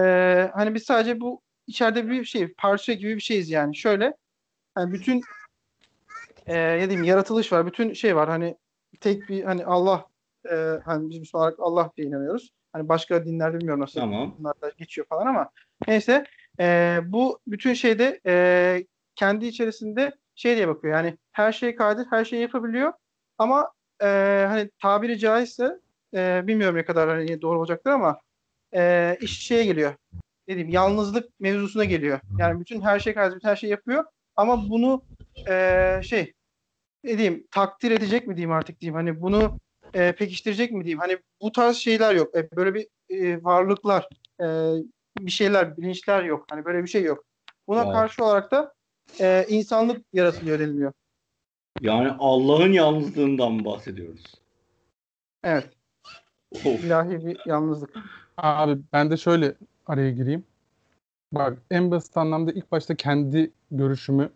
hani 0.54 0.74
biz 0.74 0.82
sadece 0.82 1.20
bu 1.20 1.40
içeride 1.66 2.08
bir 2.08 2.24
şey 2.24 2.48
parça 2.48 2.92
gibi 2.92 3.16
bir 3.16 3.20
şeyiz 3.20 3.50
yani. 3.50 3.76
Şöyle 3.76 4.16
hani 4.74 4.92
bütün 4.92 5.22
e, 6.46 6.78
ne 6.78 6.88
diyeyim 6.88 7.02
yaratılış 7.02 7.52
var. 7.52 7.66
Bütün 7.66 7.92
şey 7.92 8.16
var. 8.16 8.28
Hani 8.28 8.56
tek 9.00 9.28
bir 9.28 9.44
hani 9.44 9.64
Allah 9.64 10.06
e, 10.50 10.54
hani 10.84 11.10
biz 11.10 11.18
Müslüman 11.18 11.42
olarak 11.42 11.60
Allah 11.60 11.90
diye 11.96 12.08
inanıyoruz. 12.08 12.52
Hani 12.72 12.88
başka 12.88 13.24
dinlerde 13.24 13.58
bilmiyorum 13.58 13.82
nasıl 13.82 14.00
Tamam. 14.00 14.34
bunlar 14.38 14.60
da 14.60 14.70
geçiyor 14.78 15.06
falan 15.06 15.26
ama 15.26 15.50
neyse 15.88 16.24
e, 16.60 16.98
bu 17.04 17.40
bütün 17.46 17.74
şeyde 17.74 18.20
e, 18.26 18.84
kendi 19.16 19.46
içerisinde 19.46 20.12
şey 20.34 20.56
diye 20.56 20.68
bakıyor. 20.68 20.94
Yani 20.94 21.18
her 21.32 21.52
şey 21.52 21.74
kadir, 21.74 22.06
her 22.10 22.24
şeyi 22.24 22.42
yapabiliyor 22.42 22.92
ama 23.38 23.72
e, 24.02 24.06
hani 24.48 24.70
tabiri 24.82 25.18
caizse 25.18 25.80
e, 26.14 26.42
bilmiyorum 26.46 26.76
ne 26.76 26.84
kadar 26.84 27.08
hani 27.08 27.42
doğru 27.42 27.58
olacaktır 27.58 27.90
ama 27.90 28.20
e, 28.74 29.16
iş 29.20 29.46
şeye 29.46 29.64
geliyor. 29.64 29.94
Ne 30.48 30.54
diyeyim, 30.54 30.72
yalnızlık 30.72 31.40
mevzusuna 31.40 31.84
geliyor. 31.84 32.20
Yani 32.38 32.60
bütün 32.60 32.80
her 32.80 33.00
şey 33.00 33.14
kadir, 33.14 33.36
bütün 33.36 33.48
her 33.48 33.56
şey 33.56 33.70
yapıyor 33.70 34.04
ama 34.36 34.68
bunu 34.70 35.02
e, 35.48 36.00
şey 36.04 36.32
ne 37.04 37.18
diyeyim 37.18 37.46
takdir 37.50 37.90
edecek 37.90 38.26
mi 38.26 38.36
diyeyim 38.36 38.52
artık 38.52 38.80
diyeyim. 38.80 38.94
Hani 38.94 39.20
bunu 39.20 39.58
e, 39.94 40.12
pekiştirecek 40.12 40.72
mi 40.72 40.84
diyeyim. 40.84 40.98
Hani 40.98 41.18
bu 41.42 41.52
tarz 41.52 41.76
şeyler 41.76 42.14
yok. 42.14 42.36
E, 42.36 42.50
böyle 42.56 42.74
bir 42.74 42.86
e, 43.10 43.44
varlıklar, 43.44 44.08
e, 44.40 44.46
bir 45.26 45.30
şeyler, 45.30 45.76
bilinçler 45.76 46.24
yok. 46.24 46.46
Hani 46.50 46.64
böyle 46.64 46.82
bir 46.82 46.88
şey 46.88 47.02
yok. 47.02 47.24
Buna 47.68 47.80
Wow. 47.80 48.00
karşı 48.00 48.24
olarak 48.24 48.50
da 48.50 48.72
e, 49.20 49.46
insanlık 49.48 50.04
yaratılıyor 50.12 50.58
deniliyor. 50.58 50.92
Yani 51.80 52.10
Allah'ın 52.18 52.72
yalnızlığından 52.72 53.64
bahsediyoruz. 53.64 54.24
Evet. 55.44 55.68
Of. 56.52 56.84
ilahi 56.84 57.26
bir 57.26 57.40
yalnızlık. 57.46 57.94
Abi 58.36 58.78
ben 58.92 59.10
de 59.10 59.16
şöyle 59.16 59.54
araya 59.86 60.10
gireyim. 60.10 60.44
Bak 61.32 61.58
en 61.70 61.90
basit 61.90 62.16
anlamda 62.16 62.52
ilk 62.52 62.72
başta 62.72 62.94
kendi 62.94 63.50
görüşümü 63.70 64.30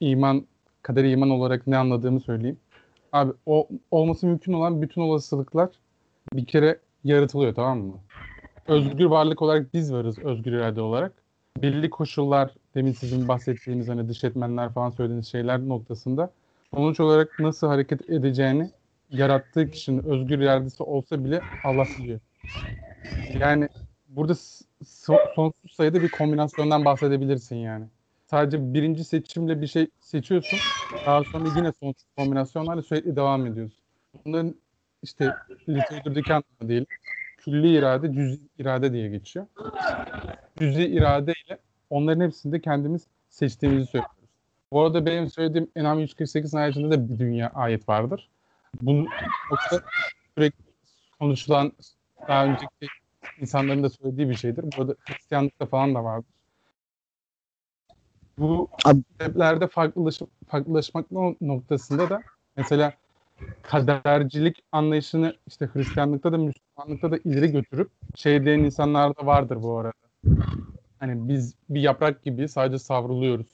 iman, 0.00 0.46
kader 0.82 1.04
iman 1.04 1.30
olarak 1.30 1.66
ne 1.66 1.76
anladığımı 1.76 2.20
söyleyeyim. 2.20 2.58
Abi 3.12 3.32
o 3.46 3.68
olması 3.90 4.26
mümkün 4.26 4.52
olan 4.52 4.82
bütün 4.82 5.00
olasılıklar 5.00 5.68
bir 6.32 6.46
kere 6.46 6.78
yaratılıyor 7.04 7.54
tamam 7.54 7.78
mı? 7.78 7.94
Özgür 8.68 9.04
varlık 9.04 9.42
olarak 9.42 9.74
biz 9.74 9.92
varız 9.92 10.18
özgür 10.18 10.52
irade 10.52 10.80
olarak. 10.80 11.12
Belli 11.62 11.90
koşullar 11.90 12.54
demin 12.74 12.92
sizin 12.92 13.28
bahsettiğiniz 13.28 13.88
hani 13.88 14.08
dış 14.08 14.24
etmenler 14.24 14.72
falan 14.72 14.90
söylediğiniz 14.90 15.26
şeyler 15.28 15.60
noktasında 15.68 16.32
sonuç 16.74 17.00
olarak 17.00 17.38
nasıl 17.38 17.66
hareket 17.66 18.10
edeceğini 18.10 18.70
yarattığı 19.10 19.70
kişinin 19.70 20.04
özgür 20.04 20.38
iradesi 20.38 20.82
olsa 20.82 21.24
bile 21.24 21.44
Allah 21.62 21.88
biliyor. 21.98 22.20
Yani 23.34 23.68
burada 24.08 24.32
so- 24.84 25.20
sonsuz 25.34 25.72
sayıda 25.72 26.02
bir 26.02 26.08
kombinasyondan 26.10 26.84
bahsedebilirsin 26.84 27.56
yani. 27.56 27.86
Sadece 28.26 28.74
birinci 28.74 29.04
seçimle 29.04 29.60
bir 29.60 29.66
şey 29.66 29.88
seçiyorsun. 30.00 30.62
Daha 31.06 31.24
sonra 31.24 31.48
yine 31.48 31.72
sonsuz 31.72 32.04
kombinasyonlarla 32.16 32.82
sürekli 32.82 33.16
devam 33.16 33.46
ediyorsun. 33.46 33.78
Bunların 34.24 34.54
işte 35.02 35.34
literatürdeki 35.68 36.34
anlamı 36.34 36.68
değil. 36.68 36.86
Külli 37.50 37.78
irade, 37.78 38.12
cüz'i 38.12 38.40
irade 38.58 38.92
diye 38.92 39.08
geçiyor. 39.08 39.46
Cüz'i 40.58 40.86
irade 40.86 41.32
ile 41.46 41.58
onların 41.90 42.20
hepsinde 42.20 42.60
kendimiz 42.60 43.06
seçtiğimizi 43.28 43.86
söylüyoruz. 43.86 44.16
Bu 44.72 44.82
arada 44.82 45.06
benim 45.06 45.30
söylediğim 45.30 45.70
Enam 45.76 45.98
148 45.98 46.54
haricinde 46.54 46.90
de 46.90 47.08
bir 47.08 47.18
dünya 47.18 47.50
ayet 47.54 47.88
vardır. 47.88 48.28
Bunun 48.82 49.08
yoksa 49.50 49.80
sürekli 50.34 50.64
konuşulan 51.18 51.72
daha 52.28 52.44
önceki 52.44 52.66
insanların 53.40 53.82
da 53.82 53.90
söylediği 53.90 54.28
bir 54.28 54.34
şeydir. 54.34 54.64
Bu 54.76 54.82
arada 54.82 54.94
Hristiyanlıkta 55.00 55.66
falan 55.66 55.94
da 55.94 56.04
vardır. 56.04 56.30
Bu 58.38 58.68
sebeplerde 59.18 59.66
farklılaş, 59.66 60.20
farklılaşmak 60.48 61.06
noktasında 61.40 62.10
da 62.10 62.22
mesela 62.56 62.92
kadercilik 63.62 64.62
anlayışını 64.72 65.36
işte 65.46 65.68
Hristiyanlıkta 65.72 66.32
da 66.32 66.38
Müslümanlıkta 66.38 67.12
da 67.12 67.18
ileri 67.24 67.52
götürüp 67.52 67.90
şey 68.14 68.44
diyen 68.44 68.58
insanlar 68.58 69.16
da 69.16 69.26
vardır 69.26 69.62
bu 69.62 69.78
arada. 69.78 69.92
Hani 70.98 71.28
biz 71.28 71.54
bir 71.70 71.80
yaprak 71.80 72.22
gibi 72.24 72.48
sadece 72.48 72.78
savruluyoruz 72.78 73.46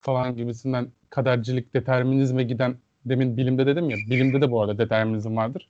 falan 0.00 0.36
gibisinden 0.36 0.88
kadercilik, 1.10 1.74
determinizme 1.74 2.42
giden 2.44 2.76
demin 3.04 3.36
bilimde 3.36 3.66
dedim 3.66 3.90
ya, 3.90 3.96
bilimde 4.10 4.40
de 4.40 4.50
bu 4.50 4.62
arada 4.62 4.78
determinizm 4.78 5.36
vardır. 5.36 5.68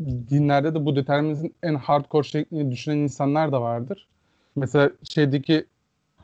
Dinlerde 0.00 0.74
de 0.74 0.84
bu 0.84 0.96
determinizmin 0.96 1.54
en 1.62 1.74
hardcore 1.74 2.26
şeklini 2.26 2.70
düşünen 2.72 2.96
insanlar 2.96 3.52
da 3.52 3.62
vardır. 3.62 4.06
Mesela 4.56 4.90
şeydeki 5.04 5.66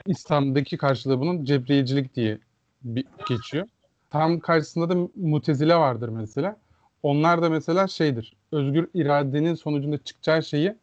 İslam'daki 0.06 0.76
karşılığı 0.76 1.20
bunun 1.20 1.44
cebriyecilik 1.44 2.16
diye 2.16 2.38
bir, 2.82 3.06
geçiyor. 3.28 3.66
Tam 4.14 4.40
karşısında 4.40 4.88
da 4.88 5.08
mutezile 5.16 5.76
vardır 5.76 6.08
mesela. 6.08 6.56
Onlar 7.02 7.42
da 7.42 7.50
mesela 7.50 7.88
şeydir. 7.88 8.36
Özgür 8.52 8.88
iradenin 8.94 9.54
sonucunda 9.54 9.98
çıkacağı 9.98 10.42
şeyi 10.42 10.74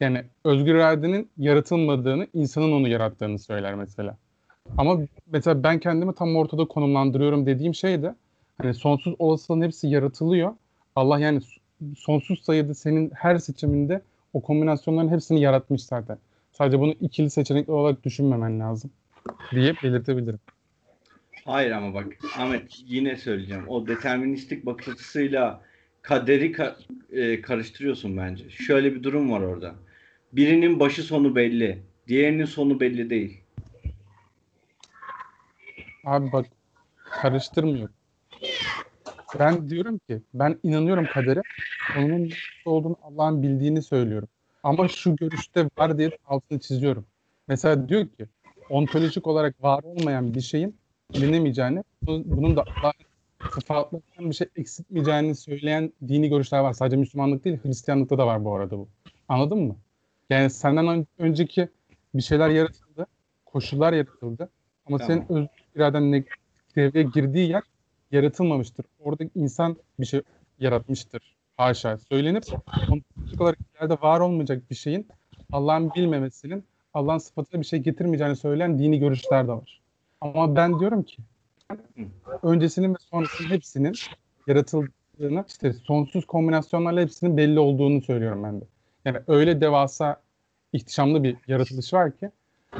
yani 0.00 0.24
özgür 0.44 0.74
iradenin 0.74 1.30
yaratılmadığını, 1.38 2.26
insanın 2.34 2.72
onu 2.72 2.88
yarattığını 2.88 3.38
söyler 3.38 3.74
mesela. 3.74 4.16
Ama 4.78 4.98
mesela 5.26 5.62
ben 5.62 5.78
kendimi 5.78 6.14
tam 6.14 6.36
ortada 6.36 6.64
konumlandırıyorum 6.64 7.46
dediğim 7.46 7.74
şey 7.74 8.02
de 8.02 8.14
hani 8.58 8.74
sonsuz 8.74 9.14
olasılığın 9.18 9.62
hepsi 9.62 9.88
yaratılıyor. 9.88 10.52
Allah 10.96 11.18
yani 11.18 11.40
sonsuz 11.96 12.42
sayıda 12.44 12.74
senin 12.74 13.10
her 13.14 13.38
seçiminde 13.38 14.02
o 14.32 14.40
kombinasyonların 14.40 15.08
hepsini 15.08 15.40
yaratmış 15.40 15.84
zaten. 15.84 16.18
Sadece 16.52 16.80
bunu 16.80 16.92
ikili 17.00 17.30
seçenekli 17.30 17.72
olarak 17.72 18.04
düşünmemen 18.04 18.60
lazım 18.60 18.90
diye 19.54 19.74
belirtebilirim. 19.82 20.40
Hayır 21.44 21.70
ama 21.70 21.94
bak 21.94 22.06
Ahmet 22.38 22.82
yine 22.86 23.16
söyleyeceğim. 23.16 23.68
O 23.68 23.86
deterministik 23.86 24.66
bakış 24.66 24.88
açısıyla 24.88 25.62
kaderi 26.02 26.52
ka- 26.52 26.74
e, 27.12 27.40
karıştırıyorsun 27.40 28.16
bence. 28.16 28.50
Şöyle 28.50 28.94
bir 28.94 29.02
durum 29.02 29.30
var 29.32 29.40
orada. 29.40 29.74
Birinin 30.32 30.80
başı 30.80 31.02
sonu 31.02 31.36
belli. 31.36 31.82
Diğerinin 32.08 32.44
sonu 32.44 32.80
belli 32.80 33.10
değil. 33.10 33.40
Abi 36.04 36.32
bak 36.32 36.46
karıştırmıyor. 37.04 37.88
Ben 39.38 39.70
diyorum 39.70 39.98
ki 39.98 40.22
ben 40.34 40.58
inanıyorum 40.62 41.06
kadere. 41.06 41.42
Onun 41.98 42.30
olduğunu 42.64 42.96
Allah'ın 43.02 43.42
bildiğini 43.42 43.82
söylüyorum. 43.82 44.28
Ama 44.62 44.88
şu 44.88 45.16
görüşte 45.16 45.68
var 45.78 45.98
diye 45.98 46.10
altını 46.26 46.60
çiziyorum. 46.60 47.06
Mesela 47.48 47.88
diyor 47.88 48.06
ki 48.06 48.26
ontolojik 48.70 49.26
olarak 49.26 49.62
var 49.62 49.82
olmayan 49.82 50.34
bir 50.34 50.40
şeyin 50.40 50.76
bilinemeyeceğini, 51.14 51.84
bunun 52.02 52.56
da 52.56 52.64
sıfatlarından 53.50 54.30
bir 54.30 54.34
şey 54.34 54.48
eksiltmeyeceğini 54.56 55.34
söyleyen 55.34 55.92
dini 56.08 56.28
görüşler 56.28 56.60
var. 56.60 56.72
Sadece 56.72 56.96
Müslümanlık 56.96 57.44
değil, 57.44 57.58
Hristiyanlıkta 57.62 58.18
da 58.18 58.26
var 58.26 58.44
bu 58.44 58.54
arada 58.54 58.78
bu. 58.78 58.88
Anladın 59.28 59.58
mı? 59.58 59.76
Yani 60.30 60.50
senden 60.50 61.06
önceki 61.18 61.68
bir 62.14 62.22
şeyler 62.22 62.48
yaratıldı, 62.48 63.06
koşullar 63.46 63.92
yaratıldı. 63.92 64.50
Ama 64.86 64.98
tamam. 64.98 65.06
senin 65.06 65.38
özgür 65.38 65.64
iraden 65.74 66.24
devreye 66.76 67.04
girdiği 67.14 67.48
yer 67.48 67.62
yaratılmamıştır. 68.10 68.86
Orada 69.00 69.24
insan 69.34 69.76
bir 70.00 70.06
şey 70.06 70.22
yaratmıştır. 70.58 71.36
Haşa 71.56 71.98
söylenip 71.98 72.44
ontolojik 72.90 73.40
olarak 73.40 73.58
ileride 73.60 73.94
var 74.02 74.20
olmayacak 74.20 74.70
bir 74.70 74.74
şeyin 74.74 75.08
Allah'ın 75.52 75.94
bilmemesinin 75.94 76.64
Allah'ın 76.94 77.18
sıfatıyla 77.18 77.60
bir 77.60 77.66
şey 77.66 77.78
getirmeyeceğini 77.78 78.36
söyleyen 78.36 78.78
dini 78.78 78.98
görüşler 78.98 79.48
de 79.48 79.52
var. 79.52 79.81
Ama 80.22 80.56
ben 80.56 80.80
diyorum 80.80 81.02
ki 81.02 81.16
öncesinin 82.42 82.94
ve 82.94 82.98
sonrasının 83.10 83.50
hepsinin 83.50 83.92
yaratıldığını 84.46 85.44
işte 85.48 85.72
sonsuz 85.72 86.26
kombinasyonlarla 86.26 87.00
hepsinin 87.00 87.36
belli 87.36 87.58
olduğunu 87.58 88.02
söylüyorum 88.02 88.42
ben 88.44 88.60
de. 88.60 88.64
Yani 89.04 89.18
öyle 89.26 89.60
devasa 89.60 90.22
ihtişamlı 90.72 91.22
bir 91.22 91.36
yaratılış 91.46 91.92
var 91.92 92.16
ki 92.16 92.30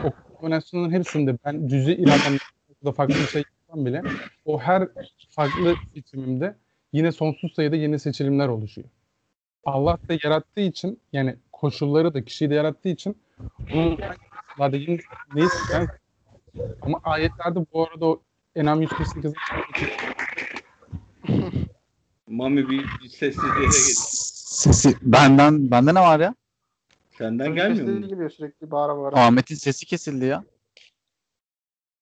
o 0.04 0.12
kombinasyonların 0.34 0.92
hepsinde 0.92 1.38
ben 1.44 1.68
cüzi 1.68 1.92
irademde 1.92 2.92
farklı 2.96 3.14
bir 3.14 3.26
şey 3.26 3.42
yapsam 3.60 3.86
bile 3.86 4.02
o 4.44 4.58
her 4.60 4.88
farklı 5.30 5.74
seçimimde 5.94 6.54
yine 6.92 7.12
sonsuz 7.12 7.54
sayıda 7.54 7.76
yeni 7.76 7.98
seçilimler 7.98 8.48
oluşuyor. 8.48 8.88
Allah 9.64 9.98
da 10.08 10.18
yarattığı 10.24 10.60
için 10.60 11.00
yani 11.12 11.36
koşulları 11.52 12.14
da 12.14 12.24
kişiyi 12.24 12.50
de 12.50 12.54
yarattığı 12.54 12.88
için 12.88 13.16
onun 13.74 13.98
neyse 15.34 15.56
yani, 15.72 15.88
ama 16.82 17.00
ayetlerde 17.04 17.58
bu 17.72 17.84
arada 17.86 18.06
o 18.06 18.22
Enam 18.54 18.82
148 18.82 19.32
Mami 22.26 22.68
bir 22.68 23.08
sessizliğe 23.08 23.64
geç. 23.64 23.74
Sesi 23.74 24.96
benden 25.02 25.70
bende 25.70 25.94
ne 25.94 26.00
var 26.00 26.20
ya? 26.20 26.34
Senden 27.18 27.54
gelmiyor 27.54 27.88
mu? 27.88 28.08
geliyor 28.08 28.30
sürekli 28.30 28.70
bağıra 28.70 28.98
bağıra. 28.98 29.24
Ahmet'in 29.26 29.54
sesi 29.54 29.86
kesildi 29.86 30.24
ya. 30.24 30.44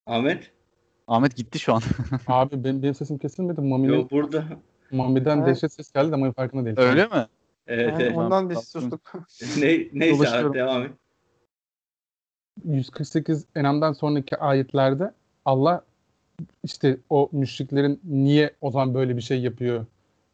Ahmet? 0.05 0.51
Ahmet 1.07 1.35
gitti 1.35 1.59
şu 1.59 1.73
an. 1.73 1.81
Abi 2.27 2.63
benim, 2.63 2.83
benim 2.83 2.93
sesim 2.93 3.17
kesilmedi. 3.17 3.61
Mami'nin 3.61 3.93
Yok 3.93 4.11
burada. 4.11 4.45
Mami'den 4.91 5.37
Evet. 5.37 5.47
dehşet 5.47 5.73
ses 5.73 5.91
geldi 5.91 6.15
ama 6.15 6.31
farkında 6.31 6.65
değil. 6.65 6.79
Öyle 6.79 7.05
mi? 7.07 7.27
Evet, 7.67 7.89
Yani 7.89 8.03
evet. 8.03 8.17
ondan 8.17 8.49
biz 8.49 8.59
sustuk. 8.59 9.13
Ne, 9.57 9.87
neyse 9.93 10.29
abi 10.29 10.53
devam 10.53 10.83
et. 10.83 10.91
148 12.65 13.45
Enam'dan 13.55 13.93
sonraki 13.93 14.37
ayetlerde 14.37 15.11
Allah 15.45 15.83
işte 16.63 16.97
o 17.09 17.29
müşriklerin 17.31 17.99
niye 18.03 18.51
o 18.61 18.71
zaman 18.71 18.93
böyle 18.93 19.17
bir 19.17 19.21
şey 19.21 19.41
yapıyor, 19.41 19.85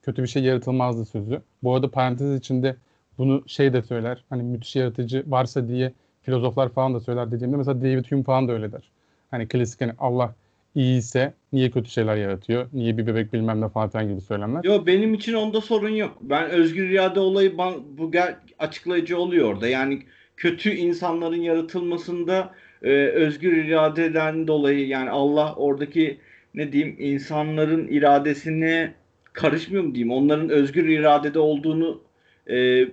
kötü 0.01 0.23
bir 0.23 0.27
şey 0.27 0.43
yaratılmazdı 0.43 1.05
sözü. 1.05 1.41
Bu 1.63 1.75
arada 1.75 1.91
parantez 1.91 2.39
içinde 2.39 2.75
bunu 3.17 3.43
şey 3.47 3.73
de 3.73 3.81
söyler, 3.81 4.23
hani 4.29 4.43
müthiş 4.43 4.75
yaratıcı 4.75 5.23
varsa 5.27 5.67
diye 5.67 5.93
filozoflar 6.21 6.69
falan 6.69 6.93
da 6.93 6.99
söyler 6.99 7.31
dediğimde 7.31 7.57
mesela 7.57 7.81
David 7.81 8.11
Hume 8.11 8.23
falan 8.23 8.47
da 8.47 8.51
öyle 8.51 8.71
der. 8.71 8.91
Hani 9.31 9.47
klasik 9.47 9.81
hani 9.81 9.91
Allah 9.99 10.35
iyi 10.75 10.97
ise 10.97 11.33
niye 11.53 11.71
kötü 11.71 11.89
şeyler 11.89 12.15
yaratıyor, 12.15 12.67
niye 12.73 12.97
bir 12.97 13.07
bebek 13.07 13.33
bilmem 13.33 13.61
ne 13.61 13.69
falan 13.69 14.09
gibi 14.09 14.21
söylemler. 14.21 14.63
Yo 14.63 14.85
benim 14.85 15.13
için 15.13 15.33
onda 15.33 15.61
sorun 15.61 15.89
yok. 15.89 16.17
Ben 16.21 16.49
özgür 16.49 16.89
irade 16.89 17.19
olayı 17.19 17.57
bu 17.97 18.11
açıklayıcı 18.59 19.19
oluyor 19.19 19.53
orada. 19.53 19.67
Yani 19.67 20.03
kötü 20.37 20.69
insanların 20.69 21.41
yaratılmasında 21.41 22.55
e, 22.81 22.89
özgür 22.91 23.57
iradeden 23.57 24.47
dolayı 24.47 24.87
yani 24.87 25.09
Allah 25.09 25.55
oradaki 25.55 26.19
ne 26.53 26.71
diyeyim 26.71 26.95
insanların 26.99 27.87
iradesine 27.87 28.93
karışmıyor 29.33 29.83
mu 29.83 29.95
diyeyim? 29.95 30.13
Onların 30.13 30.49
özgür 30.49 30.85
iradede 30.89 31.39
olduğunu 31.39 32.01
e, 32.49 32.87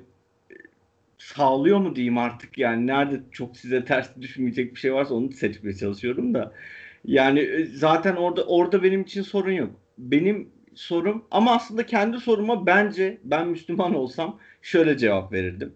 sağlıyor 1.19 1.79
mu 1.79 1.97
diyeyim 1.97 2.19
artık 2.19 2.59
yani 2.59 2.87
nerede 2.87 3.21
çok 3.33 3.57
size 3.57 3.85
ters 3.85 4.17
düşmeyecek 4.21 4.75
bir 4.75 4.81
şey 4.81 4.95
varsa 4.95 5.15
onu 5.15 5.33
seçmeye 5.33 5.77
çalışıyorum 5.77 6.35
da 6.35 6.53
yani 7.05 7.41
e, 7.41 7.65
zaten 7.67 8.17
orada 8.17 8.45
orada 8.47 8.83
benim 8.83 9.03
için 9.03 9.23
sorun 9.23 9.53
yok. 9.53 9.71
Benim 9.99 10.49
sorum 10.75 11.25
ama 11.31 11.55
aslında 11.55 11.87
kendi 11.87 12.19
soruma 12.21 12.67
bence 12.67 13.19
ben 13.25 13.49
Müslüman 13.49 13.95
olsam 13.95 14.39
şöyle 14.63 14.99
cevap 14.99 15.33
verirdim. 15.33 15.75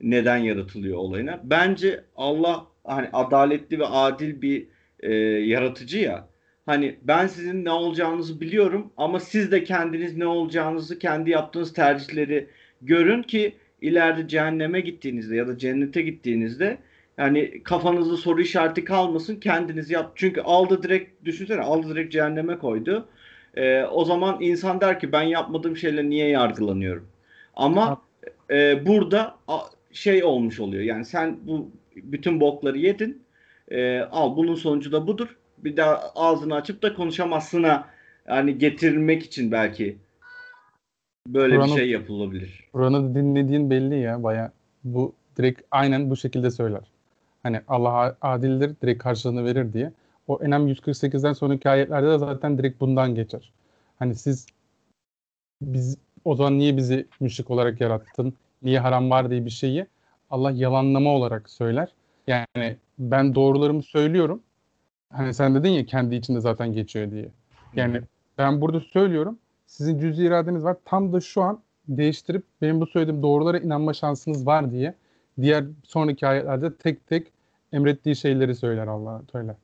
Neden 0.00 0.36
yaratılıyor 0.36 0.98
olayına? 0.98 1.40
Bence 1.44 2.04
Allah 2.16 2.66
hani 2.84 3.08
adaletli 3.12 3.78
ve 3.78 3.86
adil 3.86 4.42
bir 4.42 4.66
e, 5.00 5.14
yaratıcı 5.14 5.98
ya. 5.98 6.28
Hani 6.66 6.96
ben 7.02 7.26
sizin 7.26 7.64
ne 7.64 7.70
olacağınızı 7.70 8.40
biliyorum 8.40 8.92
ama 8.96 9.20
siz 9.20 9.52
de 9.52 9.64
kendiniz 9.64 10.16
ne 10.16 10.26
olacağınızı 10.26 10.98
kendi 10.98 11.30
yaptığınız 11.30 11.72
tercihleri 11.72 12.48
görün 12.82 13.22
ki 13.22 13.56
ileride 13.80 14.28
cehenneme 14.28 14.80
gittiğinizde 14.80 15.36
ya 15.36 15.48
da 15.48 15.58
cennete 15.58 16.02
gittiğinizde 16.02 16.78
Yani 17.18 17.62
kafanızda 17.62 18.16
soru 18.16 18.40
işareti 18.40 18.84
kalmasın 18.84 19.36
kendiniz 19.36 19.90
yap. 19.90 20.12
Çünkü 20.14 20.40
aldı 20.40 20.82
direkt 20.82 21.24
düşünsene 21.24 21.60
aldı 21.60 21.88
direkt 21.88 22.12
cehenneme 22.12 22.58
koydu. 22.58 23.08
Ee, 23.56 23.84
o 23.84 24.04
zaman 24.04 24.36
insan 24.40 24.80
der 24.80 25.00
ki 25.00 25.12
ben 25.12 25.22
yapmadığım 25.22 25.76
şeyle 25.76 26.08
niye 26.10 26.28
yargılanıyorum? 26.28 27.08
Ama 27.56 28.02
e, 28.50 28.86
burada 28.86 29.36
a, 29.48 29.58
şey 29.94 30.24
olmuş 30.24 30.60
oluyor. 30.60 30.82
Yani 30.82 31.04
sen 31.04 31.38
bu 31.46 31.70
bütün 31.96 32.40
bokları 32.40 32.78
yedin. 32.78 33.22
E, 33.68 34.00
al 34.00 34.36
bunun 34.36 34.54
sonucu 34.54 34.92
da 34.92 35.06
budur. 35.06 35.36
Bir 35.58 35.76
daha 35.76 36.00
ağzını 36.14 36.54
açıp 36.54 36.82
da 36.82 36.94
konuşamazsına 36.94 37.88
yani 38.28 38.58
getirmek 38.58 39.22
için 39.22 39.52
belki 39.52 39.96
böyle 41.28 41.54
Kur'an'ı- 41.54 41.68
bir 41.68 41.74
şey 41.74 41.90
yapılabilir. 41.90 42.64
Kur'an'ı 42.72 43.14
dinlediğin 43.14 43.70
belli 43.70 44.00
ya 44.00 44.22
baya. 44.22 44.52
Bu 44.84 45.12
direkt 45.36 45.62
aynen 45.70 46.10
bu 46.10 46.16
şekilde 46.16 46.50
söyler. 46.50 46.82
Hani 47.42 47.60
Allah 47.68 48.16
adildir 48.22 48.74
direkt 48.82 49.02
karşılığını 49.02 49.44
verir 49.44 49.72
diye. 49.72 49.92
O 50.28 50.38
Enam 50.42 50.68
148'den 50.68 51.32
sonraki 51.32 51.68
ayetlerde 51.70 52.08
de 52.08 52.18
zaten 52.18 52.58
direkt 52.58 52.80
bundan 52.80 53.14
geçer. 53.14 53.52
Hani 53.98 54.14
siz 54.14 54.46
biz 55.62 55.98
o 56.24 56.34
zaman 56.34 56.58
niye 56.58 56.76
bizi 56.76 57.06
müşrik 57.20 57.50
olarak 57.50 57.80
yarattın? 57.80 58.34
Niye 58.64 58.78
haram 58.78 59.10
var 59.10 59.30
diye 59.30 59.44
bir 59.44 59.50
şeyi 59.50 59.86
Allah 60.30 60.50
yalanlama 60.50 61.10
olarak 61.10 61.50
söyler. 61.50 61.88
Yani 62.26 62.76
ben 62.98 63.34
doğrularımı 63.34 63.82
söylüyorum. 63.82 64.42
Hani 65.12 65.34
sen 65.34 65.54
dedin 65.54 65.68
ya 65.70 65.86
kendi 65.86 66.14
içinde 66.14 66.40
zaten 66.40 66.72
geçiyor 66.72 67.10
diye. 67.10 67.28
Yani 67.76 68.00
ben 68.38 68.60
burada 68.60 68.80
söylüyorum. 68.80 69.38
Sizin 69.66 69.98
cüz 69.98 70.18
iradeniz 70.18 70.64
var. 70.64 70.76
Tam 70.84 71.12
da 71.12 71.20
şu 71.20 71.42
an 71.42 71.60
değiştirip 71.88 72.44
benim 72.62 72.80
bu 72.80 72.86
söylediğim 72.86 73.22
doğrulara 73.22 73.58
inanma 73.58 73.94
şansınız 73.94 74.46
var 74.46 74.70
diye 74.70 74.94
diğer 75.40 75.64
sonraki 75.84 76.26
ayetlerde 76.26 76.76
tek 76.76 77.06
tek 77.06 77.26
emrettiği 77.72 78.16
şeyleri 78.16 78.54
söyler 78.54 78.86
Allah 78.86 79.22
söyler. 79.32 79.56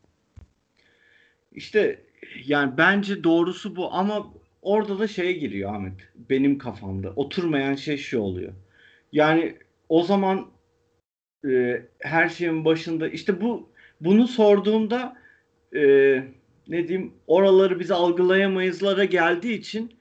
İşte 1.52 1.98
yani 2.47 2.72
bence 2.77 3.24
doğrusu 3.24 3.77
bu 3.77 3.94
ama 3.94 4.27
orada 4.62 4.98
da 4.98 5.09
şeye 5.09 5.32
giriyor 5.32 5.74
Ahmet. 5.74 5.94
Benim 6.31 6.59
kafamda 6.59 7.12
oturmayan 7.16 7.74
şey 7.74 7.97
şu 7.97 8.20
oluyor. 8.20 8.52
Yani 9.12 9.56
o 9.88 10.02
zaman 10.02 10.50
e, 11.48 11.82
her 11.98 12.28
şeyin 12.28 12.64
başında 12.64 13.08
işte 13.08 13.40
bu 13.40 13.70
bunu 14.00 14.28
sorduğumda 14.28 15.16
e, 15.74 15.80
ne 16.68 16.88
diyeyim 16.88 17.14
oraları 17.26 17.80
biz 17.80 17.90
algılayamayızlara 17.90 19.04
geldiği 19.04 19.58
için 19.58 19.92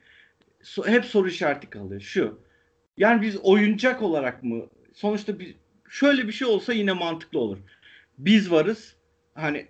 so- 0.62 0.88
hep 0.88 1.04
soru 1.04 1.28
işareti 1.28 1.70
kalıyor. 1.70 2.00
Şu. 2.00 2.38
Yani 2.96 3.22
biz 3.22 3.36
oyuncak 3.36 4.02
olarak 4.02 4.42
mı 4.42 4.66
sonuçta 4.94 5.38
bir 5.38 5.54
şöyle 5.88 6.28
bir 6.28 6.32
şey 6.32 6.48
olsa 6.48 6.72
yine 6.72 6.92
mantıklı 6.92 7.38
olur. 7.38 7.58
Biz 8.18 8.50
varız. 8.50 8.96
Hani 9.34 9.66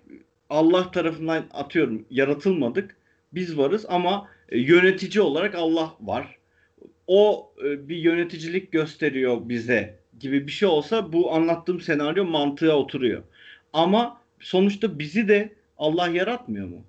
Allah 0.49 0.91
tarafından 0.91 1.45
atıyorum 1.51 2.05
yaratılmadık. 2.09 2.97
Biz 3.33 3.57
varız 3.57 3.85
ama 3.89 4.27
e, 4.49 4.59
yönetici 4.59 5.21
olarak 5.21 5.55
Allah 5.55 5.95
var. 5.99 6.40
O 7.13 7.53
e, 7.63 7.89
bir 7.89 7.95
yöneticilik 7.95 8.71
gösteriyor 8.71 9.49
bize 9.49 9.99
gibi 10.19 10.47
bir 10.47 10.51
şey 10.51 10.67
olsa 10.67 11.13
bu 11.13 11.33
anlattığım 11.33 11.81
senaryo 11.81 12.25
mantığa 12.25 12.75
oturuyor. 12.75 13.23
Ama 13.73 14.21
sonuçta 14.39 14.99
bizi 14.99 15.27
de 15.27 15.53
Allah 15.77 16.07
yaratmıyor 16.07 16.67
mu? 16.67 16.85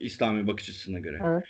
İslami 0.00 0.46
bakış 0.46 0.68
açısına 0.68 0.98
göre. 0.98 1.18
Evet. 1.24 1.44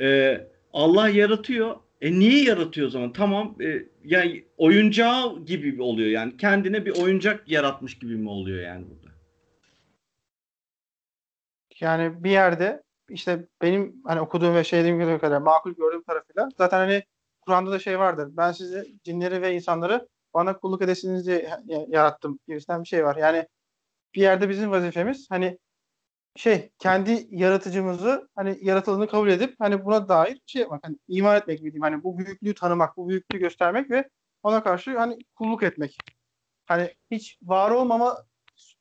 Ee, 0.00 0.46
Allah 0.72 1.08
yaratıyor. 1.08 1.76
E 2.00 2.12
niye 2.12 2.44
yaratıyor 2.44 2.86
o 2.86 2.90
zaman? 2.90 3.12
Tamam. 3.12 3.56
e, 3.60 3.82
yani 4.04 4.44
oyuncağı 4.56 5.44
gibi 5.44 5.82
oluyor 5.82 6.08
yani. 6.08 6.36
Kendine 6.36 6.86
bir 6.86 7.02
oyuncak 7.02 7.48
yaratmış 7.48 7.98
gibi 7.98 8.16
mi 8.16 8.28
oluyor 8.28 8.62
yani 8.62 8.86
burada? 8.90 9.14
Yani 11.80 12.24
bir 12.24 12.30
yerde 12.30 12.82
işte 13.08 13.46
benim 13.62 13.96
hani 14.04 14.20
okuduğum 14.20 14.54
ve 14.54 14.64
şey 14.64 14.84
dediğim 14.84 15.18
kadar 15.18 15.40
makul 15.40 15.74
gördüğüm 15.74 16.02
tarafıyla 16.02 16.48
zaten 16.58 16.78
hani 16.78 17.02
Kur'an'da 17.46 17.70
da 17.70 17.78
şey 17.78 17.98
vardır. 17.98 18.28
Ben 18.32 18.52
sizi 18.52 18.94
cinleri 19.04 19.42
ve 19.42 19.54
insanları 19.54 20.08
bana 20.34 20.58
kulluk 20.58 20.82
edesiniz 20.82 21.26
diye 21.26 21.50
ya- 21.66 21.86
yarattım 21.88 22.38
gibisinden 22.48 22.82
bir 22.82 22.88
şey 22.88 23.04
var. 23.04 23.16
Yani 23.16 23.46
bir 24.14 24.22
yerde 24.22 24.48
bizim 24.48 24.70
vazifemiz 24.70 25.26
hani 25.30 25.58
şey 26.36 26.70
kendi 26.78 27.26
yaratıcımızı 27.30 28.28
hani 28.34 28.58
yaratıldığını 28.62 29.08
kabul 29.08 29.28
edip 29.28 29.54
hani 29.58 29.84
buna 29.84 30.08
dair 30.08 30.40
şey 30.46 30.62
yapmak 30.62 30.80
hani 30.86 30.96
iman 31.08 31.36
etmek 31.36 31.60
diyeyim 31.62 31.82
hani 31.82 32.02
bu 32.02 32.18
büyüklüğü 32.18 32.54
tanımak 32.54 32.96
bu 32.96 33.08
büyüklüğü 33.08 33.38
göstermek 33.38 33.90
ve 33.90 34.08
ona 34.42 34.62
karşı 34.62 34.98
hani 34.98 35.18
kulluk 35.34 35.62
etmek. 35.62 35.98
Hani 36.66 36.94
hiç 37.10 37.38
var 37.42 37.70
olmama 37.70 38.18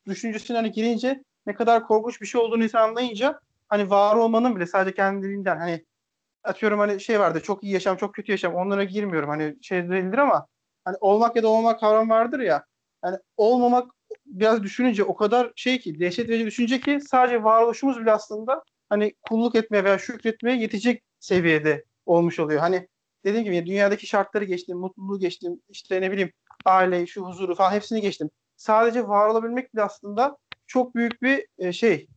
düşüncesine 0.07 0.57
hani 0.57 0.71
girince 0.71 1.23
ne 1.45 1.55
kadar 1.55 1.87
korkunç 1.87 2.21
bir 2.21 2.25
şey 2.25 2.41
olduğunu 2.41 2.63
insan 2.63 2.89
anlayınca 2.89 3.39
hani 3.69 3.89
var 3.89 4.15
olmanın 4.15 4.55
bile 4.55 4.65
sadece 4.67 4.95
kendiliğinden 4.95 5.57
hani 5.57 5.85
atıyorum 6.43 6.79
hani 6.79 7.01
şey 7.01 7.19
vardı 7.19 7.41
çok 7.43 7.63
iyi 7.63 7.73
yaşam 7.73 7.97
çok 7.97 8.13
kötü 8.15 8.31
yaşam 8.31 8.55
onlara 8.55 8.83
girmiyorum 8.83 9.29
hani 9.29 9.55
şey 9.61 9.89
değildir 9.89 10.17
ama 10.17 10.47
hani 10.85 10.97
olmak 11.01 11.35
ya 11.35 11.43
da 11.43 11.47
olmamak 11.47 11.79
kavram 11.79 12.09
vardır 12.09 12.39
ya 12.39 12.65
hani 13.01 13.17
olmamak 13.37 13.91
biraz 14.25 14.63
düşününce 14.63 15.03
o 15.03 15.15
kadar 15.15 15.51
şey 15.55 15.79
ki 15.79 15.99
dehşet 15.99 16.29
verici 16.29 16.45
düşünce 16.45 16.79
ki 16.79 16.99
sadece 17.01 17.43
varoluşumuz 17.43 18.01
bile 18.01 18.11
aslında 18.11 18.63
hani 18.89 19.13
kulluk 19.21 19.55
etmeye 19.55 19.83
veya 19.83 19.97
şükretmeye 19.97 20.57
yetecek 20.57 21.03
seviyede 21.19 21.85
olmuş 22.05 22.39
oluyor. 22.39 22.59
Hani 22.59 22.87
dediğim 23.25 23.43
gibi 23.43 23.65
dünyadaki 23.65 24.07
şartları 24.07 24.43
geçtim, 24.43 24.77
mutluluğu 24.77 25.19
geçtim, 25.19 25.61
işte 25.69 26.01
ne 26.01 26.11
bileyim 26.11 26.31
aile, 26.65 27.07
şu 27.07 27.25
huzuru 27.25 27.55
falan 27.55 27.71
hepsini 27.71 28.01
geçtim. 28.01 28.29
Sadece 28.57 29.07
var 29.07 29.29
olabilmek 29.29 29.73
bile 29.73 29.83
aslında 29.83 30.37
çok 30.67 30.95
büyük 30.95 31.21
bir 31.21 31.47
e, 31.57 31.73
şey 31.73 32.07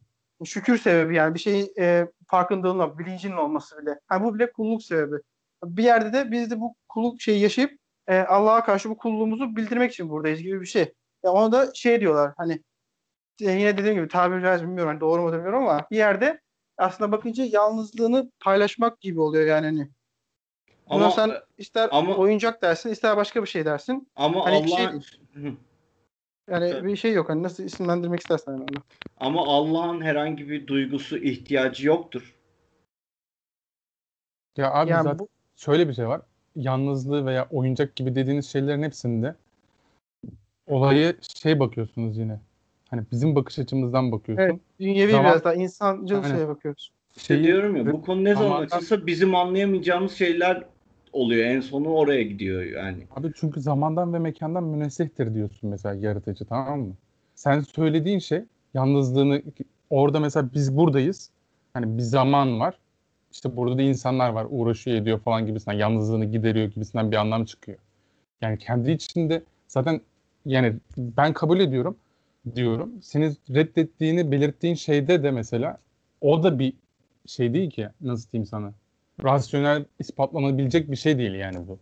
şükür 0.45 0.79
sebebi 0.79 1.15
yani 1.17 1.35
bir 1.35 1.41
şeyin 1.41 1.73
e, 1.79 2.07
farkındalığının, 2.27 2.99
bilincinin 2.99 3.37
olması 3.37 3.79
bile. 3.79 3.99
Yani 4.13 4.25
bu 4.25 4.35
bile 4.35 4.53
kulluk 4.53 4.83
sebebi. 4.83 5.17
Bir 5.65 5.85
yerde 5.85 6.13
de 6.13 6.31
biz 6.31 6.51
de 6.51 6.61
bu 6.61 6.75
kulluk 6.89 7.21
şeyi 7.21 7.41
yaşayıp 7.41 7.79
e, 8.09 8.19
Allah'a 8.19 8.65
karşı 8.65 8.91
bu 8.91 8.97
kulluğumuzu 8.97 9.57
bildirmek 9.57 9.93
için 9.93 10.09
buradayız 10.11 10.43
gibi 10.43 10.61
bir 10.61 10.67
şey. 10.67 10.93
Ya 11.25 11.31
ona 11.33 11.53
da 11.53 11.71
şey 11.75 12.01
diyorlar 12.01 12.33
hani 12.37 12.53
e, 13.41 13.51
yine 13.51 13.79
dediğim 13.79 13.97
gibi 13.97 14.09
tabiri 14.09 14.43
caizse 14.43 14.67
bilmiyorum 14.67 14.91
hani 14.93 15.01
doğru 15.01 15.23
mu 15.23 15.33
demiyorum 15.33 15.63
ama 15.63 15.87
bir 15.91 15.97
yerde 15.97 16.41
aslında 16.79 17.13
bakınca 17.13 17.45
yalnızlığını 17.45 18.31
paylaşmak 18.41 19.01
gibi 19.01 19.21
oluyor 19.21 19.47
yani 19.47 19.67
hani. 19.67 19.89
Buna 20.91 21.05
Ama 21.05 21.11
sen 21.11 21.33
ister 21.59 21.89
ama- 21.93 22.17
oyuncak 22.17 22.63
dersin, 22.63 22.91
ister 22.91 23.17
başka 23.17 23.43
bir 23.43 23.49
şey 23.49 23.65
dersin. 23.65 24.09
ama 24.17 24.45
hani 24.47 24.69
şey- 24.69 24.87
Allah 24.87 24.93
Hı. 25.35 25.53
Yani 26.51 26.65
Evet. 26.67 26.85
bir 26.85 26.97
şey 26.97 27.13
yok. 27.13 27.29
Hani 27.29 27.43
nasıl 27.43 27.65
isimlendirmek 27.65 28.21
istersen 28.21 28.53
yani 28.53 28.63
onu. 28.63 28.83
ama 29.21 29.41
Allah'ın 29.47 30.01
herhangi 30.01 30.49
bir 30.49 30.67
duygusu 30.67 31.19
ihtiyacı 31.19 31.87
yoktur. 31.87 32.35
Ya 34.57 34.73
abi 34.73 34.91
Yani 34.91 35.03
zaten 35.03 35.19
bu 35.19 35.29
şöyle 35.57 35.89
bir 35.89 35.95
şey 35.95 36.09
var. 36.09 36.23
Yalnızlığı 36.57 37.27
veya 37.27 37.49
oyuncak 37.51 37.97
gibi 37.97 38.15
dediğiniz 38.15 38.47
şeylerin 38.47 38.83
hepsinde 38.83 39.35
olayı 40.67 41.17
şey 41.43 41.61
bakıyorsunuz 41.61 42.19
yine. 42.19 42.41
Hani 42.91 43.03
bizim 43.13 43.35
bakış 43.35 43.59
açımızdan 43.59 44.13
bakıyorsun. 44.13 44.45
Evet. 44.45 44.61
dünyevi 44.81 45.13
Zaman- 45.13 45.31
biraz 45.31 45.45
daha 45.45 45.55
insancıl 45.55 46.17
Aynen. 46.23 46.37
şeye 46.37 46.49
bakıyoruz. 46.49 46.93
Şeyi- 47.19 47.45
diyorum 47.45 47.77
ya 47.77 47.93
bu 47.93 48.03
konu 48.03 48.25
ne 48.25 48.35
zaman 48.35 48.63
açılsa 48.63 49.07
bizim 49.07 49.35
anlayamayacağımız 49.35 50.13
şeyler 50.13 50.65
oluyor. 51.15 51.47
En 51.47 51.61
sonu 51.61 51.89
oraya 51.89 52.23
gidiyor 52.23 52.63
yani. 52.63 53.07
Abi 53.17 53.33
çünkü 53.37 53.61
zamandan 53.61 54.15
ve 54.15 54.19
mekandan 54.19 54.65
münezzehtir 54.65 55.35
diyorsun 55.35 55.71
mesela 55.71 55.95
yaratıcı 55.95 56.45
tamam 56.45 56.81
mı? 56.81 56.95
Sen 57.35 57.61
söylediğin 57.61 58.19
şey 58.19 58.43
yalnızlığını 58.75 59.43
orada 59.91 60.21
mesela 60.21 60.49
biz 60.55 60.77
buradayız. 60.77 61.31
Hani 61.75 61.99
bir 61.99 62.03
zaman 62.03 62.61
var. 62.61 62.79
İşte 63.33 63.57
burada 63.57 63.79
da 63.79 63.83
insanlar 63.83 64.31
var 64.31 64.47
uğraşıyor 64.51 64.97
ediyor 64.97 65.21
falan 65.21 65.47
gibisinden 65.47 65.77
yalnızlığını 65.77 66.25
gideriyor 66.25 66.69
gibisinden 66.69 67.11
bir 67.11 67.17
anlam 67.17 67.45
çıkıyor. 67.45 67.79
Yani 68.41 68.59
kendi 68.59 68.91
içinde 68.91 69.43
zaten 69.69 70.01
yani 70.47 70.75
ben 70.99 71.33
kabul 71.33 71.61
ediyorum 71.61 71.97
diyorum. 72.55 72.93
Senin 73.03 73.37
reddettiğini 73.51 74.33
belirttiğin 74.33 74.75
şeyde 74.75 75.23
de 75.23 75.31
mesela 75.31 75.79
o 76.21 76.43
da 76.43 76.59
bir 76.59 76.73
şey 77.27 77.55
değil 77.55 77.71
ki 77.71 77.89
nasıl 78.01 78.31
diyeyim 78.31 78.47
sana. 78.47 78.73
Rasyonel 79.25 79.85
ispatlanabilecek 79.99 80.91
bir 80.91 80.97
şey 80.97 81.19
değil 81.19 81.35
yani 81.35 81.69
bu. 81.69 81.79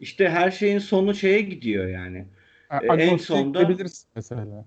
İşte 0.00 0.28
her 0.28 0.50
şeyin 0.50 0.78
sonu 0.78 1.14
şeye 1.14 1.40
gidiyor 1.40 1.88
yani. 1.88 2.26
Yani 2.72 3.02
E, 3.02 3.04
en 3.04 3.16
sonda- 3.16 3.76
mesela. 4.16 4.66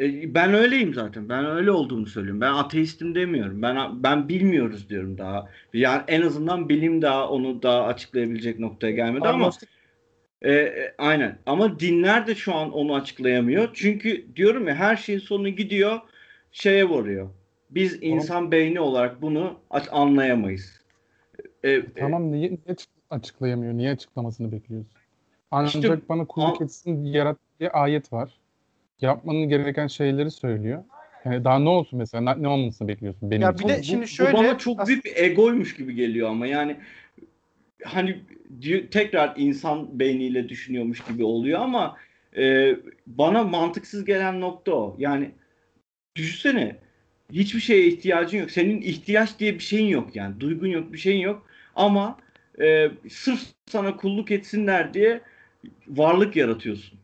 E, 0.00 0.34
Ben 0.34 0.54
öyleyim 0.54 0.94
zaten. 0.94 1.28
Ben 1.28 1.46
öyle 1.46 1.70
olduğunu 1.70 2.06
söylüyorum. 2.06 2.40
Ben 2.40 2.52
ateistim 2.52 3.14
demiyorum. 3.14 3.62
Ben 3.62 4.02
ben 4.02 4.28
bilmiyoruz 4.28 4.88
diyorum 4.90 5.18
daha. 5.18 5.48
Yani 5.72 6.02
en 6.08 6.22
azından 6.22 6.68
bilim 6.68 7.02
daha 7.02 7.28
onu 7.28 7.62
daha 7.62 7.84
açıklayabilecek 7.84 8.58
noktaya 8.58 8.92
gelmedi 8.92 9.28
ama 9.28 9.44
Agnostik 9.44 9.68
e, 10.42 10.52
e, 10.52 10.94
aynen. 10.98 11.38
Ama 11.46 11.80
dinler 11.80 12.26
de 12.26 12.34
şu 12.34 12.54
an 12.54 12.72
onu 12.72 12.94
açıklayamıyor. 12.94 13.68
Çünkü 13.74 14.26
diyorum 14.36 14.68
ya 14.68 14.74
her 14.74 14.96
şeyin 14.96 15.18
sonu 15.18 15.48
gidiyor 15.48 16.00
şeye 16.52 16.90
varıyor. 16.90 17.30
Biz 17.70 17.98
insan 18.00 18.50
beyni 18.52 18.80
olarak 18.80 19.22
bunu 19.22 19.60
anlayamayız. 19.90 20.77
E, 21.64 21.70
e, 21.70 21.84
Tamam 21.98 22.32
niye, 22.32 22.48
niye 22.48 22.58
açık- 22.68 22.88
açıklayamıyor? 23.10 23.72
Niye 23.72 23.90
açıklamasını 23.90 24.52
bekliyorsun? 24.52 24.90
Ancak 25.50 25.74
İşte- 25.74 26.08
bana 26.08 26.24
kulluk 26.24 26.60
etsin 26.60 27.04
yarat 27.04 27.36
diye 27.60 27.70
ayet 27.70 28.12
var. 28.12 28.30
yapmanın 29.00 29.48
gereken 29.48 29.86
şeyleri 29.86 30.30
söylüyor. 30.30 30.84
Yani 31.24 31.44
daha 31.44 31.58
ne 31.58 31.68
olsun 31.68 31.98
mesela? 31.98 32.34
Ne, 32.34 32.42
ne 32.42 32.48
olmasını 32.48 32.88
bekliyorsun 32.88 33.30
benim 33.30 33.42
Ya 33.42 33.52
için? 33.52 33.68
bir 33.68 33.72
de 33.74 33.78
Bu- 33.78 33.82
şimdi 33.84 34.02
bu 34.02 34.06
şöyle 34.06 34.32
bana 34.32 34.58
çok 34.58 34.86
büyük 34.86 35.04
bir 35.04 35.16
egoymuş 35.16 35.76
gibi 35.76 35.94
geliyor 35.94 36.28
ama 36.30 36.46
yani 36.46 36.76
hani 37.84 38.20
tekrar 38.90 39.34
insan 39.36 39.98
beyniyle 39.98 40.48
düşünüyormuş 40.48 41.04
gibi 41.04 41.24
oluyor 41.24 41.60
ama 41.60 41.96
e, 42.36 42.76
bana 43.06 43.44
mantıksız 43.44 44.04
gelen 44.04 44.40
nokta 44.40 44.72
o. 44.72 44.96
Yani 44.98 45.30
düşünsene 46.16 46.76
hiçbir 47.32 47.60
şeye 47.60 47.86
ihtiyacın 47.86 48.38
yok. 48.38 48.50
Senin 48.50 48.80
ihtiyaç 48.82 49.38
diye 49.38 49.54
bir 49.54 49.60
şeyin 49.64 49.88
yok 49.88 50.16
yani. 50.16 50.40
Duygun 50.40 50.68
yok, 50.68 50.92
bir 50.92 50.98
şeyin 50.98 51.20
yok. 51.20 51.46
Ama 51.78 52.18
e, 52.60 52.90
sırf 53.10 53.40
sana 53.66 53.96
kulluk 53.96 54.30
etsinler 54.30 54.94
diye 54.94 55.20
varlık 55.88 56.36
yaratıyorsun. 56.36 56.98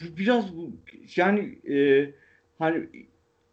Biraz 0.00 0.56
bu 0.56 0.72
yani 1.16 1.58
e, 1.74 2.10
hani 2.58 2.86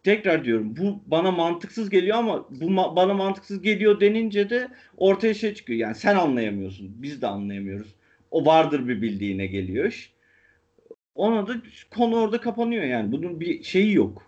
tekrar 0.04 0.44
diyorum 0.44 0.76
bu 0.76 1.00
bana 1.06 1.30
mantıksız 1.30 1.90
geliyor 1.90 2.16
ama 2.18 2.46
bu 2.50 2.64
ma- 2.64 2.96
bana 2.96 3.14
mantıksız 3.14 3.62
geliyor 3.62 4.00
denince 4.00 4.50
de 4.50 4.68
ortaya 4.96 5.34
şey 5.34 5.54
çıkıyor. 5.54 5.78
Yani 5.78 5.94
sen 5.94 6.16
anlayamıyorsun. 6.16 6.92
Biz 7.02 7.22
de 7.22 7.26
anlayamıyoruz. 7.26 7.94
O 8.30 8.46
vardır 8.46 8.88
bir 8.88 9.02
bildiğine 9.02 9.46
geliyor. 9.46 10.10
Ona 11.14 11.46
da 11.48 11.54
konu 11.90 12.16
orada 12.16 12.40
kapanıyor 12.40 12.84
yani. 12.84 13.12
Bunun 13.12 13.40
bir 13.40 13.62
şeyi 13.62 13.94
yok. 13.94 14.27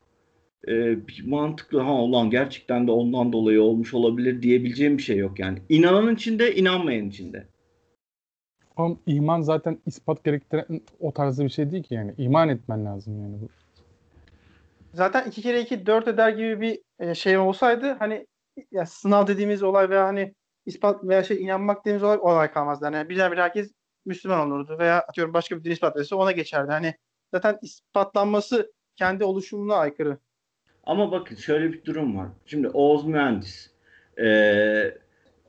Ee, 0.69 1.09
bir 1.09 1.27
mantıklı 1.27 1.81
ha 1.81 2.03
ulan 2.03 2.31
gerçekten 2.31 2.87
de 2.87 2.91
ondan 2.91 3.33
dolayı 3.33 3.63
olmuş 3.63 3.95
olabilir 3.95 4.43
diyebileceğim 4.43 4.99
bir 4.99 5.03
şey 5.03 5.17
yok 5.17 5.39
yani. 5.39 5.59
İnananın 5.69 6.15
içinde, 6.15 6.55
inanmayan 6.55 7.09
içinde. 7.09 7.47
Ama 8.77 8.97
iman 9.07 9.41
zaten 9.41 9.79
ispat 9.87 10.25
gerektiren 10.25 10.81
o 11.01 11.13
tarzda 11.13 11.45
bir 11.45 11.49
şey 11.51 11.71
değil 11.71 11.83
ki 11.83 11.95
yani. 11.95 12.15
İman 12.19 12.49
etmen 12.49 12.85
lazım 12.85 13.21
yani. 13.23 13.41
Bu. 13.41 13.49
zaten 14.95 15.29
2 15.29 15.43
kere 15.43 15.61
2 15.61 15.87
4 15.87 16.09
eder 16.09 16.31
gibi 16.31 16.61
bir 16.61 16.79
e, 16.99 17.15
şey 17.15 17.39
olsaydı 17.39 17.97
hani 17.99 18.27
ya 18.71 18.87
sınav 18.87 19.27
dediğimiz 19.27 19.63
olay 19.63 19.91
veya 19.91 20.05
hani 20.07 20.35
ispat 20.67 21.05
veya 21.05 21.23
şey 21.25 21.43
inanmak 21.43 21.81
dediğimiz 21.81 22.03
olay 22.03 22.19
olay 22.19 22.53
kalmazdı. 22.53 22.85
Yani 22.85 23.09
birden 23.09 23.33
bir 23.33 23.39
herkes 23.39 23.73
Müslüman 24.07 24.51
olurdu 24.51 24.77
veya 24.79 25.01
atıyorum 25.01 25.35
başka 25.35 25.59
bir 25.59 25.65
din 25.65 25.71
ispat 25.71 25.97
etse 25.97 26.15
ona 26.15 26.33
geçerdi. 26.33 26.73
Hani 26.73 26.95
zaten 27.35 27.59
ispatlanması 27.63 28.73
kendi 28.97 29.25
oluşumuna 29.25 29.75
aykırı. 29.75 30.19
Ama 30.91 31.13
bakın 31.13 31.37
şöyle 31.37 31.73
bir 31.73 31.85
durum 31.85 32.17
var. 32.17 32.29
Şimdi 32.47 32.69
Oğuz 32.69 33.07
mühendis. 33.07 33.71
Ee, 34.21 34.95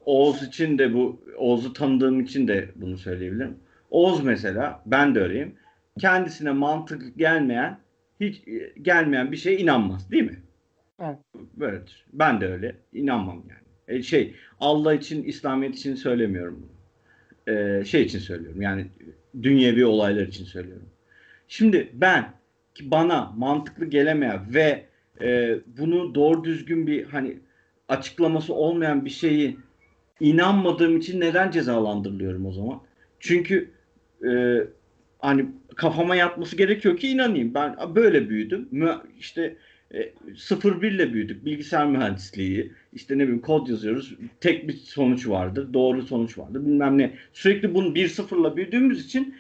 Oğuz 0.06 0.44
için 0.44 0.78
de 0.78 0.94
bu 0.94 1.24
Oğuz'u 1.38 1.74
tanıdığım 1.74 2.20
için 2.20 2.48
de 2.48 2.70
bunu 2.76 2.98
söyleyebilirim. 2.98 3.58
Oğuz 3.92 4.24
mesela 4.24 4.82
ben 4.86 5.16
de 5.16 5.22
öyleyim. 5.22 5.56
Kendisine 6.00 6.52
mantıklı 6.52 7.10
gelmeyen 7.10 7.80
hiç 8.20 8.48
e, 8.48 8.74
gelmeyen 8.82 9.32
bir 9.32 9.38
şeye 9.38 9.58
inanmaz 9.58 10.12
değil 10.12 10.24
mi? 10.24 10.40
Evet. 11.00 11.18
Böyledir. 11.54 12.06
Ben 12.14 12.42
de 12.42 12.48
öyle. 12.48 12.76
inanmam 12.94 13.44
yani. 13.50 13.98
E, 14.00 14.04
şey 14.04 14.36
Allah 14.60 14.94
için, 14.94 15.24
İslamiyet 15.24 15.76
için 15.76 15.96
söylemiyorum 15.96 16.64
bunu. 16.64 17.56
E, 17.56 17.86
şey 17.86 18.02
için 18.02 18.20
söylüyorum. 18.20 18.62
Yani 18.62 18.88
dünyevi 19.44 19.86
olaylar 19.86 20.28
için 20.28 20.46
söylüyorum. 20.46 20.90
Şimdi 21.48 21.90
ben 21.94 22.34
ki 22.76 22.92
bana 22.92 23.34
mantıklı 23.38 23.86
gelemeyen 23.86 24.54
ve 24.54 24.91
e, 25.22 25.60
bunu 25.78 26.16
doğru 26.16 26.44
düzgün 26.44 26.88
bir 26.88 27.04
hani 27.04 27.40
açıklaması 27.88 28.54
olmayan 28.54 29.06
bir 29.06 29.10
şeyi 29.10 29.58
inanmadığım 30.20 30.98
için 30.98 31.22
neden 31.22 31.52
cezalandırılıyorum 31.52 32.46
o 32.46 32.52
zaman? 32.52 32.82
Çünkü 33.20 33.72
e, 34.28 34.32
hani 35.20 35.46
kafama 35.76 36.16
yatması 36.16 36.56
gerekiyor 36.56 36.98
ki 36.98 37.10
inanayım. 37.10 37.54
Ben 37.54 37.76
böyle 37.96 38.30
büyüdüm. 38.30 38.70
İşte 39.20 39.56
e, 39.94 40.02
0-1 40.28 40.88
ile 40.88 41.14
büyüdük. 41.14 41.46
Bilgisayar 41.46 41.88
mühendisliği. 41.88 42.72
işte 42.94 43.18
ne 43.18 43.24
bileyim 43.24 43.42
kod 43.42 43.68
yazıyoruz. 43.68 44.16
Tek 44.42 44.68
bir 44.68 44.74
sonuç 44.74 45.28
vardır. 45.28 45.74
Doğru 45.74 46.02
sonuç 46.02 46.38
vardır. 46.38 46.66
Bilmem 46.66 46.98
ne. 46.98 47.14
Sürekli 47.34 47.74
bunu 47.74 47.88
1-0'la 47.88 48.58
büyüdüğümüz 48.58 49.06
için 49.06 49.36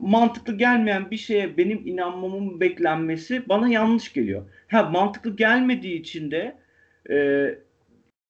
mantıklı 0.00 0.58
gelmeyen 0.58 1.10
bir 1.10 1.16
şeye 1.16 1.56
benim 1.56 1.86
inanmamın 1.86 2.60
beklenmesi 2.60 3.48
bana 3.48 3.68
yanlış 3.68 4.12
geliyor. 4.12 4.42
Ha 4.68 4.82
mantıklı 4.82 5.36
gelmediği 5.36 6.00
için 6.00 6.30
de 6.30 6.58
e, 7.10 7.48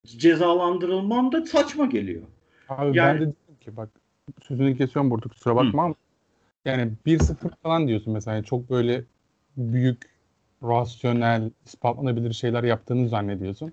cezalandırılmam 0.06 1.32
da 1.32 1.46
saçma 1.46 1.86
geliyor. 1.86 2.22
Abi 2.68 2.96
Yani- 2.96 3.08
ben 3.08 3.16
de 3.16 3.20
diyorum 3.20 3.60
ki 3.60 3.76
bak 3.76 3.88
sözünü 4.42 4.76
kesiyorum 4.76 5.10
burada 5.10 5.28
kusura 5.28 5.56
bakma 5.56 5.84
ama 5.84 5.94
yani 6.64 6.92
1-0 7.06 7.50
falan 7.62 7.88
diyorsun 7.88 8.12
mesela 8.12 8.42
çok 8.42 8.70
böyle 8.70 9.04
büyük, 9.56 10.02
rasyonel, 10.62 11.50
ispatlanabilir 11.66 12.32
şeyler 12.32 12.64
yaptığını 12.64 13.08
zannediyorsun. 13.08 13.72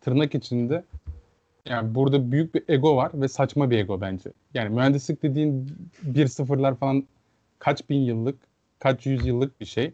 Tırnak 0.00 0.34
içinde 0.34 0.84
yani 1.66 1.94
burada 1.94 2.32
büyük 2.32 2.54
bir 2.54 2.62
ego 2.68 2.96
var 2.96 3.10
ve 3.14 3.28
saçma 3.28 3.70
bir 3.70 3.78
ego 3.78 4.00
bence. 4.00 4.30
Yani 4.54 4.68
mühendislik 4.74 5.22
dediğin 5.22 5.72
1-0'lar 6.06 6.76
falan 6.76 7.04
kaç 7.62 7.90
bin 7.90 8.00
yıllık, 8.00 8.38
kaç 8.78 9.06
yüz 9.06 9.26
yıllık 9.26 9.60
bir 9.60 9.66
şey. 9.66 9.92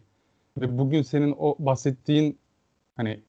Ve 0.57 0.77
bugün 0.77 1.01
senin 1.01 1.35
o 1.39 1.55
bahsettiğin 1.59 2.37
hani 2.95 3.19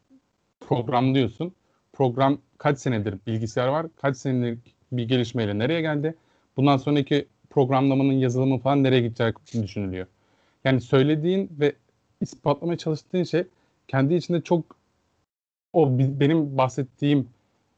programlıyorsun. 0.61 1.53
Program 1.93 2.39
kaç 2.59 2.79
senedir 2.79 3.15
bilgisayar 3.27 3.69
var, 3.69 3.87
kaç 3.97 4.17
senelik 4.17 4.59
bir 4.93 5.09
gelişmeyle 5.09 5.59
nereye 5.59 5.81
geldi? 5.81 6.15
Bundan 6.57 6.77
sonraki 6.77 7.27
programlamanın 7.51 8.13
yazılımı 8.13 8.59
falan 8.59 8.83
nereye 8.83 9.01
gidecek 9.01 9.35
düşünülüyor. 9.63 10.07
Yani 10.65 10.81
söylediğin 10.81 11.51
ve 11.61 11.73
ispatlamaya 12.21 12.79
çalıştığın 12.79 13.23
şey 13.23 13.45
kendi 13.89 14.15
içinde 14.15 14.41
çok 14.41 14.77
o 15.73 15.99
benim 15.99 16.59
bahsettiğim 16.59 17.29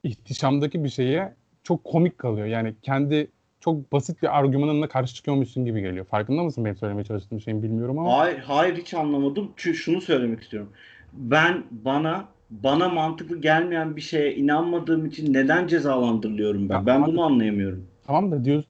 ihtişamdaki 0.03 0.85
bir 0.85 0.89
şeye 0.89 1.35
çok 1.63 1.85
komik 1.85 2.19
kalıyor. 2.19 2.47
Yani 2.47 2.75
kendi 2.83 3.31
çok 3.65 3.93
basit 3.93 4.23
bir 4.23 4.39
argümanınla 4.39 4.89
karşı 4.89 5.15
çıkıyormuşsun 5.15 5.65
gibi 5.65 5.81
geliyor. 5.81 6.05
Farkında 6.05 6.43
mısın 6.43 6.65
benim 6.65 6.77
söylemeye 6.77 7.05
çalıştığım 7.05 7.41
şeyin 7.41 7.63
bilmiyorum 7.63 7.99
ama. 7.99 8.19
Hayır, 8.19 8.39
hayır 8.39 8.77
hiç 8.77 8.95
anlamadım. 8.95 9.51
Çünkü 9.57 9.79
şunu 9.79 10.01
söylemek 10.01 10.43
istiyorum. 10.43 10.71
Ben 11.13 11.65
bana 11.71 12.25
bana 12.51 12.89
mantıklı 12.89 13.41
gelmeyen 13.41 13.97
bir 13.97 14.01
şeye 14.01 14.35
inanmadığım 14.35 15.07
için 15.07 15.35
neden 15.35 15.67
cezalandırılıyorum 15.67 16.69
ben? 16.69 16.75
Ya, 16.75 16.87
Ben 16.87 17.07
bunu 17.07 17.23
anlayamıyorum. 17.23 17.87
Tamam 18.07 18.33
da 18.33 18.45
diyoruz 18.45 18.65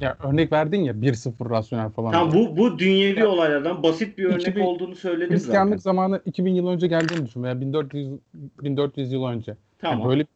ya 0.00 0.16
örnek 0.22 0.52
verdin 0.52 0.80
ya 0.80 0.92
1-0 0.92 1.50
rasyonel 1.50 1.90
falan. 1.90 2.12
Tamam 2.12 2.32
bu 2.32 2.56
bu 2.56 2.78
dünyevi 2.78 3.20
Ya, 3.20 3.28
olaylardan 3.28 3.82
basit 3.82 4.18
bir 4.18 4.24
örnek 4.24 4.40
2000 4.40 4.60
olduğunu 4.60 4.94
söyledim 4.94 5.26
zaten. 5.26 5.34
Hristiyanlık 5.36 5.82
zamanı 5.82 6.20
2000 6.24 6.54
yıl 6.54 6.68
önce 6.68 6.86
geldiğini 6.86 7.26
düşün 7.26 7.42
veya 7.42 7.60
1400 7.60 8.10
1400 8.34 9.12
yıl 9.12 9.24
önce. 9.24 9.50
Yani 9.50 9.58
Tamam. 9.78 10.08
böyle 10.08 10.26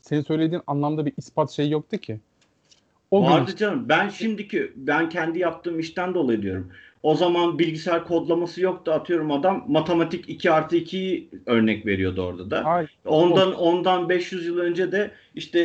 senin 0.00 0.22
söylediğin 0.22 0.62
anlamda 0.66 1.06
bir 1.06 1.12
ispat 1.16 1.50
şey 1.50 1.70
yoktu 1.70 1.98
ki. 1.98 2.20
O 3.10 3.22
gün 3.22 3.30
Vardı 3.30 3.56
canım. 3.56 3.88
Ben 3.88 4.08
şimdiki 4.08 4.72
ben 4.76 5.08
kendi 5.08 5.38
yaptığım 5.38 5.80
işten 5.80 6.14
dolayı 6.14 6.42
diyorum. 6.42 6.70
O 7.02 7.14
zaman 7.14 7.58
bilgisayar 7.58 8.04
kodlaması 8.04 8.60
yoktu 8.60 8.92
atıyorum 8.92 9.30
adam 9.30 9.64
matematik 9.68 10.28
2 10.28 10.50
artı 10.50 10.76
2'yi 10.76 11.28
örnek 11.46 11.86
veriyordu 11.86 12.22
orada 12.22 12.50
da. 12.50 12.64
Ay, 12.64 12.86
Ondan 13.04 13.54
ondan 13.54 14.08
500 14.08 14.46
yıl 14.46 14.58
önce 14.58 14.92
de 14.92 15.10
işte 15.34 15.60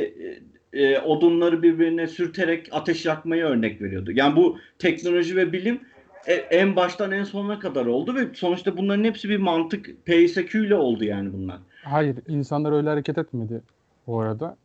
e, 0.73 0.83
e, 0.83 0.99
odunları 0.99 1.63
birbirine 1.63 2.07
sürterek 2.07 2.69
ateş 2.71 3.05
yakmayı 3.05 3.43
örnek 3.43 3.81
veriyordu. 3.81 4.11
Yani 4.13 4.35
bu 4.35 4.57
teknoloji 4.79 5.35
ve 5.35 5.53
bilim 5.53 5.79
e, 6.27 6.33
en 6.33 6.75
baştan 6.75 7.11
en 7.11 7.23
sonuna 7.23 7.59
kadar 7.59 7.85
oldu 7.85 8.15
ve 8.15 8.27
sonuçta 8.33 8.77
bunların 8.77 9.03
hepsi 9.03 9.29
bir 9.29 9.37
mantık 9.37 10.05
PSQ 10.05 10.65
ile 10.65 10.75
oldu 10.75 11.03
yani 11.03 11.33
bunlar. 11.33 11.57
hayır 11.83 12.15
insanlar 12.27 12.71
öyle 12.71 12.89
hareket 12.89 13.17
etmedi 13.17 13.61
bu 14.07 14.19
arada. 14.19 14.57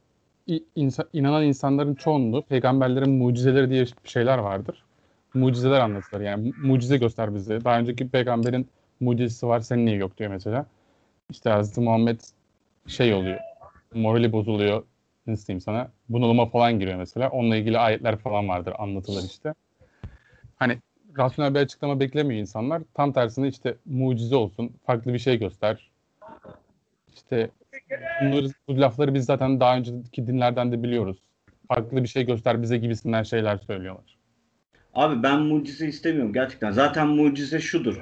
İ- 0.46 0.64
insa- 0.76 1.08
inanan 1.12 1.44
insanların 1.44 1.94
çoğunluğu 1.94 2.42
peygamberlerin 2.42 3.10
mucizeleri 3.10 3.70
diye 3.70 3.86
şeyler 4.04 4.38
vardır. 4.38 4.84
Mucizeler 5.34 5.80
anlatılır. 5.80 6.20
Yani 6.20 6.48
mu- 6.48 6.54
mucize 6.68 6.96
göster 6.96 7.34
bize. 7.34 7.64
Daha 7.64 7.78
önceki 7.78 8.08
peygamberin 8.08 8.68
mucizesi 9.00 9.46
var 9.46 9.60
senin 9.60 9.86
niye 9.86 9.96
yok 9.96 10.18
diyor 10.18 10.30
mesela. 10.30 10.66
İşte 11.30 11.50
Hazreti 11.50 11.80
Muhammed 11.80 12.20
şey 12.86 13.14
oluyor. 13.14 13.40
Morali 13.94 14.32
bozuluyor. 14.32 14.82
Nasıl 15.26 15.46
diyeyim 15.46 15.60
sana? 15.60 15.90
Bunalıma 16.08 16.46
falan 16.46 16.80
giriyor 16.80 16.98
mesela. 16.98 17.30
Onunla 17.30 17.56
ilgili 17.56 17.78
ayetler 17.78 18.16
falan 18.16 18.48
vardır 18.48 18.74
anlatılır 18.78 19.24
işte. 19.24 19.54
Hani 20.56 20.78
rasyonel 21.18 21.54
bir 21.54 21.60
açıklama 21.60 22.00
beklemiyor 22.00 22.40
insanlar. 22.40 22.82
Tam 22.94 23.12
tersine 23.12 23.48
işte 23.48 23.76
mucize 23.86 24.36
olsun, 24.36 24.72
farklı 24.86 25.12
bir 25.14 25.18
şey 25.18 25.38
göster. 25.38 25.90
İşte 27.14 27.50
bunları, 28.20 28.46
bu 28.68 28.80
lafları 28.80 29.14
biz 29.14 29.24
zaten 29.24 29.60
daha 29.60 29.76
önceki 29.76 30.26
dinlerden 30.26 30.72
de 30.72 30.82
biliyoruz. 30.82 31.16
Farklı 31.68 32.02
bir 32.02 32.08
şey 32.08 32.26
göster 32.26 32.62
bize 32.62 32.78
gibisinden 32.78 33.22
şeyler 33.22 33.56
söylüyorlar. 33.56 34.16
Abi 34.94 35.22
ben 35.22 35.40
mucize 35.40 35.86
istemiyorum 35.86 36.32
gerçekten. 36.32 36.70
Zaten 36.70 37.08
mucize 37.08 37.60
şudur. 37.60 38.00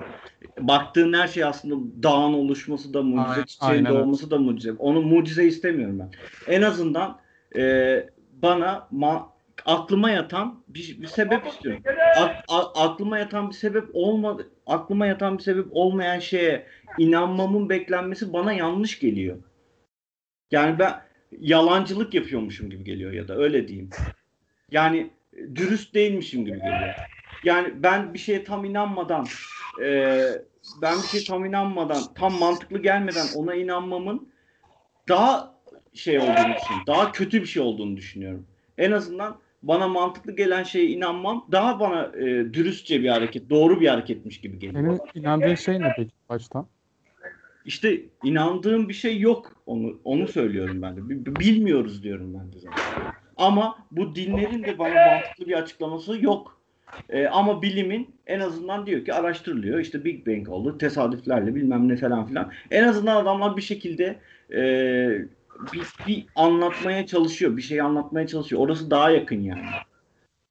Baktığın 0.61 1.13
her 1.13 1.29
şey 1.29 1.45
aslında 1.45 2.03
dağın 2.03 2.33
oluşması 2.33 2.95
da 2.95 3.03
mucize, 3.03 3.31
Aynen, 3.31 3.45
çiçeğin 3.45 3.73
aynen 3.73 3.91
doğması 3.91 4.31
da 4.31 4.39
mucize. 4.39 4.73
Onu 4.79 5.03
mucize 5.03 5.45
istemiyorum 5.45 5.99
ben. 5.99 6.11
En 6.55 6.63
azından 6.63 7.19
e, 7.57 8.07
bana 8.43 8.89
ma- 8.93 9.23
aklıma 9.67 10.11
yatan 10.11 10.63
bir, 10.69 11.03
bir 11.03 11.07
sebep 11.07 11.47
istiyorum. 11.47 11.83
A- 12.17 12.57
a- 12.57 12.85
aklıma 12.85 13.19
yatan 13.19 13.49
bir 13.49 13.55
sebep 13.55 13.85
olmadı. 13.93 14.49
Aklıma 14.67 15.07
yatan 15.07 15.39
bir 15.39 15.43
sebep 15.43 15.67
olmayan 15.71 16.19
şeye 16.19 16.67
inanmamın 16.99 17.69
beklenmesi 17.69 18.33
bana 18.33 18.53
yanlış 18.53 18.99
geliyor. 18.99 19.37
Yani 20.51 20.79
ben 20.79 21.03
yalancılık 21.41 22.15
yapıyormuşum 22.15 22.71
gibi 22.71 22.85
geliyor 22.85 23.13
ya 23.13 23.29
da 23.29 23.37
öyle 23.37 23.69
diyeyim. 23.69 23.91
Yani 24.71 25.11
dürüst 25.55 25.95
değilmişim 25.95 26.45
gibi 26.45 26.63
geliyor. 26.63 26.95
Yani 27.43 27.83
ben 27.83 28.15
bir 28.15 28.19
şeye 28.19 28.45
tam 28.45 28.65
inanmadan 28.65 29.27
e, 29.83 30.21
ben 30.83 30.97
bir 31.03 31.09
şeye 31.09 31.25
tam 31.25 31.45
inanmadan 31.45 32.03
tam 32.15 32.39
mantıklı 32.39 32.83
gelmeden 32.83 33.27
ona 33.37 33.55
inanmamın 33.55 34.29
daha 35.09 35.55
şey 35.95 36.19
olduğunu 36.19 36.35
düşünüyorum. 36.35 36.87
Daha 36.87 37.13
kötü 37.13 37.43
bir 37.43 37.47
şey 37.47 37.63
olduğunu 37.63 37.97
düşünüyorum. 37.97 38.47
En 38.79 38.93
azından 38.93 39.41
bana 39.63 39.89
mantıklı 39.89 40.37
gelen 40.37 40.63
şeye 40.63 40.87
inanmam 40.87 41.49
daha 41.53 41.81
bana 41.81 42.13
e, 42.17 42.25
dürüstçe 42.55 43.03
bir 43.03 43.09
hareket, 43.09 43.51
doğru 43.51 43.81
bir 43.81 43.89
hareketmiş 43.89 44.41
gibi 44.41 44.59
geliyor. 44.59 44.99
Senin 45.15 45.23
inandığın 45.23 45.55
şey 45.55 45.81
ne 45.81 45.95
peki 45.97 46.13
baştan? 46.29 46.67
İşte 47.65 48.01
inandığım 48.25 48.89
bir 48.89 48.95
şey 48.95 49.21
yok. 49.21 49.53
Onu 49.67 49.99
onu 50.05 50.29
söylüyorum 50.29 50.83
ben 50.83 50.97
de. 50.97 51.09
Bi- 51.09 51.37
Bilmiyoruz 51.41 52.03
diyorum 52.03 52.35
ben 52.35 52.53
de 52.53 52.59
zaten. 52.59 53.13
Ama 53.37 53.79
bu 53.91 54.15
dinlerin 54.15 54.63
de 54.65 54.79
bana 54.79 54.95
mantıklı 54.95 55.47
bir 55.47 55.53
açıklaması 55.53 56.25
yok. 56.25 56.61
Ee, 57.11 57.27
ama 57.27 57.63
bilimin 57.63 58.09
en 58.27 58.41
azından 58.41 58.87
diyor 58.87 59.05
ki 59.05 59.15
araştırılıyor. 59.15 59.79
İşte 59.79 60.05
Big 60.05 60.27
Bang 60.27 60.49
oldu. 60.49 60.79
Tesadüflerle 60.79 61.55
bilmem 61.55 61.89
ne 61.89 61.97
falan 61.97 62.27
filan. 62.27 62.53
En 62.71 62.85
azından 62.85 63.17
adamlar 63.17 63.57
bir 63.57 63.63
şekilde 63.63 64.17
e, 64.51 64.63
bir, 65.73 65.83
bir 66.09 66.27
anlatmaya 66.37 67.07
çalışıyor. 67.07 67.57
Bir 67.57 67.63
şey 67.63 67.81
anlatmaya 67.81 68.27
çalışıyor. 68.27 68.63
Orası 68.63 68.91
daha 68.91 69.11
yakın 69.11 69.41
yani. 69.43 69.63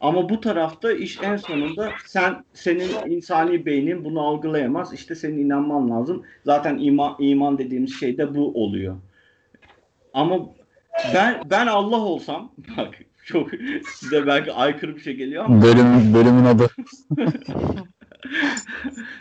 Ama 0.03 0.29
bu 0.29 0.41
tarafta 0.41 0.93
iş 0.93 1.19
en 1.21 1.35
sonunda 1.35 1.91
sen 2.05 2.43
senin 2.53 3.11
insani 3.11 3.65
beynin 3.65 4.05
bunu 4.05 4.21
algılayamaz. 4.21 4.93
İşte 4.93 5.15
senin 5.15 5.37
inanman 5.37 5.89
lazım. 5.89 6.23
Zaten 6.45 6.77
iman, 6.77 7.15
iman 7.19 7.57
dediğimiz 7.57 7.99
şey 7.99 8.17
de 8.17 8.35
bu 8.35 8.63
oluyor. 8.63 8.95
Ama 10.13 10.39
ben 11.13 11.41
ben 11.49 11.67
Allah 11.67 11.97
olsam 11.97 12.51
bak 12.77 12.99
çok 13.25 13.49
size 13.93 14.27
belki 14.27 14.51
aykırı 14.51 14.95
bir 14.95 15.01
şey 15.01 15.15
geliyor 15.15 15.45
ama 15.45 15.61
Bölüm, 15.61 16.13
bölümün 16.13 16.45
adı. 16.45 16.69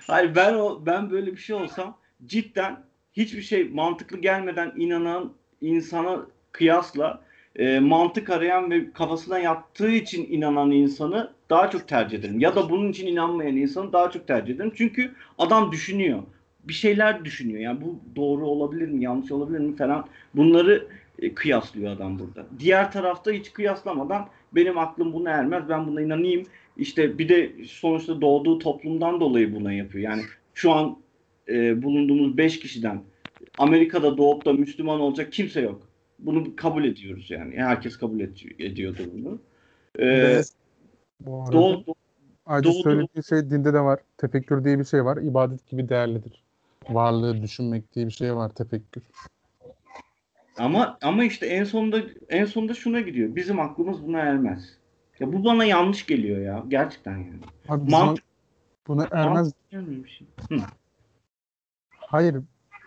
hayır 0.06 0.34
ben 0.34 0.54
o 0.54 0.86
ben 0.86 1.10
böyle 1.10 1.32
bir 1.32 1.40
şey 1.40 1.56
olsam 1.56 1.96
cidden 2.26 2.84
hiçbir 3.12 3.42
şey 3.42 3.68
mantıklı 3.68 4.18
gelmeden 4.18 4.72
inanan 4.76 5.32
insana 5.60 6.26
kıyasla 6.52 7.22
e, 7.56 7.80
mantık 7.80 8.30
arayan 8.30 8.70
ve 8.70 8.92
kafasına 8.92 9.38
yattığı 9.38 9.90
için 9.90 10.26
inanan 10.30 10.70
insanı 10.70 11.30
daha 11.50 11.70
çok 11.70 11.88
tercih 11.88 12.18
ederim. 12.18 12.40
Ya 12.40 12.56
da 12.56 12.70
bunun 12.70 12.90
için 12.90 13.06
inanmayan 13.06 13.56
insanı 13.56 13.92
daha 13.92 14.10
çok 14.10 14.26
tercih 14.26 14.54
ederim. 14.54 14.72
Çünkü 14.74 15.12
adam 15.38 15.72
düşünüyor. 15.72 16.22
Bir 16.64 16.72
şeyler 16.72 17.24
düşünüyor. 17.24 17.60
Yani 17.60 17.80
bu 17.80 18.00
doğru 18.16 18.46
olabilir 18.46 18.88
mi, 18.88 19.04
yanlış 19.04 19.32
olabilir 19.32 19.58
mi 19.58 19.76
falan. 19.76 20.06
Bunları 20.34 20.86
e, 21.18 21.34
kıyaslıyor 21.34 21.92
adam 21.92 22.18
burada. 22.18 22.46
Diğer 22.58 22.92
tarafta 22.92 23.30
hiç 23.30 23.52
kıyaslamadan 23.52 24.28
benim 24.52 24.78
aklım 24.78 25.12
buna 25.12 25.30
ermez. 25.30 25.68
Ben 25.68 25.86
buna 25.86 26.02
inanayım. 26.02 26.46
İşte 26.76 27.18
bir 27.18 27.28
de 27.28 27.52
sonuçta 27.66 28.20
doğduğu 28.20 28.58
toplumdan 28.58 29.20
dolayı 29.20 29.54
buna 29.54 29.72
yapıyor. 29.72 30.10
Yani 30.10 30.22
şu 30.54 30.72
an 30.72 30.96
e, 31.48 31.82
bulunduğumuz 31.82 32.36
5 32.36 32.60
kişiden 32.60 33.02
Amerika'da 33.58 34.16
doğup 34.18 34.44
da 34.44 34.52
Müslüman 34.52 35.00
olacak 35.00 35.32
kimse 35.32 35.60
yok. 35.60 35.91
Bunu 36.22 36.56
kabul 36.56 36.84
ediyoruz 36.84 37.30
yani. 37.30 37.56
Herkes 37.56 37.96
kabul 37.96 38.20
ed- 38.20 38.62
ediyordur 38.64 39.04
bunu. 39.14 39.38
Ee, 40.00 40.42
Bu 41.20 41.42
arada 41.42 41.52
doğu, 41.52 41.86
doğu- 41.86 41.94
ayrıca 42.46 42.70
doğu- 42.70 42.82
söylediği 42.82 43.24
şey 43.24 43.50
dinde 43.50 43.74
de 43.74 43.80
var. 43.80 44.00
Tefekkür 44.18 44.64
diye 44.64 44.78
bir 44.78 44.84
şey 44.84 45.04
var. 45.04 45.16
İbadet 45.16 45.66
gibi 45.66 45.88
değerlidir. 45.88 46.42
Varlığı 46.88 47.42
düşünmek 47.42 47.94
diye 47.94 48.06
bir 48.06 48.10
şey 48.12 48.36
var 48.36 48.48
tefekkür. 48.54 49.02
ama 50.58 50.98
ama 51.02 51.24
işte 51.24 51.46
en 51.46 51.64
sonunda 51.64 52.02
en 52.28 52.44
sonunda 52.44 52.74
şuna 52.74 53.00
gidiyor. 53.00 53.36
Bizim 53.36 53.60
aklımız 53.60 54.02
buna 54.06 54.18
ermez. 54.18 54.78
Ya 55.20 55.32
bu 55.32 55.44
bana 55.44 55.64
yanlış 55.64 56.06
geliyor 56.06 56.40
ya. 56.40 56.64
Gerçekten 56.68 57.18
yani. 57.18 57.40
Abi 57.68 57.86
buna, 57.86 57.96
Mantık- 57.96 58.22
buna 58.86 59.08
ermez. 59.12 59.52
Hı. 60.48 60.56
Hayır. 61.90 62.36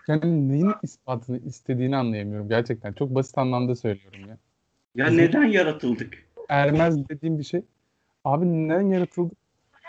Yani 0.08 0.48
neyin 0.48 0.72
ispatını 0.82 1.38
istediğini 1.38 1.96
anlayamıyorum 1.96 2.48
gerçekten. 2.48 2.92
Çok 2.92 3.14
basit 3.14 3.38
anlamda 3.38 3.74
söylüyorum 3.74 4.20
ya. 4.28 4.38
Ya 4.94 5.06
Bizim- 5.06 5.18
neden 5.18 5.44
yaratıldık? 5.44 6.26
Ermez 6.48 7.08
dediğim 7.08 7.38
bir 7.38 7.44
şey. 7.44 7.62
Abi 8.24 8.46
neden 8.68 8.80
yaratıldık? 8.80 9.38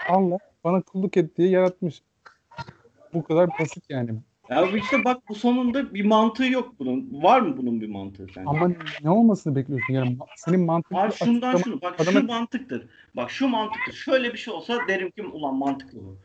Allah 0.10 0.38
bana 0.64 0.82
kulluk 0.82 1.18
et 1.18 1.38
diye 1.38 1.50
yaratmış. 1.50 2.02
Bu 3.14 3.24
kadar 3.24 3.50
basit 3.60 3.84
yani. 3.90 4.12
Ya 4.50 4.66
işte 4.76 5.04
bak 5.06 5.18
bu 5.30 5.36
sonunda 5.36 5.94
bir 5.94 6.06
mantığı 6.06 6.46
yok 6.46 6.76
bunun. 6.80 7.24
Var 7.24 7.42
mı 7.42 7.58
bunun 7.58 7.82
bir 7.82 7.90
mantığı 7.90 8.28
sence? 8.28 8.50
Ama 8.50 8.72
ne 9.04 9.10
olmasını 9.10 9.56
bekliyorsun? 9.56 9.94
Yani 9.94 10.18
senin 10.36 10.60
mantıklı 10.66 10.96
Var 10.96 11.12
şundan 11.12 11.54
açıklama- 11.54 11.64
şunu. 11.64 11.82
Bak 11.82 12.00
adama- 12.00 12.20
şu 12.20 12.26
mantıktır. 12.28 12.88
Bak 13.16 13.32
şu 13.32 13.48
mantıktır. 13.48 13.94
Şöyle 13.94 14.34
bir 14.34 14.38
şey 14.38 14.54
olsa 14.54 14.78
derim 14.88 15.12
ki 15.12 15.24
ulan 15.24 15.56
mantıklı 15.56 16.00
bu. 16.00 16.18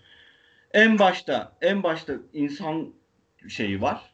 En 0.73 0.98
başta 0.98 1.52
en 1.60 1.82
başta 1.82 2.12
insan 2.32 2.89
şeyi 3.48 3.82
var. 3.82 4.12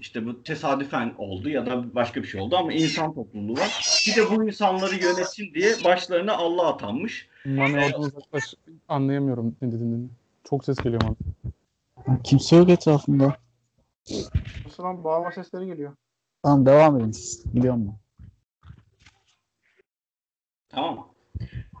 İşte 0.00 0.26
bu 0.26 0.42
tesadüfen 0.42 1.14
oldu 1.18 1.48
ya 1.48 1.66
da 1.66 1.94
başka 1.94 2.22
bir 2.22 2.28
şey 2.28 2.40
oldu 2.40 2.56
ama 2.56 2.72
insan 2.72 3.14
topluluğu 3.14 3.52
var. 3.52 4.02
Bir 4.06 4.16
de 4.16 4.30
bu 4.30 4.48
insanları 4.48 4.94
yönetsin 4.94 5.54
diye 5.54 5.74
başlarına 5.84 6.36
Allah 6.36 6.68
atanmış. 6.68 7.28
Bana 7.46 7.86
oradan 7.86 8.00
uzaklaş. 8.00 8.54
Anlayamıyorum 8.88 9.56
ne 9.62 9.72
dediğini. 9.72 10.08
Çok 10.44 10.64
ses 10.64 10.78
geliyor 10.78 11.00
bana. 11.00 11.16
Kimse 12.24 12.56
yok 12.56 12.70
etrafımda. 12.70 13.36
Sıran 14.76 15.04
bağırma 15.04 15.32
sesleri 15.32 15.66
geliyor. 15.66 15.96
Tamam 16.42 16.66
devam 16.66 17.00
edin 17.00 17.10
siz. 17.10 17.54
Biliyor 17.54 17.74
musun? 17.74 17.94
Tamam? 20.68 21.08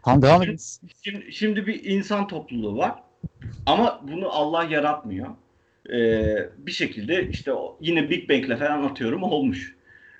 Tamam 0.04 0.22
devam 0.22 0.42
edin. 0.42 0.60
Şimdi, 1.02 1.32
şimdi 1.32 1.66
bir 1.66 1.84
insan 1.84 2.28
topluluğu 2.28 2.76
var. 2.76 3.02
Ama 3.66 4.00
bunu 4.08 4.28
Allah 4.32 4.64
yaratmıyor. 4.64 5.28
Ee, 5.92 6.48
bir 6.58 6.72
şekilde 6.72 7.28
işte 7.28 7.52
yine 7.80 8.10
Big 8.10 8.30
Bang'le 8.30 8.58
falan 8.58 8.82
atıyorum 8.82 9.22
olmuş. 9.22 9.76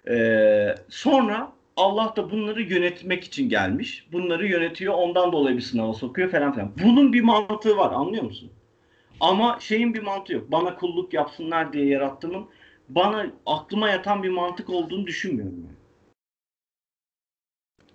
Ee, 0.09 0.75
sonra 0.89 1.53
Allah 1.77 2.13
da 2.17 2.31
bunları 2.31 2.63
yönetmek 2.63 3.25
için 3.25 3.49
gelmiş. 3.49 4.07
Bunları 4.13 4.47
yönetiyor. 4.47 4.95
Ondan 4.95 5.33
dolayı 5.33 5.57
bir 5.57 5.63
sınava 5.63 5.95
sokuyor 5.95 6.31
falan 6.31 6.53
filan. 6.53 6.73
Bunun 6.85 7.13
bir 7.13 7.21
mantığı 7.21 7.77
var 7.77 7.93
anlıyor 7.93 8.23
musun? 8.23 8.51
Ama 9.21 9.59
şeyin 9.61 9.95
bir 9.95 10.03
mantığı 10.03 10.33
yok. 10.33 10.53
Bana 10.53 10.77
kulluk 10.77 11.15
yapsınlar 11.15 11.73
diye 11.73 11.87
yarattığımın 11.87 12.47
bana 12.89 13.27
aklıma 13.47 13.89
yatan 13.89 14.23
bir 14.23 14.29
mantık 14.29 14.71
olduğunu 14.71 15.07
düşünmüyorum. 15.07 15.67
Yani. 15.67 15.77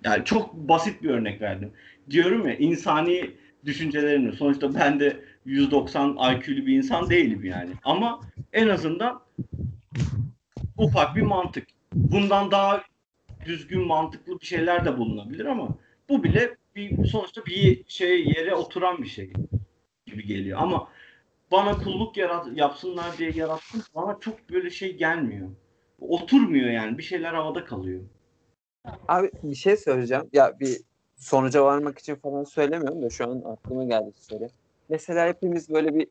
yani 0.04 0.26
çok 0.26 0.54
basit 0.54 1.04
bir 1.04 1.10
örnek 1.10 1.42
verdim. 1.42 1.72
Diyorum 2.10 2.48
ya 2.48 2.56
insani 2.56 3.32
düşüncelerimle. 3.66 4.32
Sonuçta 4.32 4.76
ben 4.76 5.00
de 5.00 5.20
190 5.46 6.10
IQ'lu 6.10 6.66
bir 6.66 6.78
insan 6.78 7.10
değilim 7.10 7.46
yani. 7.46 7.72
Ama 7.84 8.22
en 8.54 8.68
azından 8.68 9.22
ufak 10.78 11.16
bir 11.16 11.22
mantık. 11.22 11.68
Bundan 11.94 12.52
daha 12.52 12.84
düzgün 13.46 13.82
mantıklı 13.82 14.40
bir 14.40 14.46
şeyler 14.46 14.86
de 14.86 14.98
bulunabilir 14.98 15.46
ama 15.46 15.68
bu 16.10 16.24
bile 16.24 16.56
bir 16.76 17.06
sonuçta 17.06 17.46
bir 17.46 17.84
şey 17.88 18.26
yere 18.26 18.56
oturan 18.56 19.04
bir 19.04 19.08
şey 19.08 19.34
gibi 20.06 20.26
geliyor. 20.26 20.60
Ama 20.62 20.88
bana 21.52 21.78
kulluk 21.78 22.18
yarat 22.18 22.48
yapsınlar 22.58 23.18
diye 23.18 23.32
yarattım 23.32 23.82
bana 23.96 24.18
çok 24.20 24.50
böyle 24.50 24.70
şey 24.70 24.98
gelmiyor. 24.98 25.50
Oturmuyor 26.00 26.70
yani. 26.70 26.98
Bir 26.98 27.04
şeyler 27.04 27.34
havada 27.34 27.66
kalıyor. 27.66 28.02
Abi 29.08 29.32
bir 29.44 29.56
şey 29.56 29.78
söyleyeceğim. 29.78 30.30
Ya 30.34 30.60
bir 30.60 30.78
sonuca 31.16 31.64
varmak 31.64 32.00
için 32.00 32.16
falan 32.16 32.44
söylemiyorum 32.44 33.02
da 33.02 33.10
şu 33.10 33.30
an 33.30 33.44
aklıma 33.46 33.84
geldi 33.84 34.12
söyle. 34.14 34.50
Mesela 34.92 35.28
hepimiz 35.28 35.70
böyle 35.70 35.96
bir 35.96 36.08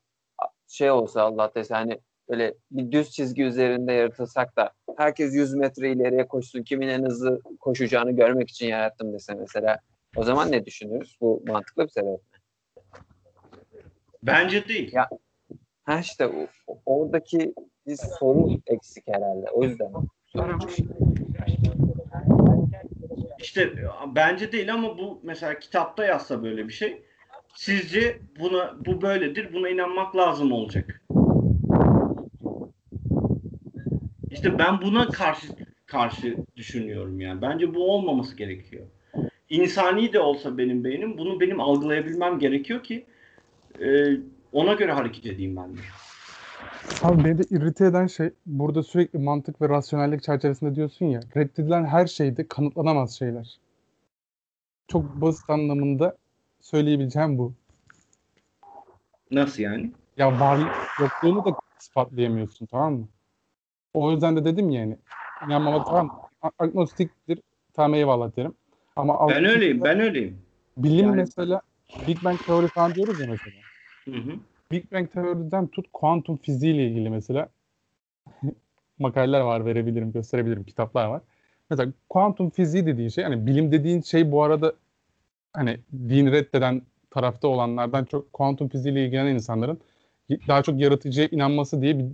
şey 0.67 0.91
olsa 0.91 1.21
Allah 1.21 1.51
dese 1.55 1.73
hani 1.73 1.99
böyle 2.29 2.53
bir 2.71 2.91
düz 2.91 3.11
çizgi 3.11 3.43
üzerinde 3.43 3.93
yaratılsak 3.93 4.57
da 4.57 4.71
herkes 4.97 5.33
100 5.35 5.53
metre 5.53 5.91
ileriye 5.91 6.27
koşsun 6.27 6.63
kimin 6.63 6.87
en 6.87 7.03
hızlı 7.03 7.41
koşacağını 7.59 8.11
görmek 8.11 8.49
için 8.49 8.67
yarattım 8.67 9.13
dese 9.13 9.33
mesela 9.33 9.77
o 10.15 10.23
zaman 10.23 10.51
ne 10.51 10.65
düşünürüz? 10.65 11.17
Bu 11.21 11.43
mantıklı 11.47 11.83
bir 11.83 11.89
sebep. 11.89 12.19
Bence 14.23 14.67
değil. 14.67 14.93
Ya- 14.93 15.09
Ha 15.83 15.99
işte 15.99 16.27
o- 16.27 16.77
oradaki 16.85 17.53
bir 17.87 17.95
soru 18.19 18.49
eksik 18.67 19.07
herhalde. 19.07 19.49
O 19.51 19.63
yüzden. 19.63 19.91
İşte 23.39 23.73
bence 24.15 24.51
değil 24.51 24.73
ama 24.73 24.97
bu 24.97 25.19
mesela 25.23 25.59
kitapta 25.59 26.05
yazsa 26.05 26.43
böyle 26.43 26.67
bir 26.67 26.73
şey. 26.73 27.10
Sizce 27.55 28.19
buna 28.39 28.75
bu 28.85 29.01
böyledir, 29.01 29.53
buna 29.53 29.69
inanmak 29.69 30.15
lazım 30.15 30.51
olacak. 30.51 31.01
İşte 34.31 34.59
ben 34.59 34.81
buna 34.81 35.07
karşı 35.07 35.47
karşı 35.85 36.37
düşünüyorum 36.55 37.19
yani. 37.19 37.41
Bence 37.41 37.75
bu 37.75 37.93
olmaması 37.93 38.35
gerekiyor. 38.35 38.83
insani 39.49 40.13
de 40.13 40.19
olsa 40.19 40.57
benim 40.57 40.83
beynim 40.83 41.17
bunu 41.17 41.39
benim 41.39 41.59
algılayabilmem 41.59 42.39
gerekiyor 42.39 42.83
ki 42.83 43.05
e, 43.81 44.17
ona 44.51 44.73
göre 44.73 44.91
hareket 44.91 45.25
edeyim 45.25 45.55
ben 45.55 45.73
de. 45.73 45.79
Abi 47.03 47.23
beni 47.23 47.37
de 47.37 47.43
irrite 47.51 47.85
eden 47.85 48.07
şey 48.07 48.29
burada 48.45 48.83
sürekli 48.83 49.19
mantık 49.19 49.61
ve 49.61 49.69
rasyonellik 49.69 50.23
çerçevesinde 50.23 50.75
diyorsun 50.75 51.05
ya 51.05 51.19
reddedilen 51.35 51.85
her 51.85 52.07
şeyde 52.07 52.47
kanıtlanamaz 52.47 53.17
şeyler. 53.19 53.59
Çok 54.87 55.21
basit 55.21 55.49
anlamında 55.49 56.17
söyleyebileceğim 56.61 57.37
bu. 57.37 57.53
Nasıl 59.31 59.63
yani? 59.63 59.91
Ya 60.17 60.39
varlık 60.39 60.67
yokluğunu 60.99 61.45
da 61.45 61.55
ispatlayamıyorsun 61.79 62.65
tamam 62.65 62.93
mı? 62.93 63.07
O 63.93 64.11
yüzden 64.11 64.35
de 64.35 64.45
dedim 64.45 64.69
yani 64.69 64.97
inanmama 65.47 65.83
tamam 65.83 66.09
agnostiktir 66.59 67.39
tamam 67.73 67.93
eyvallah 67.93 68.35
derim. 68.35 68.53
Ama 68.95 69.29
Ben 69.29 69.45
öyleyim, 69.45 69.83
ben 69.83 69.99
öyleyim. 69.99 70.41
bilim 70.77 71.05
yani- 71.05 71.15
mesela 71.15 71.61
Big 72.07 72.23
Bang 72.23 72.45
teori 72.45 72.69
falan 72.69 72.95
diyoruz 72.95 73.19
ya 73.19 73.27
mesela. 73.27 73.57
Hı 74.05 74.11
hı. 74.15 74.31
Big 74.71 74.91
Bang 74.91 75.11
teoriden 75.11 75.67
tut 75.67 75.85
kuantum 75.93 76.37
fiziği 76.37 76.73
ile 76.75 76.87
ilgili 76.87 77.09
mesela 77.09 77.49
makaleler 78.99 79.41
var 79.41 79.65
verebilirim, 79.65 80.11
gösterebilirim, 80.11 80.63
kitaplar 80.63 81.05
var. 81.07 81.21
Mesela 81.69 81.91
kuantum 82.09 82.49
fiziği 82.49 82.85
dediğin 82.85 83.09
şey 83.09 83.23
hani 83.23 83.47
bilim 83.47 83.71
dediğin 83.71 84.01
şey 84.01 84.31
bu 84.31 84.43
arada 84.43 84.73
hani 85.53 85.79
din 85.93 86.31
reddeden 86.31 86.81
tarafta 87.11 87.47
olanlardan 87.47 88.05
çok 88.05 88.33
kuantum 88.33 88.69
fiziği 88.69 88.93
ile 88.93 89.05
ilgilenen 89.05 89.35
insanların 89.35 89.81
daha 90.47 90.63
çok 90.63 90.79
yaratıcıya 90.79 91.27
inanması 91.27 91.81
diye 91.81 91.99
bir 91.99 92.05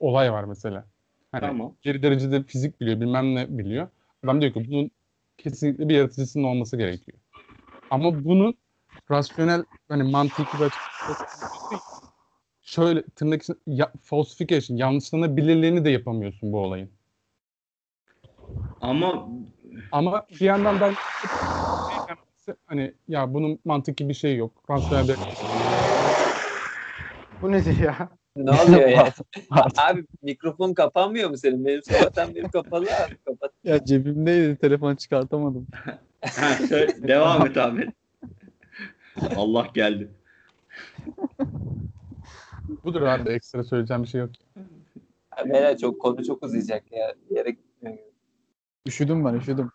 olay 0.00 0.32
var 0.32 0.44
mesela. 0.44 0.84
Hani 1.32 1.40
Tamam. 1.40 1.74
ileri 1.84 2.02
derecede 2.02 2.42
fizik 2.42 2.80
biliyor, 2.80 3.00
bilmem 3.00 3.34
ne 3.34 3.58
biliyor. 3.58 3.88
Adam 4.24 4.40
diyor 4.40 4.52
ki 4.52 4.66
bunun 4.70 4.90
kesinlikle 5.38 5.88
bir 5.88 5.94
yaratıcısının 5.94 6.44
olması 6.44 6.76
gerekiyor. 6.76 7.18
Ama 7.90 8.24
bunun 8.24 8.54
rasyonel 9.10 9.64
hani 9.88 10.02
mantıki 10.02 10.58
bir 10.58 10.70
şöyle 12.62 13.02
tırnak 13.02 13.42
içinde 13.42 13.58
ya, 13.66 13.92
falsification, 14.02 14.76
yanlışlanabilirliğini 14.76 15.84
de 15.84 15.90
yapamıyorsun 15.90 16.52
bu 16.52 16.58
olayın. 16.58 16.90
Ama 18.80 19.28
Ama 19.92 20.26
bir 20.40 20.44
yandan 20.44 20.80
ben 20.80 20.94
hani 22.66 22.94
ya 23.08 23.34
bunun 23.34 23.58
mantıki 23.64 24.08
bir 24.08 24.14
şey 24.14 24.36
yok. 24.36 24.52
Bir 24.68 25.16
Bu 27.42 27.52
nedir 27.52 27.78
ya? 27.78 28.08
Ne 28.36 28.50
oluyor 28.50 28.88
ya? 28.88 29.12
Abi 29.90 30.04
mikrofon 30.22 30.74
kapanmıyor 30.74 31.30
mu 31.30 31.36
senin? 31.36 31.64
Benim 31.64 31.82
sabahtan 31.82 32.34
beri 32.34 32.48
kapalı 32.50 32.84
abi. 32.84 33.16
Kapat. 33.24 33.52
ya 33.64 33.84
cebimdeydi 33.84 34.56
telefon 34.56 34.96
çıkartamadım. 34.96 35.66
devam 37.08 37.46
et 37.46 37.56
abi. 37.56 37.92
Allah 39.36 39.68
geldi. 39.74 40.10
budur 42.84 43.02
abi 43.02 43.30
ekstra 43.30 43.64
söyleyeceğim 43.64 44.02
bir 44.02 44.08
şey 44.08 44.20
yok. 44.20 44.30
Beyler 45.44 45.78
çok 45.78 46.00
konu 46.00 46.24
çok 46.24 46.42
uzayacak 46.42 46.92
ya. 46.92 47.14
Gerek 47.30 47.58
Üşüdüm 48.86 49.24
ben 49.24 49.34
üşüdüm. 49.34 49.70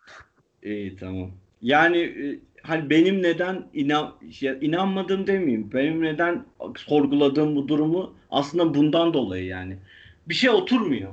İyi 0.62 0.96
tamam. 0.96 1.30
Yani 1.62 1.98
e, 1.98 2.40
hani 2.68 2.90
benim 2.90 3.22
neden 3.22 3.64
inan 3.72 4.14
ya, 4.40 4.58
inanmadığım 4.60 5.26
demeyeyim. 5.26 5.72
Benim 5.72 6.02
neden 6.02 6.44
sorguladığım 6.76 7.56
bu 7.56 7.68
durumu 7.68 8.14
aslında 8.30 8.74
bundan 8.74 9.14
dolayı 9.14 9.44
yani. 9.44 9.78
Bir 10.28 10.34
şey 10.34 10.50
oturmuyor. 10.50 11.12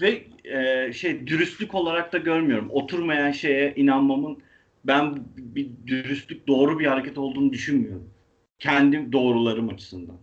Ve 0.00 0.24
e, 0.44 0.92
şey 0.92 1.26
dürüstlük 1.26 1.74
olarak 1.74 2.12
da 2.12 2.18
görmüyorum. 2.18 2.70
Oturmayan 2.70 3.32
şeye 3.32 3.74
inanmamın 3.76 4.42
ben 4.84 5.24
bir 5.36 5.70
dürüstlük 5.86 6.48
doğru 6.48 6.78
bir 6.78 6.86
hareket 6.86 7.18
olduğunu 7.18 7.52
düşünmüyorum. 7.52 8.10
Kendi 8.58 9.12
doğrularım 9.12 9.68
açısından. 9.68 10.16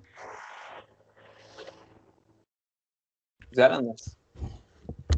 güzel 3.55 3.75
anlattın. 3.75 4.13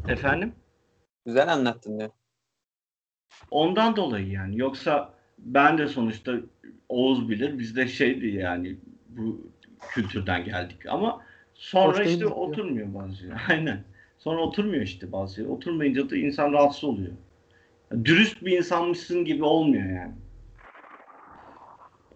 Efendim? 0.08 0.52
Güzel 1.26 1.52
anlattın 1.52 1.98
ya. 1.98 2.10
Ondan 3.50 3.96
dolayı 3.96 4.28
yani. 4.28 4.58
Yoksa 4.58 5.12
ben 5.38 5.78
de 5.78 5.88
sonuçta 5.88 6.32
Oğuz 6.88 7.28
bilir. 7.28 7.58
Biz 7.58 7.76
de 7.76 7.88
şeydi 7.88 8.26
yani 8.26 8.76
bu 9.08 9.40
kültürden 9.92 10.44
geldik. 10.44 10.86
Ama 10.88 11.20
sonra 11.54 11.88
Hoş 11.88 11.98
işte 11.98 12.08
değildik 12.08 12.28
ya. 12.28 12.34
oturmuyor 12.34 12.94
bazı 12.94 13.16
şeyler. 13.16 13.42
Aynen. 13.48 13.84
Sonra 14.18 14.40
oturmuyor 14.40 14.82
işte 14.82 15.12
bazı 15.12 15.34
şeyler. 15.34 15.50
Oturmayınca 15.50 16.10
da 16.10 16.16
insan 16.16 16.52
rahatsız 16.52 16.84
oluyor. 16.84 17.12
Dürüst 18.04 18.44
bir 18.44 18.58
insanmışsın 18.58 19.24
gibi 19.24 19.44
olmuyor 19.44 19.84
yani. 19.84 20.12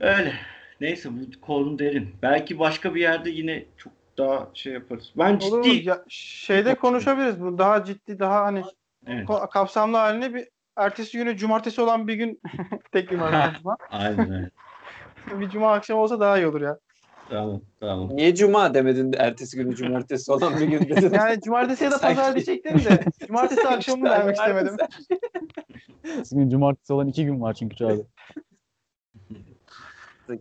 Öyle. 0.01 0.33
Neyse 0.81 1.11
bu 1.13 1.41
konu 1.41 1.79
derin. 1.79 2.11
Belki 2.23 2.59
başka 2.59 2.95
bir 2.95 3.01
yerde 3.01 3.31
yine 3.31 3.65
çok 3.77 3.93
daha 4.19 4.51
şey 4.55 4.73
yaparız. 4.73 5.13
Ben 5.19 5.37
Olur 5.37 5.63
ciddi... 5.63 5.89
Ya, 5.89 6.05
şeyde 6.09 6.75
konuşabiliriz. 6.75 7.41
Bu 7.41 7.59
daha 7.59 7.85
ciddi, 7.85 8.19
daha 8.19 8.45
hani 8.45 8.63
Evet. 9.07 9.29
kapsamlı 9.51 9.97
haline 9.97 10.35
bir 10.35 10.49
ertesi 10.77 11.19
günü 11.19 11.37
cumartesi 11.37 11.81
olan 11.81 12.09
bir 12.09 12.15
gün 12.15 12.41
tek 12.93 13.11
bir 13.11 13.19
konuşma. 13.19 13.77
Aynen 13.91 14.33
öyle. 14.33 14.51
bir 15.41 15.51
cuma 15.51 15.73
akşamı 15.73 16.01
olsa 16.01 16.21
daha 16.21 16.39
iyi 16.39 16.47
olur 16.47 16.61
ya. 16.61 16.79
Tamam 17.31 17.61
tamam. 17.81 18.17
Niye 18.17 18.35
cuma 18.35 18.75
demedin 18.75 19.13
de 19.13 19.17
ertesi 19.17 19.57
günü 19.57 19.77
cumartesi 19.77 20.33
olan 20.33 20.61
bir 20.61 20.67
gün 20.67 20.81
dedin? 20.89 21.11
Yani 21.15 21.41
cumartesi 21.41 21.85
ya 21.85 21.91
da 21.91 21.99
pazar 21.99 22.15
Sanki- 22.15 22.35
diyecektim 22.47 22.79
de 22.85 23.05
cumartesi 23.27 23.69
akşamı 23.69 24.05
vermek 24.11 24.37
istemedim. 24.37 24.77
Bugün 26.33 26.51
cumartesi 26.51 26.93
olan 26.93 27.09
iki 27.09 27.25
gün 27.25 27.41
var 27.41 27.55
çünkü 27.55 27.77
Çağrı. 27.77 28.03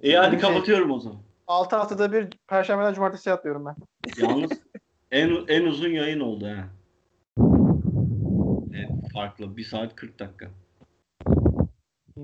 İyi 0.01 0.17
hadi 0.17 0.31
Şey- 0.31 0.39
kapatıyorum 0.39 0.91
o 0.91 0.99
zaman. 0.99 1.19
6 1.47 1.75
haftada 1.75 2.11
bir 2.13 2.29
perşembeden 2.47 2.93
cumartesi 2.93 3.31
atlıyorum 3.31 3.65
ben. 3.65 3.75
Yalnız 4.17 4.51
en 5.11 5.29
en 5.47 5.65
uzun 5.65 5.89
yayın 5.89 6.19
oldu 6.19 6.47
ha. 6.47 6.63
Farklı. 9.13 9.57
1 9.57 9.63
saat 9.63 9.95
40 9.95 10.19
dakika. 10.19 10.49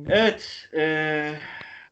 Evet. 0.07 0.69
eee, 0.73 1.39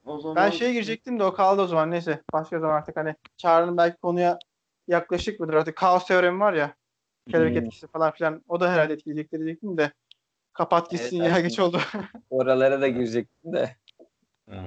o 0.05 0.19
zaman 0.19 0.35
Ben 0.35 0.49
şeye 0.49 0.73
girecektim 0.73 1.19
de 1.19 1.23
o 1.23 1.33
kaldı 1.33 1.61
o 1.61 1.67
zaman. 1.67 1.91
Neyse. 1.91 2.21
Başka 2.33 2.59
zaman 2.59 2.75
artık 2.75 2.97
hani 2.97 3.15
Çağrı'nın 3.37 3.77
belki 3.77 3.97
konuya 3.97 4.39
yaklaşık 4.87 5.39
mıdır? 5.39 5.53
Artık 5.53 5.75
kaos 5.77 6.07
teoremi 6.07 6.39
var 6.39 6.53
ya. 6.53 6.75
Kelebek 7.31 7.55
Hmm. 7.55 7.63
etkisi 7.63 7.87
falan 7.87 8.11
filan. 8.11 8.43
O 8.47 8.59
da 8.59 8.71
herhalde 8.73 8.93
etkileyecektir 8.93 9.39
diyecektim 9.39 9.77
de. 9.77 9.91
Kapat 10.53 10.91
gitsin 10.91 11.21
Evet, 11.21 11.31
ya 11.31 11.39
geç 11.39 11.59
oldu. 11.59 11.79
Oralara 12.29 12.81
da 12.81 12.87
girecektim 12.87 13.53
de. 13.53 13.75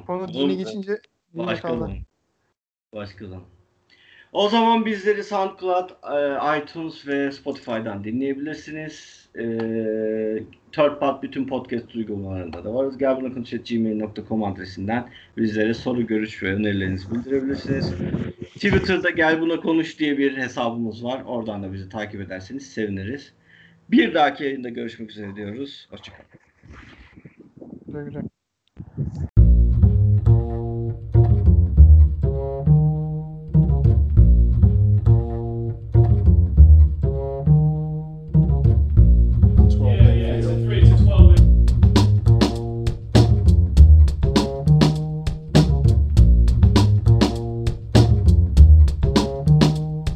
Konu 0.07 0.29
dini 0.29 0.57
geçince 0.57 1.01
Başka 1.35 1.69
zaman. 1.69 1.93
Başka 2.95 3.27
zaman. 3.27 3.45
O 4.39 4.49
zaman 4.49 4.87
bizleri 4.87 5.25
SoundCloud, 5.25 5.91
e, 5.91 6.59
iTunes 6.59 7.07
ve 7.07 7.33
Spotify'dan 7.33 8.05
dinleyebilirsiniz. 8.05 9.29
E, 9.35 9.45
ThirdPod 10.73 11.23
bütün 11.23 11.47
podcast 11.47 11.95
uygulamalarında 11.95 12.65
da 12.65 12.75
varız. 12.75 12.99
gelbunakonuş.gmail.com 12.99 14.45
adresinden 14.45 15.09
bizlere 15.37 15.75
soru, 15.75 16.07
görüş 16.07 16.43
ve 16.43 16.55
önerilerinizi 16.55 17.11
bildirebilirsiniz. 17.11 17.95
Twitter'da 18.55 19.11
Gel 19.11 19.41
Buna 19.41 19.61
Konuş 19.61 19.99
diye 19.99 20.19
bir 20.19 20.37
hesabımız 20.37 21.05
var. 21.05 21.23
Oradan 21.27 21.63
da 21.63 21.73
bizi 21.73 21.89
takip 21.89 22.21
ederseniz 22.21 22.73
seviniriz. 22.73 23.33
Bir 23.91 24.15
dahaki 24.15 24.45
yayında 24.45 24.69
görüşmek 24.69 25.11
üzere 25.11 25.37
diyoruz. 25.37 25.89
Hoşçakalın. 25.91 26.27
Güzel 27.87 28.05
güzel. 28.05 28.23